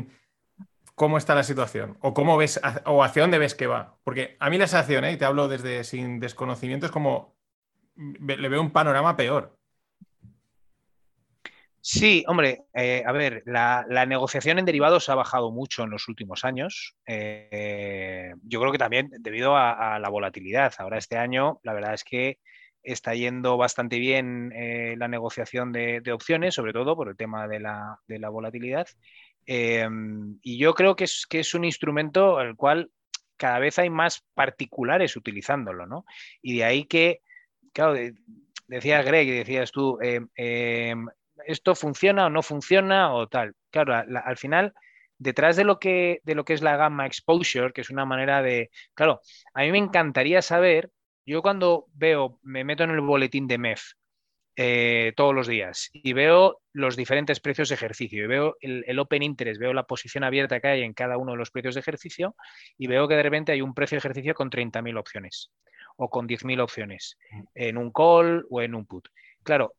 ¿Cómo 0.95 1.17
está 1.17 1.35
la 1.35 1.43
situación? 1.43 1.97
¿O 2.01 2.13
cómo 2.13 2.37
ves, 2.37 2.59
o 2.85 3.03
hacia 3.03 3.21
dónde 3.21 3.37
ves 3.37 3.53
que 3.53 3.67
va? 3.67 3.97
Porque 4.03 4.37
a 4.39 4.49
mí 4.49 4.57
la 4.57 4.67
sensación, 4.67 5.05
y 5.05 5.17
te 5.17 5.25
hablo 5.25 5.47
desde 5.47 5.83
sin 5.83 6.19
desconocimiento, 6.19 6.85
es 6.87 6.91
como 6.91 7.35
le 7.95 8.49
veo 8.49 8.61
un 8.61 8.71
panorama 8.71 9.15
peor. 9.15 9.57
Sí, 11.89 12.25
hombre, 12.27 12.65
eh, 12.73 13.01
a 13.05 13.13
ver, 13.13 13.43
la, 13.45 13.85
negociación 14.05 14.59
en 14.59 14.65
derivados 14.65 15.07
ha 15.07 15.15
bajado 15.15 15.51
mucho 15.51 15.83
en 15.83 15.89
los 15.89 16.09
últimos 16.09 16.43
años. 16.43 16.97
Eh, 17.05 18.33
yo 18.43 18.59
creo 18.59 18.73
que 18.73 18.77
también 18.77 19.09
debido 19.19 19.55
a, 19.55 19.97
la 19.97 20.09
volatilidad. 20.09 20.73
Ahora 20.79 20.97
este 20.97 21.17
año, 21.17 21.61
la 21.63 21.73
verdad 21.73 21.93
es 21.93 22.03
que 22.03 22.39
está 22.83 23.13
yendo 23.15 23.55
bastante 23.55 23.99
bien 23.99 24.51
eh, 24.53 24.95
la 24.97 25.07
negociación 25.07 25.71
de, 25.71 26.01
opciones, 26.11 26.55
sobre 26.55 26.73
todo 26.73 26.95
por 26.97 27.07
el 27.07 27.15
tema 27.15 27.47
de 27.47 27.59
la, 27.61 28.29
volatilidad. 28.29 28.87
Y 29.47 30.57
yo 30.57 30.73
creo 30.73 30.95
que 30.95 31.05
es, 31.05 31.25
que 31.27 31.39
es 31.39 31.53
un 31.53 31.63
instrumento 31.63 32.37
al 32.37 32.55
cual 32.55 32.91
cada 33.37 33.59
vez 33.59 33.79
hay 33.79 33.89
más 33.89 34.25
particulares 34.33 35.15
utilizándolo, 35.15 35.85
¿no? 35.85 36.05
Y 36.41 36.57
de 36.57 36.63
ahí 36.65 36.83
que, 36.85 37.21
claro, 37.71 37.95
decías 38.67 39.05
Greg 39.05 39.27
y 39.27 39.31
decías 39.31 39.71
tú, 39.71 39.99
esto 41.45 41.75
funciona 41.75 42.25
o 42.25 42.29
no 42.29 42.41
funciona 42.41 43.13
o 43.13 43.27
tal. 43.27 43.55
Claro, 43.69 43.93
al 43.93 44.37
final, 44.37 44.73
detrás 45.17 45.55
de 45.55 45.63
lo, 45.63 45.79
que, 45.79 46.19
de 46.23 46.35
lo 46.35 46.43
que 46.43 46.53
es 46.53 46.61
la 46.61 46.75
gamma 46.75 47.05
exposure, 47.05 47.71
que 47.71 47.81
es 47.81 47.89
una 47.89 48.05
manera 48.05 48.41
de, 48.41 48.69
claro, 48.93 49.21
a 49.53 49.61
mí 49.61 49.71
me 49.71 49.77
encantaría 49.77 50.41
saber, 50.41 50.91
yo 51.25 51.41
cuando 51.41 51.85
veo, 51.93 52.39
me 52.41 52.63
meto 52.63 52.83
en 52.83 52.91
el 52.91 53.01
boletín 53.01 53.47
de 53.47 53.57
MEF 53.57 53.81
eh, 54.59 55.13
todos 55.15 55.35
los 55.35 55.45
días 55.45 55.91
y 55.93 56.13
veo 56.13 56.61
los 56.73 56.95
diferentes 56.95 57.39
precios 57.39 57.69
de 57.69 57.75
ejercicio 57.75 58.23
y 58.23 58.27
veo 58.27 58.57
el, 58.59 58.97
open 58.97 59.21
interest, 59.21 59.61
veo 59.61 59.71
la 59.71 59.83
posición 59.83 60.23
abierta 60.23 60.59
que 60.59 60.67
hay 60.67 60.81
en 60.81 60.95
cada 60.95 61.17
uno 61.17 61.33
de 61.33 61.37
los 61.37 61.51
precios 61.51 61.75
de 61.75 61.81
ejercicio 61.81 62.35
y 62.75 62.87
veo 62.87 63.07
que 63.07 63.13
de 63.13 63.21
repente 63.21 63.51
hay 63.51 63.61
un 63.61 63.75
precio 63.75 63.97
de 63.97 63.99
ejercicio 63.99 64.33
con 64.33 64.49
30.000 64.49 64.97
opciones 64.97 65.51
o 65.95 66.09
con 66.09 66.27
10.000 66.27 66.59
opciones 66.59 67.19
mm. 67.29 67.41
en 67.53 67.77
un 67.77 67.91
call 67.91 68.47
o 68.49 68.63
en 68.63 68.73
un 68.73 68.87
put. 68.87 69.07
Claro, 69.43 69.75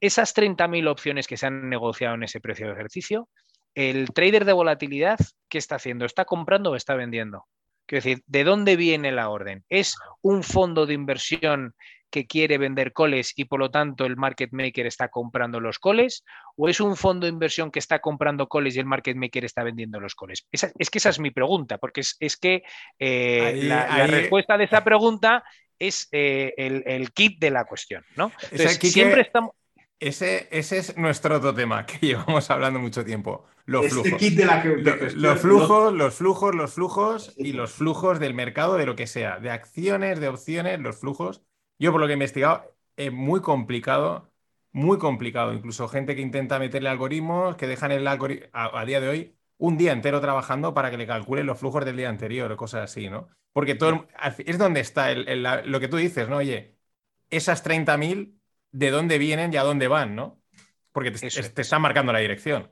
esas 0.00 0.34
30.000 0.34 0.88
opciones 0.88 1.28
que 1.28 1.36
se 1.36 1.46
han 1.46 1.68
negociado 1.70 2.16
en 2.16 2.24
ese 2.24 2.40
precio 2.40 2.66
de 2.66 2.72
ejercicio, 2.72 3.28
el 3.76 4.10
trader 4.12 4.44
de 4.44 4.54
volatilidad, 4.54 5.20
¿qué 5.48 5.58
está 5.58 5.76
haciendo? 5.76 6.04
¿Está 6.04 6.24
comprando 6.24 6.72
o 6.72 6.74
está 6.74 6.96
vendiendo? 6.96 7.46
Quiero 7.86 8.02
decir, 8.02 8.24
¿de 8.26 8.42
dónde 8.42 8.74
viene 8.74 9.12
la 9.12 9.28
orden? 9.28 9.64
¿Es 9.68 9.94
un 10.20 10.42
fondo 10.42 10.84
de 10.84 10.94
inversión 10.94 11.76
que 12.16 12.26
quiere 12.26 12.56
vender 12.56 12.94
coles 12.94 13.34
y 13.36 13.44
por 13.44 13.60
lo 13.60 13.70
tanto 13.70 14.06
el 14.06 14.16
market 14.16 14.50
maker 14.50 14.86
está 14.86 15.08
comprando 15.08 15.60
los 15.60 15.78
coles? 15.78 16.24
¿O 16.56 16.66
es 16.66 16.80
un 16.80 16.96
fondo 16.96 17.26
de 17.26 17.32
inversión 17.32 17.70
que 17.70 17.78
está 17.78 17.98
comprando 17.98 18.48
coles 18.48 18.74
y 18.74 18.78
el 18.78 18.86
market 18.86 19.14
maker 19.18 19.44
está 19.44 19.62
vendiendo 19.62 20.00
los 20.00 20.14
coles? 20.14 20.46
es 20.50 20.90
que 20.90 20.96
esa 20.96 21.10
es 21.10 21.20
mi 21.20 21.30
pregunta, 21.30 21.76
porque 21.76 22.00
es, 22.00 22.36
que 22.38 22.62
eh, 22.98 23.60
la, 23.64 24.06
respuesta 24.06 24.56
de 24.56 24.64
esa 24.64 24.82
pregunta 24.82 25.44
es 25.78 26.08
eh, 26.10 26.54
el, 26.56 27.12
kit 27.12 27.38
de 27.38 27.50
la 27.50 27.66
cuestión, 27.66 28.02
¿no? 28.16 28.32
siempre 28.80 29.20
estamos... 29.20 29.50
Ese, 30.00 30.48
ese, 30.50 30.78
es 30.78 30.96
nuestro 30.96 31.36
otro 31.36 31.54
tema 31.54 31.84
que 31.84 31.98
llevamos 32.06 32.50
hablando 32.50 32.78
mucho 32.78 33.04
tiempo. 33.04 33.44
Los 33.66 33.86
este 33.86 34.02
flujos. 34.08 34.36
de 34.36 34.44
la 34.46 34.64
los 35.14 35.40
flujos, 35.40 35.92
los 35.92 36.14
flujos, 36.14 36.54
los 36.54 36.72
flujos 36.72 37.34
y 37.36 37.52
los 37.52 37.72
flujos 37.72 38.20
del 38.20 38.32
mercado, 38.32 38.78
de 38.78 38.86
lo 38.86 38.96
que 38.96 39.06
sea, 39.06 39.38
de 39.38 39.50
acciones, 39.50 40.18
de 40.18 40.28
opciones, 40.28 40.80
los 40.80 40.96
flujos. 40.96 41.42
Yo, 41.78 41.92
por 41.92 42.00
lo 42.00 42.06
que 42.06 42.12
he 42.12 42.14
investigado, 42.14 42.74
es 42.96 43.12
muy 43.12 43.40
complicado, 43.40 44.32
muy 44.72 44.98
complicado. 44.98 45.52
Incluso 45.52 45.88
gente 45.88 46.14
que 46.14 46.22
intenta 46.22 46.58
meterle 46.58 46.88
algoritmos, 46.88 47.56
que 47.56 47.66
dejan 47.66 47.92
el 47.92 48.06
algoritmo 48.06 48.48
a, 48.52 48.84
día 48.84 49.00
de 49.00 49.08
hoy 49.08 49.36
un 49.58 49.78
día 49.78 49.92
entero 49.92 50.20
trabajando 50.20 50.74
para 50.74 50.90
que 50.90 50.98
le 50.98 51.06
calculen 51.06 51.46
los 51.46 51.58
flujos 51.58 51.84
del 51.84 51.96
día 51.96 52.10
anterior 52.10 52.52
o 52.52 52.56
cosas 52.56 52.90
así, 52.90 53.08
¿no? 53.08 53.28
Porque 53.52 53.74
todo 53.74 54.06
es 54.38 54.58
donde 54.58 54.80
está 54.80 55.14
lo 55.14 55.80
que 55.80 55.88
tú 55.88 55.96
dices, 55.96 56.28
¿no? 56.28 56.36
Oye, 56.36 56.76
esas 57.30 57.64
30.000 57.64 58.34
de 58.70 58.90
dónde 58.90 59.16
vienen 59.16 59.52
y 59.52 59.56
a 59.56 59.62
dónde 59.62 59.88
van, 59.88 60.14
¿no? 60.14 60.42
Porque 60.92 61.10
te, 61.10 61.26
están 61.26 61.80
marcando 61.80 62.12
la 62.12 62.18
dirección. 62.18 62.70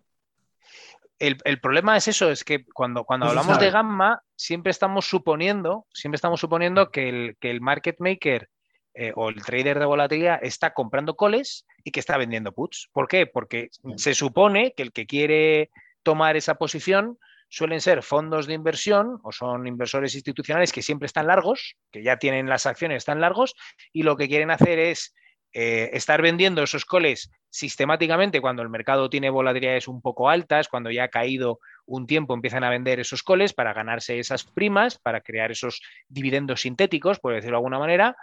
El, 1.19 1.61
problema 1.61 1.97
es 1.97 2.09
eso, 2.09 2.31
es 2.31 2.45
que 2.45 2.67
cuando, 2.67 3.05
cuando 3.05 3.27
hablamos 3.27 3.59
de 3.59 3.71
gamma, 3.71 4.23
siempre 4.37 4.71
estamos 4.71 5.07
suponiendo, 5.07 5.87
siempre 5.91 6.17
estamos 6.17 6.39
suponiendo 6.39 6.91
que 6.91 7.09
el, 7.09 7.37
que 7.41 7.51
el 7.51 7.63
market 7.63 7.97
maker 7.99 8.51
eh, 8.95 9.13
o 9.17 9.29
el 9.29 9.43
trader 9.43 9.79
de 9.79 9.85
volatilidad 9.87 10.39
está 10.43 10.73
comprando 10.73 11.17
coles 11.17 11.67
y 11.83 11.91
que 11.91 12.01
está 12.01 12.17
vendiendo 12.17 12.53
puts. 12.53 12.89
¿Por 12.93 13.09
qué? 13.09 13.27
Porque 13.27 13.71
se 13.97 14.15
supone 14.15 14.73
que 14.77 14.85
el 14.85 14.93
que 14.93 15.07
quiere 15.07 15.71
tomar 16.03 16.37
esa 16.37 16.55
posición 16.55 17.19
suelen 17.49 17.81
ser 17.81 18.03
fondos 18.03 18.47
de 18.47 18.55
inversión 18.55 19.19
o 19.23 19.33
son 19.33 19.67
inversores 19.67 20.15
institucionales 20.15 20.73
que 20.73 20.83
siempre 20.83 21.07
están 21.07 21.27
largos, 21.27 21.77
que 21.91 22.03
ya 22.03 22.19
tienen 22.19 22.49
las 22.49 22.67
acciones, 22.67 22.99
están 22.99 23.21
largos, 23.21 23.55
y 23.93 24.03
lo 24.03 24.17
que 24.17 24.29
quieren 24.29 24.51
hacer 24.51 24.79
es 24.79 25.15
eh, 25.53 25.91
estar 25.93 26.21
vendiendo 26.21 26.63
esos 26.63 26.85
coles 26.85 27.31
sistemáticamente 27.55 28.41
cuando 28.41 28.63
el 28.63 28.69
mercado 28.69 29.09
tiene 29.09 29.31
volatilidades 29.31 29.87
un 29.87 30.03
poco 30.03 30.29
altas, 30.29 30.67
cuando 30.67 30.91
ya 30.91 31.05
ha 31.05 31.09
caído 31.09 31.61
un 31.87 32.09
tiempo, 32.09 32.35
empiezan 32.35 32.65
a 32.65 32.71
vender 32.71 32.99
esos 32.99 33.23
coles 33.23 33.53
para 33.53 33.73
ganarse 33.73 34.19
esas 34.19 34.43
primas, 34.43 34.99
para 34.99 35.21
crear 35.21 35.53
esos 35.53 35.81
dividendos 36.09 36.63
sintéticos, 36.63 37.21
por 37.21 37.33
decirlo 37.33 37.53
de 37.53 37.59
alguna 37.59 37.79
manera, 37.79 38.17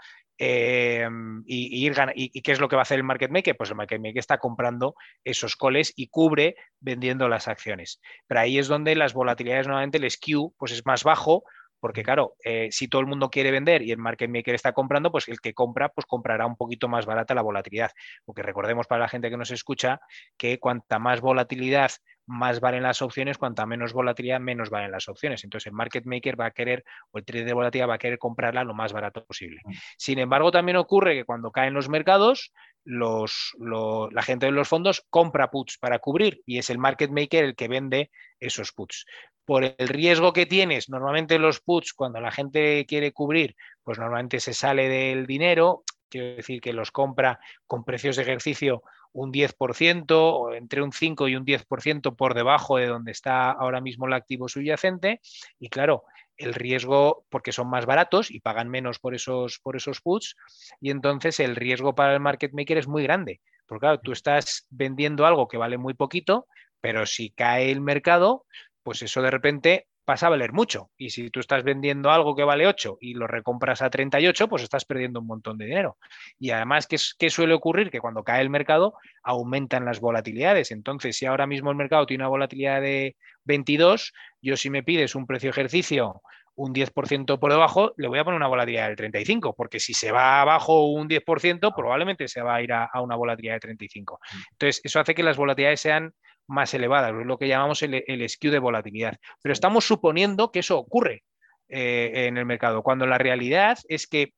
eh, 0.43 1.07
y, 1.45 1.85
ir 1.85 1.93
y, 2.15 2.41
qué 2.41 2.51
es 2.51 2.59
lo 2.59 2.67
que 2.67 2.75
va 2.75 2.81
a 2.81 2.83
hacer 2.83 2.97
el 2.97 3.03
market 3.03 3.29
maker? 3.29 3.55
Pues 3.55 3.69
el 3.69 3.75
market 3.75 4.01
maker 4.01 4.17
está 4.17 4.39
comprando 4.39 4.95
esos 5.23 5.55
coles 5.55 5.93
y 5.95 6.07
cubre 6.07 6.55
vendiendo 6.79 7.29
las 7.29 7.47
acciones. 7.47 8.01
Pero 8.25 8.39
ahí 8.39 8.57
es 8.57 8.67
donde 8.67 8.95
las 8.95 9.13
volatilidades, 9.13 9.67
nuevamente, 9.67 9.99
el 9.99 10.09
skew 10.09 10.51
pues 10.57 10.71
es 10.71 10.83
más 10.83 11.03
bajo 11.03 11.43
porque 11.79 12.03
claro, 12.03 12.35
eh, 12.43 12.69
si 12.71 12.87
todo 12.87 13.01
el 13.01 13.07
mundo 13.07 13.29
quiere 13.29 13.49
vender 13.49 13.81
y 13.81 13.91
el 13.91 13.97
market 13.97 14.29
maker 14.29 14.53
está 14.53 14.71
comprando, 14.71 15.11
pues 15.11 15.27
el 15.27 15.41
que 15.41 15.53
compra, 15.53 15.89
pues 15.89 16.05
comprará 16.05 16.45
un 16.45 16.55
poquito 16.55 16.87
más 16.87 17.07
barata 17.07 17.33
la 17.33 17.41
volatilidad. 17.41 17.91
Porque 18.23 18.43
recordemos 18.43 18.85
para 18.85 19.01
la 19.01 19.09
gente 19.09 19.31
que 19.31 19.37
nos 19.37 19.49
escucha 19.49 19.99
que 20.37 20.59
cuanta 20.59 20.99
más 20.99 21.21
volatilidad, 21.21 21.91
más 22.31 22.59
valen 22.59 22.83
las 22.83 23.01
opciones, 23.01 23.37
cuanta 23.37 23.65
menos 23.65 23.93
volatilidad, 23.93 24.39
menos 24.39 24.69
valen 24.69 24.91
las 24.91 25.07
opciones. 25.09 25.43
Entonces 25.43 25.67
el 25.67 25.73
market 25.73 26.05
maker 26.05 26.39
va 26.39 26.47
a 26.47 26.51
querer, 26.51 26.83
o 27.11 27.17
el 27.17 27.25
trader 27.25 27.45
de 27.45 27.53
volatilidad 27.53 27.89
va 27.89 27.95
a 27.95 27.99
querer 27.99 28.17
comprarla 28.17 28.63
lo 28.63 28.73
más 28.73 28.93
barato 28.93 29.23
posible. 29.25 29.61
Mm. 29.63 29.71
Sin 29.97 30.19
embargo, 30.19 30.51
también 30.51 30.77
ocurre 30.77 31.13
que 31.13 31.25
cuando 31.25 31.51
caen 31.51 31.73
los 31.73 31.89
mercados, 31.89 32.53
los, 32.83 33.55
la 33.59 34.21
gente 34.23 34.47
de 34.47 34.51
los 34.53 34.67
fondos 34.67 35.05
compra 35.09 35.51
puts 35.51 35.77
para 35.77 35.99
cubrir 35.99 36.41
y 36.45 36.57
es 36.57 36.69
el 36.69 36.79
market 36.79 37.11
maker 37.11 37.43
el 37.43 37.55
que 37.55 37.67
vende 37.67 38.09
esos 38.39 38.71
puts 38.71 39.05
por 39.45 39.63
el 39.63 39.87
riesgo 39.87 40.33
que 40.33 40.45
tienes, 40.45 40.87
normalmente 40.87 41.39
los 41.39 41.59
puts, 41.59 41.93
cuando 41.93 42.21
la 42.21 42.31
gente 42.31 42.85
quiere 42.85 43.11
cubrir, 43.11 43.55
pues 43.83 43.99
normalmente 43.99 44.39
se 44.39 44.53
sale 44.53 44.87
del 44.87 45.25
dinero, 45.25 45.83
quiero 46.09 46.35
decir 46.35 46.61
que 46.61 46.73
los 46.73 46.91
compra 46.91 47.39
con 47.65 47.83
precios 47.83 48.15
de 48.15 48.21
ejercicio 48.21 48.83
un 49.13 49.31
10% 49.31 50.11
o 50.11 50.53
entre 50.53 50.81
un 50.81 50.91
5 50.91 51.27
y 51.27 51.35
un 51.35 51.45
10% 51.45 52.15
por 52.15 52.33
debajo 52.33 52.77
de 52.77 52.87
donde 52.87 53.11
está 53.11 53.51
ahora 53.51 53.81
mismo 53.81 54.07
el 54.07 54.13
activo 54.13 54.47
subyacente. 54.47 55.21
Y 55.59 55.69
claro, 55.69 56.03
el 56.37 56.53
riesgo, 56.53 57.25
porque 57.29 57.51
son 57.51 57.69
más 57.69 57.85
baratos 57.85 58.31
y 58.31 58.39
pagan 58.39 58.69
menos 58.69 58.99
por 58.99 59.13
esos, 59.15 59.59
por 59.59 59.75
esos 59.75 60.01
puts, 60.01 60.35
y 60.79 60.89
entonces 60.89 61.39
el 61.39 61.55
riesgo 61.55 61.95
para 61.95 62.13
el 62.13 62.19
market 62.19 62.53
maker 62.53 62.77
es 62.77 62.87
muy 62.87 63.03
grande. 63.03 63.41
Porque 63.65 63.81
claro, 63.81 63.99
tú 63.99 64.11
estás 64.11 64.65
vendiendo 64.69 65.25
algo 65.25 65.47
que 65.47 65.57
vale 65.57 65.77
muy 65.77 65.93
poquito, 65.93 66.47
pero 66.81 67.05
si 67.05 67.29
cae 67.29 67.71
el 67.71 67.81
mercado, 67.81 68.45
pues 68.83 69.01
eso 69.01 69.21
de 69.21 69.31
repente 69.31 69.87
pasa 70.05 70.27
a 70.27 70.29
valer 70.29 70.53
mucho. 70.53 70.89
Y 70.97 71.09
si 71.09 71.29
tú 71.29 71.39
estás 71.39 71.63
vendiendo 71.63 72.11
algo 72.11 72.35
que 72.35 72.43
vale 72.43 72.67
8 72.67 72.97
y 72.99 73.13
lo 73.13 73.27
recompras 73.27 73.81
a 73.81 73.89
38, 73.89 74.47
pues 74.47 74.63
estás 74.63 74.85
perdiendo 74.85 75.19
un 75.19 75.27
montón 75.27 75.57
de 75.57 75.65
dinero. 75.65 75.97
Y 76.39 76.51
además, 76.51 76.87
¿qué, 76.87 77.29
suele 77.29 77.53
ocurrir? 77.53 77.91
Que 77.91 77.99
cuando 77.99 78.23
cae 78.23 78.41
el 78.41 78.49
mercado 78.49 78.95
aumentan 79.23 79.85
las 79.85 79.99
volatilidades. 79.99 80.71
Entonces, 80.71 81.17
si 81.17 81.25
ahora 81.25 81.47
mismo 81.47 81.69
el 81.71 81.77
mercado 81.77 82.05
tiene 82.05 82.23
una 82.23 82.29
volatilidad 82.29 82.81
de 82.81 83.15
22, 83.45 84.13
yo 84.41 84.57
si 84.57 84.69
me 84.69 84.83
pides 84.83 85.15
un 85.15 85.25
precio 85.25 85.49
ejercicio 85.49 86.21
un 86.55 86.73
10% 86.73 87.39
por 87.39 87.51
debajo, 87.51 87.93
le 87.97 88.07
voy 88.07 88.19
a 88.19 88.23
poner 88.23 88.37
una 88.37 88.47
volatilidad 88.47 88.87
del 88.87 88.97
35, 88.97 89.55
porque 89.55 89.79
si 89.79 89.93
se 89.93 90.11
va 90.11 90.41
abajo 90.41 90.91
un 90.91 91.07
10%, 91.07 91.73
probablemente 91.73 92.27
se 92.27 92.41
va 92.41 92.55
a 92.55 92.61
ir 92.61 92.73
a, 92.73 92.85
a 92.85 93.01
una 93.01 93.15
volatilidad 93.15 93.55
de 93.55 93.59
35. 93.61 94.19
Mm. 94.21 94.37
Entonces, 94.51 94.81
eso 94.83 94.99
hace 94.99 95.15
que 95.15 95.23
las 95.23 95.37
volatilidades 95.37 95.79
sean 95.79 96.13
más 96.51 96.73
elevadas, 96.73 97.13
lo 97.13 97.37
que 97.37 97.47
llamamos 97.47 97.81
el, 97.81 98.03
el 98.05 98.29
skew 98.29 98.51
de 98.51 98.59
volatilidad. 98.59 99.17
Pero 99.41 99.53
estamos 99.53 99.85
suponiendo 99.85 100.51
que 100.51 100.59
eso 100.59 100.77
ocurre 100.77 101.23
eh, 101.69 102.27
en 102.27 102.37
el 102.37 102.45
mercado, 102.45 102.83
cuando 102.83 103.05
la 103.05 103.17
realidad 103.17 103.79
es 103.87 104.05
que 104.05 104.33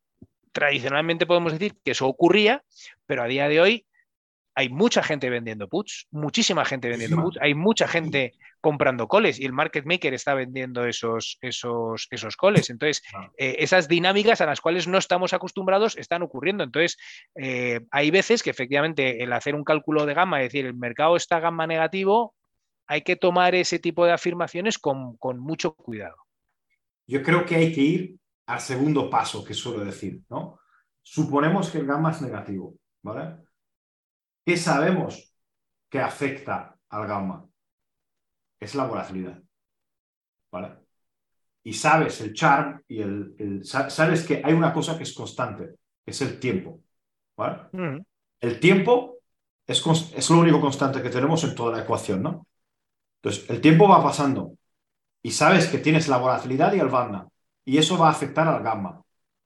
tradicionalmente 0.51 1.25
podemos 1.25 1.51
decir 1.51 1.75
que 1.83 1.91
eso 1.91 2.07
ocurría, 2.07 2.63
pero 3.07 3.23
a 3.23 3.27
día 3.27 3.49
de 3.49 3.59
hoy 3.59 3.85
hay 4.55 4.69
mucha 4.69 5.01
gente 5.03 5.29
vendiendo 5.29 5.67
puts, 5.67 6.07
muchísima 6.11 6.65
gente 6.65 6.89
vendiendo 6.89 7.21
puts, 7.21 7.37
hay 7.41 7.55
mucha 7.55 7.87
gente 7.87 8.33
comprando 8.61 9.07
coles 9.07 9.39
y 9.39 9.45
el 9.45 9.51
market 9.51 9.85
maker 9.85 10.13
está 10.13 10.33
vendiendo 10.35 10.85
esos, 10.85 11.37
esos, 11.41 12.07
esos 12.11 12.37
coles. 12.37 12.69
Entonces, 12.69 13.03
eh, 13.37 13.57
esas 13.59 13.87
dinámicas 13.87 14.41
a 14.41 14.45
las 14.45 14.61
cuales 14.61 14.87
no 14.87 14.97
estamos 14.97 15.33
acostumbrados 15.33 15.97
están 15.97 16.21
ocurriendo. 16.21 16.63
Entonces, 16.63 16.97
eh, 17.35 17.81
hay 17.91 18.11
veces 18.11 18.43
que 18.43 18.51
efectivamente 18.51 19.23
el 19.23 19.33
hacer 19.33 19.55
un 19.55 19.63
cálculo 19.63 20.05
de 20.05 20.13
gamma, 20.13 20.41
es 20.41 20.51
decir, 20.51 20.65
el 20.65 20.75
mercado 20.75 21.15
está 21.15 21.39
gamma 21.39 21.67
negativo, 21.67 22.35
hay 22.85 23.01
que 23.01 23.15
tomar 23.15 23.55
ese 23.55 23.79
tipo 23.79 24.05
de 24.05 24.11
afirmaciones 24.11 24.77
con, 24.77 25.17
con 25.17 25.39
mucho 25.39 25.73
cuidado. 25.73 26.17
Yo 27.07 27.21
creo 27.23 27.45
que 27.45 27.55
hay 27.55 27.73
que 27.73 27.81
ir 27.81 28.15
al 28.45 28.61
segundo 28.61 29.09
paso 29.09 29.43
que 29.43 29.53
suelo 29.53 29.83
decir, 29.83 30.21
¿no? 30.29 30.59
Suponemos 31.01 31.69
que 31.69 31.79
el 31.79 31.85
gamma 31.85 32.11
es 32.11 32.21
negativo, 32.21 32.75
¿vale? 33.01 33.43
¿Qué 34.45 34.57
sabemos 34.57 35.33
que 35.89 35.99
afecta 35.99 36.77
al 36.89 37.07
gamma? 37.07 37.47
Es 38.59 38.75
la 38.75 38.85
volatilidad. 38.85 39.41
¿Vale? 40.51 40.77
Y 41.63 41.73
sabes 41.73 42.19
el 42.21 42.33
charm 42.33 42.81
y 42.87 43.01
el, 43.01 43.61
sabes 43.63 44.25
que 44.25 44.41
hay 44.43 44.53
una 44.53 44.73
cosa 44.73 44.97
que 44.97 45.03
es 45.03 45.13
constante, 45.13 45.75
es 46.05 46.21
el 46.21 46.39
tiempo. 46.39 46.81
¿vale? 47.37 47.63
Mm. 47.71 48.01
El 48.41 48.59
tiempo 48.59 49.19
es, 49.65 49.81
es 50.15 50.29
lo 50.29 50.39
único 50.39 50.59
constante 50.59 51.01
que 51.01 51.09
tenemos 51.09 51.43
en 51.45 51.55
toda 51.55 51.77
la 51.77 51.83
ecuación, 51.83 52.21
¿no? 52.21 52.45
Entonces, 53.21 53.49
el 53.49 53.61
tiempo 53.61 53.87
va 53.87 54.03
pasando 54.03 54.57
y 55.21 55.31
sabes 55.31 55.67
que 55.67 55.77
tienes 55.77 56.09
la 56.09 56.17
volatilidad 56.17 56.73
y 56.73 56.79
el 56.79 56.89
banda 56.89 57.29
y 57.63 57.77
eso 57.77 57.97
va 57.97 58.09
a 58.09 58.11
afectar 58.11 58.47
al 58.47 58.61
gamma. 58.61 59.01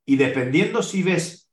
Y 0.06 0.16
dependiendo 0.16 0.82
si 0.82 1.04
ves 1.04 1.47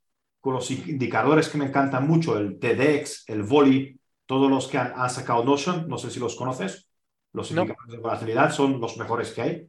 con 0.44 0.52
los 0.52 0.70
indicadores 0.70 1.48
que 1.48 1.56
me 1.56 1.64
encantan 1.64 2.06
mucho, 2.06 2.36
el 2.36 2.58
TEDx, 2.58 3.24
el 3.30 3.44
VOLI, 3.44 3.98
todos 4.26 4.50
los 4.50 4.68
que 4.68 4.76
han, 4.76 5.08
sacado 5.08 5.42
Notion, 5.42 5.88
no 5.88 5.96
sé 5.96 6.10
si 6.10 6.20
los 6.20 6.36
conoces, 6.36 6.86
los 7.32 7.50
indicadores 7.50 7.90
de 7.90 7.96
volatilidad 7.96 8.50
son 8.50 8.78
los 8.78 8.98
mejores 8.98 9.32
que 9.32 9.40
hay. 9.40 9.66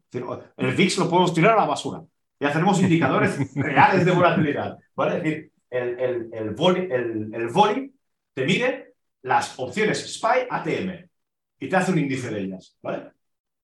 El 0.58 0.76
VIX 0.76 0.98
lo 0.98 1.10
podemos 1.10 1.34
tirar 1.34 1.54
a 1.54 1.62
la 1.62 1.66
basura. 1.66 2.04
Ya 2.42 2.52
tenemos 2.52 2.82
indicadores 2.82 3.38
reales 3.56 4.06
de 4.06 4.12
volatilidad. 4.12 4.78
¿vale? 4.98 5.16
Es 5.16 5.24
decir, 5.24 5.52
el, 5.70 5.98
el, 5.98 6.30
el, 6.34 6.50
VOLI, 6.50 6.90
el, 6.92 7.48
VOLI 7.48 7.96
te 8.34 8.46
mide 8.46 8.96
las 9.22 9.58
opciones 9.58 10.14
SPY, 10.14 10.48
ATM 10.50 11.10
y 11.58 11.70
te 11.70 11.76
hace 11.78 11.94
un 11.94 12.00
índice 12.00 12.32
de 12.32 12.42
ellas. 12.42 12.78
¿vale? 12.82 13.12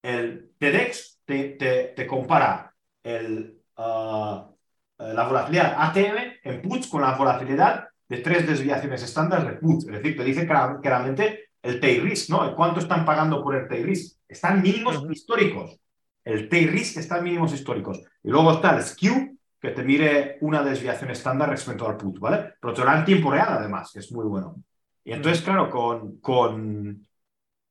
El 0.01 0.53
TEDx 0.57 1.19
te, 1.25 1.93
te, 1.93 2.07
compara 2.07 2.73
el, 3.03 3.59
uh, 3.75 3.81
eh, 3.81 4.51
la 5.13 5.27
volatilidad 5.27 5.75
ATM 5.77 6.39
en 6.43 6.61
puts 6.61 6.87
con 6.87 7.01
la 7.01 7.15
volatilidad 7.15 7.87
de 8.07 8.17
tres 8.17 8.45
desviaciones 8.47 9.03
estándar 9.03 9.45
de 9.45 9.57
puts. 9.57 9.85
Es 9.85 9.91
decir, 9.91 10.17
te 10.17 10.23
dice 10.23 10.45
claramente 10.45 11.51
el 11.61 11.79
tail 11.79 12.03
risk, 12.03 12.29
¿no? 12.29 12.55
¿Cuánto 12.55 12.79
están 12.79 13.05
pagando 13.05 13.43
por 13.43 13.55
el 13.55 13.67
tail 13.67 13.85
risk? 13.85 14.17
Están 14.27 14.61
mínimos 14.61 15.03
históricos. 15.09 15.79
El 16.23 16.49
tail 16.49 16.71
risk 16.71 16.97
está 16.97 17.17
en 17.17 17.23
mínimos 17.23 17.53
históricos. 17.53 18.01
Y 18.23 18.29
luego 18.29 18.51
está 18.53 18.75
el 18.75 18.83
skew, 18.83 19.37
que 19.59 19.69
te 19.71 19.83
mire 19.83 20.37
una 20.41 20.63
desviación 20.63 21.11
estándar 21.11 21.49
respecto 21.49 21.87
al 21.87 21.97
put, 21.97 22.19
¿vale? 22.19 22.55
Pero 22.59 22.73
te 22.73 22.83
lo 22.83 22.93
en 22.93 23.05
tiempo 23.05 23.31
real, 23.31 23.49
además, 23.49 23.91
que 23.93 23.99
es 23.99 24.11
muy 24.11 24.25
bueno. 24.25 24.55
Y 25.03 25.13
entonces, 25.13 25.43
claro, 25.43 25.69
con, 25.69 26.17
con, 26.17 27.07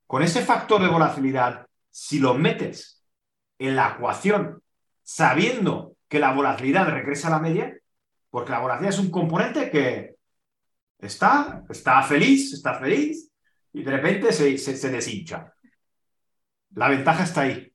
con 0.07 0.23
ese 0.23 0.43
factor 0.43 0.81
de 0.81 0.89
volatilidad, 0.89 1.67
si 1.91 2.19
lo 2.19 2.35
metes 2.35 3.05
en 3.59 3.77
la 3.77 3.95
ecuación 3.97 4.63
sabiendo 5.03 5.97
que 6.11 6.19
la 6.19 6.33
volatilidad 6.33 6.89
regresa 6.89 7.29
a 7.29 7.31
la 7.31 7.39
media, 7.39 7.73
porque 8.31 8.51
la 8.51 8.59
volatilidad 8.59 8.95
es 8.95 8.99
un 8.99 9.13
componente 9.13 9.71
que 9.71 10.17
está, 10.99 11.63
está 11.71 12.03
feliz, 12.03 12.53
está 12.53 12.75
feliz, 12.81 13.31
y 13.73 13.85
de 13.85 13.93
repente 13.93 14.33
se, 14.33 14.59
se, 14.59 14.91
deshincha. 14.91 15.55
La 16.75 16.89
ventaja 16.89 17.23
está 17.23 17.43
ahí, 17.43 17.73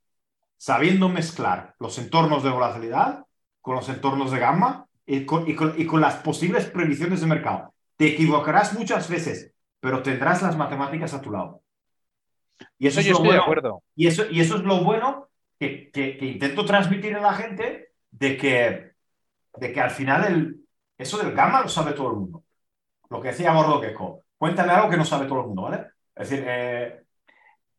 sabiendo 0.57 1.07
mezclar 1.07 1.75
los 1.79 1.97
entornos 1.97 2.43
de 2.43 2.49
volatilidad 2.49 3.23
con 3.61 3.75
los 3.75 3.87
entornos 3.87 4.31
de 4.31 4.39
gamma 4.39 4.85
y 5.05 5.25
con, 5.25 5.49
y 5.49 5.85
con, 5.85 6.01
las 6.01 6.15
posibles 6.15 6.65
previsiones 6.65 7.21
de 7.21 7.27
mercado. 7.27 7.73
Te 7.95 8.07
equivocarás 8.07 8.77
muchas 8.77 9.09
veces, 9.09 9.53
pero 9.79 10.03
tendrás 10.03 10.41
las 10.41 10.57
matemáticas 10.57 11.13
a 11.13 11.21
tu 11.21 11.31
lado. 11.31 11.61
Y 12.77 12.87
eso, 12.87 12.99
es 12.99 13.09
lo 13.09 13.19
bueno. 13.19 13.81
Y 13.95 14.07
eso, 14.07 14.25
y 14.29 14.41
eso 14.41 14.57
es 14.57 14.63
lo 14.63 14.83
bueno 14.83 15.29
que, 15.57 15.89
que, 15.91 16.17
intento 16.19 16.65
transmitir 16.65 17.15
a 17.15 17.21
la 17.21 17.33
gente 17.33 17.84
de 18.17 18.37
que, 18.37 18.91
de 19.57 19.73
que 19.73 19.81
al 19.81 19.91
final 19.91 20.25
el, 20.25 20.65
eso 20.97 21.17
del 21.17 21.33
gamma 21.33 21.61
lo 21.61 21.69
sabe 21.69 21.93
todo 21.93 22.11
el 22.11 22.17
mundo. 22.17 22.43
Lo 23.09 23.21
que 23.21 23.29
decía 23.29 23.53
Gordo 23.53 23.81
Quejo. 23.81 24.23
Cuéntame 24.37 24.71
algo 24.71 24.89
que 24.89 24.97
no 24.97 25.05
sabe 25.05 25.27
todo 25.27 25.41
el 25.41 25.47
mundo, 25.47 25.63
¿vale? 25.63 25.87
Es 26.15 26.29
decir, 26.29 26.45
eh, 26.47 27.03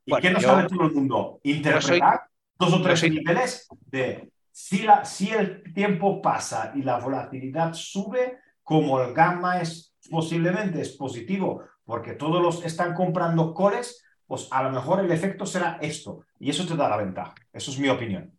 ¿y 0.04 0.16
qué 0.16 0.30
no 0.30 0.40
sabe 0.40 0.68
todo 0.68 0.86
el 0.86 0.92
mundo? 0.92 1.40
Interpretar 1.42 2.24
dos 2.58 2.72
o 2.72 2.82
tres 2.82 3.02
niveles 3.02 3.68
de 3.86 4.30
si, 4.50 4.82
la, 4.82 5.04
si 5.04 5.30
el 5.30 5.62
tiempo 5.74 6.22
pasa 6.22 6.72
y 6.74 6.82
la 6.82 6.98
volatilidad 6.98 7.72
sube, 7.74 8.38
como 8.62 9.00
el 9.00 9.12
gamma 9.12 9.60
es 9.60 9.94
posiblemente 10.10 10.80
es 10.80 10.96
positivo 10.96 11.62
porque 11.84 12.14
todos 12.14 12.42
los 12.42 12.64
están 12.64 12.94
comprando 12.94 13.54
coles, 13.54 14.04
pues 14.26 14.48
a 14.50 14.62
lo 14.62 14.70
mejor 14.70 15.00
el 15.00 15.10
efecto 15.10 15.46
será 15.46 15.78
esto 15.80 16.24
y 16.38 16.50
eso 16.50 16.66
te 16.66 16.76
da 16.76 16.88
la 16.88 16.96
ventaja. 16.96 17.34
Eso 17.52 17.70
es 17.70 17.78
mi 17.78 17.88
opinión. 17.88 18.35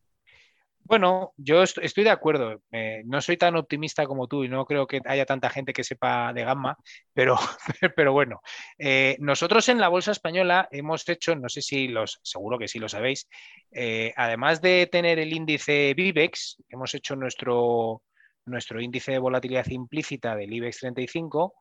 Bueno, 0.88 1.34
yo 1.36 1.64
estoy 1.64 2.04
de 2.06 2.10
acuerdo. 2.10 2.62
Eh, 2.72 3.02
no 3.06 3.20
soy 3.20 3.36
tan 3.36 3.58
optimista 3.58 4.06
como 4.06 4.28
tú 4.28 4.46
y 4.46 4.48
no 4.48 4.64
creo 4.66 4.88
que 4.88 5.02
haya 5.04 5.26
tanta 5.26 5.50
gente 5.50 5.74
que 5.74 5.84
sepa 5.84 6.32
de 6.32 6.46
gamma, 6.46 6.78
pero, 7.14 7.36
pero 7.96 8.14
bueno, 8.14 8.40
eh, 8.80 9.18
nosotros 9.20 9.68
en 9.68 9.80
la 9.80 9.90
Bolsa 9.90 10.12
Española 10.12 10.70
hemos 10.72 11.08
hecho, 11.10 11.36
no 11.36 11.50
sé 11.50 11.62
si 11.62 11.90
los, 11.90 12.22
seguro 12.24 12.58
que 12.58 12.70
sí 12.70 12.80
lo 12.80 12.88
sabéis, 12.88 13.28
eh, 13.74 14.14
además 14.16 14.62
de 14.62 14.88
tener 14.90 15.20
el 15.20 15.34
índice 15.34 15.94
Vivex, 15.94 16.64
hemos 16.70 16.94
hecho 16.96 17.18
nuestro, 17.18 18.04
nuestro 18.46 18.80
índice 18.80 19.12
de 19.12 19.20
volatilidad 19.20 19.68
implícita 19.68 20.38
del 20.38 20.54
IBEX 20.54 20.80
35. 20.80 21.54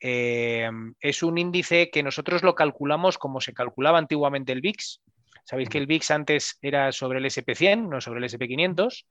es 0.00 1.22
un 1.22 1.38
índice 1.38 1.90
que 1.90 2.02
nosotros 2.02 2.42
lo 2.42 2.56
calculamos 2.56 3.18
como 3.18 3.40
se 3.40 3.54
calculaba 3.54 3.98
antiguamente 3.98 4.52
el 4.52 4.62
VIX, 4.62 5.00
Sabéis 5.44 5.68
que 5.68 5.78
el 5.78 5.86
VIX 5.86 6.10
antes 6.10 6.58
era 6.62 6.90
sobre 6.90 7.18
el 7.18 7.26
SP100, 7.26 7.88
no 7.88 8.00
sobre 8.00 8.18
el 8.18 8.24
SP500, 8.24 9.04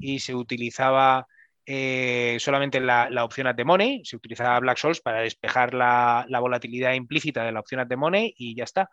y 0.00 0.18
se 0.20 0.34
utilizaba 0.34 1.26
eh, 1.64 2.36
solamente 2.40 2.80
la, 2.80 3.08
opción 3.24 3.46
at 3.46 3.56
the 3.56 3.64
money, 3.64 4.02
se 4.04 4.16
utilizaba 4.16 4.58
Black 4.60 4.78
Scholes 4.78 5.00
para 5.00 5.20
despejar 5.20 5.74
la, 5.74 6.26
volatilidad 6.40 6.92
implícita 6.94 7.44
de 7.44 7.52
la 7.52 7.60
opción 7.60 7.80
at 7.80 7.88
the 7.88 7.96
money 7.96 8.34
y 8.36 8.54
ya 8.54 8.64
está. 8.64 8.90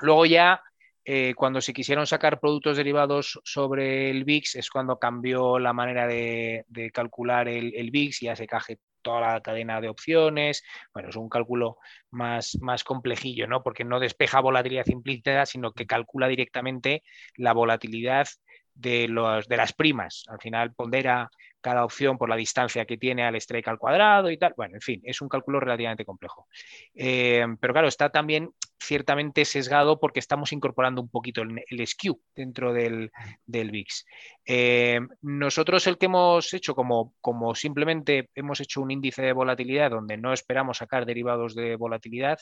Luego 0.00 0.26
ya, 0.26 0.60
eh, 1.04 1.34
cuando 1.36 1.60
se 1.60 1.72
quisieron 1.72 2.06
sacar 2.06 2.40
productos 2.40 2.76
derivados 2.76 3.40
sobre 3.44 4.10
el 4.10 4.24
VIX, 4.24 4.56
es 4.56 4.70
cuando 4.70 4.98
cambió 4.98 5.58
la 5.58 5.72
manera 5.72 6.06
de, 6.06 6.64
calcular 6.92 7.48
el, 7.48 7.72
el, 7.74 7.90
VIX 7.90 8.22
y 8.22 8.26
ya 8.26 8.36
se 8.36 8.46
caje 8.46 8.78
toda 9.04 9.20
la 9.20 9.40
cadena 9.40 9.80
de 9.80 9.88
opciones. 9.88 10.64
Bueno, 10.92 11.10
es 11.10 11.16
un 11.16 11.28
cálculo 11.28 11.78
más, 12.10 12.58
más 12.60 12.82
complejillo, 12.82 13.46
¿no? 13.46 13.62
Porque 13.62 13.84
no 13.84 14.00
despeja 14.00 14.40
volatilidad 14.40 14.86
implícita, 14.88 15.46
sino 15.46 15.72
que 15.72 15.86
calcula 15.86 16.26
directamente 16.26 17.04
la 17.36 17.52
volatilidad 17.52 18.26
de, 18.74 19.06
los, 19.06 19.46
de 19.46 19.56
las 19.56 19.72
primas. 19.72 20.24
Al 20.28 20.40
final 20.40 20.74
pondera 20.74 21.30
cada 21.64 21.82
opción 21.82 22.18
por 22.18 22.28
la 22.28 22.36
distancia 22.36 22.84
que 22.84 22.98
tiene 22.98 23.24
al 23.24 23.36
strike 23.36 23.68
al 23.68 23.78
cuadrado 23.78 24.30
y 24.30 24.36
tal. 24.36 24.52
Bueno, 24.54 24.74
en 24.74 24.82
fin, 24.82 25.00
es 25.02 25.22
un 25.22 25.30
cálculo 25.30 25.60
relativamente 25.60 26.04
complejo. 26.04 26.46
Eh, 26.94 27.46
pero 27.58 27.72
claro, 27.72 27.88
está 27.88 28.10
también 28.10 28.50
ciertamente 28.78 29.46
sesgado 29.46 29.98
porque 29.98 30.20
estamos 30.20 30.52
incorporando 30.52 31.00
un 31.00 31.08
poquito 31.08 31.40
el, 31.40 31.64
el 31.66 31.86
skew 31.86 32.20
dentro 32.36 32.74
del, 32.74 33.10
del 33.46 33.70
VIX. 33.70 34.04
Eh, 34.44 35.00
nosotros 35.22 35.86
el 35.86 35.96
que 35.96 36.04
hemos 36.04 36.52
hecho, 36.52 36.74
como, 36.74 37.14
como 37.22 37.54
simplemente 37.54 38.28
hemos 38.34 38.60
hecho 38.60 38.82
un 38.82 38.90
índice 38.90 39.22
de 39.22 39.32
volatilidad 39.32 39.90
donde 39.90 40.18
no 40.18 40.34
esperamos 40.34 40.76
sacar 40.76 41.06
derivados 41.06 41.54
de 41.54 41.76
volatilidad, 41.76 42.38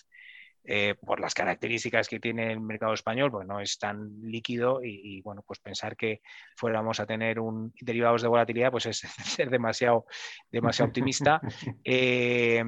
eh, 0.65 0.95
por 1.05 1.19
las 1.19 1.35
características 1.35 2.09
que 2.09 2.21
tiene 2.21 2.53
el 2.53 2.61
mercado 2.61 2.95
español, 2.95 3.33
pues 3.33 3.47
no 3.49 3.59
es 3.59 3.79
tan 3.79 4.21
líquido 4.23 4.81
y, 4.83 5.21
bueno, 5.23 5.43
pues 5.45 5.59
pensar 5.59 5.97
que 5.97 6.21
fuéramos 6.57 7.01
a 7.01 7.07
tener 7.07 7.41
un 7.41 7.73
derivados 7.81 8.23
de 8.23 8.29
volatilidad, 8.29 8.71
pues 8.71 8.87
es 8.87 8.99
ser 9.25 9.51
demasiado, 9.51 10.07
demasiado 10.51 10.89
optimista. 10.89 11.41
Eh, 11.85 12.63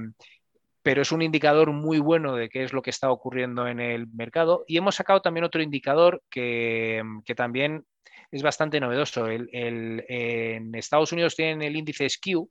pero 0.82 1.02
es 1.02 1.12
un 1.12 1.22
indicador 1.22 1.72
muy 1.72 1.98
bueno 1.98 2.34
de 2.34 2.48
qué 2.48 2.62
es 2.64 2.72
lo 2.72 2.82
que 2.82 2.90
está 2.90 3.10
ocurriendo 3.10 3.66
en 3.66 3.80
el 3.80 4.06
mercado. 4.08 4.64
Y 4.66 4.76
hemos 4.76 4.96
sacado 4.96 5.22
también 5.22 5.44
otro 5.44 5.62
indicador 5.62 6.22
que, 6.28 7.02
también 7.36 7.86
es 8.30 8.42
bastante 8.42 8.80
novedoso. 8.80 9.28
en 9.30 10.74
Estados 10.74 11.12
Unidos 11.12 11.36
tienen 11.36 11.62
el 11.62 11.76
índice 11.76 12.08
SKU 12.08 12.50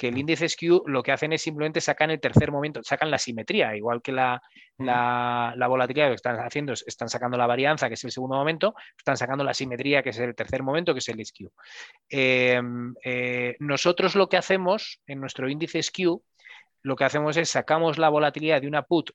que 0.00 0.08
el 0.08 0.16
índice 0.16 0.48
SKU 0.48 0.84
lo 0.86 1.02
que 1.02 1.12
hacen 1.12 1.34
es 1.34 1.42
simplemente 1.42 1.82
sacan 1.82 2.10
el 2.10 2.18
tercer 2.20 2.50
momento, 2.50 2.82
sacan 2.82 3.10
la 3.10 3.18
simetría, 3.18 3.76
igual 3.76 4.00
que 4.00 4.12
la, 4.12 4.40
la, 4.78 5.66
volatilidad 5.68 6.06
lo 6.06 6.12
que 6.12 6.16
están 6.16 6.38
haciendo 6.40 6.72
es, 6.72 6.82
están 6.86 7.10
sacando 7.10 7.36
la 7.36 7.46
varianza, 7.46 7.86
que 7.88 7.94
es 7.94 8.04
el 8.04 8.10
segundo 8.10 8.36
momento, 8.36 8.74
están 8.96 9.18
sacando 9.18 9.44
la 9.44 9.52
simetría, 9.52 10.02
que 10.02 10.08
es 10.08 10.18
el 10.18 10.34
tercer 10.34 10.62
momento, 10.62 10.94
que 10.94 11.00
es 11.00 11.08
el 11.10 11.22
SKU. 11.22 11.52
Em, 12.08 12.94
eh, 13.04 13.56
nosotros 13.58 14.14
lo 14.14 14.30
que 14.30 14.38
hacemos 14.38 15.02
en 15.06 15.20
nuestro 15.20 15.50
índice 15.50 15.82
SKU, 15.82 16.24
lo 16.80 16.96
que 16.96 17.04
hacemos 17.04 17.36
es 17.36 17.50
sacamos 17.50 17.98
la 17.98 18.08
volatilidad 18.08 18.62
de 18.62 18.68
una 18.68 18.84
put 18.84 19.10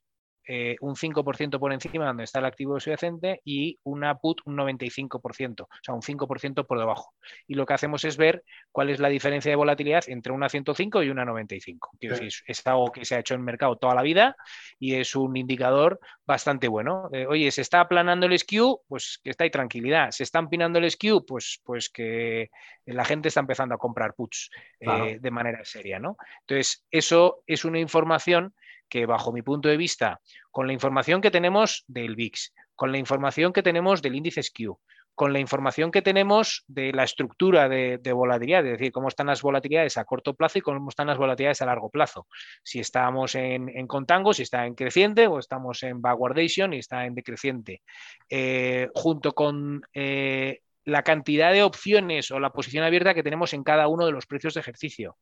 eh, 0.47 0.75
un 0.81 0.95
5% 0.95 1.59
por 1.59 1.73
encima 1.73 2.05
donde 2.05 2.23
está 2.23 2.39
el 2.39 2.45
activo 2.45 2.79
subyacente 2.79 3.41
y 3.43 3.79
una 3.83 4.15
put 4.17 4.41
un 4.45 4.55
95%, 4.57 5.61
o 5.63 5.67
sea, 5.81 5.93
un 5.95 6.01
5% 6.01 6.65
por 6.67 6.79
debajo. 6.79 7.13
Y 7.47 7.55
lo 7.55 7.65
que 7.65 7.73
hacemos 7.73 8.05
es 8.05 8.17
ver 8.17 8.43
cuál 8.71 8.89
es 8.89 8.99
la 8.99 9.09
diferencia 9.09 9.51
de 9.51 9.55
volatilidad 9.55 10.03
entre 10.07 10.31
una 10.31 10.49
105 10.49 11.03
y 11.03 11.09
una 11.09 11.25
95. 11.25 11.91
Quiero 11.99 12.15
decir, 12.15 12.31
es 12.45 12.67
algo 12.67 12.91
que 12.91 13.05
se 13.05 13.15
ha 13.15 13.19
hecho 13.19 13.33
en 13.33 13.41
el 13.41 13.45
mercado 13.45 13.77
toda 13.77 13.95
la 13.95 14.01
vida 14.01 14.35
y 14.79 14.95
es 14.95 15.15
un 15.15 15.35
indicador 15.35 15.99
bastante 16.25 16.67
bueno. 16.67 17.09
Eh, 17.11 17.25
oye, 17.27 17.49
se 17.51 17.61
está 17.61 17.81
aplanando 17.81 18.25
el 18.25 18.37
SKU, 18.37 18.81
pues 18.87 19.19
que 19.23 19.31
está 19.31 19.43
ahí 19.43 19.49
tranquilidad. 19.49 20.11
Se 20.11 20.23
está 20.23 20.39
empinando 20.39 20.79
el 20.79 20.89
SKU, 20.89 21.25
pues, 21.25 21.61
pues 21.63 21.89
que 21.89 22.49
la 22.85 23.05
gente 23.05 23.29
está 23.29 23.39
empezando 23.39 23.75
a 23.75 23.79
comprar 23.79 24.13
puts 24.13 24.49
eh, 24.79 25.17
de 25.19 25.31
manera 25.31 25.63
seria, 25.63 25.99
¿no? 25.99 26.17
Entonces, 26.41 26.85
eso 26.91 27.43
es 27.47 27.65
una 27.65 27.79
información 27.79 28.53
que 28.89 29.05
bajo 29.05 29.31
mi 29.31 29.41
punto 29.41 29.69
de 29.69 29.77
vista, 29.77 30.21
con 30.51 30.67
la 30.67 30.73
información 30.73 31.21
que 31.21 31.31
tenemos 31.31 31.83
del 31.87 32.15
VIX, 32.15 32.53
con 32.75 32.91
la 32.91 32.97
información 32.97 33.53
que 33.53 33.63
tenemos 33.63 34.01
del 34.01 34.15
índice 34.15 34.43
SKU, 34.43 34.79
con 35.15 35.31
la 35.31 35.39
información 35.39 35.91
que 35.91 36.01
tenemos 36.01 36.65
de 36.67 36.91
la 36.91 37.05
estructura 37.05 37.69
de, 37.69 37.97
volatilidad, 38.13 38.65
es 38.65 38.73
decir, 38.73 38.91
cómo 38.91 39.07
están 39.07 39.27
las 39.27 39.41
volatilidades 39.41 39.97
a 39.97 40.03
corto 40.03 40.33
plazo 40.33 40.59
y 40.59 40.61
cómo 40.61 40.89
están 40.89 41.07
las 41.07 41.17
volatilidades 41.17 41.61
a 41.61 41.65
largo 41.65 41.89
plazo. 41.89 42.27
Si 42.63 42.79
estamos 42.79 43.33
en, 43.35 43.87
contango, 43.87 44.33
si 44.33 44.43
está 44.43 44.65
en 44.65 44.75
creciente 44.75 45.27
o 45.27 45.39
estamos 45.39 45.81
en 45.83 46.01
backwardation 46.01 46.73
y 46.73 46.79
está 46.79 47.05
en 47.05 47.15
decreciente. 47.15 47.81
Eh, 48.29 48.89
junto 48.93 49.33
con 49.33 49.83
eh, 49.93 50.59
la 50.83 51.01
cantidad 51.03 51.53
de 51.53 51.63
opciones 51.63 52.29
o 52.31 52.39
la 52.41 52.51
posición 52.51 52.83
abierta 52.83 53.13
que 53.13 53.23
tenemos 53.23 53.53
en 53.53 53.63
cada 53.63 53.87
uno 53.87 54.05
de 54.05 54.11
los 54.11 54.25
precios 54.25 54.53
de 54.55 54.59
ejercicio. 54.59 55.15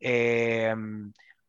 Eh, 0.00 0.74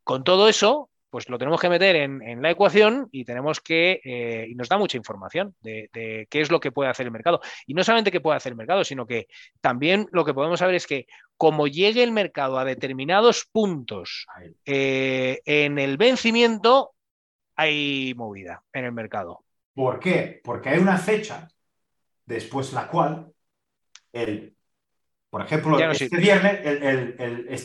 con 0.06 0.24
todo 0.24 0.48
eso, 0.48 0.90
pues 1.12 1.28
lo 1.30 1.38
tenemos 1.38 1.60
que 1.60 1.70
meter 1.70 1.98
en, 1.98 2.42
la 2.42 2.50
ecuación 2.50 3.10
y 3.12 3.26
tenemos 3.26 3.60
que, 3.60 4.00
eh, 4.04 4.48
y 4.50 4.56
nos 4.56 4.70
da 4.70 4.78
mucha 4.78 4.98
información 4.98 5.54
de, 5.62 5.90
qué 6.30 6.42
es 6.42 6.50
lo 6.50 6.62
que 6.62 6.72
puede 6.72 6.90
hacer 6.90 7.06
el 7.06 7.12
mercado. 7.12 7.42
Y 7.68 7.74
no 7.74 7.84
solamente 7.84 8.12
qué 8.12 8.22
puede 8.22 8.38
hacer 8.38 8.54
el 8.54 8.58
mercado, 8.58 8.86
sino 8.86 9.06
que 9.06 9.28
también 9.60 10.08
lo 10.14 10.24
que 10.24 10.34
podemos 10.34 10.60
saber 10.60 10.76
es 10.76 10.88
que 10.88 11.08
como 11.36 11.68
llegue 11.68 12.02
el 12.02 12.14
mercado 12.14 12.58
a 12.58 12.66
determinados 12.66 13.46
puntos 13.52 14.26
eh, 14.66 15.42
en 15.46 15.78
el 15.78 15.98
vencimiento, 15.98 16.94
hay 17.58 18.14
movida 18.16 18.64
en 18.72 18.86
el 18.86 18.94
mercado. 18.94 19.44
¿Por 19.74 20.00
qué? 20.00 20.40
Porque 20.42 20.70
hay 20.70 20.80
una 20.80 20.98
fecha 20.98 21.50
después 22.26 22.72
la 22.72 22.88
cual 22.88 23.34
el 24.14 24.56
por 25.30 25.42
ejemplo, 25.42 25.80
este 25.80 26.18
viernes, 26.18 26.60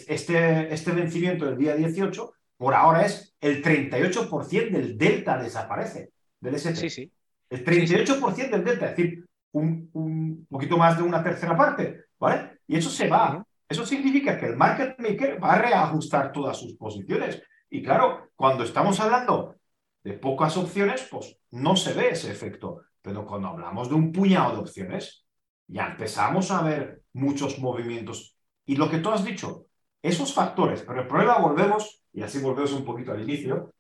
este, 0.09 0.73
este 0.73 0.93
vencimiento 0.93 1.47
del 1.47 1.59
día 1.59 1.75
18 1.75 2.36
por 2.57 2.75
ahora 2.75 3.05
es 3.05 3.35
el 3.41 3.63
38% 3.63 4.71
del 4.71 4.97
delta 4.97 5.39
desaparece 5.39 6.11
del 6.41 6.55
S&P. 6.55 6.77
Sí, 6.77 6.91
sí. 6.91 7.13
El 7.49 7.65
38% 7.65 8.51
del 8.51 8.65
delta, 8.65 8.91
es 8.91 8.97
decir, 8.97 9.25
un, 9.53 10.47
poquito 10.49 10.77
más 10.77 10.97
de 10.97 11.03
una 11.03 11.23
tercera 11.23 11.57
parte, 11.57 12.07
¿vale? 12.19 12.61
Y 12.67 12.77
eso 12.77 12.91
se 12.91 13.09
va. 13.09 13.45
eso 13.69 13.87
significa 13.87 14.39
que 14.39 14.47
el 14.47 14.57
market 14.57 14.99
maker 14.99 15.43
va 15.43 15.55
a 15.55 15.63
reajustar 15.63 16.33
todas 16.33 16.59
sus 16.59 16.75
posiciones. 16.75 17.43
Y 17.71 17.83
claro, 17.83 18.31
cuando 18.37 18.65
estamos 18.65 19.01
hablando 19.01 19.57
de 20.03 20.13
pocas 20.15 20.57
opciones, 20.57 21.07
pues 21.11 21.39
no 21.51 21.77
se 21.77 21.93
ve 21.93 22.11
ese 22.11 22.31
efecto. 22.31 22.83
Pero 23.03 23.25
cuando 23.25 23.49
hablamos 23.49 23.89
de 23.89 23.95
un 23.95 24.13
puñado 24.13 24.53
de 24.53 24.61
opciones, 24.61 25.25
ya 25.69 25.87
empezamos 25.87 26.51
a 26.51 26.63
ver 26.63 27.03
muchos 27.13 27.59
movimientos. 27.59 28.37
Y 28.65 28.77
lo 28.77 28.91
que 28.91 28.99
tú 28.99 29.11
has 29.11 29.25
dicho, 29.25 29.66
esos 30.03 30.33
factores, 30.33 30.83
pero 30.83 31.03
el 31.03 31.09
problema 31.09 31.39
volvemos, 31.39 32.03
y 32.13 32.23
así 32.23 32.39
volvemos 32.39 32.73
un 32.73 32.85
poquito 32.85 33.13
al 33.13 33.23
inicio, 33.23 33.75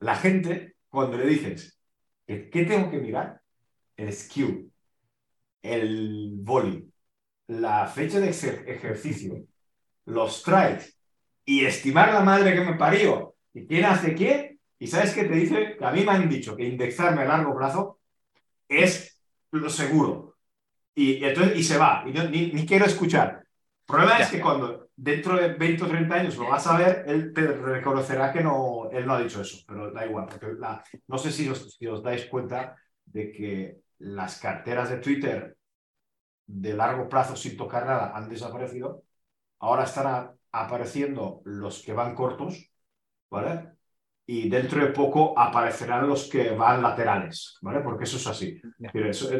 la 0.00 0.16
gente, 0.16 0.76
cuando 0.88 1.16
le 1.16 1.26
dices, 1.26 1.78
¿qué 2.26 2.64
tengo 2.68 2.90
que 2.90 2.98
mirar? 2.98 3.40
El 3.96 4.12
skew, 4.12 4.70
el 5.62 6.32
volley, 6.40 6.90
la 7.48 7.86
fecha 7.86 8.20
de 8.20 8.30
ejercicio, 8.30 9.46
los 10.06 10.40
strikes 10.40 10.96
y 11.44 11.64
estimar 11.64 12.12
la 12.12 12.20
madre 12.20 12.54
que 12.54 12.64
me 12.64 12.74
parió 12.74 13.36
y 13.54 13.66
quién 13.66 13.84
hace 13.84 14.14
qué. 14.14 14.58
Y 14.78 14.88
sabes 14.88 15.14
qué 15.14 15.24
te 15.24 15.34
dice 15.34 15.76
que 15.78 15.84
a 15.84 15.90
mí 15.90 16.04
me 16.04 16.12
han 16.12 16.28
dicho 16.28 16.54
que 16.54 16.64
indexarme 16.64 17.22
a 17.22 17.26
largo 17.26 17.56
plazo 17.56 18.00
es 18.68 19.22
lo 19.50 19.70
seguro. 19.70 20.36
Y, 20.94 21.24
entonces, 21.24 21.56
y 21.56 21.62
se 21.62 21.78
va, 21.78 22.04
y 22.06 22.12
ni, 22.12 22.66
quiero 22.66 22.84
escuchar. 22.84 23.45
El 23.88 23.94
problema 23.94 24.18
es 24.18 24.30
que 24.30 24.40
cuando 24.40 24.88
dentro 24.96 25.36
de 25.36 25.54
20 25.54 25.84
o 25.84 25.86
30 25.86 26.14
años 26.14 26.36
lo 26.36 26.48
vas 26.48 26.66
a 26.66 26.76
ver, 26.76 27.04
él 27.06 27.32
te 27.32 27.46
reconocerá 27.46 28.32
que 28.32 28.42
no, 28.42 28.90
él 28.90 29.06
no 29.06 29.14
ha 29.14 29.20
dicho 29.20 29.40
eso, 29.40 29.58
pero 29.66 29.92
da 29.92 30.04
igual, 30.04 30.26
porque 30.26 30.56
no 31.06 31.18
sé 31.18 31.30
si 31.30 31.48
os, 31.48 31.76
si 31.76 31.86
os 31.86 32.02
dais 32.02 32.26
cuenta 32.26 32.74
de 33.04 33.30
que 33.30 33.78
las 33.98 34.40
carteras 34.40 34.90
de 34.90 34.96
Twitter 34.96 35.56
de 36.46 36.74
largo 36.74 37.08
plazo 37.08 37.36
sin 37.36 37.56
tocar 37.56 37.86
nada 37.86 38.12
han 38.16 38.28
desaparecido. 38.28 39.04
Ahora 39.58 39.84
están 39.84 40.30
apareciendo 40.52 41.42
los 41.44 41.82
que 41.82 41.92
van 41.92 42.14
cortos, 42.14 42.70
¿vale? 43.30 43.72
Y 44.26 44.48
dentro 44.48 44.80
de 44.84 44.92
poco 44.92 45.38
aparecerán 45.38 46.08
los 46.08 46.28
que 46.28 46.50
van 46.50 46.82
laterales, 46.82 47.58
¿vale? 47.62 47.80
Porque 47.80 48.04
eso 48.04 48.16
es 48.16 48.26
así. 48.26 48.60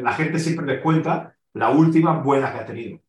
la 0.01 0.13
gente 0.13 0.39
siempre 0.39 0.65
le 0.65 0.81
cuenta 0.81 1.35
la 1.53 1.69
última 1.71 2.21
buena 2.21 2.53
que 2.53 2.59
ha 2.59 2.65
tenido. 2.65 2.99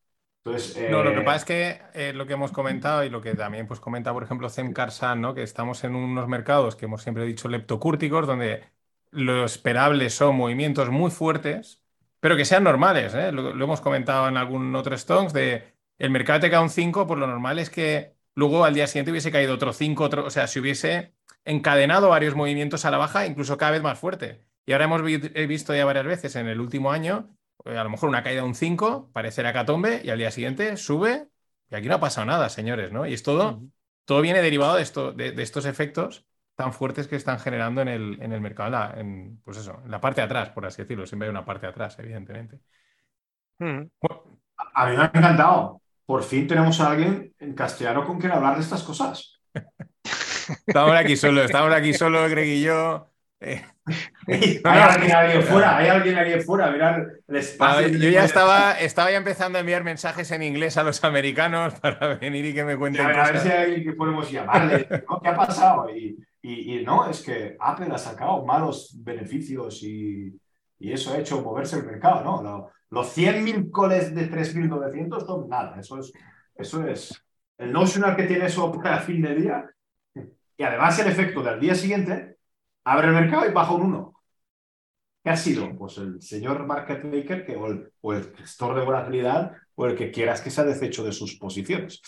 Entonces, 0.49 0.91
No, 0.91 1.03
lo 1.03 1.13
que 1.13 1.21
eh, 1.21 1.25
pasa 1.25 1.37
es 1.37 1.45
que 1.45 1.81
eh, 1.95 2.13
lo 2.13 2.27
que 2.27 2.35
hemos 2.35 2.53
comentado 2.53 3.05
y 3.05 3.11
lo 3.11 3.21
que 3.21 3.35
también 3.35 3.67
pues, 3.67 3.81
comenta, 3.81 4.13
por 4.13 4.23
ejemplo, 4.23 4.49
Zem 4.49 4.73
Karsan, 4.73 5.21
¿no? 5.21 5.35
que 5.35 5.43
estamos 5.43 5.85
en 5.85 5.95
unos 5.95 6.29
mercados 6.29 6.77
que 6.77 6.87
hemos 6.87 7.03
siempre 7.03 7.25
dicho 7.25 7.49
leptocúrticos, 7.49 8.27
donde 8.27 8.65
lo 9.11 9.45
esperable 9.45 10.11
son 10.11 10.37
movimientos 10.37 10.91
muy 10.91 11.11
fuertes, 11.11 11.83
pero 12.21 12.37
que 12.37 12.45
sean 12.45 12.65
normales. 12.65 13.15
¿eh? 13.15 13.33
Lo, 13.33 13.51
hemos 13.51 13.81
comentado 13.81 14.29
en 14.29 14.37
algún 14.37 14.75
otro 14.75 14.95
Stones 14.95 15.33
de 15.33 15.75
el 15.99 16.11
mercado 16.11 16.41
te 16.41 16.51
cae 16.51 16.63
un 16.63 16.71
5, 16.71 17.07
pues 17.07 17.19
lo 17.19 17.27
normal 17.27 17.59
es 17.59 17.71
que 17.71 18.15
luego 18.35 18.65
al 18.65 18.75
día 18.75 18.87
siguiente 18.87 19.11
hubiese 19.11 19.33
caído 19.33 19.55
otro 19.55 19.73
5, 19.73 20.05
otro, 20.05 20.25
o 20.27 20.31
sea, 20.31 20.47
si 20.47 20.61
hubiese 20.61 21.15
encadenado 21.45 22.09
varios 22.11 22.35
movimientos 22.35 22.85
a 22.85 22.91
la 22.91 22.99
baja, 22.99 23.27
incluso 23.27 23.57
cada 23.57 23.73
vez 23.73 23.83
más 23.83 23.99
fuerte. 23.99 24.45
Y 24.67 24.73
ahora 24.73 24.85
hemos 24.85 25.03
visto 25.03 25.75
ya 25.75 25.85
varias 25.85 26.07
veces 26.07 26.37
en 26.37 26.47
el 26.47 26.61
último 26.61 26.93
año, 26.93 27.38
a 27.65 27.85
lo 27.85 27.91
mejor 27.91 28.09
una 28.09 28.23
caída 28.23 28.43
de 28.43 28.49
un 28.49 28.55
5, 28.55 29.11
parece 29.13 29.43
la 29.43 29.53
catombe, 29.53 30.01
y 30.05 30.11
al 30.11 30.19
día 30.19 30.31
siguiente 30.31 30.77
sube, 30.77 31.29
y 31.71 31.75
aquí 31.75 31.89
no 31.89 31.97
ha 31.97 32.01
pasado 32.01 32.27
nada, 32.27 32.49
señores, 32.49 32.93
¿no? 32.93 33.07
Y 33.07 33.15
es 33.15 33.23
todo, 33.23 33.63
todo 34.05 34.21
viene 34.21 34.43
derivado 34.43 34.77
de, 34.77 34.83
esto, 34.83 35.13
de 35.13 35.43
estos 35.43 35.67
efectos 35.67 36.29
tan 36.59 36.73
fuertes 36.73 37.07
que 37.07 37.15
están 37.15 37.39
generando 37.39 37.83
en 37.83 37.87
el, 37.87 38.19
en 38.21 38.33
el 38.33 38.41
mercado, 38.41 38.93
en, 38.99 39.41
pues 39.45 39.59
eso, 39.59 39.81
en 39.85 39.93
la 39.93 40.01
parte 40.01 40.21
de 40.21 40.25
atrás, 40.25 40.51
por 40.51 40.67
así 40.67 40.83
decirlo. 40.83 41.07
Siempre 41.07 41.29
hay 41.29 41.31
una 41.31 41.45
parte 41.45 41.67
de 41.67 41.71
atrás, 41.71 41.97
evidentemente. 42.01 42.59
Hmm. 43.61 43.83
a 44.75 44.87
mí 44.87 44.97
me 44.97 45.03
ha 45.05 45.07
encantado. 45.07 45.81
Por 46.05 46.25
fin 46.25 46.49
tenemos 46.49 46.81
a 46.81 46.91
alguien 46.91 47.33
en 47.39 47.55
castellano 47.55 48.05
con 48.05 48.19
quien 48.19 48.33
hablar 48.33 48.57
de 48.57 48.63
estas 48.63 48.83
cosas. 48.83 49.41
estamos 50.67 50.97
aquí 50.97 51.17
solo, 51.17 51.45
estamos 51.45 51.73
aquí 51.73 51.95
solo, 51.95 52.29
Greg 52.29 52.49
y 52.49 52.63
yo. 52.63 53.09
Eh. 53.41 53.63
hay 54.27 54.61
alguien 54.65 55.17
ahí 55.17 55.43
fuera, 55.43 55.77
hay 55.77 55.89
alguien 55.89 56.17
ahí 56.17 56.41
fuera, 56.41 56.71
mirar 56.71 57.07
el 57.27 57.37
espacio. 57.37 57.89
yo 57.89 58.11
ya 58.11 58.25
estaba, 58.25 58.73
estaba 58.79 59.11
ya 59.11 59.17
empezando 59.17 59.59
a 59.59 59.61
enviar 59.61 59.85
mensajes 59.85 60.31
en 60.31 60.43
inglés 60.43 60.77
a 60.77 60.83
los 60.83 61.03
americanos 61.05 61.75
para 61.81 62.17
venir 62.17 62.45
y 62.47 62.55
que 62.55 62.65
me 62.65 62.77
cuenten. 62.77 63.07
a, 63.07 63.31
ver 63.31 63.39
si 63.39 63.49
hay 63.49 63.65
alguien 63.65 63.85
que 63.85 63.93
podemos 63.93 64.31
llamarle. 64.31 64.87
¿Qué 64.89 65.29
ha 65.29 65.37
pasado? 65.37 65.89
Y, 65.95 66.17
y, 66.43 66.85
no, 66.85 67.09
es 67.09 67.23
que 67.23 67.57
Apple 67.61 67.89
ha 67.93 67.99
sacado 67.99 68.45
malos 68.45 68.97
beneficios 69.03 69.83
y, 69.83 70.35
eso 70.81 71.13
ha 71.13 71.19
hecho 71.19 71.43
moverse 71.43 71.77
el 71.77 71.87
mercado, 71.87 72.23
¿no? 72.43 72.71
los 72.91 73.19
100.000 73.19 73.71
coles 73.71 74.15
de 74.15 74.31
3.900 74.31 75.27
son 75.27 75.49
nada, 75.49 75.79
eso 75.79 75.99
es, 75.99 76.13
eso 76.55 76.87
es 76.87 77.23
el 77.59 77.73
notional 77.73 78.17
que 78.17 78.23
tiene 78.23 78.47
eso 78.47 78.73
para 78.73 79.01
fin 79.01 79.21
de 79.21 79.35
día. 79.35 79.71
Y 80.57 80.63
además 80.63 80.99
el 81.01 81.09
efecto 81.09 81.43
del 81.43 81.61
día 81.61 81.75
siguiente, 81.75 82.38
abre 82.89 83.09
el 83.09 83.15
mercado 83.15 83.49
y 83.49 83.53
baja 83.53 83.73
un 83.73 83.83
1. 83.83 84.15
¿Qué 85.25 85.31
ha 85.31 85.37
sido? 85.37 85.77
Pues 85.77 85.99
el 85.99 86.23
señor 86.23 86.67
market 86.67 87.05
maker 87.05 87.45
que, 87.45 87.57
o, 87.57 87.67
el, 87.67 87.93
o 88.01 88.13
el 88.15 88.35
gestor 88.35 88.79
de 88.79 88.85
volatilidad 88.85 89.53
o 89.75 89.87
el 89.87 89.95
que 89.97 90.11
quieras 90.11 90.41
que 90.41 90.51
se 90.51 90.61
ha 90.61 90.65
deshecho 90.65 91.05
de 91.05 91.13
sus 91.13 91.37
posiciones. 91.37 92.01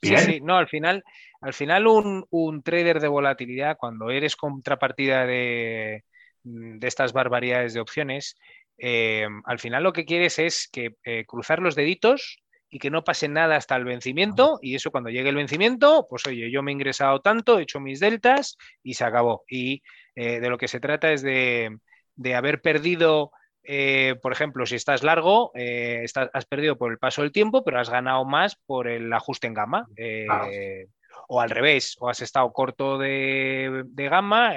Sí, 0.00 0.16
sí, 0.16 0.40
no, 0.40 0.56
al 0.56 0.68
final, 0.68 1.02
al 1.40 1.52
final 1.52 1.86
un, 1.88 2.62
trader 2.62 3.00
de 3.00 3.08
volatilidad, 3.08 3.76
cuando 3.76 4.10
eres 4.10 4.36
contrapartida 4.36 5.26
de, 5.26 6.04
de 6.44 6.86
estas 6.86 7.12
barbaridades 7.12 7.74
de 7.74 7.80
opciones, 7.80 8.36
eh, 8.78 9.26
al 9.44 9.58
final 9.58 9.82
lo 9.82 9.92
que 9.92 10.04
quieres 10.04 10.38
es 10.38 10.68
que 10.70 10.94
eh, 11.04 11.24
cruzar 11.26 11.58
los 11.58 11.74
deditos 11.74 12.38
y 12.70 12.78
que 12.78 12.90
no 12.90 13.04
pase 13.04 13.28
nada 13.28 13.56
hasta 13.56 13.76
el 13.76 13.84
vencimiento 13.84 14.58
y 14.62 14.74
eso 14.74 14.90
cuando 14.90 15.10
llegue 15.10 15.30
el 15.30 15.36
vencimiento, 15.36 16.06
pues 16.08 16.26
oye, 16.26 16.50
yo 16.50 16.62
me 16.62 16.70
he 16.70 16.74
ingresado 16.74 17.20
tanto, 17.20 17.58
he 17.58 17.62
hecho 17.62 17.80
mis 17.80 18.00
deltas 18.00 18.56
y 18.82 18.94
se 18.94 19.04
acabó. 19.04 19.44
Y 19.48 19.82
eh, 20.14 20.40
de 20.40 20.50
lo 20.50 20.58
que 20.58 20.68
se 20.68 20.80
trata 20.80 21.12
es 21.12 21.22
de, 21.22 21.78
de 22.16 22.34
haber 22.34 22.60
perdido 22.60 23.32
eh, 23.70 24.16
por 24.22 24.32
ejemplo, 24.32 24.64
si 24.64 24.76
estás 24.76 25.02
largo, 25.02 25.52
eh, 25.54 26.06
has 26.32 26.46
perdido 26.46 26.78
por 26.78 26.90
el 26.90 26.98
paso 26.98 27.20
del 27.20 27.32
tiempo, 27.32 27.62
pero 27.64 27.78
has 27.78 27.90
ganado 27.90 28.24
más 28.24 28.56
por 28.64 28.88
el 28.88 29.12
ajuste 29.12 29.46
en 29.46 29.52
gama. 29.52 29.86
O 31.28 31.40
al 31.40 31.50
revés, 31.50 31.96
o 32.00 32.08
has 32.08 32.22
estado 32.22 32.50
corto 32.52 32.98
de, 32.98 33.84
gama, 34.10 34.54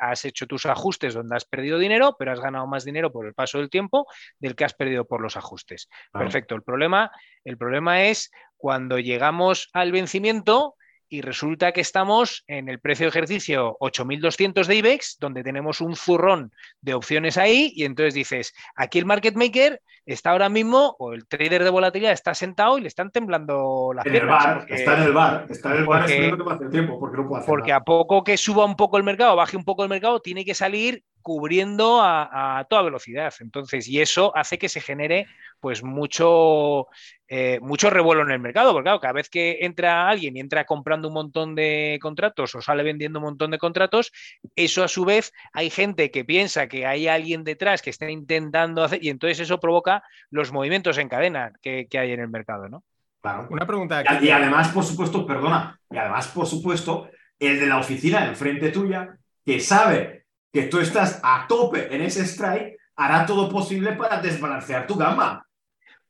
has 0.00 0.24
hecho 0.24 0.46
tus 0.46 0.66
ajustes 0.66 1.14
donde 1.14 1.34
has 1.34 1.46
perdido 1.46 1.78
dinero, 1.78 2.14
pero 2.18 2.30
has 2.30 2.40
ganado 2.40 2.66
más 2.66 2.84
dinero 2.84 3.10
por 3.10 3.26
el 3.26 3.34
paso 3.34 3.58
del 3.58 3.70
tiempo 3.70 4.06
del 4.38 4.54
que 4.54 4.64
has 4.64 4.74
perdido 4.74 5.06
por 5.06 5.22
los 5.22 5.36
ajustes. 5.38 5.88
Perfecto. 6.12 6.54
El 6.54 6.62
problema, 6.62 7.10
el 7.42 7.56
problema 7.56 8.04
es 8.04 8.30
cuando 8.58 8.98
llegamos 8.98 9.70
al 9.72 9.90
vencimiento 9.90 10.74
y 11.08 11.22
resulta 11.22 11.72
que 11.72 11.80
estamos 11.80 12.44
en 12.46 12.68
el 12.68 12.80
precio 12.80 13.04
de 13.04 13.10
ejercicio 13.10 13.76
8200 13.80 14.66
de 14.66 14.76
IBEX, 14.76 15.16
donde 15.18 15.42
tenemos 15.42 15.80
un 15.80 15.96
zurrón 15.96 16.52
de 16.80 16.94
opciones 16.94 17.38
ahí, 17.38 17.72
y 17.74 17.84
entonces 17.84 18.14
dices, 18.14 18.54
aquí 18.76 18.98
el 18.98 19.06
market 19.06 19.34
maker 19.34 19.80
está 20.04 20.30
ahora 20.30 20.48
mismo, 20.48 20.96
o 20.98 21.12
el 21.12 21.26
trader 21.26 21.64
de 21.64 21.70
volatilidad 21.70 22.12
está 22.12 22.34
sentado 22.34 22.78
y 22.78 22.82
le 22.82 22.88
están 22.88 23.10
temblando 23.10 23.92
las 23.94 24.04
piernas. 24.04 24.64
está 24.68 24.96
en 24.96 25.02
el 25.02 25.12
bar, 25.12 25.46
está 25.48 25.72
en 25.72 25.78
el 25.78 25.86
bar 25.86 26.00
porque, 26.00 26.68
tiempo, 26.70 26.98
porque 26.98 27.16
no 27.16 27.28
puede 27.28 27.42
hacer 27.42 27.48
Porque 27.48 27.72
a 27.72 27.80
poco 27.80 28.24
que 28.24 28.36
suba 28.36 28.64
un 28.64 28.76
poco 28.76 28.96
el 28.96 29.04
mercado, 29.04 29.36
baje 29.36 29.56
un 29.56 29.64
poco 29.64 29.82
el 29.82 29.88
mercado, 29.88 30.20
tiene 30.20 30.44
que 30.44 30.54
salir 30.54 31.02
cubriendo 31.28 32.00
a, 32.00 32.66
toda 32.70 32.80
velocidad. 32.80 33.34
Entonces, 33.40 33.86
y 33.86 34.00
eso 34.00 34.34
hace 34.34 34.56
que 34.56 34.70
se 34.70 34.80
genere 34.80 35.26
pues 35.60 35.82
mucho, 35.82 36.86
eh, 37.28 37.58
mucho 37.60 37.90
revuelo 37.90 38.22
en 38.22 38.30
el 38.30 38.38
mercado, 38.38 38.72
porque 38.72 38.84
claro, 38.84 39.00
cada 39.00 39.12
vez 39.12 39.28
que 39.28 39.58
entra 39.60 40.08
alguien 40.08 40.38
y 40.38 40.40
entra 40.40 40.64
comprando 40.64 41.08
un 41.08 41.14
montón 41.14 41.54
de 41.54 41.98
contratos 42.00 42.54
o 42.54 42.62
sale 42.62 42.82
vendiendo 42.82 43.18
un 43.18 43.26
montón 43.26 43.50
de 43.50 43.58
contratos, 43.58 44.10
eso 44.56 44.82
a 44.82 44.88
su 44.88 45.04
vez 45.04 45.34
hay 45.52 45.68
gente 45.68 46.10
que 46.10 46.24
piensa 46.24 46.66
que 46.66 46.86
hay 46.86 47.08
alguien 47.08 47.44
detrás 47.44 47.82
que 47.82 47.90
está 47.90 48.10
intentando 48.10 48.82
hacer, 48.82 49.04
y 49.04 49.10
entonces 49.10 49.40
eso 49.40 49.60
provoca 49.60 50.02
los 50.30 50.50
movimientos 50.50 50.96
en 50.96 51.10
cadena 51.10 51.52
que, 51.60 51.86
hay 51.92 52.12
en 52.12 52.20
el 52.20 52.28
mercado, 52.30 52.70
¿no? 52.70 52.84
Claro. 53.20 53.48
Una 53.50 53.66
pregunta. 53.66 54.02
Y, 54.22 54.28
y 54.28 54.30
además, 54.30 54.68
por 54.68 54.84
supuesto, 54.84 55.26
perdona, 55.26 55.78
y 55.90 55.98
además, 55.98 56.28
por 56.28 56.46
supuesto, 56.46 57.10
el 57.38 57.60
de 57.60 57.66
la 57.66 57.76
oficina 57.76 58.24
enfrente 58.24 58.70
tuya, 58.70 59.18
que 59.44 59.60
sabe 59.60 60.17
que 60.52 60.62
tú 60.64 60.78
estás 60.78 61.20
a 61.22 61.46
tope 61.48 61.94
en 61.94 62.02
ese 62.02 62.22
strike, 62.22 62.78
hará 62.96 63.26
todo 63.26 63.48
posible 63.48 63.92
para 63.92 64.20
desbalancear 64.20 64.86
tu 64.86 64.96
gama. 64.96 65.44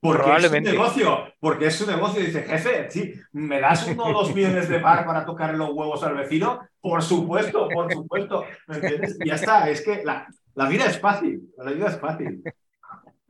Porque 0.01 0.37
es 0.37 0.53
un 0.53 0.63
negocio, 0.63 1.35
porque 1.41 1.67
es 1.67 1.81
un 1.81 1.89
negocio. 1.89 2.21
Dice, 2.21 2.43
jefe, 2.43 2.89
sí, 2.91 3.15
¿me 3.33 3.61
das 3.61 3.87
uno 3.87 4.05
o 4.05 4.13
dos 4.13 4.35
millones 4.35 4.69
de 4.69 4.79
par 4.79 5.05
para 5.05 5.25
tocar 5.25 5.55
los 5.55 5.71
huevos 5.71 6.03
al 6.05 6.15
vecino? 6.15 6.61
Por 6.81 7.03
supuesto, 7.03 7.69
por 7.69 7.93
supuesto. 7.93 8.45
¿Me 8.69 8.77
entiendes? 8.77 9.19
Y 9.21 9.29
ya 9.29 9.35
está, 9.35 9.69
es 9.69 9.83
que 9.83 10.05
la, 10.05 10.27
la, 10.55 10.69
vida 10.69 10.87
es 10.87 11.01
fácil, 11.01 11.53
la 11.57 11.73
vida 11.73 11.89
es 11.89 11.99
fácil. 11.99 12.43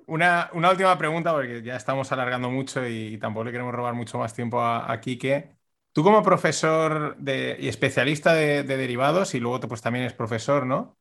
Una, 0.06 0.50
una 0.52 0.70
última 0.70 0.96
pregunta, 0.98 1.32
porque 1.32 1.62
ya 1.62 1.76
estamos 1.76 2.12
alargando 2.12 2.50
mucho 2.50 2.86
y, 2.86 3.16
tampoco 3.18 3.44
le 3.44 3.52
queremos 3.52 3.74
robar 3.74 3.94
mucho 3.94 4.18
más 4.18 4.34
tiempo 4.34 4.60
a, 4.60 4.92
a 4.92 5.00
Quique. 5.00 5.57
Tú 5.98 6.04
como 6.04 6.22
profesor 6.22 7.16
de, 7.16 7.56
y 7.58 7.66
especialista 7.66 8.32
de, 8.32 8.62
derivados 8.62 9.34
y 9.34 9.40
luego 9.40 9.58
pues 9.66 9.82
también 9.82 10.04
es 10.04 10.12
profesor, 10.12 10.64
¿no? 10.64 10.96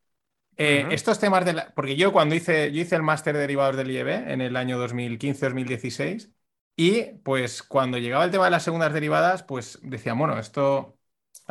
Eh, 0.56 0.88
estos 0.90 1.20
temas 1.20 1.46
de 1.46 1.54
Porque 1.76 1.96
yo 1.96 2.12
cuando 2.12 2.34
hice, 2.34 2.72
yo 2.72 2.82
hice 2.82 2.96
el 2.96 3.04
máster 3.04 3.36
de 3.36 3.42
derivados 3.42 3.78
del 3.78 3.92
IEB 3.92 4.32
en 4.32 4.42
el 4.42 4.56
año 4.56 4.80
2015-2016 4.80 6.32
Y 6.76 7.04
pues 7.20 7.62
cuando 7.62 8.00
llegaba 8.00 8.26
el 8.26 8.32
tema 8.32 8.46
de 8.46 8.50
las 8.50 8.64
segundas 8.64 8.92
derivadas, 8.92 9.44
pues 9.44 9.78
decía, 9.84 10.14
bueno, 10.14 10.40
esto, 10.40 10.98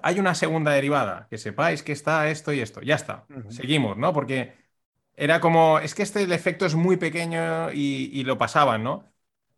hay 0.03 0.19
una 0.19 0.35
segunda 0.35 0.73
derivada, 0.73 1.29
que 1.31 1.39
sepáis 1.39 1.85
que 1.85 1.93
está 1.93 2.29
esto 2.29 2.53
y 2.53 2.59
esto, 2.59 2.83
ya 2.83 2.97
está, 2.97 3.27
seguimos, 3.51 3.97
¿no? 3.97 4.13
Porque 4.13 4.55
era 5.15 5.41
como, 5.41 5.79
es 5.79 5.95
que 5.95 6.03
este 6.03 6.25
el 6.25 6.33
efecto 6.33 6.67
es 6.67 6.75
muy 6.75 6.97
pequeño 6.97 7.71
y, 7.71 8.25
lo 8.25 8.39
pasaban, 8.39 8.83
¿no? 8.83 9.05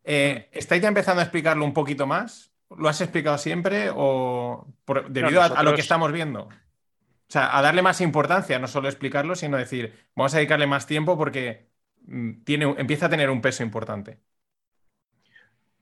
Eh, 0.03 0.47
¿Estáis 0.51 0.79
ya 0.79 0.89
empezando 0.89 1.21
a 1.21 1.23
explicarlo 1.23 1.65
un 1.65 1.73
poquito 1.73 2.05
más? 2.05 2.48
¿Lo 2.77 2.87
has 2.87 3.01
explicado 3.01 3.37
siempre 3.37 3.89
o 3.93 4.67
debido 5.09 5.41
a, 5.41 5.63
lo 5.63 5.73
que 5.73 5.81
estamos 5.81 6.11
viendo? 6.11 6.43
O 6.43 7.31
sea, 7.31 7.57
a 7.57 7.61
darle 7.61 7.81
más 7.81 8.01
importancia, 8.01 8.59
no 8.59 8.67
solo 8.67 8.87
explicarlo, 8.87 9.35
sino 9.35 9.57
decir, 9.57 10.07
vamos 10.15 10.33
a 10.33 10.37
dedicarle 10.37 10.67
más 10.67 10.87
tiempo 10.87 11.17
porque 11.17 11.69
mm, 12.05 12.43
tiene, 12.43 12.65
empieza 12.77 13.07
a 13.07 13.09
tener 13.09 13.29
un 13.29 13.41
peso 13.41 13.63
importante. 13.63 14.19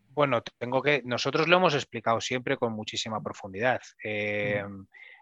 Bueno, 0.09 0.41
tengo 0.57 0.81
que. 0.81 1.03
Nosotros 1.05 1.47
lo 1.47 1.57
hemos 1.57 1.75
explicado 1.75 2.19
siempre 2.21 2.57
con 2.57 2.73
muchísima 2.73 3.21
profundidad. 3.21 3.81
Eh, 4.03 4.63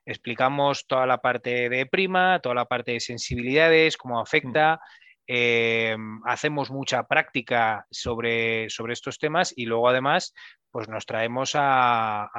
explicamos 0.06 0.88
toda 0.88 1.06
la 1.06 1.18
parte 1.18 1.68
de 1.70 1.86
prima, 1.86 2.40
toda 2.40 2.56
la 2.56 2.66
parte 2.66 2.94
de 2.94 3.00
sensibilidades, 3.00 3.98
cómo 3.98 4.22
afecta. 4.22 4.80
Eh, 5.28 5.98
hacemos 6.24 6.72
mucha 6.72 7.08
práctica 7.08 7.86
sobre, 7.90 8.70
sobre, 8.70 8.94
estos 8.94 9.18
temas 9.18 9.54
y 9.56 9.66
luego 9.66 9.90
además 9.90 10.34
pues 10.76 10.90
nos 10.90 11.06
traemos 11.06 11.54
a, 11.56 12.30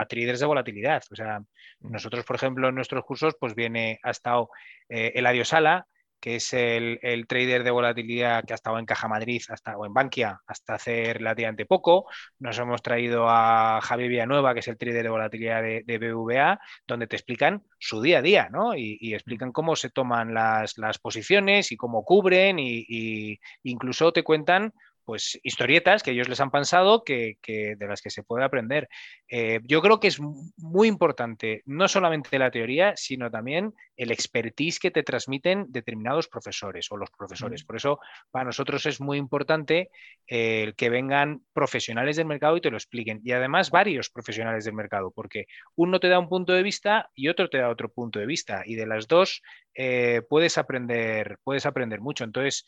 a, 0.00 0.06
traders 0.06 0.40
de 0.40 0.46
volatilidad. 0.46 1.02
O 1.10 1.14
sea, 1.14 1.42
nosotros, 1.80 2.24
por 2.24 2.36
ejemplo, 2.36 2.70
en 2.70 2.74
nuestros 2.74 3.04
cursos, 3.04 3.36
pues 3.38 3.54
viene, 3.54 4.00
ha 4.02 4.10
estado 4.10 4.48
eh, 4.88 5.12
Eladio 5.16 5.44
Sala, 5.44 5.86
que 6.18 6.36
es 6.36 6.54
el, 6.54 6.98
trader 7.28 7.62
de 7.62 7.70
volatilidad 7.70 8.44
que 8.44 8.54
ha 8.54 8.56
estado 8.56 8.78
en 8.78 8.86
Caja 8.86 9.06
Madrid 9.06 9.42
hasta, 9.50 9.76
o 9.76 9.84
en 9.84 9.92
Bankia 9.92 10.40
hasta 10.46 10.76
hace 10.76 11.12
relativamente 11.12 11.66
poco. 11.66 12.06
Nos 12.38 12.58
hemos 12.58 12.80
traído 12.80 13.28
a 13.28 13.80
Javier 13.82 14.08
Villanueva, 14.08 14.54
que 14.54 14.60
es 14.60 14.68
el 14.68 14.78
trader 14.78 15.02
de 15.02 15.10
volatilidad 15.10 15.62
de, 15.62 15.98
BVA, 15.98 16.58
donde 16.86 17.06
te 17.06 17.16
explican 17.16 17.64
su 17.78 18.00
día 18.00 18.20
a 18.20 18.22
día, 18.22 18.48
¿no? 18.50 18.74
Y, 18.74 19.12
explican 19.12 19.52
cómo 19.52 19.76
se 19.76 19.90
toman 19.90 20.32
las, 20.32 20.74
posiciones 21.02 21.70
y 21.70 21.76
cómo 21.76 22.02
cubren, 22.02 22.58
y, 22.58 23.38
incluso 23.62 24.10
te 24.10 24.22
cuentan 24.22 24.72
pues 25.04 25.38
historietas 25.42 26.02
que 26.02 26.12
ellos 26.12 26.28
les 26.28 26.40
han 26.40 26.50
pensado 26.50 27.04
que, 27.04 27.36
de 27.44 27.86
las 27.86 28.00
que 28.00 28.10
se 28.10 28.22
puede 28.22 28.44
aprender. 28.44 28.88
Eh, 29.28 29.60
yo 29.64 29.80
creo 29.82 30.00
que 30.00 30.08
es 30.08 30.20
muy 30.20 30.88
importante 30.88 31.62
no 31.66 31.88
solamente 31.88 32.38
la 32.38 32.50
teoría, 32.50 32.94
sino 32.96 33.30
también 33.30 33.74
el 33.96 34.10
expertise 34.10 34.78
que 34.78 34.90
te 34.90 35.02
transmiten 35.02 35.66
determinados 35.68 36.28
profesores 36.28 36.90
o 36.90 36.96
los 36.96 37.10
profesores. 37.10 37.64
Por 37.64 37.76
eso 37.76 37.98
para 38.30 38.44
nosotros 38.44 38.86
es 38.86 39.00
muy 39.00 39.18
importante 39.18 39.90
el 40.26 40.70
eh, 40.70 40.74
que 40.76 40.90
vengan 40.90 41.42
profesionales 41.52 42.16
del 42.16 42.26
mercado 42.26 42.56
y 42.56 42.60
te 42.60 42.70
lo 42.70 42.76
expliquen. 42.76 43.20
Y 43.24 43.32
además 43.32 43.70
varios 43.70 44.10
profesionales 44.10 44.64
del 44.64 44.74
mercado, 44.74 45.10
porque 45.10 45.46
uno 45.76 46.00
te 46.00 46.08
da 46.08 46.18
un 46.18 46.28
punto 46.28 46.52
de 46.52 46.62
vista 46.62 47.10
y 47.14 47.28
otro 47.28 47.48
te 47.48 47.58
da 47.58 47.68
otro 47.68 47.90
punto 47.90 48.18
de 48.18 48.26
vista. 48.26 48.62
Y 48.64 48.74
de 48.74 48.86
las 48.86 49.08
dos 49.08 49.42
eh, 49.74 50.22
puedes, 50.28 50.58
aprender, 50.58 51.38
puedes 51.44 51.66
aprender 51.66 52.00
mucho. 52.00 52.24
Entonces, 52.24 52.64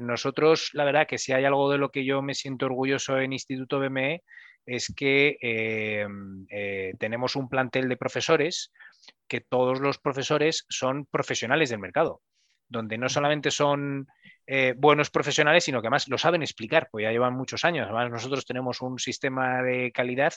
nosotros, 0.00 0.70
la 0.72 0.84
verdad 0.84 1.06
que 1.06 1.18
si 1.18 1.32
hay 1.36 1.44
algo 1.44 1.70
de 1.70 1.78
lo 1.78 1.90
que 1.90 2.04
yo 2.04 2.22
me 2.22 2.34
siento 2.34 2.66
orgulloso 2.66 3.18
en 3.18 3.32
Instituto 3.32 3.78
BME 3.78 4.22
es 4.66 4.92
que 4.94 5.38
eh, 5.40 6.06
eh, 6.50 6.94
tenemos 6.98 7.36
un 7.36 7.48
plantel 7.48 7.88
de 7.88 7.96
profesores 7.96 8.72
que 9.28 9.40
todos 9.40 9.80
los 9.80 9.98
profesores 9.98 10.66
son 10.68 11.06
profesionales 11.06 11.70
del 11.70 11.78
mercado, 11.78 12.20
donde 12.68 12.98
no 12.98 13.08
solamente 13.08 13.50
son 13.50 14.06
eh, 14.46 14.74
buenos 14.76 15.10
profesionales, 15.10 15.64
sino 15.64 15.80
que 15.80 15.88
además 15.88 16.08
lo 16.08 16.18
saben 16.18 16.42
explicar, 16.42 16.88
pues 16.90 17.04
ya 17.04 17.10
llevan 17.10 17.34
muchos 17.34 17.64
años. 17.64 17.86
Además, 17.86 18.10
nosotros 18.10 18.44
tenemos 18.44 18.80
un 18.80 18.98
sistema 18.98 19.62
de 19.62 19.92
calidad 19.92 20.32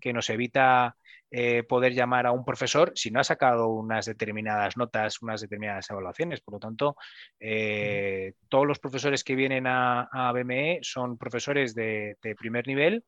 que 0.00 0.12
nos 0.12 0.28
evita 0.30 0.96
eh, 1.34 1.62
poder 1.62 1.94
llamar 1.94 2.26
a 2.26 2.32
un 2.32 2.44
profesor 2.44 2.92
si 2.94 3.10
no 3.10 3.18
ha 3.18 3.24
sacado 3.24 3.68
unas 3.68 4.04
determinadas 4.04 4.76
notas, 4.76 5.22
unas 5.22 5.40
determinadas 5.40 5.88
evaluaciones. 5.88 6.42
Por 6.42 6.54
lo 6.54 6.60
tanto, 6.60 6.96
eh, 7.40 8.34
todos 8.50 8.66
los 8.66 8.78
profesores 8.78 9.24
que 9.24 9.34
vienen 9.34 9.66
a, 9.66 10.30
BME 10.34 10.80
son 10.82 11.16
profesores 11.16 11.74
de, 11.74 12.18
primer 12.38 12.66
nivel 12.66 13.04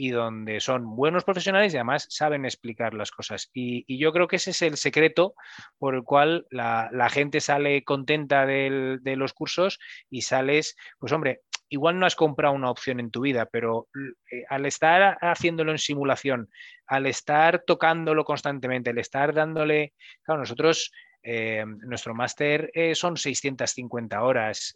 y 0.00 0.10
donde 0.10 0.60
son 0.60 0.94
buenos 0.94 1.24
profesionales 1.24 1.74
y 1.74 1.76
además 1.76 2.06
saben 2.08 2.44
explicar 2.44 2.94
las 2.94 3.10
cosas. 3.10 3.50
Y, 3.52 3.84
yo 3.98 4.12
creo 4.12 4.28
que 4.28 4.36
ese 4.36 4.52
es 4.52 4.62
el 4.62 4.76
secreto 4.76 5.34
por 5.76 5.96
el 5.96 6.04
cual 6.04 6.46
la, 6.50 7.10
gente 7.10 7.40
sale 7.40 7.82
contenta 7.82 8.46
de 8.46 9.16
los 9.16 9.32
cursos 9.32 9.80
y 10.08 10.22
sales, 10.22 10.76
pues 11.00 11.12
hombre, 11.12 11.40
igual 11.68 11.98
no 11.98 12.06
has 12.06 12.14
comprado 12.14 12.54
una 12.54 12.70
opción 12.70 13.00
en 13.00 13.10
tu 13.10 13.22
vida, 13.22 13.46
pero 13.46 13.88
eh, 14.30 14.44
al 14.48 14.66
estar 14.66 15.18
haciéndolo 15.20 15.72
en 15.72 15.78
simulación, 15.78 16.48
al 16.86 17.06
estar 17.06 17.64
tocándolo 17.66 18.24
constantemente, 18.24 18.90
al 18.90 18.98
estar 18.98 19.34
dándole, 19.34 19.94
claro, 20.22 20.42
nosotros, 20.42 20.92
eh, 21.24 21.64
nuestro 21.66 22.14
máster 22.14 22.70
eh, 22.72 22.94
son 22.94 23.16
650 23.16 24.22
horas. 24.22 24.72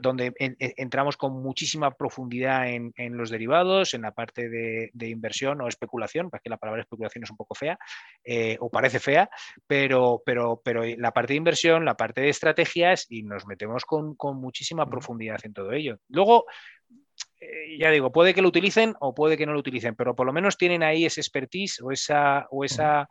Donde 0.00 0.32
entramos 0.38 1.16
con 1.16 1.42
muchísima 1.42 1.90
profundidad 1.92 2.68
en, 2.68 2.92
los 3.16 3.30
derivados, 3.30 3.94
en 3.94 4.02
la 4.02 4.12
parte 4.12 4.48
de, 4.48 5.08
inversión 5.08 5.60
o 5.60 5.68
especulación, 5.68 6.30
porque 6.30 6.50
la 6.50 6.56
palabra 6.56 6.82
especulación 6.82 7.24
es 7.24 7.30
un 7.30 7.36
poco 7.36 7.54
fea 7.54 7.78
eh, 8.24 8.56
o 8.60 8.70
parece 8.70 8.98
fea, 8.98 9.30
pero, 9.66 10.22
pero, 10.24 10.60
pero 10.64 10.82
la 10.84 11.12
parte 11.12 11.32
de 11.32 11.38
inversión, 11.38 11.84
la 11.84 11.96
parte 11.96 12.20
de 12.20 12.28
estrategias 12.28 13.06
y 13.08 13.22
nos 13.22 13.46
metemos 13.46 13.84
con, 13.84 14.16
muchísima 14.38 14.88
profundidad 14.88 15.40
en 15.44 15.52
todo 15.52 15.72
ello. 15.72 15.98
Luego, 16.08 16.46
eh, 17.40 17.78
ya 17.78 17.90
digo, 17.90 18.12
puede 18.12 18.34
que 18.34 18.42
lo 18.42 18.48
utilicen 18.48 18.94
o 19.00 19.14
puede 19.14 19.36
que 19.36 19.46
no 19.46 19.52
lo 19.52 19.60
utilicen, 19.60 19.94
pero 19.94 20.14
por 20.14 20.26
lo 20.26 20.32
menos 20.32 20.56
tienen 20.56 20.82
ahí 20.82 21.04
ese 21.04 21.20
expertise 21.20 21.80
o 21.82 21.92
esa, 21.92 22.46
o 22.50 22.64
esa 22.64 23.08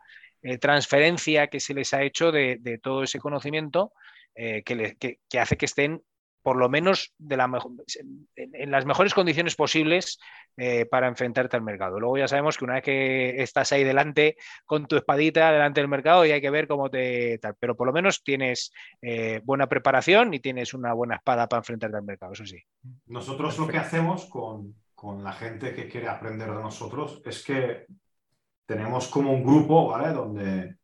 transferencia 0.60 1.48
que 1.48 1.58
se 1.58 1.74
les 1.74 1.92
ha 1.92 2.02
hecho 2.02 2.30
de, 2.30 2.78
todo 2.80 3.02
ese 3.02 3.18
conocimiento 3.18 3.92
que, 4.34 4.62
que, 5.28 5.38
hace 5.40 5.56
que 5.56 5.66
estén 5.66 6.00
por 6.42 6.56
lo 6.56 6.68
menos 6.68 7.12
de 7.18 7.36
la 7.36 7.50
en 8.36 8.70
las 8.70 8.86
mejores 8.86 9.14
condiciones 9.14 9.56
posibles 9.56 10.18
eh, 10.56 10.86
para 10.86 11.08
enfrentarte 11.08 11.56
al 11.56 11.62
mercado. 11.62 12.00
Luego 12.00 12.18
ya 12.18 12.28
sabemos 12.28 12.56
que 12.56 12.64
una 12.64 12.74
vez 12.74 12.84
que 12.84 13.42
estás 13.42 13.72
ahí 13.72 13.84
delante 13.84 14.36
con 14.64 14.86
tu 14.86 14.96
espadita 14.96 15.52
delante 15.52 15.80
del 15.80 15.88
mercado 15.88 16.24
y 16.24 16.32
hay 16.32 16.40
que 16.40 16.50
ver 16.50 16.66
cómo 16.66 16.90
te 16.90 17.38
tal, 17.38 17.54
pero 17.58 17.76
por 17.76 17.86
lo 17.86 17.92
menos 17.92 18.22
tienes 18.22 18.72
eh, 19.02 19.40
buena 19.44 19.68
preparación 19.68 20.34
y 20.34 20.40
tienes 20.40 20.74
una 20.74 20.92
buena 20.92 21.16
espada 21.16 21.48
para 21.48 21.60
enfrentarte 21.60 21.96
al 21.96 22.04
mercado, 22.04 22.32
eso 22.32 22.46
sí. 22.46 22.58
Nosotros 23.06 23.58
lo 23.58 23.66
que 23.66 23.78
hacemos 23.78 24.26
con, 24.26 24.74
con 24.94 25.22
la 25.22 25.32
gente 25.32 25.74
que 25.74 25.88
quiere 25.88 26.08
aprender 26.08 26.48
de 26.48 26.62
nosotros 26.62 27.22
es 27.24 27.44
que 27.44 27.86
tenemos 28.66 29.08
como 29.08 29.32
un 29.32 29.42
grupo, 29.42 29.88
¿vale? 29.88 30.12
Donde, 30.12 30.76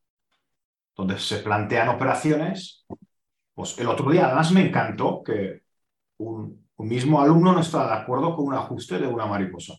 donde 0.97 1.19
se 1.19 1.39
plantean 1.39 1.89
operaciones 1.89 2.87
pues 3.55 3.79
el 3.79 3.87
otro 3.89 4.11
día 4.11 4.27
además 4.27 4.53
me 4.53 4.67
encantó 4.69 5.23
que 5.23 5.63
un, 6.19 6.65
mismo 6.77 7.21
alumno 7.21 7.53
no 7.53 7.61
estaba 7.61 7.87
de 7.87 8.03
acuerdo 8.03 8.35
con 8.35 8.47
un 8.47 8.55
ajuste 8.55 8.99
de 8.99 9.07
una 9.07 9.27
mariposa. 9.27 9.75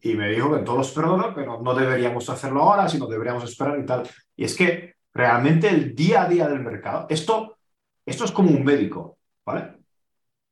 Y 0.00 0.14
me 0.14 0.30
dijo 0.30 0.54
que 0.54 0.62
todos 0.62 0.90
perdona, 0.92 1.34
pero 1.34 1.60
no 1.60 1.74
deberíamos 1.74 2.28
hacerlo 2.30 2.62
ahora, 2.62 2.88
sino 2.88 3.06
deberíamos 3.06 3.44
esperar 3.44 3.78
y 3.78 3.86
tal. 3.86 4.08
Y 4.34 4.44
es 4.44 4.56
que 4.56 4.94
realmente 5.12 5.68
el 5.68 5.94
día 5.94 6.22
a 6.22 6.28
día 6.28 6.48
del 6.48 6.60
mercado, 6.60 7.06
esto, 7.10 7.58
esto 8.06 8.24
es 8.24 8.32
como 8.32 8.50
un 8.50 8.64
médico, 8.64 9.18
¿vale? 9.44 9.78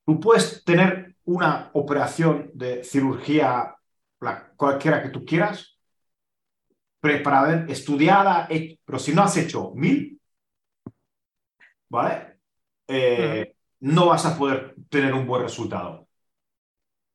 Tú 0.05 0.20
puedes 0.20 0.62
tener 0.64 1.16
una 1.24 1.70
operación 1.73 2.51
de 2.55 2.85
cirugía, 2.85 3.74
cualquiera 4.56 5.02
que 5.02 5.09
tú 5.09 5.24
quieras, 5.24 5.78
preparada, 7.01 7.66
estudiada, 7.68 8.48
pero 8.85 8.98
si 8.98 9.14
no 9.14 9.23
has 9.23 9.36
hecho 9.36 9.73
mil, 9.74 10.15
¿vale? 11.88 12.38
Eh, 12.88 13.54
no 13.80 14.06
vas 14.06 14.26
a 14.26 14.36
poder 14.36 14.74
tener 14.88 15.14
un 15.14 15.26
buen 15.26 15.42
resultado. 15.42 16.08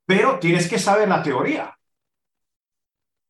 Pero 0.06 0.39
tienes 0.39 0.69
que 0.69 0.80
saber 0.80 1.07
la 1.07 1.23
teoría. 1.23 1.77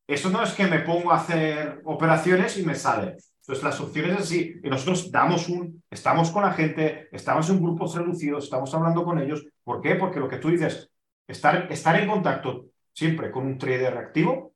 Eso 0.07 0.29
no 0.29 0.43
es 0.43 0.53
que 0.53 0.67
me 0.67 0.79
pongo 0.79 1.11
a 1.11 1.17
hacer 1.17 1.81
operaciones 1.85 2.57
y 2.57 2.65
me 2.65 2.75
sale. 2.75 3.17
Entonces, 3.41 3.63
las 3.63 3.79
opciones 3.79 4.19
así. 4.19 4.55
Y 4.63 4.69
nosotros 4.69 5.11
damos 5.11 5.47
un, 5.49 5.83
estamos 5.89 6.31
con 6.31 6.43
la 6.43 6.53
gente, 6.53 7.07
estamos 7.11 7.49
en 7.49 7.61
grupos 7.61 7.95
reducidos, 7.95 8.45
estamos 8.45 8.73
hablando 8.73 9.03
con 9.03 9.19
ellos. 9.19 9.45
¿Por 9.63 9.81
qué? 9.81 9.95
Porque 9.95 10.19
lo 10.19 10.27
que 10.27 10.37
tú 10.37 10.49
dices, 10.49 10.91
estar, 11.27 11.71
estar 11.71 11.99
en 11.99 12.09
contacto 12.09 12.65
siempre 12.93 13.31
con 13.31 13.45
un 13.45 13.57
trader 13.57 13.97
activo 13.97 14.53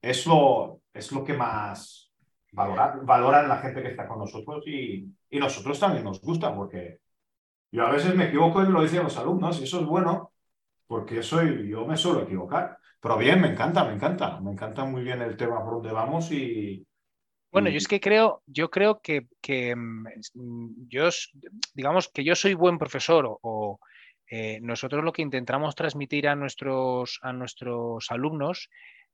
es 0.00 0.26
lo, 0.26 0.82
es 0.92 1.10
lo 1.12 1.24
que 1.24 1.34
más, 1.34 2.05
valoran 2.56 3.48
la 3.48 3.58
gente 3.58 3.82
que 3.82 3.88
está 3.88 4.08
con 4.08 4.18
nosotros 4.18 4.64
y, 4.66 5.06
y, 5.30 5.38
nosotros 5.38 5.78
también 5.78 6.04
nos 6.04 6.20
gusta 6.20 6.54
porque 6.54 7.00
yo 7.70 7.86
a 7.86 7.92
veces 7.92 8.14
me 8.14 8.24
equivoco 8.24 8.62
y 8.62 8.68
lo 8.68 8.82
dicen 8.82 9.02
los 9.02 9.18
alumnos 9.18 9.60
y 9.60 9.64
eso 9.64 9.80
es 9.80 9.86
bueno 9.86 10.32
porque 10.86 11.22
soy, 11.22 11.68
yo 11.68 11.86
me 11.86 11.96
suelo 11.96 12.22
equivocar. 12.22 12.78
Pero 13.00 13.18
bien, 13.18 13.40
me 13.40 13.48
encanta, 13.48 13.84
me 13.84 13.94
encanta, 13.94 14.40
me 14.40 14.52
encanta 14.52 14.84
muy 14.84 15.02
bien 15.02 15.20
el 15.20 15.36
tema 15.36 15.62
por 15.62 15.74
donde 15.74 15.92
vamos 15.92 16.30
y... 16.32 16.86
Bueno, 17.52 17.70
yo 17.70 17.78
es 17.78 17.88
que 17.88 18.00
creo, 18.00 18.42
yo 18.46 18.70
creo 18.70 19.00
que, 19.00 19.28
que 19.40 19.74
mm, 19.74 20.88
yo, 20.88 21.08
digamos 21.74 22.08
que 22.08 22.24
yo 22.24 22.34
soy 22.34 22.54
buen 22.54 22.78
profesor 22.78 23.38
o, 23.42 23.78
eh, 24.28 24.58
nosotros 24.60 25.04
lo 25.04 25.12
que 25.12 25.22
intentamos 25.22 25.74
transmitir 25.74 26.28
a 26.28 26.34
nuestros, 26.34 27.18
a 27.22 27.32
nuestros 27.32 28.10
alumnos, 28.10 28.68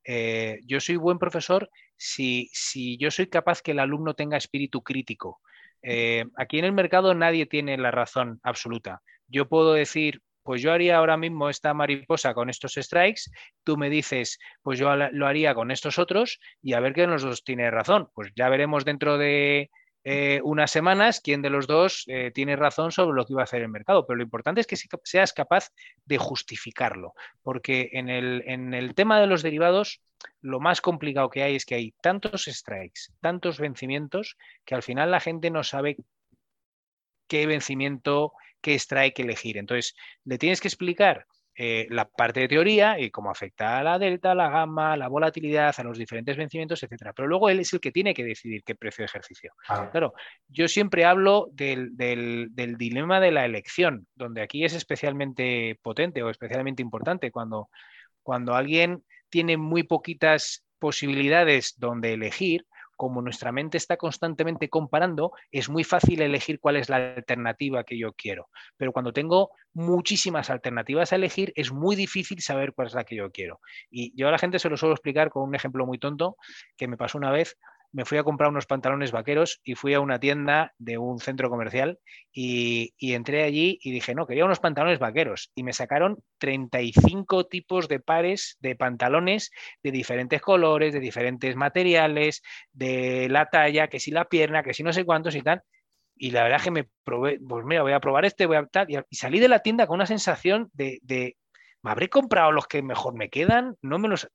eh, 0.04 0.60
yo 0.66 0.80
soy 0.80 0.96
buen 0.96 1.18
profesor 1.18 1.68
si, 1.96 2.48
si, 2.52 2.96
yo 2.98 3.10
soy 3.10 3.28
capaz 3.28 3.62
que 3.62 3.72
el 3.72 3.78
alumno 3.78 4.14
tenga 4.14 4.36
espíritu 4.36 4.82
crítico. 4.82 5.40
Eh, 5.82 6.24
aquí 6.36 6.58
en 6.58 6.64
el 6.64 6.72
mercado 6.72 7.14
nadie 7.14 7.46
tiene 7.46 7.76
la 7.76 7.90
razón 7.90 8.40
absoluta. 8.42 9.02
Yo 9.26 9.48
puedo 9.48 9.72
decir, 9.72 10.20
pues 10.42 10.62
yo 10.62 10.72
haría 10.72 10.96
ahora 10.96 11.16
mismo 11.16 11.48
esta 11.48 11.74
mariposa 11.74 12.34
con 12.34 12.50
estos 12.50 12.74
strikes, 12.74 13.22
tú 13.64 13.76
me 13.76 13.90
dices, 13.90 14.38
pues 14.62 14.78
yo 14.78 14.94
lo 14.96 15.26
haría 15.26 15.54
con 15.54 15.70
estos 15.70 15.98
otros 15.98 16.40
y 16.60 16.72
a 16.74 16.80
ver 16.80 16.94
de 16.94 17.06
los 17.06 17.22
dos 17.22 17.44
tiene 17.44 17.70
razón. 17.70 18.08
Pues 18.14 18.32
ya 18.34 18.48
veremos 18.48 18.84
dentro 18.84 19.18
de 19.18 19.70
eh, 20.04 20.40
unas 20.42 20.70
semanas 20.70 21.20
quién 21.20 21.42
de 21.42 21.50
los 21.50 21.66
dos 21.66 22.04
eh, 22.08 22.30
tiene 22.34 22.56
razón 22.56 22.92
sobre 22.92 23.16
lo 23.16 23.24
que 23.24 23.34
iba 23.34 23.42
a 23.42 23.44
hacer 23.44 23.62
el 23.62 23.68
mercado. 23.68 24.06
Pero 24.06 24.16
lo 24.16 24.22
importante 24.22 24.60
es 24.60 24.66
que 24.66 24.76
seas 25.04 25.32
capaz 25.32 25.70
de 26.04 26.18
justificarlo, 26.18 27.14
porque 27.42 27.90
en 27.92 28.08
el, 28.08 28.42
en 28.46 28.74
el 28.74 28.94
tema 28.94 29.20
de 29.20 29.26
los 29.26 29.42
derivados 29.42 30.00
lo 30.40 30.60
más 30.60 30.80
complicado 30.80 31.30
que 31.30 31.42
hay 31.42 31.56
es 31.56 31.64
que 31.64 31.74
hay 31.74 31.92
tantos 32.00 32.44
strikes, 32.44 33.12
tantos 33.20 33.58
vencimientos, 33.58 34.36
que 34.64 34.74
al 34.74 34.82
final 34.82 35.10
la 35.10 35.20
gente 35.20 35.50
no 35.50 35.64
sabe 35.64 35.96
qué 37.26 37.46
vencimiento, 37.46 38.32
qué 38.60 38.74
strike 38.74 39.20
elegir. 39.20 39.56
Entonces, 39.56 39.96
le 40.24 40.38
tienes 40.38 40.60
que 40.60 40.68
explicar 40.68 41.26
eh, 41.54 41.86
la 41.90 42.08
parte 42.08 42.40
de 42.40 42.48
teoría 42.48 42.98
y 42.98 43.10
cómo 43.10 43.30
afecta 43.30 43.78
a 43.78 43.82
la 43.82 43.98
delta, 43.98 44.34
la 44.34 44.48
gamma, 44.48 44.96
la 44.96 45.08
volatilidad, 45.08 45.74
a 45.76 45.82
los 45.82 45.98
diferentes 45.98 46.34
vencimientos, 46.34 46.82
etcétera. 46.82 47.12
Pero 47.12 47.28
luego 47.28 47.50
él 47.50 47.60
es 47.60 47.72
el 47.74 47.80
que 47.80 47.92
tiene 47.92 48.14
que 48.14 48.24
decidir 48.24 48.62
qué 48.64 48.74
precio 48.74 49.02
de 49.02 49.06
ejercicio. 49.06 49.52
Claro, 49.90 50.14
yo 50.48 50.66
siempre 50.66 51.04
hablo 51.04 51.48
del, 51.52 51.90
dilema 52.78 53.20
de 53.20 53.32
la 53.32 53.44
elección, 53.44 54.06
donde 54.14 54.40
aquí 54.40 54.64
es 54.64 54.72
especialmente 54.72 55.78
potente 55.82 56.22
o 56.22 56.30
especialmente 56.30 56.80
importante 56.80 57.30
cuando, 57.30 57.68
cuando 58.22 58.54
alguien 58.54 59.04
tiene 59.28 59.58
muy 59.58 59.82
poquitas 59.82 60.64
posibilidades 60.78 61.74
donde 61.78 62.14
elegir, 62.14 62.66
como 63.02 63.20
nuestra 63.20 63.50
mente 63.50 63.78
está 63.78 63.96
constantemente 63.96 64.68
comparando, 64.68 65.32
es 65.50 65.68
muy 65.68 65.82
fácil 65.82 66.22
elegir 66.22 66.60
cuál 66.60 66.76
es 66.76 66.88
la 66.88 67.14
alternativa 67.16 67.82
que 67.82 67.98
yo 67.98 68.12
quiero. 68.12 68.48
Pero 68.76 68.92
cuando 68.92 69.12
tengo 69.12 69.50
muchísimas 69.72 70.50
alternativas 70.50 71.12
a 71.12 71.16
elegir, 71.16 71.52
es 71.56 71.72
muy 71.72 71.96
difícil 71.96 72.40
saber 72.40 72.72
cuál 72.74 72.86
es 72.86 72.94
la 72.94 73.02
que 73.02 73.16
yo 73.16 73.32
quiero. 73.32 73.60
Y 73.90 74.14
yo 74.14 74.28
a 74.28 74.30
la 74.30 74.38
gente 74.38 74.60
se 74.60 74.68
lo 74.68 74.76
suelo 74.76 74.94
explicar 74.94 75.30
con 75.30 75.42
un 75.42 75.56
ejemplo 75.56 75.84
muy 75.84 75.98
tonto 75.98 76.36
que 76.76 76.86
me 76.86 76.96
pasó 76.96 77.18
una 77.18 77.32
vez 77.32 77.58
me 77.92 78.06
fui 78.06 78.18
a 78.18 78.24
comprar 78.24 78.50
unos 78.50 78.66
pantalones 78.66 79.12
vaqueros 79.12 79.60
y 79.62 79.74
fui 79.74 79.92
a 79.94 80.00
una 80.00 80.18
tienda 80.18 80.74
de 80.78 80.96
un 80.96 81.18
centro 81.18 81.50
comercial 81.50 81.98
y, 82.32 82.94
entré 82.98 83.44
allí 83.44 83.78
y 83.82 83.92
dije, 83.92 84.14
no, 84.14 84.26
quería 84.26 84.46
unos 84.46 84.60
pantalones 84.60 84.98
vaqueros. 84.98 85.52
Y 85.54 85.62
me 85.62 85.74
sacaron 85.74 86.18
35 86.38 87.46
tipos 87.46 87.88
de 87.88 88.00
pares 88.00 88.56
de 88.60 88.74
pantalones 88.76 89.50
de 89.82 89.90
diferentes 89.90 90.40
colores, 90.40 90.94
de 90.94 91.00
diferentes 91.00 91.54
materiales, 91.54 92.42
de 92.72 93.28
la 93.28 93.46
talla, 93.50 93.88
que 93.88 94.00
si 94.00 94.10
la 94.10 94.24
pierna, 94.24 94.62
que 94.62 94.72
si 94.74 94.82
no 94.82 94.92
sé 94.92 95.04
cuántos 95.04 95.36
y 95.36 95.42
tal. 95.42 95.62
Y 96.16 96.30
la 96.30 96.44
verdad 96.44 96.62
que 96.62 96.70
me 96.70 96.88
probé, 97.04 97.38
pues 97.46 97.64
mira, 97.64 97.82
voy 97.82 97.92
a 97.92 98.00
probar 98.00 98.24
este, 98.24 98.46
voy 98.46 98.56
a 98.56 98.66
tal. 98.66 98.90
Y, 98.90 98.96
salí 99.14 99.38
de 99.38 99.48
la 99.48 99.58
tienda 99.58 99.86
con 99.86 99.96
una 99.96 100.06
sensación 100.06 100.70
de, 100.72 100.98
de, 101.02 101.36
¿me 101.82 101.90
habré 101.90 102.08
comprado 102.08 102.52
los 102.52 102.66
que 102.66 102.82
mejor 102.82 103.14
me 103.14 103.28
quedan? 103.28 103.76
No 103.82 103.98
me 103.98 104.08
los 104.08 104.30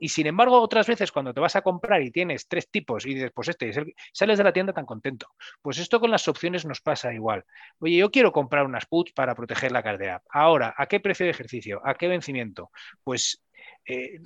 y 0.00 0.08
sin 0.08 0.26
embargo, 0.26 0.60
otras 0.60 0.86
veces 0.86 1.12
cuando 1.12 1.34
te 1.34 1.40
vas 1.40 1.56
a 1.56 1.62
comprar 1.62 2.02
y 2.02 2.10
tienes 2.10 2.48
tres 2.48 2.68
tipos 2.70 3.04
y 3.06 3.14
dices, 3.14 3.30
pues 3.34 3.48
este 3.48 3.72
sales 4.12 4.38
de 4.38 4.44
la 4.44 4.52
tienda 4.52 4.72
tan 4.72 4.86
contento. 4.86 5.28
Pues 5.60 5.78
esto 5.78 6.00
con 6.00 6.10
las 6.10 6.26
opciones 6.28 6.64
nos 6.64 6.80
pasa 6.80 7.12
igual. 7.12 7.44
Oye, 7.78 7.96
yo 7.96 8.10
quiero 8.10 8.32
comprar 8.32 8.64
unas 8.64 8.86
puts 8.86 9.12
para 9.12 9.34
proteger 9.34 9.72
la 9.72 9.82
cartera. 9.82 10.22
Ahora, 10.30 10.74
¿a 10.76 10.86
qué 10.86 11.00
precio 11.00 11.26
de 11.26 11.30
ejercicio? 11.30 11.80
¿A 11.84 11.94
qué 11.94 12.08
vencimiento? 12.08 12.70
Pues 13.04 13.42
eh, 13.86 14.20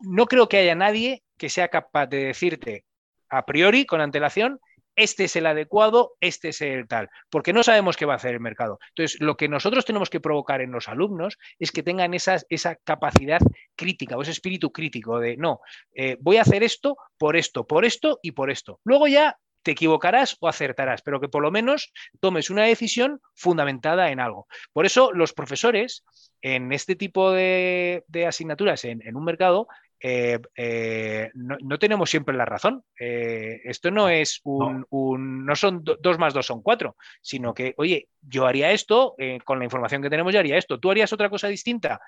no 0.00 0.26
creo 0.26 0.48
que 0.48 0.58
haya 0.58 0.74
nadie 0.74 1.22
que 1.36 1.48
sea 1.48 1.68
capaz 1.68 2.06
de 2.06 2.24
decirte 2.24 2.84
a 3.30 3.44
priori, 3.44 3.84
con 3.84 4.00
antelación, 4.00 4.60
este 4.98 5.24
es 5.24 5.36
el 5.36 5.46
adecuado, 5.46 6.16
este 6.20 6.48
es 6.48 6.60
el 6.60 6.88
tal, 6.88 7.08
porque 7.30 7.52
no 7.52 7.62
sabemos 7.62 7.96
qué 7.96 8.04
va 8.04 8.14
a 8.14 8.16
hacer 8.16 8.34
el 8.34 8.40
mercado. 8.40 8.78
Entonces, 8.90 9.20
lo 9.20 9.36
que 9.36 9.48
nosotros 9.48 9.84
tenemos 9.84 10.10
que 10.10 10.20
provocar 10.20 10.60
en 10.60 10.72
los 10.72 10.88
alumnos 10.88 11.38
es 11.58 11.70
que 11.72 11.82
tengan 11.82 12.12
esa 12.14 12.74
capacidad 12.84 13.40
crítica 13.76 14.16
o 14.16 14.22
ese 14.22 14.32
espíritu 14.32 14.72
crítico 14.72 15.20
de, 15.20 15.36
no, 15.36 15.60
eh, 15.94 16.16
voy 16.20 16.36
a 16.36 16.42
hacer 16.42 16.62
esto 16.62 16.96
por 17.16 17.36
esto, 17.36 17.66
por 17.66 17.84
esto 17.84 18.18
y 18.22 18.32
por 18.32 18.50
esto. 18.50 18.80
Luego 18.84 19.06
ya 19.06 19.38
te 19.62 19.72
equivocarás 19.72 20.36
o 20.40 20.48
acertarás, 20.48 21.02
pero 21.02 21.20
que 21.20 21.28
por 21.28 21.42
lo 21.42 21.50
menos 21.50 21.92
tomes 22.20 22.50
una 22.50 22.64
decisión 22.64 23.20
fundamentada 23.34 24.10
en 24.10 24.20
algo. 24.20 24.46
Por 24.72 24.86
eso 24.86 25.12
los 25.12 25.32
profesores 25.32 26.04
en 26.42 26.72
este 26.72 26.96
tipo 26.96 27.32
de, 27.32 28.04
asignaturas 28.26 28.84
en, 28.84 29.16
un 29.16 29.24
mercado 29.24 29.68
eh, 30.00 30.38
eh, 30.56 31.30
no, 31.34 31.78
tenemos 31.78 32.10
siempre 32.10 32.36
la 32.36 32.44
razón. 32.44 32.84
Eh, 32.98 33.60
esto 33.64 33.90
no 33.90 34.08
es 34.08 34.40
un, 34.44 34.86
no. 34.90 35.56
son 35.56 35.82
dos 35.82 36.18
más 36.18 36.34
dos 36.34 36.46
son 36.46 36.62
cuatro, 36.62 36.96
sino 37.20 37.52
que, 37.54 37.74
oye, 37.76 38.08
yo 38.20 38.46
haría 38.46 38.70
esto, 38.70 39.14
con 39.44 39.58
la 39.58 39.64
información 39.64 40.02
que 40.02 40.10
tenemos, 40.10 40.32
yo 40.32 40.40
haría 40.40 40.58
esto. 40.58 40.78
¿Tú 40.78 40.90
harías 40.90 41.12
otra 41.12 41.30
cosa 41.30 41.48
distinta? 41.48 42.00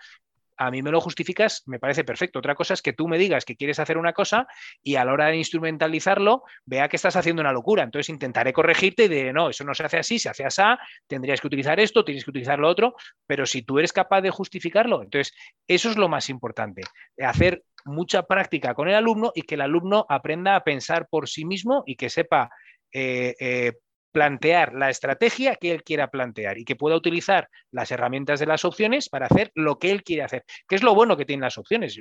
A 0.60 0.70
mí 0.70 0.82
me 0.82 0.90
lo 0.90 1.00
justificas, 1.00 1.62
me 1.64 1.78
parece 1.78 2.04
perfecto. 2.04 2.38
Otra 2.38 2.54
cosa 2.54 2.74
es 2.74 2.82
que 2.82 2.92
tú 2.92 3.08
me 3.08 3.16
digas 3.16 3.46
que 3.46 3.56
quieres 3.56 3.78
hacer 3.78 3.96
una 3.96 4.12
cosa 4.12 4.46
y 4.82 4.96
a 4.96 5.04
la 5.06 5.14
hora 5.14 5.28
de 5.28 5.38
instrumentalizarlo 5.38 6.42
vea 6.66 6.86
que 6.86 6.96
estás 6.96 7.16
haciendo 7.16 7.40
una 7.40 7.50
locura. 7.50 7.82
Entonces 7.82 8.10
intentaré 8.10 8.52
corregirte 8.52 9.04
y 9.04 9.08
de 9.08 9.32
no, 9.32 9.48
eso 9.48 9.64
no 9.64 9.72
se 9.72 9.84
hace 9.84 9.96
así, 9.96 10.18
se 10.18 10.28
hace 10.28 10.44
así, 10.44 10.60
tendrías 11.06 11.40
que 11.40 11.46
utilizar 11.46 11.80
esto, 11.80 12.04
tienes 12.04 12.24
que 12.24 12.30
utilizar 12.30 12.58
lo 12.58 12.68
otro, 12.68 12.94
pero 13.26 13.46
si 13.46 13.62
tú 13.62 13.78
eres 13.78 13.94
capaz 13.94 14.20
de 14.20 14.28
justificarlo, 14.28 15.02
entonces 15.02 15.34
eso 15.66 15.88
es 15.88 15.96
lo 15.96 16.10
más 16.10 16.28
importante, 16.28 16.82
hacer 17.18 17.64
mucha 17.86 18.24
práctica 18.24 18.74
con 18.74 18.86
el 18.86 18.96
alumno 18.96 19.32
y 19.34 19.42
que 19.42 19.54
el 19.54 19.62
alumno 19.62 20.04
aprenda 20.10 20.56
a 20.56 20.62
pensar 20.62 21.08
por 21.08 21.26
sí 21.26 21.46
mismo 21.46 21.84
y 21.86 21.96
que 21.96 22.10
sepa 22.10 22.50
eh, 22.92 23.34
eh, 23.40 23.72
plantear 24.12 24.74
la 24.74 24.90
estrategia 24.90 25.56
que 25.56 25.70
él 25.70 25.82
quiera 25.82 26.08
plantear 26.08 26.58
y 26.58 26.64
que 26.64 26.76
pueda 26.76 26.96
utilizar 26.96 27.48
las 27.70 27.90
herramientas 27.90 28.40
de 28.40 28.46
las 28.46 28.64
opciones 28.64 29.08
para 29.08 29.26
hacer 29.26 29.50
lo 29.54 29.78
que 29.78 29.90
él 29.90 30.02
quiere 30.02 30.22
hacer. 30.22 30.44
Que 30.68 30.76
es 30.76 30.82
lo 30.82 30.94
bueno 30.94 31.16
que 31.16 31.24
tienen 31.24 31.42
las 31.42 31.58
opciones. 31.58 31.98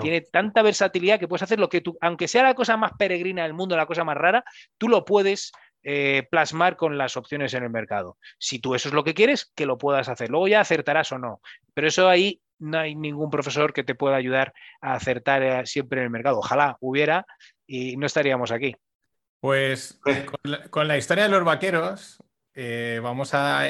Tiene 0.00 0.20
tanta 0.22 0.62
versatilidad 0.62 1.18
que 1.18 1.28
puedes 1.28 1.42
hacer 1.42 1.58
lo 1.58 1.68
que 1.68 1.80
tú, 1.80 1.96
aunque 2.00 2.28
sea 2.28 2.42
la 2.42 2.54
cosa 2.54 2.76
más 2.76 2.92
peregrina 2.98 3.42
del 3.42 3.54
mundo, 3.54 3.76
la 3.76 3.86
cosa 3.86 4.04
más 4.04 4.16
rara, 4.16 4.44
tú 4.78 4.88
lo 4.88 5.04
puedes 5.04 5.52
eh, 5.82 6.26
plasmar 6.30 6.76
con 6.76 6.98
las 6.98 7.16
opciones 7.16 7.54
en 7.54 7.62
el 7.62 7.70
mercado. 7.70 8.18
Si 8.38 8.58
tú 8.58 8.74
eso 8.74 8.88
es 8.88 8.94
lo 8.94 9.04
que 9.04 9.14
quieres, 9.14 9.50
que 9.54 9.66
lo 9.66 9.78
puedas 9.78 10.08
hacer. 10.08 10.30
Luego 10.30 10.48
ya 10.48 10.60
acertarás 10.60 11.12
o 11.12 11.18
no. 11.18 11.40
Pero 11.74 11.88
eso 11.88 12.08
ahí 12.08 12.40
no 12.58 12.78
hay 12.78 12.94
ningún 12.94 13.30
profesor 13.30 13.72
que 13.72 13.82
te 13.82 13.94
pueda 13.94 14.16
ayudar 14.16 14.52
a 14.82 14.94
acertar 14.94 15.42
eh, 15.42 15.66
siempre 15.66 16.00
en 16.00 16.04
el 16.04 16.10
mercado. 16.10 16.38
Ojalá 16.38 16.76
hubiera 16.80 17.26
y 17.66 17.96
no 17.96 18.06
estaríamos 18.06 18.52
aquí. 18.52 18.76
Pues 19.40 19.98
con 20.70 20.86
la, 20.86 20.98
historia 20.98 21.24
de 21.24 21.30
los 21.30 21.44
vaqueros, 21.44 22.22
eh, 22.54 23.00
vamos 23.02 23.30
a, 23.32 23.62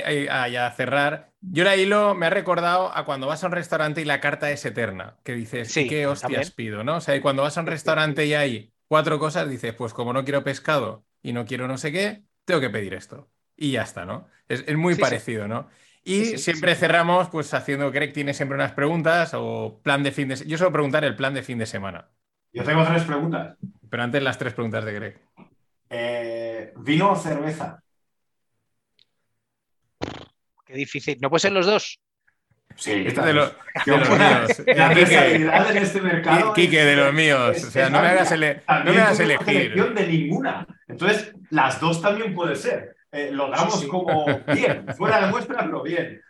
cerrar. 0.76 1.30
Yo 1.40 1.62
la 1.64 1.76
hilo 1.76 2.14
me 2.14 2.26
ha 2.26 2.30
recordado 2.30 2.94
a 2.94 3.05
cuando 3.05 3.28
vas 3.28 3.44
a 3.44 3.47
un 3.47 3.52
restaurante 3.52 4.01
y 4.01 4.05
la 4.05 4.20
carta 4.20 4.51
es 4.51 4.64
eterna, 4.64 5.16
que 5.22 5.34
dices, 5.34 5.72
sí, 5.72 5.86
¿qué 5.88 6.06
hostias 6.06 6.51
pido? 6.51 6.82
¿no? 6.82 6.97
O 6.97 7.01
sea, 7.01 7.14
y 7.14 7.20
cuando 7.20 7.42
vas 7.42 7.56
a 7.56 7.60
un 7.60 7.66
restaurante 7.66 8.26
y 8.26 8.34
hay 8.34 8.72
cuatro 8.88 9.20
cosas, 9.20 9.48
dices, 9.48 9.72
pues 9.74 9.94
como 9.94 10.12
no 10.12 10.24
quiero 10.24 10.42
pescado 10.42 11.05
y 11.22 11.32
no 11.32 11.47
quiero 11.47 11.68
no 11.68 11.78
sé 11.78 11.92
qué, 11.92 12.24
tengo 12.44 12.60
que 12.60 12.70
pedir 12.70 12.94
esto. 12.94 13.30
Y 13.56 13.72
ya 13.72 13.82
está, 13.82 14.05
¿no? 14.05 14.26
Es, 14.48 14.76
muy 14.76 14.97
parecido, 14.97 15.47
¿no? 15.47 15.68
Y 16.02 16.38
siempre 16.38 16.74
cerramos 16.74 17.28
pues 17.28 17.55
haciendo, 17.55 17.92
Greg 17.92 18.12
tiene 18.12 18.34
siempre 18.34 18.56
unas 18.56 18.72
preguntas 18.72 19.32
o 19.34 19.80
plan 19.84 20.02
de 20.02 20.10
fin 20.10 20.28
de 20.28 20.36
semana. 20.36 20.51
Yo 20.51 20.59
suelo 20.59 20.72
preguntar 20.72 21.05
el 21.05 21.14
plan 21.14 21.34
de 21.34 21.42
fin 21.42 21.59
de 21.59 21.66
semana. 21.66 22.09
Yo 22.52 22.64
tengo 22.64 22.84
tres 22.84 23.05
preguntas. 23.05 23.56
Pero 23.88 24.02
antes 24.02 24.22
las 24.22 24.38
tres 24.38 24.55
preguntas 24.55 24.84
de 24.84 24.92
Greg. 24.92 25.20
Eh, 25.92 26.72
¿Vino 26.76 27.10
o 27.10 27.16
cerveza? 27.16 27.82
Qué 30.64 30.74
difícil. 30.74 31.18
¿No 31.20 31.28
puede 31.28 31.40
ser 31.40 31.52
los 31.52 31.66
dos? 31.66 32.00
Sí, 32.76 32.92
este 33.04 33.20
de, 33.20 33.34
los 33.34 33.52
míos. 33.84 34.62
La 34.66 34.88
versatilidad 34.94 35.70
en 35.70 35.82
este 35.82 36.00
mercado. 36.00 36.52
Quique, 36.54 36.84
de 36.84 36.94
los 36.94 37.12
míos. 37.12 37.64
o 37.64 37.70
sea, 37.70 37.90
no 37.90 38.00
me 38.00 38.06
hagas, 38.06 38.30
no 38.30 38.92
me 38.92 39.00
hagas 39.00 39.18
elegir. 39.18 39.74
de 39.74 40.06
ninguna. 40.06 40.64
Entonces, 40.86 41.34
las 41.50 41.80
dos 41.80 42.00
también 42.00 42.32
puede 42.34 42.54
ser. 42.54 42.94
Eh, 43.10 43.30
lo 43.32 43.50
damos 43.50 43.84
como 43.86 44.24
bien. 44.54 44.86
Fuera 44.96 45.26
de 45.26 45.32
muestra, 45.32 45.64
pero 45.64 45.82
bien. 45.82 46.22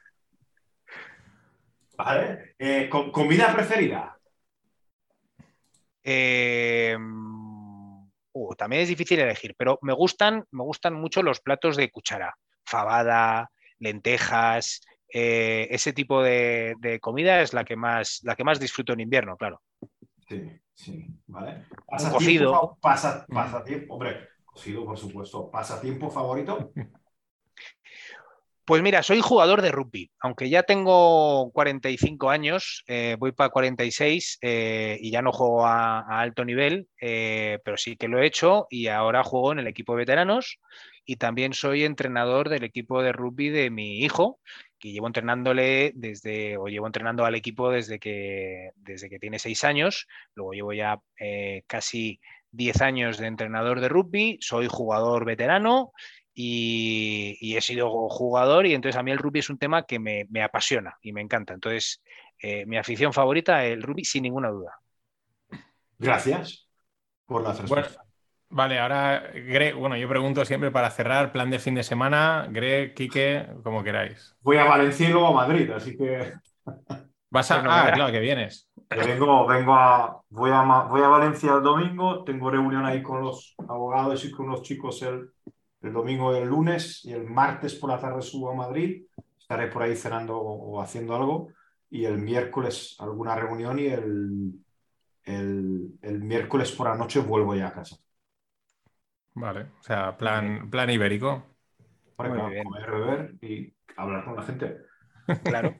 ¿Vale? 1.98 2.54
Eh, 2.58 2.88
¿Comida 2.88 3.52
preferida? 3.52 4.16
Eh 6.02 6.96
también 8.60 8.82
es 8.82 8.90
difícil 8.90 9.18
elegir, 9.18 9.54
pero 9.56 9.78
me 9.80 9.94
gustan, 9.94 10.44
me 10.50 10.62
gustan 10.62 10.92
mucho 10.92 11.22
los 11.22 11.40
platos 11.40 11.78
de 11.78 11.90
cuchara, 11.90 12.36
fabada, 12.62 13.50
lentejas, 13.78 14.82
eh, 15.10 15.66
ese 15.70 15.94
tipo 15.94 16.22
de, 16.22 16.98
comida 17.00 17.40
es 17.40 17.54
la 17.54 17.64
que 17.64 17.74
más, 17.74 18.20
la 18.22 18.36
que 18.36 18.44
más 18.44 18.60
disfruto 18.60 18.92
en 18.92 19.00
invierno, 19.00 19.38
claro. 19.38 19.62
Sí, 20.28 20.42
sí, 20.74 21.06
vale. 21.28 21.64
Un 21.86 22.10
cocido. 22.10 22.76
Pasa, 22.82 23.24
pasa 23.26 23.64
tiempo, 23.64 23.94
hombre, 23.94 24.28
cocido, 24.44 24.84
por 24.84 24.98
supuesto. 24.98 25.50
¿Pasatiempo 25.50 26.10
favorito? 26.10 26.70
Pues 28.70 28.82
mira, 28.82 29.02
soy 29.02 29.20
jugador 29.20 29.62
de 29.62 29.72
rugby, 29.72 30.12
aunque 30.20 30.48
ya 30.48 30.62
tengo 30.62 31.50
45 31.50 32.30
años, 32.30 32.84
eh, 32.86 33.16
voy 33.18 33.32
para 33.32 33.50
46 33.50 34.38
eh, 34.42 34.96
y 35.00 35.10
ya 35.10 35.22
no 35.22 35.32
juego 35.32 35.66
a, 35.66 36.20
alto 36.20 36.44
nivel, 36.44 36.86
eh, 37.00 37.58
pero 37.64 37.76
sí 37.76 37.96
que 37.96 38.06
lo 38.06 38.20
he 38.20 38.26
hecho 38.26 38.68
y 38.70 38.86
ahora 38.86 39.24
juego 39.24 39.50
en 39.50 39.58
el 39.58 39.66
equipo 39.66 39.94
de 39.94 40.02
veteranos 40.02 40.60
y 41.04 41.16
también 41.16 41.52
soy 41.52 41.82
entrenador 41.82 42.48
del 42.48 42.62
equipo 42.62 43.02
de 43.02 43.10
rugby 43.10 43.48
de 43.48 43.70
mi 43.70 44.04
hijo, 44.04 44.38
que 44.78 44.92
llevo 44.92 45.08
entrenándole 45.08 45.90
desde, 45.96 46.56
o 46.56 46.68
llevo 46.68 46.86
entrenando 46.86 47.24
al 47.24 47.34
equipo 47.34 47.72
desde 47.72 47.98
que, 47.98 48.70
desde 48.76 49.10
que 49.10 49.18
tiene 49.18 49.40
seis 49.40 49.64
años, 49.64 50.06
luego 50.36 50.52
llevo 50.52 50.72
ya 50.74 51.00
casi 51.66 52.20
10 52.52 52.82
años 52.82 53.18
de 53.18 53.26
entrenador 53.26 53.80
de 53.80 53.88
rugby, 53.88 54.38
soy 54.40 54.68
jugador 54.68 55.24
veterano 55.24 55.92
y, 56.34 57.56
he 57.56 57.60
sido 57.60 57.90
jugador 58.08 58.66
y 58.66 58.74
entonces 58.74 58.98
a 58.98 59.02
mí 59.02 59.10
el 59.10 59.18
rugby 59.18 59.40
es 59.40 59.50
un 59.50 59.58
tema 59.58 59.84
que 59.84 59.98
me, 59.98 60.42
apasiona 60.42 60.96
y 61.02 61.12
me 61.12 61.20
encanta. 61.20 61.54
Entonces, 61.54 62.02
eh, 62.38 62.64
mi 62.66 62.78
afición 62.78 63.12
favorita, 63.12 63.64
el 63.64 63.82
rugby, 63.82 64.04
sin 64.04 64.22
ninguna 64.22 64.48
duda. 64.48 64.78
Gracias 65.98 66.68
por 67.26 67.42
la 67.42 67.52
respuesta. 67.52 68.04
vale, 68.48 68.78
ahora, 68.78 69.30
Greg, 69.34 69.74
bueno, 69.74 69.96
yo 69.96 70.08
pregunto 70.08 70.44
siempre 70.44 70.70
para 70.70 70.90
cerrar, 70.90 71.32
plan 71.32 71.50
de 71.50 71.58
fin 71.58 71.74
de 71.74 71.82
semana, 71.82 72.46
Greg, 72.50 72.94
Quique, 72.94 73.46
como 73.62 73.84
queráis. 73.84 74.34
Voy 74.40 74.56
a 74.56 74.64
Valencia 74.64 75.08
y 75.08 75.12
luego 75.12 75.28
a 75.28 75.46
Madrid, 75.46 75.70
así 75.70 75.96
que... 75.96 76.32
Vas 77.32 77.48
a... 77.52 77.62
ah, 77.64 77.92
claro, 77.92 78.10
que 78.10 78.18
vienes. 78.18 78.68
Vengo, 78.88 79.46
vengo 79.46 79.72
a 79.72 80.20
voy, 80.30 80.50
a... 80.52 80.62
voy 80.62 81.00
a 81.00 81.06
Valencia 81.08 81.52
el 81.54 81.62
domingo, 81.62 82.24
tengo 82.24 82.50
reunión 82.50 82.84
ahí 82.84 83.02
con 83.02 83.20
los 83.20 83.54
abogados 83.68 84.24
y 84.24 84.32
con 84.32 84.48
los 84.48 84.62
chicos 84.62 85.00
el, 85.02 85.30
el 85.82 85.92
domingo 85.92 86.34
y 86.34 86.38
el 86.38 86.48
lunes 86.48 87.04
y 87.04 87.12
el 87.12 87.24
martes 87.24 87.74
por 87.74 87.90
la 87.90 87.98
tarde 87.98 88.22
subo 88.22 88.50
a 88.50 88.54
Madrid, 88.54 89.04
estaré 89.38 89.68
por 89.68 89.82
ahí 89.82 89.96
cenando 89.96 90.38
o 90.38 90.80
haciendo 90.80 91.14
algo 91.14 91.48
y 91.90 92.04
el 92.04 92.18
miércoles 92.18 92.96
alguna 93.00 93.34
reunión 93.34 93.78
y 93.78 93.86
el, 93.86 94.52
el, 95.24 96.20
miércoles 96.22 96.72
por 96.72 96.88
la 96.88 96.96
noche 96.96 97.20
vuelvo 97.20 97.54
ya 97.54 97.68
a 97.68 97.72
casa. 97.72 97.96
Vale, 99.34 99.62
o 99.80 99.82
sea, 99.82 100.16
plan, 100.16 100.70
plan 100.70 100.90
ibérico. 100.90 101.46
Para 102.16 102.30
comer, 102.30 102.90
beber 102.90 103.34
y 103.40 103.74
hablar 103.96 104.24
con 104.24 104.36
la 104.36 104.42
gente. 104.42 104.78
Claro. 105.44 105.76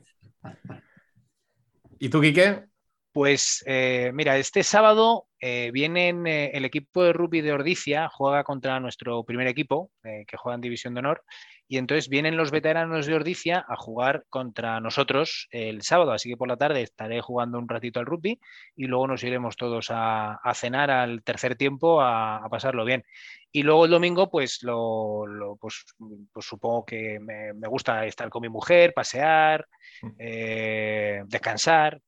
¿Y 1.99 2.09
tú, 2.09 2.21
Quique? 2.21 2.65
Pues 3.11 3.63
eh, 3.67 4.11
mira, 4.13 4.37
este 4.37 4.63
sábado 4.63 5.27
eh, 5.43 5.71
vienen 5.73 6.27
eh, 6.27 6.51
el 6.53 6.65
equipo 6.65 7.03
de 7.03 7.13
rugby 7.13 7.41
de 7.41 7.51
Ordicia, 7.51 8.09
juega 8.09 8.43
contra 8.43 8.79
nuestro 8.79 9.23
primer 9.23 9.47
equipo, 9.47 9.91
que 10.03 10.37
juega 10.37 10.53
en 10.55 10.61
División 10.61 10.93
de 10.93 10.99
Honor, 10.99 11.23
y 11.67 11.77
entonces 11.77 12.09
vienen 12.09 12.37
los 12.37 12.51
veteranos 12.51 13.07
de 13.07 13.15
Ordicia 13.15 13.65
a 13.67 13.75
jugar 13.75 14.23
contra 14.29 14.79
nosotros 14.79 15.47
el 15.49 15.81
sábado, 15.81 16.11
así 16.11 16.29
que 16.29 16.37
por 16.37 16.47
la 16.47 16.57
tarde 16.57 16.83
estaré 16.83 17.21
jugando 17.21 17.57
un 17.57 17.67
ratito 17.67 17.99
al 17.99 18.05
rugby 18.05 18.39
y 18.75 18.85
luego 18.85 19.07
nos 19.07 19.23
iremos 19.23 19.55
todos 19.55 19.87
a, 19.89 20.39
cenar 20.53 20.91
al 20.91 21.23
tercer 21.23 21.55
tiempo 21.55 22.01
a, 22.01 22.47
pasarlo 22.51 22.85
bien. 22.85 23.03
Y 23.51 23.63
luego 23.63 23.85
el 23.85 23.91
domingo, 23.91 24.29
pues, 24.29 24.61
lo, 24.61 25.57
pues, 25.59 25.83
pues, 26.31 26.45
supongo 26.45 26.85
que 26.85 27.19
me, 27.19 27.67
gusta 27.67 28.05
estar 28.05 28.29
con 28.29 28.43
mi 28.43 28.49
mujer, 28.49 28.93
pasear, 28.93 29.65
mm. 30.03 31.27
descansar, 31.27 31.99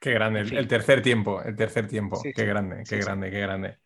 Qué 0.00 0.14
grande, 0.14 0.40
el, 0.40 0.66
tercer 0.66 1.02
tiempo, 1.02 1.42
el 1.42 1.54
tercer 1.54 1.86
tiempo. 1.86 2.20
qué 2.22 2.44
grande, 2.46 2.82
qué 2.88 2.98
grande, 2.98 3.30
qué 3.30 3.40
grande. 3.40 3.78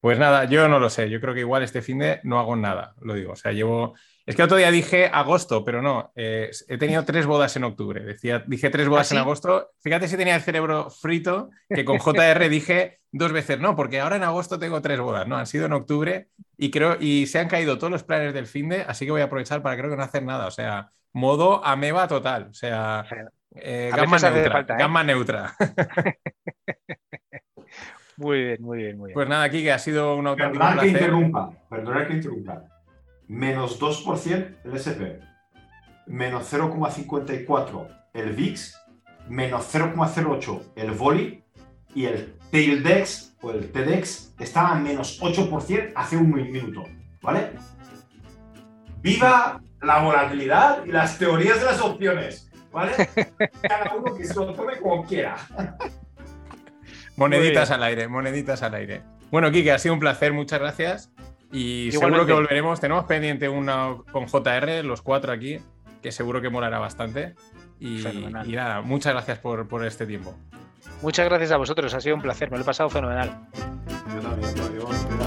Pues 0.00 0.16
nada, 0.16 0.44
yo 0.44 0.68
no 0.68 0.78
lo 0.78 0.90
sé. 0.90 1.10
Yo 1.10 1.20
creo 1.20 1.34
que 1.34 1.40
igual 1.40 1.64
este 1.64 1.82
fin 1.82 1.98
de 1.98 2.20
no 2.22 2.38
hago 2.38 2.54
nada, 2.54 2.94
lo 3.00 3.14
digo. 3.14 3.32
O 3.32 3.36
sea, 3.36 3.50
llevo. 3.50 3.94
Es 4.24 4.36
que 4.36 4.42
otro 4.44 4.56
día 4.56 4.70
dije 4.70 5.06
agosto, 5.12 5.64
pero 5.64 5.82
no. 5.82 6.12
Eh, 6.14 6.50
he 6.68 6.78
tenido 6.78 7.04
tres 7.04 7.26
bodas 7.26 7.56
en 7.56 7.64
octubre. 7.64 8.04
Decía, 8.04 8.44
dije 8.46 8.70
tres 8.70 8.88
bodas 8.88 9.10
¿Ah, 9.10 9.16
en 9.16 9.20
agosto. 9.22 9.70
Fíjate 9.80 10.06
si 10.06 10.16
tenía 10.16 10.36
el 10.36 10.42
cerebro 10.42 10.90
frito, 10.90 11.50
que 11.68 11.84
con 11.84 11.98
JR 11.98 12.48
dije 12.48 13.00
dos 13.10 13.32
veces 13.32 13.58
no, 13.58 13.74
porque 13.74 13.98
ahora 13.98 14.16
en 14.16 14.22
agosto 14.22 14.58
tengo 14.58 14.80
tres 14.80 15.00
bodas, 15.00 15.26
¿no? 15.26 15.36
Han 15.36 15.46
sido 15.46 15.66
en 15.66 15.72
octubre 15.72 16.28
y 16.56 16.70
creo. 16.70 16.96
Y 17.00 17.26
se 17.26 17.40
han 17.40 17.48
caído 17.48 17.78
todos 17.78 17.90
los 17.90 18.04
planes 18.04 18.32
del 18.34 18.46
fin 18.46 18.68
de, 18.68 18.82
así 18.82 19.04
que 19.04 19.10
voy 19.10 19.22
a 19.22 19.24
aprovechar 19.24 19.62
para 19.62 19.76
creo 19.76 19.90
que 19.90 19.96
no 19.96 20.04
hacer 20.04 20.22
nada. 20.22 20.46
O 20.46 20.52
sea, 20.52 20.92
modo 21.12 21.64
ameba 21.64 22.08
total. 22.08 22.48
O 22.50 22.54
sea, 22.54 23.04
eh, 23.54 23.90
gamma, 23.94 24.18
neutra, 24.18 24.60
¿eh? 24.60 24.64
gamma 24.78 25.04
neutra. 25.04 25.54
muy 28.16 28.44
bien, 28.44 28.62
muy 28.62 28.78
bien, 28.78 28.98
muy 28.98 29.08
bien. 29.08 29.14
Pues 29.14 29.28
nada, 29.28 29.44
aquí 29.44 29.62
que 29.62 29.72
ha 29.72 29.78
sido 29.78 30.16
un 30.16 30.26
auténtico 30.26 30.64
placer. 30.64 30.80
que 30.80 30.88
interrumpa, 30.88 31.50
perdonad 31.68 32.06
que 32.06 32.14
interrumpa. 32.14 32.64
Menos 33.26 33.80
2% 33.80 34.56
el 34.64 34.72
SP, 34.72 35.20
menos 36.06 36.52
0,54 36.52 37.88
el 38.14 38.32
VIX, 38.32 38.80
menos 39.28 39.74
0,08 39.74 40.62
el 40.76 40.90
VOLI 40.92 41.44
y 41.94 42.06
el 42.06 42.38
TAILDEX 42.50 43.36
o 43.42 43.50
el 43.50 43.70
TEDx 43.70 44.34
estaba 44.38 44.70
a 44.70 44.74
menos 44.78 45.20
8% 45.20 45.92
hace 45.94 46.16
un 46.16 46.32
minuto, 46.32 46.84
¿vale? 47.22 47.52
¡Viva 49.00 49.60
la 49.82 50.00
volatilidad 50.00 50.84
y 50.84 50.92
las 50.92 51.18
teorías 51.18 51.60
de 51.60 51.66
las 51.66 51.80
opciones! 51.80 52.48
¿vale? 52.72 52.92
Cada 53.62 53.94
uno 53.96 54.14
que 54.14 54.24
se 54.24 54.34
lo 54.34 54.52
tome 54.52 54.76
como 54.76 55.04
quiera. 55.04 55.36
Moneditas 57.16 57.70
al 57.70 57.82
aire, 57.82 58.08
moneditas 58.08 58.62
al 58.62 58.74
aire. 58.74 59.02
Bueno, 59.30 59.50
Kike, 59.50 59.72
ha 59.72 59.78
sido 59.78 59.94
un 59.94 60.00
placer, 60.00 60.32
muchas 60.32 60.60
gracias. 60.60 61.10
Y 61.50 61.90
seguro 61.92 62.26
que 62.26 62.32
volveremos. 62.32 62.80
Tenemos 62.80 63.04
pendiente 63.04 63.48
una 63.48 63.96
con 64.12 64.26
JR, 64.26 64.84
los 64.84 65.02
cuatro 65.02 65.32
aquí, 65.32 65.58
que 66.02 66.12
seguro 66.12 66.40
que 66.40 66.50
molará 66.50 66.78
bastante. 66.78 67.34
Y, 67.80 68.04
nada, 68.30 68.80
muchas 68.82 69.12
gracias 69.12 69.38
por, 69.38 69.66
por 69.68 69.84
este 69.84 70.06
tiempo. 70.06 70.34
Muchas 71.02 71.28
gracias 71.28 71.52
a 71.52 71.56
vosotros, 71.56 71.94
ha 71.94 72.00
sido 72.00 72.16
un 72.16 72.22
placer, 72.22 72.50
me 72.50 72.56
lo 72.56 72.62
he 72.62 72.66
pasado 72.66 72.90
fenomenal. 72.90 73.46
Yo 74.14 74.20
también, 74.20 75.17